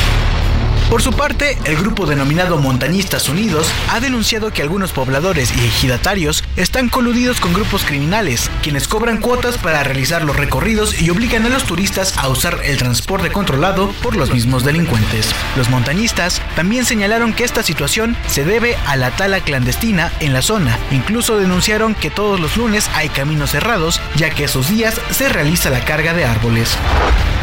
Por 0.89 1.03
su 1.03 1.11
parte, 1.11 1.55
el 1.65 1.77
grupo 1.77 2.07
denominado 2.07 2.57
Montañistas 2.57 3.29
Unidos 3.29 3.71
ha 3.91 3.99
denunciado 3.99 4.51
que 4.51 4.63
algunos 4.63 4.91
pobladores 4.91 5.55
y 5.55 5.65
ejidatarios 5.67 6.43
están 6.55 6.89
coludidos 6.89 7.39
con 7.39 7.53
grupos 7.53 7.83
criminales, 7.83 8.49
quienes 8.63 8.87
cobran 8.87 9.19
cuotas 9.19 9.59
para 9.59 9.83
realizar 9.83 10.23
los 10.23 10.35
recorridos 10.35 10.99
y 10.99 11.11
obligan 11.11 11.45
a 11.45 11.49
los 11.49 11.65
turistas 11.65 12.17
a 12.17 12.27
usar 12.27 12.61
el 12.63 12.77
transporte 12.77 13.31
controlado 13.31 13.91
por 14.01 14.15
los 14.15 14.33
mismos 14.33 14.63
delincuentes. 14.63 15.29
Los 15.55 15.69
montañistas 15.69 16.41
también 16.55 16.85
señalaron 16.85 17.33
que 17.33 17.43
esta 17.43 17.61
situación 17.61 18.17
se 18.25 18.43
debe 18.43 18.75
a 18.87 18.95
la 18.95 19.11
tala 19.11 19.41
clandestina 19.41 20.11
en 20.21 20.33
la 20.33 20.41
zona. 20.41 20.79
Incluso 20.89 21.37
denunciaron 21.37 21.93
que 21.93 22.09
todos 22.09 22.39
los 22.39 22.57
lunes 22.57 22.89
hay 22.95 23.09
caminos 23.09 23.51
cerrados, 23.51 24.01
ya 24.15 24.31
que 24.31 24.45
esos 24.45 24.69
días 24.69 24.99
se 25.11 25.29
realiza 25.29 25.69
la 25.69 25.85
carga 25.85 26.15
de 26.15 26.25
árboles. 26.25 26.75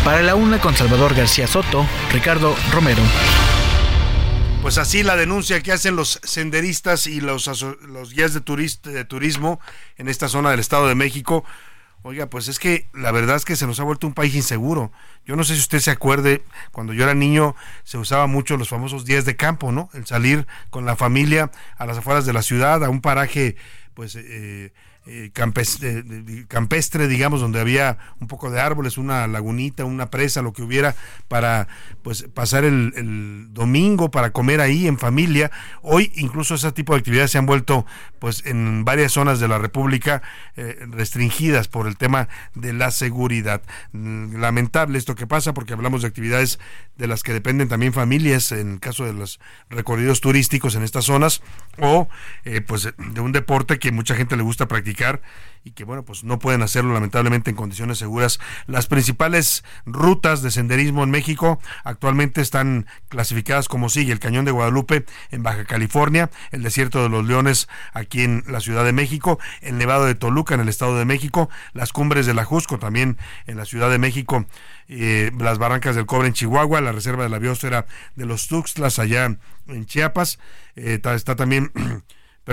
Para 0.05 0.23
la 0.23 0.35
una 0.35 0.60
con 0.60 0.74
Salvador 0.77 1.14
García 1.14 1.47
Soto, 1.47 1.86
Ricardo 2.12 2.56
Romero. 2.73 3.02
Pues 4.62 4.78
así 4.78 5.02
la 5.02 5.16
denuncia 5.16 5.62
que 5.62 5.70
hacen 5.70 5.94
los 5.94 6.18
senderistas 6.24 7.06
y 7.06 7.20
los, 7.20 7.46
los 7.82 8.12
guías 8.12 8.34
de 8.34 9.04
turismo 9.04 9.60
en 9.96 10.08
esta 10.08 10.28
zona 10.28 10.50
del 10.50 10.58
Estado 10.58 10.88
de 10.88 10.96
México. 10.96 11.44
Oiga, 12.02 12.26
pues 12.26 12.48
es 12.48 12.58
que 12.58 12.88
la 12.92 13.12
verdad 13.12 13.36
es 13.36 13.44
que 13.44 13.56
se 13.56 13.66
nos 13.66 13.78
ha 13.80 13.84
vuelto 13.84 14.06
un 14.06 14.14
país 14.14 14.34
inseguro. 14.34 14.90
Yo 15.24 15.36
no 15.36 15.44
sé 15.44 15.54
si 15.54 15.60
usted 15.60 15.78
se 15.78 15.90
acuerde, 15.90 16.42
cuando 16.72 16.92
yo 16.92 17.04
era 17.04 17.14
niño 17.14 17.54
se 17.84 17.98
usaba 17.98 18.26
mucho 18.26 18.56
los 18.56 18.68
famosos 18.68 19.04
días 19.04 19.24
de 19.24 19.36
campo, 19.36 19.70
¿no? 19.70 19.88
El 19.92 20.06
salir 20.06 20.46
con 20.70 20.84
la 20.84 20.96
familia 20.96 21.50
a 21.78 21.86
las 21.86 21.98
afueras 21.98 22.26
de 22.26 22.32
la 22.32 22.42
ciudad, 22.42 22.84
a 22.84 22.90
un 22.90 23.00
paraje, 23.00 23.56
pues... 23.94 24.16
eh, 24.16 24.72
eh, 25.06 25.30
campestre, 25.32 27.08
digamos, 27.08 27.40
donde 27.40 27.60
había 27.60 27.98
un 28.20 28.26
poco 28.26 28.50
de 28.50 28.60
árboles, 28.60 28.98
una 28.98 29.26
lagunita, 29.28 29.84
una 29.84 30.10
presa, 30.10 30.42
lo 30.42 30.52
que 30.52 30.62
hubiera, 30.62 30.96
para 31.28 31.68
pues 32.02 32.24
pasar 32.34 32.64
el, 32.64 32.92
el 32.96 33.54
domingo, 33.54 34.10
para 34.10 34.30
comer 34.30 34.60
ahí 34.60 34.86
en 34.88 34.98
familia. 34.98 35.50
Hoy 35.82 36.10
incluso 36.16 36.56
ese 36.56 36.72
tipo 36.72 36.92
de 36.92 36.98
actividades 36.98 37.30
se 37.30 37.38
han 37.38 37.46
vuelto 37.46 37.86
pues 38.18 38.44
en 38.46 38.84
varias 38.84 39.12
zonas 39.12 39.38
de 39.38 39.46
la 39.46 39.58
República 39.58 40.22
eh, 40.56 40.76
restringidas 40.90 41.68
por 41.68 41.86
el 41.86 41.96
tema 41.96 42.28
de 42.54 42.72
la 42.72 42.90
seguridad. 42.90 43.62
Mm, 43.92 44.40
Lamentable 44.40 44.98
esto 44.98 45.14
que 45.14 45.26
pasa 45.26 45.54
porque 45.54 45.72
hablamos 45.72 46.02
de 46.02 46.08
actividades 46.08 46.58
de 46.96 47.06
las 47.06 47.22
que 47.22 47.32
dependen 47.32 47.68
también 47.68 47.92
familias, 47.92 48.52
en 48.52 48.72
el 48.72 48.80
caso 48.80 49.04
de 49.04 49.12
los 49.12 49.38
recorridos 49.70 50.20
turísticos 50.20 50.74
en 50.74 50.82
estas 50.82 51.04
zonas, 51.04 51.42
o 51.78 52.08
eh, 52.44 52.60
pues 52.60 52.88
de 52.96 53.20
un 53.20 53.32
deporte 53.32 53.78
que 53.78 53.92
mucha 53.92 54.14
gente 54.14 54.36
le 54.36 54.42
gusta 54.42 54.66
practicar 54.66 54.95
y 55.66 55.73
que 55.73 55.82
bueno 55.82 56.05
pues 56.05 56.23
no 56.23 56.39
pueden 56.39 56.62
hacerlo 56.62 56.94
lamentablemente 56.94 57.51
en 57.51 57.56
condiciones 57.56 57.98
seguras. 57.98 58.39
Las 58.68 58.86
principales 58.86 59.64
rutas 59.85 60.40
de 60.40 60.52
senderismo 60.52 61.02
en 61.02 61.10
México 61.10 61.60
actualmente 61.82 62.40
están 62.40 62.86
clasificadas 63.09 63.66
como 63.66 63.89
sigue: 63.89 64.12
el 64.12 64.20
Cañón 64.20 64.44
de 64.44 64.52
Guadalupe 64.52 65.05
en 65.32 65.43
Baja 65.43 65.64
California, 65.64 66.31
el 66.52 66.62
Desierto 66.62 67.02
de 67.02 67.09
los 67.09 67.27
Leones 67.27 67.68
aquí 67.93 68.23
en 68.23 68.44
la 68.47 68.60
Ciudad 68.60 68.85
de 68.85 68.93
México, 68.93 69.40
el 69.60 69.77
Nevado 69.77 70.06
de 70.06 70.14
Toluca 70.14 70.55
en 70.55 70.60
el 70.60 70.68
Estado 70.68 70.97
de 70.97 71.05
México, 71.05 71.51
las 71.73 71.93
Cumbres 71.93 72.27
de 72.27 72.35
la 72.35 72.44
Jusco 72.44 72.78
también 72.78 73.18
en 73.47 73.56
la 73.56 73.64
Ciudad 73.64 73.90
de 73.90 73.98
México, 73.98 74.47
eh, 74.86 75.32
las 75.36 75.59
Barrancas 75.59 75.97
del 75.97 76.06
Cobre 76.06 76.28
en 76.28 76.35
Chihuahua, 76.35 76.81
la 76.81 76.93
Reserva 76.93 77.24
de 77.24 77.28
la 77.28 77.40
Biosfera 77.40 77.86
de 78.14 78.24
los 78.24 78.47
Tuxtlas 78.47 79.01
allá 79.01 79.36
en 79.66 79.86
Chiapas, 79.86 80.39
eh, 80.77 81.01
está 81.02 81.35
también 81.35 81.73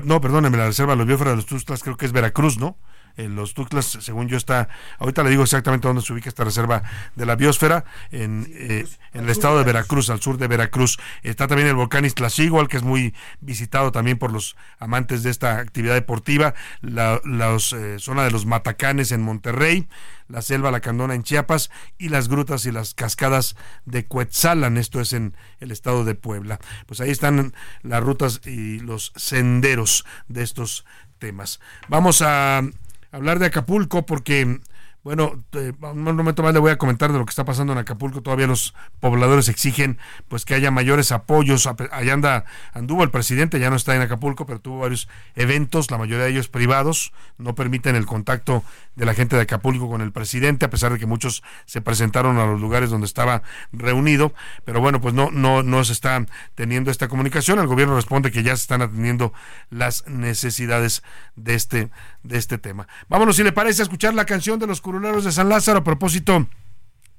No, 0.02 0.20
perdóneme, 0.22 0.58
la 0.58 0.66
reserva 0.66 0.94
de 0.94 0.98
los 0.98 1.08
biosfera 1.08 1.32
de 1.32 1.36
los 1.36 1.46
Tuxtlas 1.46 1.84
creo 1.84 1.98
que 1.98 2.06
es 2.06 2.12
Veracruz, 2.12 2.58
¿no? 2.58 2.78
En 3.16 3.36
los 3.36 3.54
Tuxtlas, 3.54 3.86
según 3.86 4.28
yo 4.28 4.38
está, 4.38 4.70
ahorita 4.98 5.24
le 5.24 5.30
digo 5.30 5.44
exactamente 5.44 5.88
dónde 5.88 6.02
se 6.02 6.12
ubica 6.14 6.30
esta 6.30 6.44
reserva 6.44 6.82
de 7.16 7.28
la 7.28 7.36
biosfera, 7.36 7.86
en, 8.10 8.52
eh, 8.56 8.88
en 9.14 9.24
el 9.26 9.30
estado 9.30 9.60
de 9.60 9.64
Veracruz, 9.66 10.10
al 10.10 10.20
sur 10.20 10.40
de 10.40 10.48
Veracruz. 10.48 10.98
Está 11.22 11.46
también 11.48 11.68
el 11.68 11.76
volcán 11.76 12.06
Iztaccíhuatl, 12.06 12.68
que 12.68 12.78
es 12.78 12.84
muy 12.84 13.14
visitado 13.40 13.92
también 13.92 14.18
por 14.18 14.32
los 14.32 14.56
amantes 14.80 15.22
de 15.22 15.30
esta 15.30 15.60
actividad 15.60 15.94
deportiva, 15.94 16.56
la 16.82 17.22
eh, 17.26 17.98
zona 18.00 18.24
de 18.24 18.32
los 18.32 18.48
Matacanes 18.48 19.12
en 19.12 19.22
Monterrey, 19.22 19.88
la 20.34 20.42
selva 20.42 20.72
Lacandona 20.72 21.14
en 21.14 21.22
Chiapas 21.22 21.70
y 22.00 22.10
las 22.10 22.28
grutas 22.28 22.66
y 22.66 22.72
las 22.72 22.96
cascadas 22.96 23.56
de 23.86 24.08
Cuetzalan, 24.08 24.78
esto 24.78 25.00
es 25.00 25.14
en 25.14 25.38
el 25.60 25.72
estado 25.72 26.06
de 26.06 26.16
Puebla. 26.16 26.60
Pues 26.88 27.02
ahí 27.02 27.12
están 27.12 27.54
las 27.84 28.04
rutas 28.04 28.42
y 28.44 28.80
los 28.80 29.14
senderos 29.16 30.06
de 30.28 30.42
estos 30.42 30.86
temas. 31.20 31.60
Vamos 31.88 32.24
a 32.24 32.64
hablar 33.12 33.38
de 33.38 33.46
Acapulco 33.46 34.08
porque 34.08 34.60
bueno, 35.04 35.44
eh, 35.52 35.74
un 35.82 36.16
momento 36.16 36.44
más 36.44 36.54
le 36.54 36.60
voy 36.62 36.72
a 36.72 36.78
comentar 36.78 37.12
de 37.12 37.20
lo 37.20 37.26
que 37.26 37.32
está 37.32 37.44
pasando 37.44 37.74
en 37.74 37.80
Acapulco. 37.80 38.22
Todavía 38.22 38.48
los 38.48 38.74
pobladores 39.02 39.50
exigen 39.50 39.98
pues 40.30 40.46
que 40.46 40.56
haya 40.56 40.72
mayores 40.72 41.12
apoyos. 41.12 41.68
Allá 41.68 42.14
anda, 42.14 42.46
anduvo 42.72 43.04
el 43.04 43.12
presidente, 43.12 43.60
ya 43.60 43.70
no 43.70 43.76
está 43.76 43.96
en 43.96 44.02
Acapulco, 44.02 44.46
pero 44.46 44.62
tuvo 44.62 44.80
varios 44.80 45.10
eventos, 45.36 45.92
la 45.92 45.98
mayoría 45.98 46.24
de 46.24 46.32
ellos 46.32 46.48
privados, 46.48 47.12
no 47.38 47.54
permiten 47.54 47.98
el 47.98 48.06
contacto 48.06 48.64
de 48.96 49.06
la 49.06 49.14
gente 49.14 49.36
de 49.36 49.44
Acapulco 49.44 49.90
con 49.90 50.02
el 50.02 50.12
presidente, 50.12 50.66
a 50.66 50.70
pesar 50.70 50.94
de 50.94 51.00
que 51.00 51.06
muchos 51.06 51.44
se 51.66 51.82
presentaron 51.82 52.38
a 52.38 52.46
los 52.46 52.62
lugares 52.62 52.90
donde 52.90 53.06
estaba 53.06 53.44
reunido, 53.72 54.34
pero 54.66 54.80
bueno, 54.82 55.02
pues 55.02 55.14
no, 55.14 55.32
no, 55.32 55.64
no 55.64 55.84
se 55.84 55.94
está 55.94 56.26
teniendo 56.56 56.92
esta 56.92 57.08
comunicación. 57.08 57.60
El 57.60 57.68
gobierno 57.68 57.96
responde 57.96 58.32
que 58.32 58.44
ya 58.44 58.56
se 58.56 58.62
están 58.62 58.82
atendiendo 58.82 59.34
las 59.70 60.08
necesidades 60.08 61.04
de 61.36 61.56
este, 61.56 61.90
de 62.24 62.38
este 62.38 62.58
tema. 62.58 62.88
Vámonos, 63.10 63.36
si 63.36 63.44
le 63.44 63.52
parece, 63.52 63.82
a 63.82 63.84
escuchar 63.84 64.14
la 64.14 64.26
canción 64.26 64.60
de 64.60 64.68
los 64.68 64.82
curuleros 64.82 65.24
de 65.24 65.32
San 65.32 65.50
Lázaro 65.50 65.80
a 65.80 65.84
propósito 65.84 66.48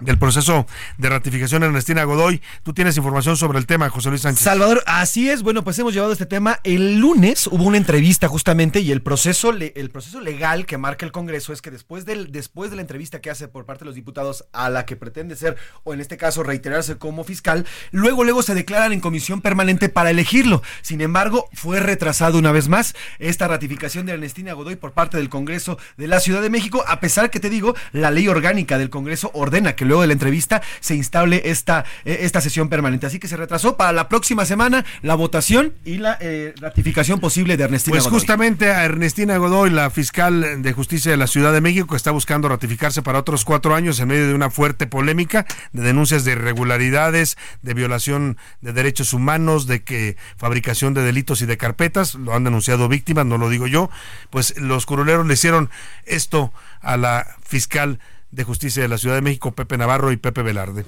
del 0.00 0.18
proceso 0.18 0.66
de 0.98 1.08
ratificación 1.08 1.62
Ernestina 1.62 2.04
Godoy. 2.04 2.42
Tú 2.62 2.74
tienes 2.74 2.96
información 2.96 3.36
sobre 3.36 3.58
el 3.58 3.66
tema, 3.66 3.88
José 3.90 4.10
Luis 4.10 4.22
Sánchez. 4.22 4.42
Salvador, 4.42 4.82
así 4.86 5.30
es. 5.30 5.42
Bueno, 5.42 5.62
pues 5.62 5.78
hemos 5.78 5.94
llevado 5.94 6.12
este 6.12 6.26
tema. 6.26 6.58
El 6.64 6.98
lunes 6.98 7.46
hubo 7.46 7.64
una 7.64 7.76
entrevista 7.76 8.28
justamente 8.28 8.80
y 8.80 8.90
el 8.92 9.02
proceso, 9.02 9.50
el 9.50 9.90
proceso 9.90 10.20
legal 10.20 10.66
que 10.66 10.78
marca 10.78 11.06
el 11.06 11.12
Congreso 11.12 11.52
es 11.52 11.62
que 11.62 11.70
después, 11.70 12.04
del, 12.04 12.32
después 12.32 12.70
de 12.70 12.76
la 12.76 12.82
entrevista 12.82 13.20
que 13.20 13.30
hace 13.30 13.48
por 13.48 13.66
parte 13.66 13.84
de 13.84 13.86
los 13.86 13.94
diputados 13.94 14.44
a 14.52 14.68
la 14.68 14.84
que 14.84 14.96
pretende 14.96 15.36
ser, 15.36 15.56
o 15.84 15.94
en 15.94 16.00
este 16.00 16.16
caso 16.16 16.42
reiterarse 16.42 16.96
como 16.96 17.24
fiscal, 17.24 17.66
luego, 17.92 18.24
luego 18.24 18.42
se 18.42 18.54
declaran 18.54 18.92
en 18.92 19.00
comisión 19.00 19.40
permanente 19.40 19.88
para 19.88 20.10
elegirlo. 20.10 20.62
Sin 20.82 21.00
embargo, 21.00 21.48
fue 21.52 21.80
retrasado 21.80 22.38
una 22.38 22.52
vez 22.52 22.68
más 22.68 22.94
esta 23.18 23.48
ratificación 23.48 24.06
de 24.06 24.12
Ernestina 24.12 24.52
Godoy 24.52 24.76
por 24.76 24.92
parte 24.92 25.16
del 25.16 25.28
Congreso 25.28 25.78
de 25.96 26.08
la 26.08 26.20
Ciudad 26.20 26.42
de 26.42 26.50
México, 26.50 26.84
a 26.86 27.00
pesar 27.00 27.30
que 27.30 27.40
te 27.40 27.50
digo, 27.50 27.74
la 27.92 28.10
ley 28.10 28.28
orgánica 28.28 28.78
del 28.78 28.90
Congreso 28.90 29.30
ordena 29.34 29.76
que 29.76 29.83
luego 29.84 30.02
de 30.02 30.08
la 30.08 30.12
entrevista 30.12 30.62
se 30.80 30.94
instable 30.94 31.42
esta, 31.44 31.84
eh, 32.04 32.18
esta 32.20 32.40
sesión 32.40 32.68
permanente. 32.68 33.06
Así 33.06 33.18
que 33.18 33.28
se 33.28 33.36
retrasó 33.36 33.76
para 33.76 33.92
la 33.92 34.08
próxima 34.08 34.44
semana 34.44 34.84
la 35.02 35.14
votación 35.14 35.72
y 35.84 35.98
la 35.98 36.16
eh, 36.20 36.54
ratificación 36.60 37.20
posible 37.20 37.56
de 37.56 37.64
Ernestina 37.64 37.94
Pues 37.94 38.04
Godoy. 38.04 38.18
justamente 38.18 38.70
a 38.70 38.84
Ernestina 38.84 39.36
Godoy, 39.36 39.70
la 39.70 39.90
fiscal 39.90 40.62
de 40.62 40.72
justicia 40.72 41.10
de 41.10 41.16
la 41.16 41.26
Ciudad 41.26 41.52
de 41.52 41.60
México, 41.60 41.96
está 41.96 42.10
buscando 42.10 42.48
ratificarse 42.48 43.02
para 43.02 43.18
otros 43.18 43.44
cuatro 43.44 43.74
años 43.74 44.00
en 44.00 44.08
medio 44.08 44.26
de 44.26 44.34
una 44.34 44.50
fuerte 44.50 44.86
polémica 44.86 45.46
de 45.72 45.82
denuncias 45.82 46.24
de 46.24 46.32
irregularidades, 46.32 47.36
de 47.62 47.74
violación 47.74 48.36
de 48.60 48.72
derechos 48.72 49.12
humanos, 49.12 49.66
de 49.66 49.82
que 49.82 50.16
fabricación 50.36 50.94
de 50.94 51.02
delitos 51.02 51.42
y 51.42 51.46
de 51.46 51.56
carpetas, 51.56 52.14
lo 52.14 52.34
han 52.34 52.44
denunciado 52.44 52.88
víctimas, 52.88 53.26
no 53.26 53.38
lo 53.38 53.48
digo 53.48 53.66
yo, 53.66 53.90
pues 54.30 54.58
los 54.58 54.86
curuleros 54.86 55.26
le 55.26 55.34
hicieron 55.34 55.70
esto 56.04 56.52
a 56.80 56.96
la 56.96 57.26
fiscal 57.42 57.98
de 58.34 58.44
justicia 58.44 58.82
de 58.82 58.88
la 58.88 58.98
Ciudad 58.98 59.14
de 59.14 59.22
México, 59.22 59.52
Pepe 59.52 59.78
Navarro 59.78 60.12
y 60.12 60.16
Pepe 60.16 60.42
Velarde. 60.42 60.84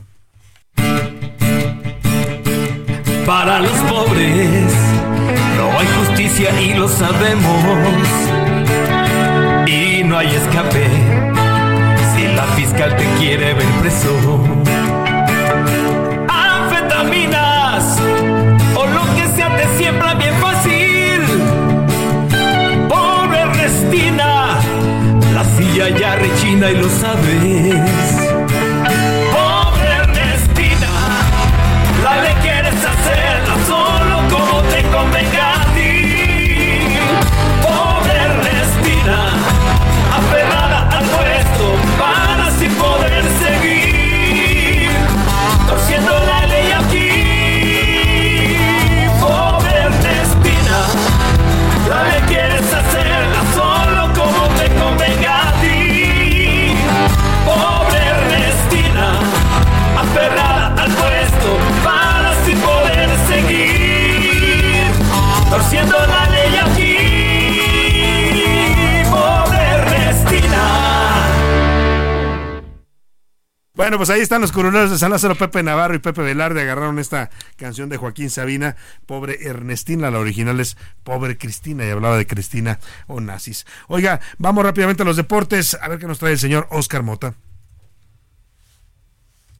Para 3.26 3.60
los 3.60 3.72
pobres 3.90 4.72
no 5.56 5.78
hay 5.78 5.86
justicia 5.98 6.60
y 6.60 6.74
lo 6.74 6.88
sabemos. 6.88 8.06
Y 9.66 10.04
no 10.04 10.18
hay 10.18 10.28
escape 10.28 10.86
si 12.14 12.28
la 12.34 12.44
fiscal 12.54 12.96
te 12.96 13.04
quiere 13.18 13.54
ver 13.54 13.66
preso. 13.80 14.16
Anfetaminas 16.28 17.98
o 18.76 18.86
lo 18.86 19.02
que 19.16 19.26
sea 19.34 19.56
te 19.56 19.76
siembra 19.76 20.14
bien 20.14 20.35
silla 25.76 25.88
ya 25.90 26.16
rechina 26.16 26.70
y 26.70 26.76
lo 26.76 26.88
sabes. 26.88 28.15
Pues 73.96 74.10
ahí 74.10 74.20
están 74.20 74.42
los 74.42 74.52
curuleros 74.52 74.90
de 74.90 74.98
San 74.98 75.10
Lázaro, 75.10 75.34
Pepe 75.36 75.62
Navarro 75.62 75.94
y 75.94 75.98
Pepe 75.98 76.22
Velarde. 76.22 76.60
Agarraron 76.60 76.98
esta 76.98 77.30
canción 77.56 77.88
de 77.88 77.96
Joaquín 77.96 78.28
Sabina, 78.28 78.76
Pobre 79.06 79.38
Ernestina. 79.48 80.10
La 80.10 80.18
original 80.18 80.60
es 80.60 80.76
Pobre 81.02 81.38
Cristina 81.38 81.86
y 81.86 81.90
hablaba 81.90 82.16
de 82.18 82.26
Cristina 82.26 82.78
Onassis. 83.06 83.64
Oiga, 83.88 84.20
vamos 84.38 84.64
rápidamente 84.64 85.02
a 85.02 85.06
los 85.06 85.16
deportes. 85.16 85.78
A 85.80 85.88
ver 85.88 85.98
qué 85.98 86.06
nos 86.06 86.18
trae 86.18 86.32
el 86.32 86.38
señor 86.38 86.66
Oscar 86.70 87.02
Mota. 87.02 87.34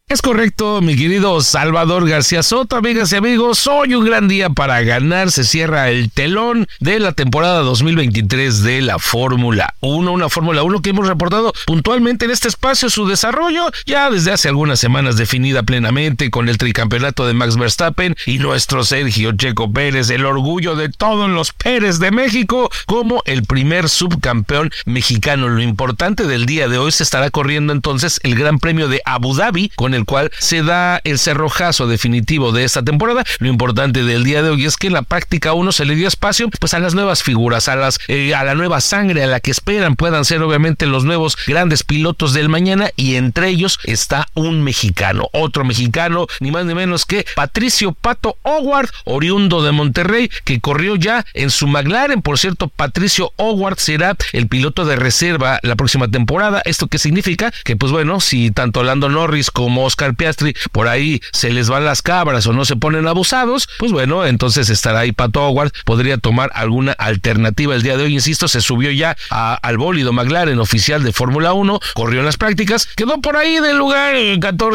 Es 0.08 0.22
correcto, 0.22 0.80
mi 0.82 0.94
querido 0.94 1.40
Salvador 1.40 2.08
García 2.08 2.44
Soto, 2.44 2.76
amigas 2.76 3.10
y 3.10 3.16
amigos. 3.16 3.66
Hoy 3.66 3.96
un 3.96 4.04
gran 4.04 4.28
día 4.28 4.50
para 4.50 4.80
ganar. 4.82 5.32
Se 5.32 5.42
cierra 5.42 5.90
el 5.90 6.12
telón 6.12 6.68
de 6.78 7.00
la 7.00 7.10
temporada 7.10 7.58
2023 7.62 8.62
de 8.62 8.82
la 8.82 9.00
Fórmula 9.00 9.74
1. 9.80 10.12
Una 10.12 10.28
Fórmula 10.28 10.62
1 10.62 10.80
que 10.80 10.90
hemos 10.90 11.08
reportado 11.08 11.52
puntualmente 11.66 12.24
en 12.24 12.30
este 12.30 12.46
espacio 12.46 12.88
su 12.88 13.08
desarrollo 13.08 13.68
ya 13.84 14.08
desde 14.08 14.30
hace 14.30 14.48
algunas 14.48 14.78
semanas 14.78 15.16
definida 15.16 15.64
plenamente 15.64 16.30
con 16.30 16.48
el 16.48 16.56
tricampeonato 16.56 17.26
de 17.26 17.34
Max 17.34 17.56
Verstappen 17.56 18.14
y 18.26 18.38
nuestro 18.38 18.84
Sergio 18.84 19.32
Checo 19.32 19.72
Pérez, 19.72 20.08
el 20.10 20.24
orgullo 20.24 20.76
de 20.76 20.88
todos 20.88 21.28
los 21.28 21.52
Pérez 21.52 21.98
de 21.98 22.12
México, 22.12 22.70
como 22.86 23.24
el 23.24 23.42
primer 23.42 23.88
subcampeón 23.88 24.70
mexicano. 24.84 25.48
Lo 25.48 25.62
importante 25.62 26.28
del 26.28 26.46
día 26.46 26.68
de 26.68 26.78
hoy 26.78 26.92
se 26.92 27.02
estará 27.02 27.30
corriendo 27.30 27.72
entonces 27.72 28.20
el 28.22 28.36
Gran 28.36 28.60
Premio 28.60 28.86
de 28.86 29.02
Abu 29.04 29.34
Dhabi 29.34 29.72
con 29.74 29.95
el 29.96 30.04
cual 30.04 30.30
se 30.38 30.62
da 30.62 31.00
el 31.04 31.18
cerrojazo 31.18 31.86
definitivo 31.86 32.52
de 32.52 32.64
esta 32.64 32.82
temporada. 32.82 33.24
Lo 33.38 33.48
importante 33.48 34.04
del 34.04 34.24
día 34.24 34.42
de 34.42 34.50
hoy 34.50 34.64
es 34.64 34.76
que 34.76 34.86
en 34.86 34.92
la 34.92 35.02
práctica 35.02 35.52
1 35.52 35.72
se 35.72 35.84
le 35.84 35.94
dio 35.94 36.08
espacio 36.08 36.48
pues 36.60 36.74
a 36.74 36.78
las 36.78 36.94
nuevas 36.94 37.22
figuras, 37.22 37.68
a 37.68 37.76
las 37.76 37.98
eh, 38.08 38.34
a 38.34 38.44
la 38.44 38.54
nueva 38.54 38.80
sangre, 38.80 39.24
a 39.24 39.26
la 39.26 39.40
que 39.40 39.50
esperan 39.50 39.96
puedan 39.96 40.24
ser 40.24 40.42
obviamente 40.42 40.86
los 40.86 41.04
nuevos 41.04 41.36
grandes 41.46 41.82
pilotos 41.82 42.32
del 42.32 42.48
mañana 42.48 42.90
y 42.96 43.16
entre 43.16 43.48
ellos 43.48 43.78
está 43.84 44.28
un 44.34 44.62
mexicano, 44.62 45.28
otro 45.32 45.64
mexicano, 45.64 46.26
ni 46.40 46.50
más 46.50 46.64
ni 46.66 46.74
menos 46.74 47.04
que 47.04 47.26
Patricio 47.34 47.92
Pato 47.92 48.36
Howard, 48.42 48.90
oriundo 49.04 49.62
de 49.62 49.72
Monterrey, 49.72 50.30
que 50.44 50.60
corrió 50.60 50.96
ya 50.96 51.24
en 51.34 51.50
su 51.50 51.66
McLaren. 51.66 52.22
Por 52.22 52.38
cierto, 52.38 52.68
Patricio 52.68 53.32
Howard 53.36 53.78
será 53.78 54.16
el 54.32 54.48
piloto 54.48 54.84
de 54.84 54.96
reserva 54.96 55.58
la 55.62 55.76
próxima 55.76 56.08
temporada. 56.08 56.62
¿Esto 56.64 56.86
qué 56.88 56.98
significa? 56.98 57.52
Que 57.64 57.76
pues 57.76 57.92
bueno, 57.92 58.20
si 58.20 58.50
tanto 58.50 58.82
Lando 58.82 59.08
Norris 59.08 59.50
como 59.50 59.85
Oscar 59.86 60.14
Piastri 60.14 60.54
por 60.72 60.88
ahí 60.88 61.20
se 61.32 61.50
les 61.50 61.68
van 61.68 61.84
las 61.84 62.02
cabras 62.02 62.46
o 62.46 62.52
no 62.52 62.64
se 62.64 62.76
ponen 62.76 63.06
abusados, 63.08 63.68
pues 63.78 63.92
bueno, 63.92 64.26
entonces 64.26 64.68
estará 64.68 65.00
ahí 65.00 65.12
Pato 65.12 65.42
Howard, 65.46 65.72
podría 65.84 66.18
tomar 66.18 66.50
alguna 66.54 66.92
alternativa 66.92 67.74
el 67.74 67.82
día 67.82 67.96
de 67.96 68.04
hoy, 68.04 68.14
insisto, 68.14 68.48
se 68.48 68.60
subió 68.60 68.90
ya 68.90 69.16
a- 69.30 69.54
al 69.54 69.78
bólido 69.78 70.12
McLaren 70.12 70.58
oficial 70.58 71.02
de 71.02 71.12
Fórmula 71.12 71.52
1, 71.52 71.80
corrió 71.94 72.20
en 72.20 72.26
las 72.26 72.36
prácticas, 72.36 72.86
quedó 72.96 73.20
por 73.20 73.36
ahí 73.36 73.58
del 73.60 73.76
lugar 73.78 74.14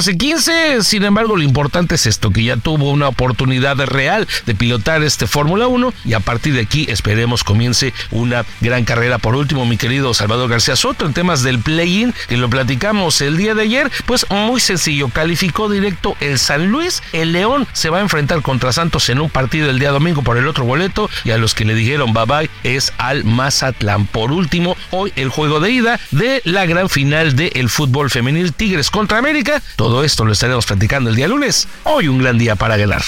14-15, 0.01 0.83
sin 0.83 1.03
embargo 1.03 1.35
lo 1.35 1.43
importante 1.43 1.95
es 1.95 2.05
esto, 2.05 2.31
que 2.31 2.43
ya 2.43 2.57
tuvo 2.57 2.89
una 2.91 3.07
oportunidad 3.07 3.75
real 3.85 4.27
de 4.45 4.55
pilotar 4.55 5.03
este 5.03 5.27
Fórmula 5.27 5.67
1 5.67 5.93
y 6.05 6.13
a 6.13 6.19
partir 6.19 6.53
de 6.53 6.61
aquí 6.61 6.85
esperemos 6.89 7.43
comience 7.43 7.93
una 8.11 8.45
gran 8.61 8.83
carrera. 8.85 9.17
Por 9.17 9.35
último, 9.35 9.65
mi 9.65 9.77
querido 9.77 10.13
Salvador 10.13 10.49
García 10.49 10.75
Soto, 10.75 11.05
en 11.05 11.13
temas 11.13 11.43
del 11.43 11.59
play-in, 11.59 12.13
que 12.29 12.37
lo 12.37 12.49
platicamos 12.49 13.21
el 13.21 13.37
día 13.37 13.53
de 13.53 13.63
ayer, 13.63 13.91
pues 14.05 14.25
muy 14.29 14.59
sencillo, 14.61 15.00
calificó 15.09 15.69
directo 15.69 16.15
el 16.19 16.39
San 16.39 16.67
Luis, 16.67 17.01
el 17.13 17.31
León 17.31 17.67
se 17.73 17.89
va 17.89 17.99
a 17.99 18.01
enfrentar 18.01 18.41
contra 18.41 18.71
Santos 18.71 19.09
en 19.09 19.19
un 19.19 19.29
partido 19.29 19.69
el 19.69 19.79
día 19.79 19.91
domingo 19.91 20.21
por 20.21 20.37
el 20.37 20.47
otro 20.47 20.65
boleto 20.65 21.09
y 21.23 21.31
a 21.31 21.37
los 21.37 21.55
que 21.55 21.65
le 21.65 21.73
dijeron 21.73 22.13
bye 22.13 22.25
bye 22.25 22.49
es 22.63 22.93
al 22.97 23.23
Mazatlán. 23.23 24.05
Por 24.05 24.31
último, 24.31 24.75
hoy 24.91 25.13
el 25.15 25.29
juego 25.29 25.59
de 25.59 25.71
ida 25.71 25.99
de 26.11 26.41
la 26.45 26.65
gran 26.65 26.89
final 26.89 27.35
del 27.35 27.69
fútbol 27.69 28.09
femenil 28.09 28.53
Tigres 28.53 28.89
contra 28.89 29.17
América. 29.17 29.61
Todo 29.75 30.03
esto 30.03 30.25
lo 30.25 30.33
estaremos 30.33 30.65
platicando 30.65 31.09
el 31.09 31.15
día 31.15 31.27
lunes. 31.27 31.67
Hoy 31.83 32.07
un 32.07 32.19
gran 32.19 32.37
día 32.37 32.55
para 32.55 32.77
ganar. 32.77 33.03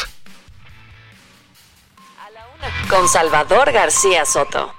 Con 2.89 3.07
Salvador 3.09 3.71
García 3.71 4.25
Soto. 4.25 4.73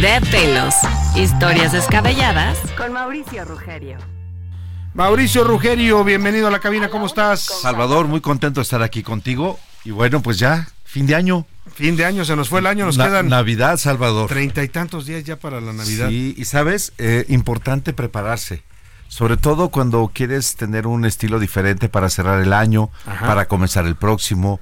De 0.00 0.20
pelos. 0.30 0.74
Historias 1.14 1.72
descabelladas. 1.72 2.58
Con 2.76 2.92
Mauricio 2.92 3.44
Rugerio. 3.44 3.98
Mauricio 4.94 5.44
Rugerio, 5.44 6.02
bienvenido 6.04 6.48
a 6.48 6.50
la 6.50 6.58
cabina, 6.58 6.88
¿cómo 6.88 7.06
estás? 7.06 7.40
Salvador, 7.40 8.06
muy 8.06 8.20
contento 8.20 8.60
de 8.60 8.62
estar 8.62 8.82
aquí 8.82 9.02
contigo. 9.02 9.58
Y 9.84 9.90
bueno, 9.90 10.20
pues 10.22 10.38
ya, 10.38 10.68
fin 10.84 11.06
de 11.06 11.14
año. 11.14 11.46
Fin 11.74 11.96
de 11.96 12.04
año, 12.04 12.24
se 12.24 12.34
nos 12.34 12.48
fue 12.48 12.60
el 12.60 12.66
año, 12.66 12.86
nos 12.86 12.96
Na- 12.96 13.06
quedan 13.06 13.28
Navidad, 13.28 13.76
Salvador. 13.76 14.28
treinta 14.28 14.62
y 14.64 14.68
tantos 14.68 15.06
días 15.06 15.22
ya 15.24 15.36
para 15.36 15.60
la 15.60 15.72
Navidad. 15.72 16.08
Sí, 16.08 16.34
y 16.36 16.44
sabes, 16.44 16.92
Eh, 16.98 17.24
importante 17.28 17.92
prepararse. 17.92 18.62
Sobre 19.08 19.36
todo 19.36 19.70
cuando 19.70 20.10
quieres 20.14 20.54
tener 20.56 20.86
un 20.86 21.04
estilo 21.04 21.38
diferente 21.40 21.88
para 21.88 22.08
cerrar 22.10 22.40
el 22.42 22.52
año, 22.52 22.90
Ajá. 23.06 23.26
para 23.26 23.46
comenzar 23.46 23.86
el 23.86 23.96
próximo, 23.96 24.60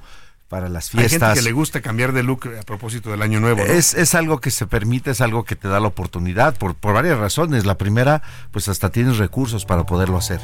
para 0.49 0.67
las 0.67 0.85
Hay 0.93 1.01
gente 1.01 1.09
fiestas. 1.09 1.35
que 1.37 1.41
le 1.43 1.51
gusta 1.51 1.79
cambiar 1.81 2.11
de 2.11 2.23
look 2.23 2.49
a 2.59 2.63
propósito 2.63 3.11
del 3.11 3.21
año 3.21 3.39
nuevo. 3.39 3.59
¿no? 3.59 3.65
Es, 3.71 3.93
es 3.93 4.15
algo 4.15 4.41
que 4.41 4.49
se 4.51 4.65
permite, 4.67 5.11
es 5.11 5.21
algo 5.21 5.45
que 5.45 5.55
te 5.55 5.67
da 5.67 5.79
la 5.79 5.87
oportunidad 5.87 6.57
por, 6.57 6.73
por 6.75 6.93
varias 6.95 7.17
razones. 7.19 7.65
La 7.65 7.77
primera, 7.77 8.23
pues 8.51 8.67
hasta 8.67 8.89
tienes 8.89 9.17
recursos 9.17 9.65
para 9.65 9.85
poderlo 9.85 10.17
hacer. 10.17 10.41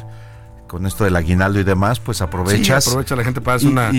Con 0.68 0.84
esto 0.86 1.04
del 1.04 1.14
aguinaldo 1.14 1.60
y 1.60 1.64
demás, 1.64 2.00
pues 2.00 2.20
aprovechas. 2.22 2.84
Sí, 2.84 2.90
aprovecha 2.90 3.14
la 3.16 3.22
gente 3.24 3.40
para 3.40 3.56
hacer 3.56 3.68
una- 3.68 3.90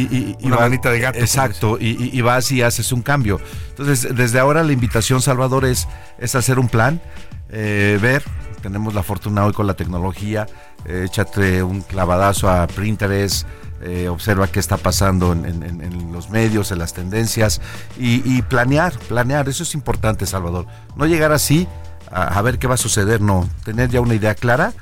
una 0.42 0.56
manita 0.58 0.92
de 0.92 1.00
gato, 1.00 1.20
Exacto, 1.20 1.78
y, 1.80 2.10
y- 2.18 2.22
vas 2.22 2.52
y 2.52 2.62
haces 2.62 2.92
un 2.92 3.02
cambio. 3.02 3.40
Entonces, 3.70 4.14
desde 4.16 4.40
ahora 4.40 4.64
la 4.64 4.74
invitación, 4.74 5.22
Salvador, 5.22 5.64
es, 5.66 5.88
es 6.20 6.36
hacer 6.36 6.60
un 6.60 6.68
plan, 6.68 7.02
eh, 7.50 7.98
ver. 8.02 8.24
Tenemos 8.62 8.94
la 8.94 9.04
fortuna 9.04 9.46
hoy 9.46 9.54
con 9.54 9.66
la 9.68 9.76
tecnología. 9.76 10.46
eh, 10.86 11.04
échate 11.06 11.64
un 11.64 11.82
clavadazo 11.82 12.50
a 12.50 12.68
Pinterest. 12.68 13.46
Eh, 13.82 14.08
observa 14.10 14.48
qué 14.48 14.60
está 14.60 14.78
pasando 14.78 15.34
en, 15.34 16.12
los 16.12 16.30
medios, 16.30 16.72
en 16.72 16.80
las 16.80 16.94
tendencias 16.94 17.62
y, 17.98 18.42
planear, 18.44 18.98
planear, 19.08 19.48
eso 19.50 19.64
es 19.64 19.74
importante, 19.74 20.26
Salvador. 20.26 20.66
No 20.96 21.06
llegar 21.06 21.32
así 21.32 21.68
a, 22.12 22.42
ver 22.42 22.58
qué 22.60 22.68
va 22.68 22.76
a 22.76 22.78
suceder, 22.78 23.22
no, 23.22 23.48
tener 23.64 23.90
ya 23.90 24.02
una 24.02 24.16
idea 24.16 24.36
clara, 24.36 24.74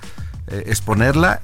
eh, 0.47 0.63
exponerla, 0.67 1.41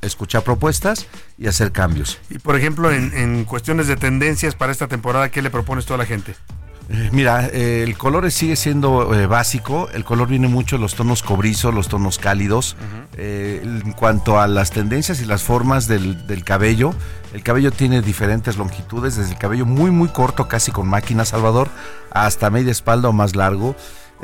escuchar 0.00 0.42
propuestas 0.42 1.06
y 1.38 1.46
hacer 1.46 1.70
cambios. 1.72 2.18
Y 2.28 2.38
por 2.38 2.56
ejemplo, 2.56 2.90
en, 2.90 3.14
en 3.16 3.44
cuestiones 3.44 3.86
de 3.86 3.96
tendencias 3.96 4.54
para 4.54 4.72
esta 4.72 4.88
temporada, 4.88 5.30
¿qué 5.30 5.42
le 5.42 5.50
propones 5.50 5.86
tú 5.86 5.94
a 5.94 5.98
la 5.98 6.06
gente? 6.06 6.34
Eh, 6.90 7.08
Mira, 7.12 7.46
eh, 7.46 7.82
el 7.82 7.96
color 7.96 8.30
sigue 8.30 8.56
siendo 8.56 9.14
eh, 9.14 9.26
básico, 9.26 9.88
el 9.94 10.04
color 10.04 10.28
viene 10.28 10.48
mucho 10.48 10.76
los 10.76 10.94
tonos 10.94 11.22
cobrizos, 11.22 11.72
los 11.74 11.88
tonos 11.88 12.18
cálidos. 12.18 12.76
Eh, 13.16 13.60
en 13.62 13.92
cuanto 13.92 14.38
a 14.38 14.46
las 14.46 14.70
tendencias 14.70 15.20
y 15.20 15.24
las 15.24 15.42
formas 15.42 15.86
del, 15.88 16.26
del 16.26 16.44
cabello, 16.44 16.94
el 17.32 17.42
cabello 17.42 17.70
tiene 17.72 18.02
diferentes 18.02 18.56
longitudes, 18.56 19.16
desde 19.16 19.32
el 19.32 19.38
cabello 19.38 19.66
muy 19.66 19.90
muy 19.90 20.08
corto, 20.08 20.46
casi 20.46 20.72
con 20.72 20.86
máquina, 20.88 21.24
Salvador, 21.24 21.68
hasta 22.10 22.50
media 22.50 22.72
espalda 22.72 23.08
o 23.08 23.12
más 23.12 23.34
largo. 23.34 23.74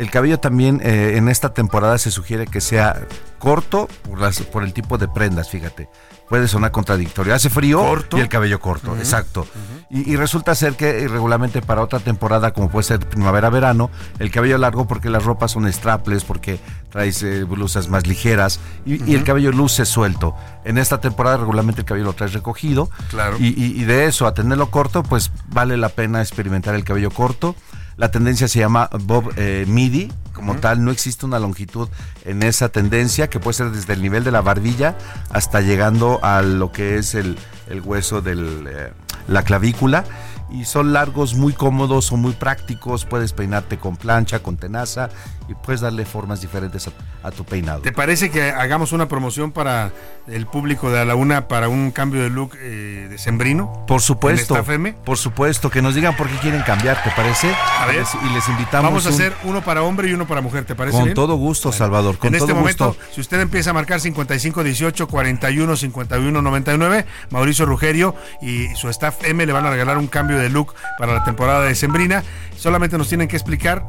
El 0.00 0.10
cabello 0.10 0.40
también 0.40 0.80
eh, 0.82 1.16
en 1.16 1.28
esta 1.28 1.52
temporada 1.52 1.98
se 1.98 2.10
sugiere 2.10 2.46
que 2.46 2.60
sea 2.62 3.06
corto 3.38 3.86
por, 4.08 4.18
las, 4.18 4.40
por 4.40 4.64
el 4.64 4.72
tipo 4.72 4.96
de 4.98 5.06
prendas, 5.08 5.50
fíjate. 5.50 5.88
Puede 6.28 6.46
sonar 6.48 6.70
contradictorio. 6.70 7.34
Hace 7.34 7.50
frío 7.50 7.82
y 8.16 8.20
el 8.20 8.28
cabello 8.28 8.60
corto, 8.60 8.96
exacto. 8.96 9.46
Y, 9.90 10.10
y 10.12 10.16
resulta 10.16 10.54
ser 10.54 10.74
que 10.74 11.06
regularmente 11.08 11.60
para 11.60 11.82
otra 11.82 11.98
temporada, 11.98 12.52
como 12.52 12.70
puede 12.70 12.84
ser 12.84 13.00
primavera-verano, 13.00 13.90
el 14.20 14.30
cabello 14.30 14.56
largo 14.56 14.86
porque 14.86 15.10
las 15.10 15.24
ropas 15.24 15.50
son 15.50 15.70
strapless, 15.72 16.24
porque 16.24 16.60
traes 16.88 17.22
eh, 17.24 17.42
blusas 17.44 17.88
más 17.88 18.06
ligeras 18.06 18.60
y, 18.86 19.10
y 19.10 19.16
el 19.16 19.24
cabello 19.24 19.50
luce 19.52 19.84
suelto. 19.84 20.34
En 20.64 20.78
esta 20.78 21.00
temporada 21.00 21.36
regularmente 21.36 21.80
el 21.80 21.86
cabello 21.86 22.06
lo 22.06 22.12
traes 22.14 22.32
recogido. 22.32 22.88
Claro. 23.10 23.36
Y- 23.38 23.48
y 23.80 23.84
de 23.84 24.06
eso 24.06 24.26
a 24.26 24.32
tenerlo 24.32 24.70
corto, 24.70 25.02
pues 25.02 25.30
vale 25.48 25.76
la 25.76 25.88
pena 25.90 26.20
experimentar 26.22 26.74
el 26.74 26.84
cabello 26.84 27.10
corto. 27.10 27.54
La 28.00 28.10
tendencia 28.10 28.48
se 28.48 28.58
llama 28.58 28.88
Bob 29.02 29.30
eh, 29.36 29.66
Midi, 29.68 30.10
como 30.32 30.56
tal, 30.56 30.82
no 30.82 30.90
existe 30.90 31.26
una 31.26 31.38
longitud 31.38 31.86
en 32.24 32.42
esa 32.42 32.70
tendencia 32.70 33.28
que 33.28 33.40
puede 33.40 33.58
ser 33.58 33.72
desde 33.72 33.92
el 33.92 34.00
nivel 34.00 34.24
de 34.24 34.30
la 34.30 34.40
barbilla 34.40 34.96
hasta 35.28 35.60
llegando 35.60 36.18
a 36.22 36.40
lo 36.40 36.72
que 36.72 36.96
es 36.96 37.14
el, 37.14 37.36
el 37.68 37.82
hueso 37.82 38.22
de 38.22 38.90
la 39.28 39.42
clavícula. 39.42 40.06
Y 40.50 40.64
son 40.64 40.94
largos, 40.94 41.34
muy 41.34 41.52
cómodos, 41.52 42.06
son 42.06 42.22
muy 42.22 42.32
prácticos. 42.32 43.04
Puedes 43.04 43.34
peinarte 43.34 43.76
con 43.76 43.98
plancha, 43.98 44.42
con 44.42 44.56
tenaza 44.56 45.10
y 45.50 45.54
puedes 45.54 45.80
darle 45.80 46.04
formas 46.06 46.40
diferentes 46.40 46.86
a, 46.88 47.26
a 47.26 47.30
tu 47.32 47.44
peinado. 47.44 47.80
¿Te 47.80 47.90
parece 47.92 48.30
que 48.30 48.50
hagamos 48.50 48.92
una 48.92 49.08
promoción 49.08 49.50
para 49.50 49.90
el 50.28 50.46
público 50.46 50.90
de 50.90 51.00
A 51.00 51.04
la 51.04 51.16
Una 51.16 51.48
para 51.48 51.68
un 51.68 51.90
cambio 51.90 52.22
de 52.22 52.30
look 52.30 52.52
eh, 52.56 53.08
de 53.10 53.18
sembrino? 53.18 53.84
Por 53.88 54.00
supuesto. 54.00 54.54
¿En 54.54 54.60
esta 54.60 54.72
FM? 54.72 54.92
Por 55.04 55.18
supuesto, 55.18 55.68
que 55.70 55.82
nos 55.82 55.94
digan 55.96 56.16
por 56.16 56.28
qué 56.28 56.36
quieren 56.36 56.62
cambiar, 56.62 57.02
¿te 57.02 57.10
parece? 57.10 57.52
A 57.80 57.86
ver. 57.86 58.04
Y 58.24 58.32
les 58.32 58.48
invitamos. 58.48 58.90
Vamos 58.90 59.06
a 59.06 59.08
un- 59.08 59.14
hacer 59.16 59.34
uno 59.42 59.60
para 59.62 59.82
hombre 59.82 60.08
y 60.08 60.12
uno 60.12 60.26
para 60.26 60.40
mujer, 60.40 60.64
¿te 60.64 60.74
parece 60.76 60.96
Con 60.96 61.04
bien? 61.06 61.14
todo 61.14 61.34
gusto, 61.34 61.72
Salvador. 61.72 62.16
Con 62.18 62.28
en 62.28 62.34
este 62.36 62.46
todo 62.48 62.60
momento, 62.60 62.86
gusto. 62.88 63.02
si 63.12 63.20
usted 63.20 63.40
empieza 63.40 63.70
a 63.70 63.72
marcar 63.72 63.98
55 64.00 64.62
18 64.62 65.08
41 65.08 65.76
51 65.76 66.42
99, 66.42 67.06
Mauricio 67.30 67.66
Rugerio 67.66 68.14
y 68.40 68.68
su 68.76 68.88
staff 68.88 69.16
M 69.24 69.44
le 69.44 69.52
van 69.52 69.66
a 69.66 69.70
regalar 69.70 69.98
un 69.98 70.06
cambio 70.06 70.38
de 70.38 70.48
look 70.48 70.74
para 70.98 71.12
la 71.12 71.24
temporada 71.24 71.62
de 71.64 71.74
Sembrina. 71.74 72.22
Solamente 72.56 72.96
nos 72.98 73.08
tienen 73.08 73.26
que 73.26 73.36
explicar 73.36 73.84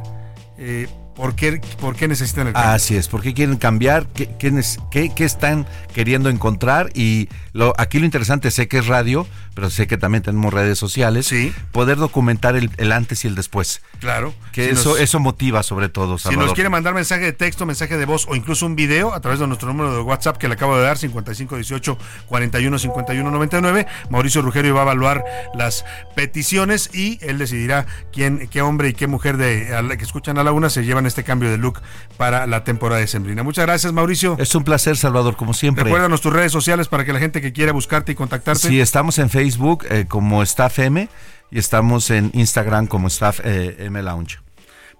eh, 0.58 0.88
por, 1.22 1.36
qué, 1.36 1.62
por 1.80 1.96
qué 1.96 2.08
necesitan 2.08 2.48
el 2.48 2.54
cambio. 2.54 2.72
Así 2.72 2.96
es, 2.96 3.08
¿por 3.08 3.22
qué 3.22 3.36
quieren 3.36 3.58
cambiar? 3.58 4.08
¿Qué, 4.08 4.28
qué, 4.40 5.12
qué 5.16 5.24
están 5.24 5.68
queriendo 5.94 6.30
encontrar? 6.30 6.90
Y 6.96 7.30
lo, 7.54 7.74
aquí 7.78 8.00
lo 8.00 8.06
interesante, 8.06 8.50
sé 8.52 8.68
que 8.68 8.78
es 8.80 8.88
radio, 8.88 9.28
pero 9.56 9.70
sé 9.70 9.88
que 9.88 9.98
también 9.98 10.24
tenemos 10.24 10.54
redes 10.54 10.78
sociales. 10.80 11.32
Poder 11.72 11.98
documentar 11.98 12.56
el, 12.56 12.70
el 12.78 12.92
antes 12.92 13.26
y 13.26 13.28
el 13.28 13.36
después. 13.36 13.82
Claro. 14.00 14.34
Que 14.52 14.66
Si 14.66 14.72
eso, 14.72 14.90
nos- 14.92 15.00
eso 15.00 15.20
motiva 15.20 15.62
sobre 15.64 15.90
todo, 15.90 16.18
Si 16.18 16.24
Salvador. 16.24 16.46
nos 16.48 16.54
quiere 16.56 16.70
mandar 16.70 16.94
mensaje 16.94 17.24
de 17.26 17.34
texto, 17.34 17.66
mensaje 17.66 17.98
de 17.98 18.06
voz 18.06 18.26
o 18.30 18.36
incluso 18.36 18.66
un 18.66 18.76
video 18.76 19.14
a 19.14 19.20
través 19.22 19.40
de 19.40 19.48
nuestro 19.48 19.68
número 19.68 19.94
de 19.94 20.02
WhatsApp 20.02 20.38
que 20.38 20.48
le 20.48 20.54
acabo 20.56 20.76
de 20.78 20.84
dar, 20.84 20.98
5518 20.98 21.98
41 22.28 22.80
51 22.80 23.32
99, 23.32 23.88
Mauricio 24.10 24.42
Rugerio 24.42 24.74
va 24.74 24.82
a 24.82 24.84
evaluar 24.84 25.24
las 25.54 25.84
peticiones 26.16 26.90
y 26.94 27.18
él 27.22 27.38
decidirá 27.38 27.86
quién, 28.14 28.48
qué 28.48 28.62
hombre 28.62 28.90
y 28.90 28.94
qué 28.94 29.08
mujer 29.08 29.38
de 29.38 29.76
a 29.76 29.82
la 29.82 29.98
que 29.98 30.04
escuchan 30.04 30.38
a 30.38 30.44
la 30.44 30.52
una 30.52 30.70
se 30.70 30.84
llevan 30.86 31.06
este 31.06 31.24
cambio 31.24 31.50
de 31.50 31.58
look 31.58 31.82
para 32.18 32.48
la 32.48 32.64
temporada 32.64 33.02
de 33.02 33.08
Sembrina. 33.08 33.44
Muchas 33.44 33.66
gracias, 33.66 33.92
Mauricio. 33.94 34.36
Es 34.40 34.54
un 34.56 34.64
placer, 34.64 34.96
Salvador, 34.98 35.36
como 35.36 35.54
siempre. 35.54 35.84
Recuérdanos 35.84 36.22
tus 36.22 36.32
redes 36.32 36.52
sociales 36.52 36.88
para 36.88 37.04
que 37.06 37.12
la 37.14 37.20
gente 37.20 37.41
que 37.42 37.54
quiera 37.54 37.72
buscarte 37.72 38.12
y 38.12 38.16
contactarte. 38.16 38.68
Sí, 38.68 38.80
estamos 38.80 39.18
en 39.20 39.30
Facebook 39.30 39.86
eh, 39.90 40.06
como 40.08 40.44
Staff 40.44 40.80
M 40.80 41.08
y 41.52 41.60
estamos 41.60 42.10
en 42.10 42.32
Instagram 42.34 42.88
como 42.88 43.08
Staff 43.08 43.42
eh, 43.44 43.76
M 43.80 44.02
Lounge. 44.02 44.40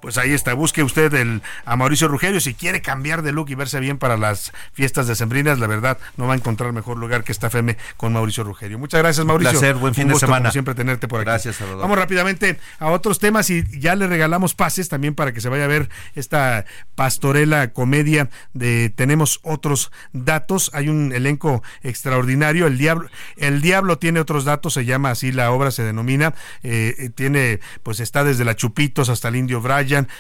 Pues 0.02 0.18
ahí 0.18 0.34
está, 0.34 0.54
busque 0.54 0.84
usted 0.84 1.14
el, 1.14 1.42
a 1.66 1.76
Mauricio 1.76 2.08
Rugerio 2.08 2.40
si 2.40 2.54
quiere 2.54 2.82
cambiar 2.82 3.22
de 3.22 3.32
look 3.32 3.50
y 3.50 3.56
verse 3.56 3.80
bien 3.80 3.98
para 3.98 4.18
las 4.18 4.52
fiestas 4.74 5.08
decembrinas, 5.08 5.60
la 5.60 5.68
verdad 5.68 5.98
no 6.18 6.28
va 6.28 6.34
a 6.34 6.38
encontrar 6.38 6.74
mejor 6.74 6.98
lugar 6.98 7.24
que 7.24 7.32
esta 7.32 7.48
FM 7.48 7.78
con 7.98 8.14
Mauricio 8.14 8.44
Rugerio. 8.44 8.80
Muchas 8.80 9.02
gracias 9.02 9.26
Mauricio. 9.26 9.52
placer, 9.52 9.76
buen 9.76 9.94
fin 9.94 10.08
Un 10.08 10.14
de 10.14 10.20
semana. 10.20 10.40
como 10.40 10.52
siempre 10.52 10.76
tenerte 10.76 11.08
por 11.08 11.20
aquí. 11.20 11.30
Gracias, 11.30 11.58
Salvador. 11.58 11.82
Vamos 11.82 11.98
rápidamente 11.98 12.60
a 12.80 12.90
otros 12.90 13.20
temas 13.20 13.50
y 13.50 13.64
ya 13.80 13.96
le 13.96 14.08
regalamos 14.08 14.56
pases 14.56 14.90
también 14.90 15.16
para 15.16 15.34
que 15.34 15.42
se 15.42 15.50
vaya 15.50 15.66
a 15.66 15.68
ver 15.68 15.90
esta 16.16 16.66
pastorela 16.96 17.72
comedia 17.72 18.30
de 18.54 18.92
Tenemos 18.96 19.40
otros 19.44 19.92
datos. 20.14 20.72
Hay 20.74 20.90
un 20.90 21.12
elenco 21.14 21.64
extraordinario. 21.84 22.68
El 22.68 22.78
diablo, 22.78 23.10
el 23.38 23.62
diablo 23.62 23.98
tiene 23.98 24.20
otros 24.20 24.46
datos, 24.46 24.74
se 24.74 24.86
llama 24.86 25.12
así 25.12 25.32
la 25.32 25.52
obra, 25.52 25.72
se 25.72 25.84
denomina. 25.84 26.34
Eh, 26.64 26.96
eh, 26.98 27.10
tiene, 27.10 27.60
pues 27.84 28.00
está 28.00 28.24
desde 28.24 28.46
la 28.46 28.56
Chupitos 28.56 29.10
hasta 29.10 29.28
el 29.28 29.36
Indio 29.36 29.62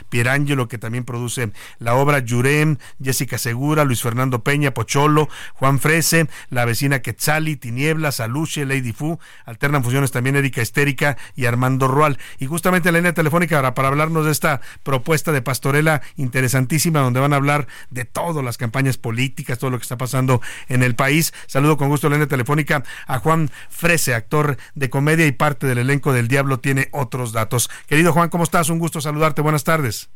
Pierangelo, 0.09 0.67
que 0.67 0.77
también 0.77 1.03
produce 1.03 1.51
la 1.79 1.95
obra 1.95 2.19
Yurem, 2.19 2.77
Jessica 3.01 3.37
Segura, 3.37 3.83
Luis 3.83 4.01
Fernando 4.01 4.43
Peña, 4.43 4.73
Pocholo, 4.73 5.29
Juan 5.53 5.79
Frese, 5.79 6.27
la 6.49 6.65
vecina 6.65 7.01
Quetzali, 7.01 7.55
Tinieblas, 7.55 8.19
Aluche, 8.19 8.65
Lady 8.65 8.93
Fu, 8.93 9.19
alternan 9.45 9.83
funciones 9.83 10.11
también 10.11 10.35
Erika 10.35 10.61
Estérica 10.61 11.17
y 11.35 11.45
Armando 11.45 11.87
Rual. 11.87 12.17
Y 12.39 12.45
justamente 12.45 12.89
en 12.89 12.93
la 12.93 12.99
línea 12.99 13.13
telefónica 13.13 13.57
para, 13.57 13.73
para 13.73 13.87
hablarnos 13.89 14.25
de 14.25 14.31
esta 14.31 14.61
propuesta 14.83 15.31
de 15.31 15.41
pastorela 15.41 16.01
interesantísima, 16.17 16.99
donde 16.99 17.19
van 17.19 17.33
a 17.33 17.37
hablar 17.37 17.67
de 17.89 18.05
todo, 18.05 18.41
las 18.41 18.57
campañas 18.57 18.97
políticas, 18.97 19.59
todo 19.59 19.69
lo 19.69 19.77
que 19.77 19.83
está 19.83 19.97
pasando 19.97 20.41
en 20.67 20.83
el 20.83 20.95
país. 20.95 21.33
Saludo 21.47 21.77
con 21.77 21.89
gusto 21.89 22.09
la 22.09 22.15
línea 22.15 22.27
telefónica 22.27 22.83
a 23.07 23.19
Juan 23.19 23.51
Frese, 23.69 24.13
actor 24.13 24.57
de 24.75 24.89
comedia 24.89 25.25
y 25.27 25.31
parte 25.31 25.67
del 25.67 25.77
elenco 25.77 26.13
del 26.13 26.27
Diablo, 26.27 26.59
tiene 26.59 26.89
otros 26.91 27.31
datos. 27.31 27.69
Querido 27.87 28.13
Juan, 28.13 28.29
¿cómo 28.29 28.43
estás? 28.43 28.69
Un 28.69 28.79
gusto 28.79 29.01
saludarte. 29.01 29.41
Buenas 29.41 29.60
tardes. 29.63 30.09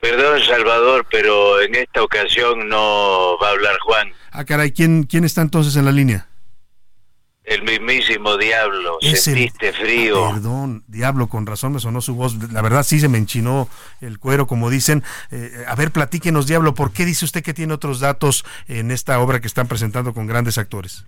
Perdón, 0.00 0.40
Salvador, 0.46 1.06
pero 1.10 1.60
en 1.60 1.74
esta 1.74 2.02
ocasión 2.02 2.68
no 2.68 3.36
va 3.42 3.48
a 3.48 3.50
hablar 3.52 3.78
Juan, 3.80 4.12
Ah, 4.32 4.44
caray, 4.44 4.70
¿quién, 4.72 5.02
quién 5.02 5.24
está 5.24 5.42
entonces 5.42 5.76
en 5.76 5.84
la 5.84 5.92
línea? 5.92 6.26
el 7.42 7.64
mismísimo 7.64 8.36
diablo. 8.36 8.98
Es 9.00 9.26
el- 9.26 9.34
Sentiste 9.34 9.72
frío. 9.72 10.30
Perdón, 10.34 10.84
diablo, 10.86 11.26
con 11.28 11.46
razón 11.46 11.72
me 11.72 11.80
sonó 11.80 12.00
su 12.00 12.14
voz. 12.14 12.36
La 12.52 12.62
verdad 12.62 12.84
sí 12.84 13.00
se 13.00 13.08
me 13.08 13.18
enchinó 13.18 13.68
el 14.00 14.20
cuero, 14.20 14.46
como 14.46 14.70
dicen. 14.70 15.02
Eh, 15.32 15.64
a 15.66 15.74
ver, 15.74 15.90
platíquenos, 15.90 16.46
diablo, 16.46 16.74
¿por 16.74 16.92
qué 16.92 17.04
dice 17.04 17.24
usted 17.24 17.42
que 17.42 17.52
tiene 17.52 17.74
otros 17.74 17.98
datos 17.98 18.44
en 18.68 18.92
esta 18.92 19.18
obra 19.18 19.40
que 19.40 19.48
están 19.48 19.66
presentando 19.66 20.14
con 20.14 20.28
grandes 20.28 20.58
actores? 20.58 21.06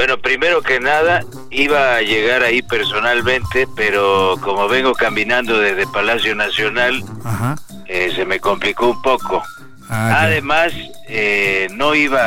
Bueno, 0.00 0.16
primero 0.16 0.62
que 0.62 0.80
nada, 0.80 1.22
iba 1.50 1.96
a 1.96 2.00
llegar 2.00 2.42
ahí 2.42 2.62
personalmente, 2.62 3.68
pero 3.76 4.34
como 4.40 4.66
vengo 4.66 4.94
caminando 4.94 5.58
desde 5.58 5.86
Palacio 5.88 6.34
Nacional, 6.34 7.04
Ajá. 7.22 7.56
eh, 7.86 8.10
se 8.16 8.24
me 8.24 8.40
complicó 8.40 8.88
un 8.92 9.02
poco. 9.02 9.42
Ah. 9.90 10.22
Además, 10.22 10.72
eh, 11.06 11.68
no 11.74 11.94
iba 11.94 12.18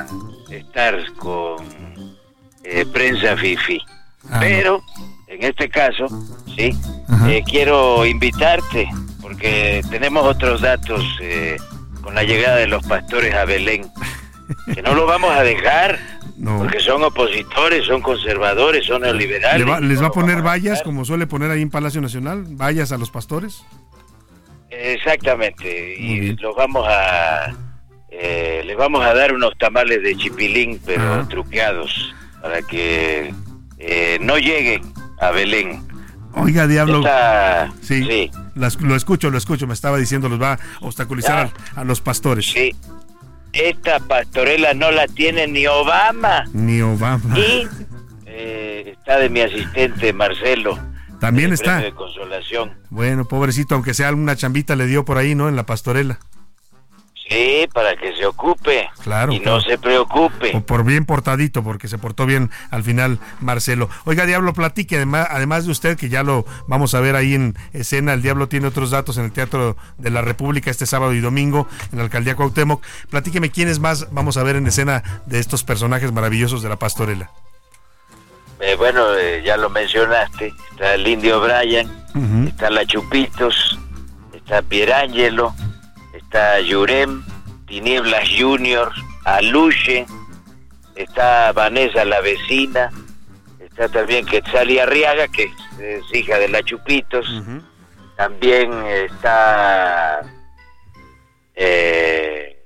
a 0.00 0.06
estar 0.50 0.98
con 1.14 1.64
eh, 2.64 2.84
prensa 2.92 3.36
Fifi, 3.36 3.78
Ah, 4.28 4.38
pero 4.40 4.82
en 5.28 5.44
este 5.44 5.68
caso, 5.68 6.08
sí, 6.56 6.76
eh, 7.28 7.44
quiero 7.46 8.04
invitarte 8.04 8.88
porque 9.22 9.82
tenemos 9.88 10.24
otros 10.26 10.62
datos 10.62 11.04
eh, 11.20 11.58
con 12.02 12.16
la 12.16 12.24
llegada 12.24 12.56
de 12.56 12.66
los 12.66 12.84
pastores 12.84 13.32
a 13.36 13.44
Belén, 13.44 13.88
que 14.74 14.82
no 14.82 14.94
lo 14.94 15.06
vamos 15.06 15.30
a 15.32 15.44
dejar. 15.44 16.14
Porque 16.58 16.80
son 16.80 17.02
opositores, 17.04 17.84
son 17.86 18.00
conservadores, 18.02 18.84
son 18.86 19.02
neoliberales. 19.02 19.64
¿Le 19.64 19.70
va- 19.70 19.80
¿Les 19.80 20.02
va 20.02 20.08
a 20.08 20.12
poner 20.12 20.42
vallas 20.42 20.82
como 20.82 21.04
suele 21.04 21.26
poner 21.26 21.50
ahí 21.50 21.62
en 21.62 21.70
Palacio 21.70 22.00
Nacional? 22.00 22.44
¿Vallas 22.48 22.90
a 22.92 22.98
los 22.98 23.10
pastores? 23.10 23.64
Exactamente, 24.70 25.96
y 25.98 26.34
los 26.36 26.54
vamos 26.56 26.84
a 26.88 27.54
eh, 28.10 28.62
les 28.64 28.76
vamos 28.76 29.04
a 29.04 29.14
dar 29.14 29.32
unos 29.32 29.56
tamales 29.58 30.02
de 30.02 30.16
chipilín, 30.16 30.80
pero 30.84 31.26
truqueados, 31.28 32.14
para 32.42 32.62
que 32.62 33.32
eh, 33.78 34.18
no 34.20 34.36
lleguen 34.38 34.82
a 35.20 35.30
Belén. 35.30 35.82
Oiga, 36.34 36.66
Diablo. 36.66 36.98
Esta- 36.98 37.72
Sí, 37.82 38.30
las- 38.56 38.80
lo 38.80 38.96
escucho, 38.96 39.30
lo 39.30 39.38
escucho. 39.38 39.66
Me 39.68 39.74
estaba 39.74 39.98
diciendo, 39.98 40.28
los 40.28 40.40
va 40.42 40.54
a 40.54 40.58
obstaculizar 40.80 41.50
a, 41.76 41.80
a 41.80 41.84
los 41.84 42.00
pastores. 42.00 42.46
Sí, 42.46 42.74
esta 43.54 44.00
pastorela 44.00 44.74
no 44.74 44.90
la 44.90 45.06
tiene 45.06 45.46
ni 45.46 45.66
Obama. 45.66 46.44
Ni 46.52 46.80
Obama. 46.80 47.38
Y 47.38 47.66
eh, 48.26 48.94
está 48.96 49.18
de 49.18 49.30
mi 49.30 49.40
asistente 49.40 50.12
Marcelo. 50.12 50.78
También 51.20 51.52
está. 51.52 51.78
de 51.78 51.92
consolación. 51.92 52.72
Bueno, 52.90 53.24
pobrecito, 53.24 53.74
aunque 53.74 53.94
sea 53.94 54.08
alguna 54.08 54.36
chambita 54.36 54.76
le 54.76 54.86
dio 54.86 55.04
por 55.04 55.18
ahí, 55.18 55.34
¿no? 55.34 55.48
En 55.48 55.56
la 55.56 55.64
pastorela. 55.64 56.18
Sí, 57.28 57.66
para 57.72 57.96
que 57.96 58.14
se 58.14 58.26
ocupe. 58.26 58.90
Claro. 59.02 59.32
Y 59.32 59.40
no 59.40 59.60
se 59.60 59.78
preocupe. 59.78 60.52
O 60.54 60.60
por 60.60 60.84
bien 60.84 61.06
portadito, 61.06 61.62
porque 61.62 61.88
se 61.88 61.96
portó 61.96 62.26
bien 62.26 62.50
al 62.70 62.82
final 62.82 63.18
Marcelo. 63.40 63.88
Oiga, 64.04 64.26
Diablo, 64.26 64.52
platique, 64.52 64.96
además, 64.96 65.28
además 65.30 65.64
de 65.64 65.72
usted, 65.72 65.96
que 65.96 66.10
ya 66.10 66.22
lo 66.22 66.44
vamos 66.66 66.94
a 66.94 67.00
ver 67.00 67.16
ahí 67.16 67.34
en 67.34 67.56
escena, 67.72 68.12
el 68.12 68.20
Diablo 68.20 68.48
tiene 68.48 68.66
otros 68.66 68.90
datos 68.90 69.16
en 69.16 69.24
el 69.24 69.32
Teatro 69.32 69.76
de 69.96 70.10
la 70.10 70.20
República 70.20 70.70
este 70.70 70.84
sábado 70.84 71.14
y 71.14 71.20
domingo 71.20 71.66
en 71.92 71.98
la 71.98 72.04
Alcaldía 72.04 72.36
Cuauhtémoc. 72.36 72.84
Platíqueme 73.08 73.50
quiénes 73.50 73.78
más 73.78 74.12
vamos 74.12 74.36
a 74.36 74.42
ver 74.42 74.56
en 74.56 74.66
escena 74.66 75.02
de 75.24 75.38
estos 75.38 75.64
personajes 75.64 76.12
maravillosos 76.12 76.62
de 76.62 76.68
la 76.68 76.76
pastorela. 76.76 77.30
Eh, 78.60 78.76
bueno, 78.76 79.14
eh, 79.14 79.42
ya 79.44 79.56
lo 79.56 79.70
mencionaste. 79.70 80.52
Está 80.72 80.94
el 80.94 81.06
Indio 81.06 81.40
Brian, 81.40 81.90
está 82.46 82.70
la 82.70 82.84
Chupitos, 82.86 83.78
está 84.32 84.62
Pierangelo, 84.62 85.54
está 86.34 86.58
Yurem, 86.58 87.22
Tinieblas 87.68 88.28
Junior, 88.36 88.90
Aluche, 89.24 90.04
está 90.96 91.52
Vanessa 91.52 92.04
la 92.04 92.20
vecina, 92.22 92.90
está 93.60 93.88
también 93.88 94.26
Quetzali 94.26 94.80
Arriaga, 94.80 95.28
que 95.28 95.44
es, 95.78 96.02
hija 96.12 96.36
de 96.38 96.48
la 96.48 96.60
Chupitos, 96.64 97.24
también 98.16 98.72
está 98.84 100.22
eh, 101.54 102.60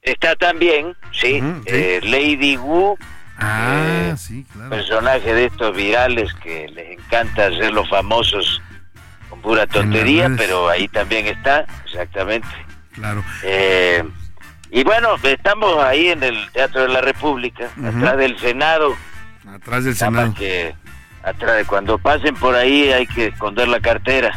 está 0.00 0.36
también, 0.36 0.94
sí, 1.10 1.42
eh, 1.66 1.98
Lady 2.04 2.56
Wu, 2.56 2.96
Ah, 3.38 4.12
eh, 4.12 4.14
sí, 4.16 4.46
claro. 4.52 4.70
personaje 4.70 5.34
de 5.34 5.46
estos 5.46 5.74
virales 5.74 6.32
que 6.34 6.68
les 6.68 6.96
encanta 6.96 7.46
hacerlos 7.46 7.88
famosos 7.88 8.62
con 8.68 8.73
pura 9.44 9.66
tontería, 9.66 10.30
pero 10.36 10.68
ahí 10.70 10.88
también 10.88 11.26
está, 11.26 11.66
exactamente. 11.84 12.48
Claro. 12.94 13.22
Eh, 13.42 14.02
y 14.70 14.82
bueno, 14.84 15.16
estamos 15.22 15.78
ahí 15.84 16.08
en 16.08 16.22
el 16.22 16.50
Teatro 16.52 16.82
de 16.82 16.88
la 16.88 17.02
República, 17.02 17.68
atrás 17.86 18.16
del 18.16 18.38
Senado. 18.40 18.96
Atrás 19.46 19.84
del 19.84 19.92
Nada 19.92 20.06
Senado. 20.06 20.34
que 20.34 20.74
atrás 21.22 21.56
de 21.58 21.64
cuando 21.66 21.98
pasen 21.98 22.34
por 22.36 22.54
ahí 22.54 22.90
hay 22.90 23.06
que 23.06 23.26
esconder 23.26 23.68
la 23.68 23.80
cartera. 23.80 24.32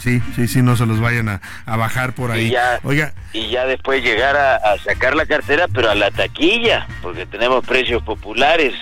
Sí, 0.00 0.22
sí, 0.34 0.48
sí, 0.48 0.62
no 0.62 0.74
se 0.74 0.86
los 0.86 1.00
vayan 1.00 1.28
a, 1.28 1.40
a 1.66 1.76
bajar 1.76 2.14
por 2.14 2.30
ahí. 2.30 2.46
Y 2.46 2.50
ya, 2.52 2.80
Oiga, 2.82 3.12
y 3.34 3.50
ya 3.50 3.66
después 3.66 4.02
llegar 4.02 4.34
a, 4.34 4.56
a 4.56 4.78
sacar 4.78 5.14
la 5.14 5.26
cartera, 5.26 5.66
pero 5.72 5.90
a 5.90 5.94
la 5.94 6.10
taquilla, 6.10 6.86
porque 7.02 7.26
tenemos 7.26 7.62
precios 7.66 8.02
populares. 8.02 8.72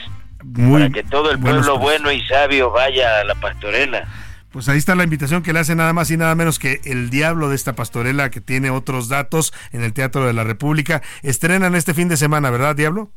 muy 0.44 0.82
para 0.82 0.90
que 0.90 1.02
todo 1.02 1.32
el 1.32 1.40
pueblo 1.40 1.60
precios. 1.62 1.80
bueno 1.80 2.12
y 2.12 2.20
sabio 2.28 2.70
vaya 2.70 3.20
a 3.20 3.24
la 3.24 3.34
pastorela. 3.34 4.06
Pues 4.55 4.68
ahí 4.68 4.78
está 4.78 4.94
la 4.94 5.02
invitación 5.02 5.43
que 5.43 5.52
le 5.52 5.59
hace 5.59 5.74
nada 5.74 5.93
más 5.93 6.12
y 6.12 6.16
nada 6.16 6.36
menos 6.36 6.60
que 6.60 6.81
el 6.85 7.10
diablo 7.10 7.48
de 7.48 7.56
esta 7.56 7.72
pastorela 7.72 8.31
que 8.31 8.40
tiene 8.40 8.70
otros 8.70 9.09
datos 9.09 9.52
en 9.72 9.82
el 9.82 9.93
Teatro 9.93 10.28
de 10.28 10.32
la 10.32 10.44
República. 10.44 11.02
Estrenan 11.24 11.74
este 11.74 11.93
fin 11.93 12.09
de 12.09 12.16
semana, 12.16 12.52
¿verdad, 12.52 12.76
Diablo? 12.76 13.10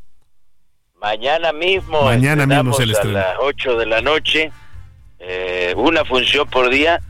Mañana 0.99 1.53
mismo, 1.53 2.01
Mañana 2.05 2.47
mismo 2.47 2.73
se 2.73 2.81
a 2.85 3.03
las 3.05 3.35
8 3.39 3.77
de 3.77 3.85
la 3.85 4.01
noche, 4.01 4.51
eh, 5.19 5.75
una 5.77 6.03
función 6.05 6.49
por 6.49 6.71
día, 6.71 7.01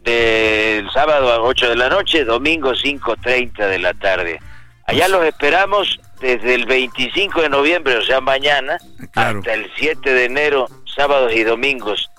del 0.00 0.90
sábado 0.90 1.32
a 1.32 1.40
8 1.40 1.68
de 1.68 1.76
la 1.76 1.88
noche, 1.88 2.24
domingo 2.24 2.72
5.30 2.72 3.68
de 3.68 3.78
la 3.78 3.94
tarde. 3.94 4.40
Allá 4.88 5.06
los 5.06 5.24
esperamos 5.24 6.00
desde 6.20 6.56
el 6.56 6.66
25 6.66 7.40
de 7.40 7.50
noviembre, 7.50 7.96
o 7.98 8.02
sea, 8.02 8.20
mañana, 8.20 8.78
hasta 9.14 9.54
el 9.54 9.70
7 9.76 10.12
de 10.12 10.24
enero, 10.24 10.66
sábados 10.92 11.32
y 11.32 11.44
domingos. 11.44 12.10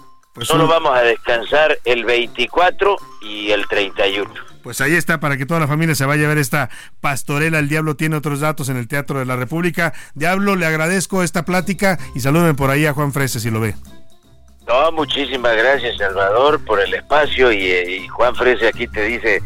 Solo 0.46 0.66
un- 0.66 0.70
vamos 0.70 0.96
a 0.98 1.02
descansar 1.02 1.78
el 1.86 2.06
24 2.06 2.98
y 3.22 3.52
el 3.52 3.66
31. 3.68 4.30
Pues 4.64 4.82
ahí 4.82 4.96
está 4.96 5.20
para 5.20 5.38
que 5.38 5.46
toda 5.46 5.60
la 5.62 5.68
familia 5.68 5.96
se 5.96 6.06
vaya 6.06 6.26
a 6.26 6.30
ver 6.30 6.38
esta 6.38 6.70
pastorela. 7.00 7.58
El 7.60 7.70
Diablo 7.70 7.96
tiene 7.96 8.18
otros 8.18 8.42
datos 8.42 8.68
en 8.70 8.76
el 8.78 8.88
Teatro 8.88 9.20
de 9.20 9.26
la 9.26 9.36
República. 9.38 9.94
Diablo, 10.14 10.56
le 10.58 10.66
agradezco 10.66 11.24
esta 11.24 11.46
plática 11.46 11.98
y 12.16 12.20
saluden 12.20 12.56
por 12.56 12.70
ahí 12.70 12.86
a 12.86 12.94
Juan 12.94 13.14
Frese 13.14 13.40
si 13.40 13.50
lo 13.50 13.62
ve. 13.62 13.76
No, 14.68 14.92
muchísimas 14.92 15.56
gracias, 15.56 15.98
Salvador, 15.98 16.64
por 16.66 16.82
el 16.82 16.94
espacio 16.94 17.52
y, 17.54 17.66
eh, 17.68 17.92
y 18.02 18.08
Juan 18.10 18.36
Frese 18.36 18.68
aquí 18.68 18.86
te 18.88 19.04
dice, 19.06 19.42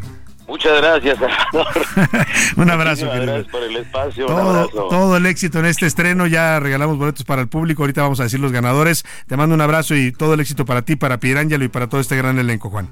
muchas 0.52 0.82
gracias, 0.82 1.18
Salvador. 1.18 1.68
Un 2.58 2.70
abrazo, 2.70 3.06
Muchísimas 3.06 3.14
querido. 3.14 3.34
gracias 3.34 3.52
por 3.52 3.64
el 3.64 3.76
espacio, 3.78 4.26
un 4.28 4.32
Todo, 4.36 4.50
abrazo. 4.60 4.88
todo 4.90 5.18
el 5.18 5.26
éxito 5.26 5.60
en 5.60 5.66
este 5.66 5.86
estreno. 5.86 6.28
Ya 6.28 6.60
regalamos 6.60 6.98
boletos 6.98 7.24
para 7.24 7.42
el 7.42 7.48
público. 7.48 7.84
Ahorita 7.84 8.02
vamos 8.02 8.20
a 8.20 8.24
decir 8.24 8.40
los 8.40 8.52
ganadores. 8.52 9.04
Te 9.28 9.38
mando 9.38 9.56
un 9.56 9.62
abrazo 9.62 9.96
y 9.96 10.12
todo 10.12 10.34
el 10.36 10.40
éxito 10.42 10.66
para 10.66 10.82
ti, 10.84 10.96
para 10.96 11.20
Pierangelo 11.20 11.64
y 11.64 11.70
para 11.70 11.88
todo 11.88 12.02
este 12.02 12.16
gran 12.18 12.38
elenco, 12.38 12.70
Juan. 12.70 12.90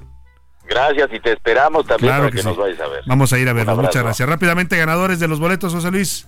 Gracias 0.68 1.08
y 1.12 1.20
te 1.20 1.32
esperamos 1.32 1.84
también 1.86 2.08
Claro 2.12 2.22
para 2.24 2.30
que 2.30 2.36
que, 2.36 2.42
sí. 2.42 2.48
nos 2.48 2.56
vayas 2.56 2.80
a 2.80 2.86
ver. 2.88 3.02
Vamos 3.06 3.32
a 3.32 3.38
ir 3.38 3.48
a 3.48 3.52
Un 3.52 3.56
verlos. 3.58 3.76
Muchas 3.76 4.02
gracias. 4.02 4.28
Rápidamente, 4.28 4.76
ganadores 4.76 5.18
de 5.20 5.28
los 5.28 5.40
boletos, 5.40 5.74
José 5.74 5.90
Luis. 5.90 6.26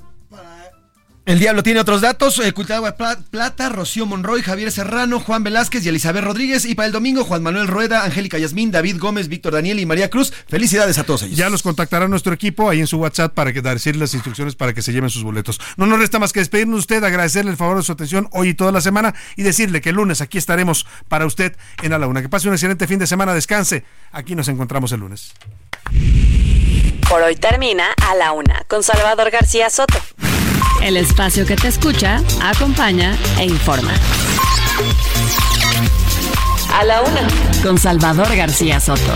El 1.25 1.39
Diablo 1.39 1.63
tiene 1.63 1.79
otros 1.79 2.01
datos. 2.01 2.41
Eh, 2.41 2.53
Cultagua 2.53 2.97
Pla- 2.97 3.17
Plata, 3.31 3.69
Rocío 3.69 4.07
Monroy, 4.07 4.43
Javier 4.43 4.73
Serrano, 4.73 5.21
Juan 5.21 5.45
Velázquez 5.45 5.85
y 5.87 5.89
Elizabeth 5.89 6.25
Rodríguez. 6.25 6.65
Y 6.65 6.75
para 6.75 6.87
el 6.89 6.93
domingo, 6.93 7.23
Juan 7.23 7.45
Manuel 7.45 7.69
Rueda, 7.69 8.03
Angélica 8.05 8.39
Yasmín, 8.39 8.73
David 8.73 8.97
Gómez, 8.99 9.29
Víctor 9.29 9.53
Daniel 9.53 9.79
y 9.79 9.87
María 9.87 10.11
Cruz. 10.11 10.33
Felicidades 10.49 10.99
a 10.99 11.05
todos 11.05 11.23
ellos. 11.23 11.37
Ya 11.39 11.49
los 11.49 11.63
contactará 11.63 12.09
nuestro 12.09 12.33
equipo 12.35 12.69
ahí 12.69 12.81
en 12.81 12.89
su 12.89 12.99
WhatsApp 12.99 13.33
para 13.35 13.53
que 13.53 13.63
decirle 13.63 14.01
las 14.01 14.15
instrucciones 14.15 14.57
para 14.57 14.73
que 14.75 14.83
se 14.83 14.93
lleven 14.93 15.11
sus 15.11 15.23
boletos. 15.23 15.61
No 15.77 15.87
nos 15.87 16.01
resta 16.01 16.19
más 16.19 16.33
que 16.33 16.41
despedirnos 16.41 16.75
de 16.75 16.81
usted, 16.81 17.05
agradecerle 17.05 17.53
el 17.53 17.57
favor 17.57 17.77
de 17.77 17.85
su 17.85 17.93
atención 17.93 18.29
hoy 18.33 18.49
y 18.49 18.55
toda 18.55 18.73
la 18.73 18.81
semana 18.81 19.15
y 19.37 19.45
decirle 19.45 19.81
que 19.81 19.91
el 19.91 19.97
lunes 19.97 20.21
aquí 20.23 20.39
estaremos 20.39 20.87
para 21.07 21.25
usted 21.25 21.55
en 21.85 21.93
A 21.93 21.99
la 22.01 22.09
Una. 22.09 22.21
Que 22.21 22.29
pase 22.29 22.49
un 22.49 22.55
excelente 22.55 22.89
fin 22.89 22.99
de 22.99 23.07
semana, 23.07 23.33
descanse. 23.33 23.85
Aquí 24.11 24.35
nos 24.35 24.49
encontramos 24.49 24.91
el 24.91 24.99
lunes. 24.99 25.33
Por 27.09 27.23
hoy 27.23 27.37
termina 27.37 27.93
A 28.11 28.17
la 28.17 28.33
Una 28.33 28.65
con 28.67 28.83
Salvador 28.83 29.31
García 29.31 29.71
Soto. 29.71 29.95
El 30.83 30.97
espacio 30.97 31.47
que 31.47 31.55
te 31.55 31.69
escucha, 31.69 32.21
acompaña 32.43 33.17
e 33.39 33.45
informa. 33.45 33.93
A 36.75 36.85
la 36.85 37.01
Una. 37.03 37.29
Con 37.63 37.79
Salvador 37.79 38.27
García 38.35 38.81
Soto. 38.81 39.15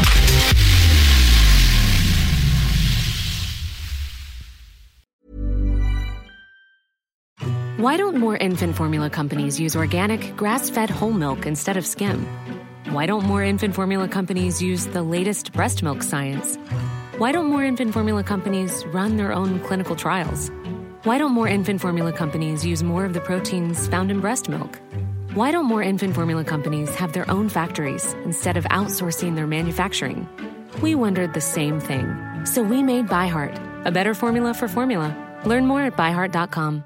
Why 7.78 7.96
don't 7.96 8.16
more 8.16 8.36
infant 8.36 8.76
formula 8.76 9.10
companies 9.10 9.58
use 9.58 9.74
organic, 9.74 10.36
grass 10.36 10.70
fed 10.70 10.88
whole 10.88 11.12
milk 11.12 11.46
instead 11.46 11.76
of 11.76 11.84
skim? 11.84 12.24
Why 12.90 13.06
don't 13.06 13.24
more 13.24 13.42
infant 13.42 13.74
formula 13.74 14.06
companies 14.06 14.62
use 14.62 14.86
the 14.86 15.02
latest 15.02 15.52
breast 15.52 15.82
milk 15.82 16.04
science? 16.04 16.56
Why 17.18 17.32
don't 17.32 17.46
more 17.46 17.64
infant 17.64 17.92
formula 17.92 18.22
companies 18.22 18.84
run 18.92 19.16
their 19.16 19.32
own 19.32 19.58
clinical 19.60 19.96
trials? 19.96 20.50
Why 21.06 21.18
don't 21.18 21.30
more 21.30 21.46
infant 21.46 21.80
formula 21.80 22.12
companies 22.12 22.66
use 22.66 22.82
more 22.82 23.04
of 23.04 23.12
the 23.12 23.20
proteins 23.20 23.86
found 23.86 24.10
in 24.10 24.18
breast 24.18 24.48
milk? 24.48 24.80
Why 25.34 25.52
don't 25.52 25.66
more 25.66 25.80
infant 25.80 26.16
formula 26.16 26.42
companies 26.42 26.92
have 26.96 27.12
their 27.12 27.30
own 27.30 27.48
factories 27.48 28.12
instead 28.24 28.56
of 28.56 28.64
outsourcing 28.72 29.36
their 29.36 29.46
manufacturing? 29.46 30.28
We 30.82 30.96
wondered 30.96 31.32
the 31.32 31.40
same 31.40 31.78
thing. 31.78 32.16
So 32.44 32.60
we 32.60 32.82
made 32.82 33.06
ByHeart, 33.06 33.86
a 33.86 33.92
better 33.92 34.14
formula 34.14 34.52
for 34.52 34.66
formula. 34.66 35.14
Learn 35.44 35.64
more 35.64 35.82
at 35.82 35.96
byheart.com. 35.96 36.82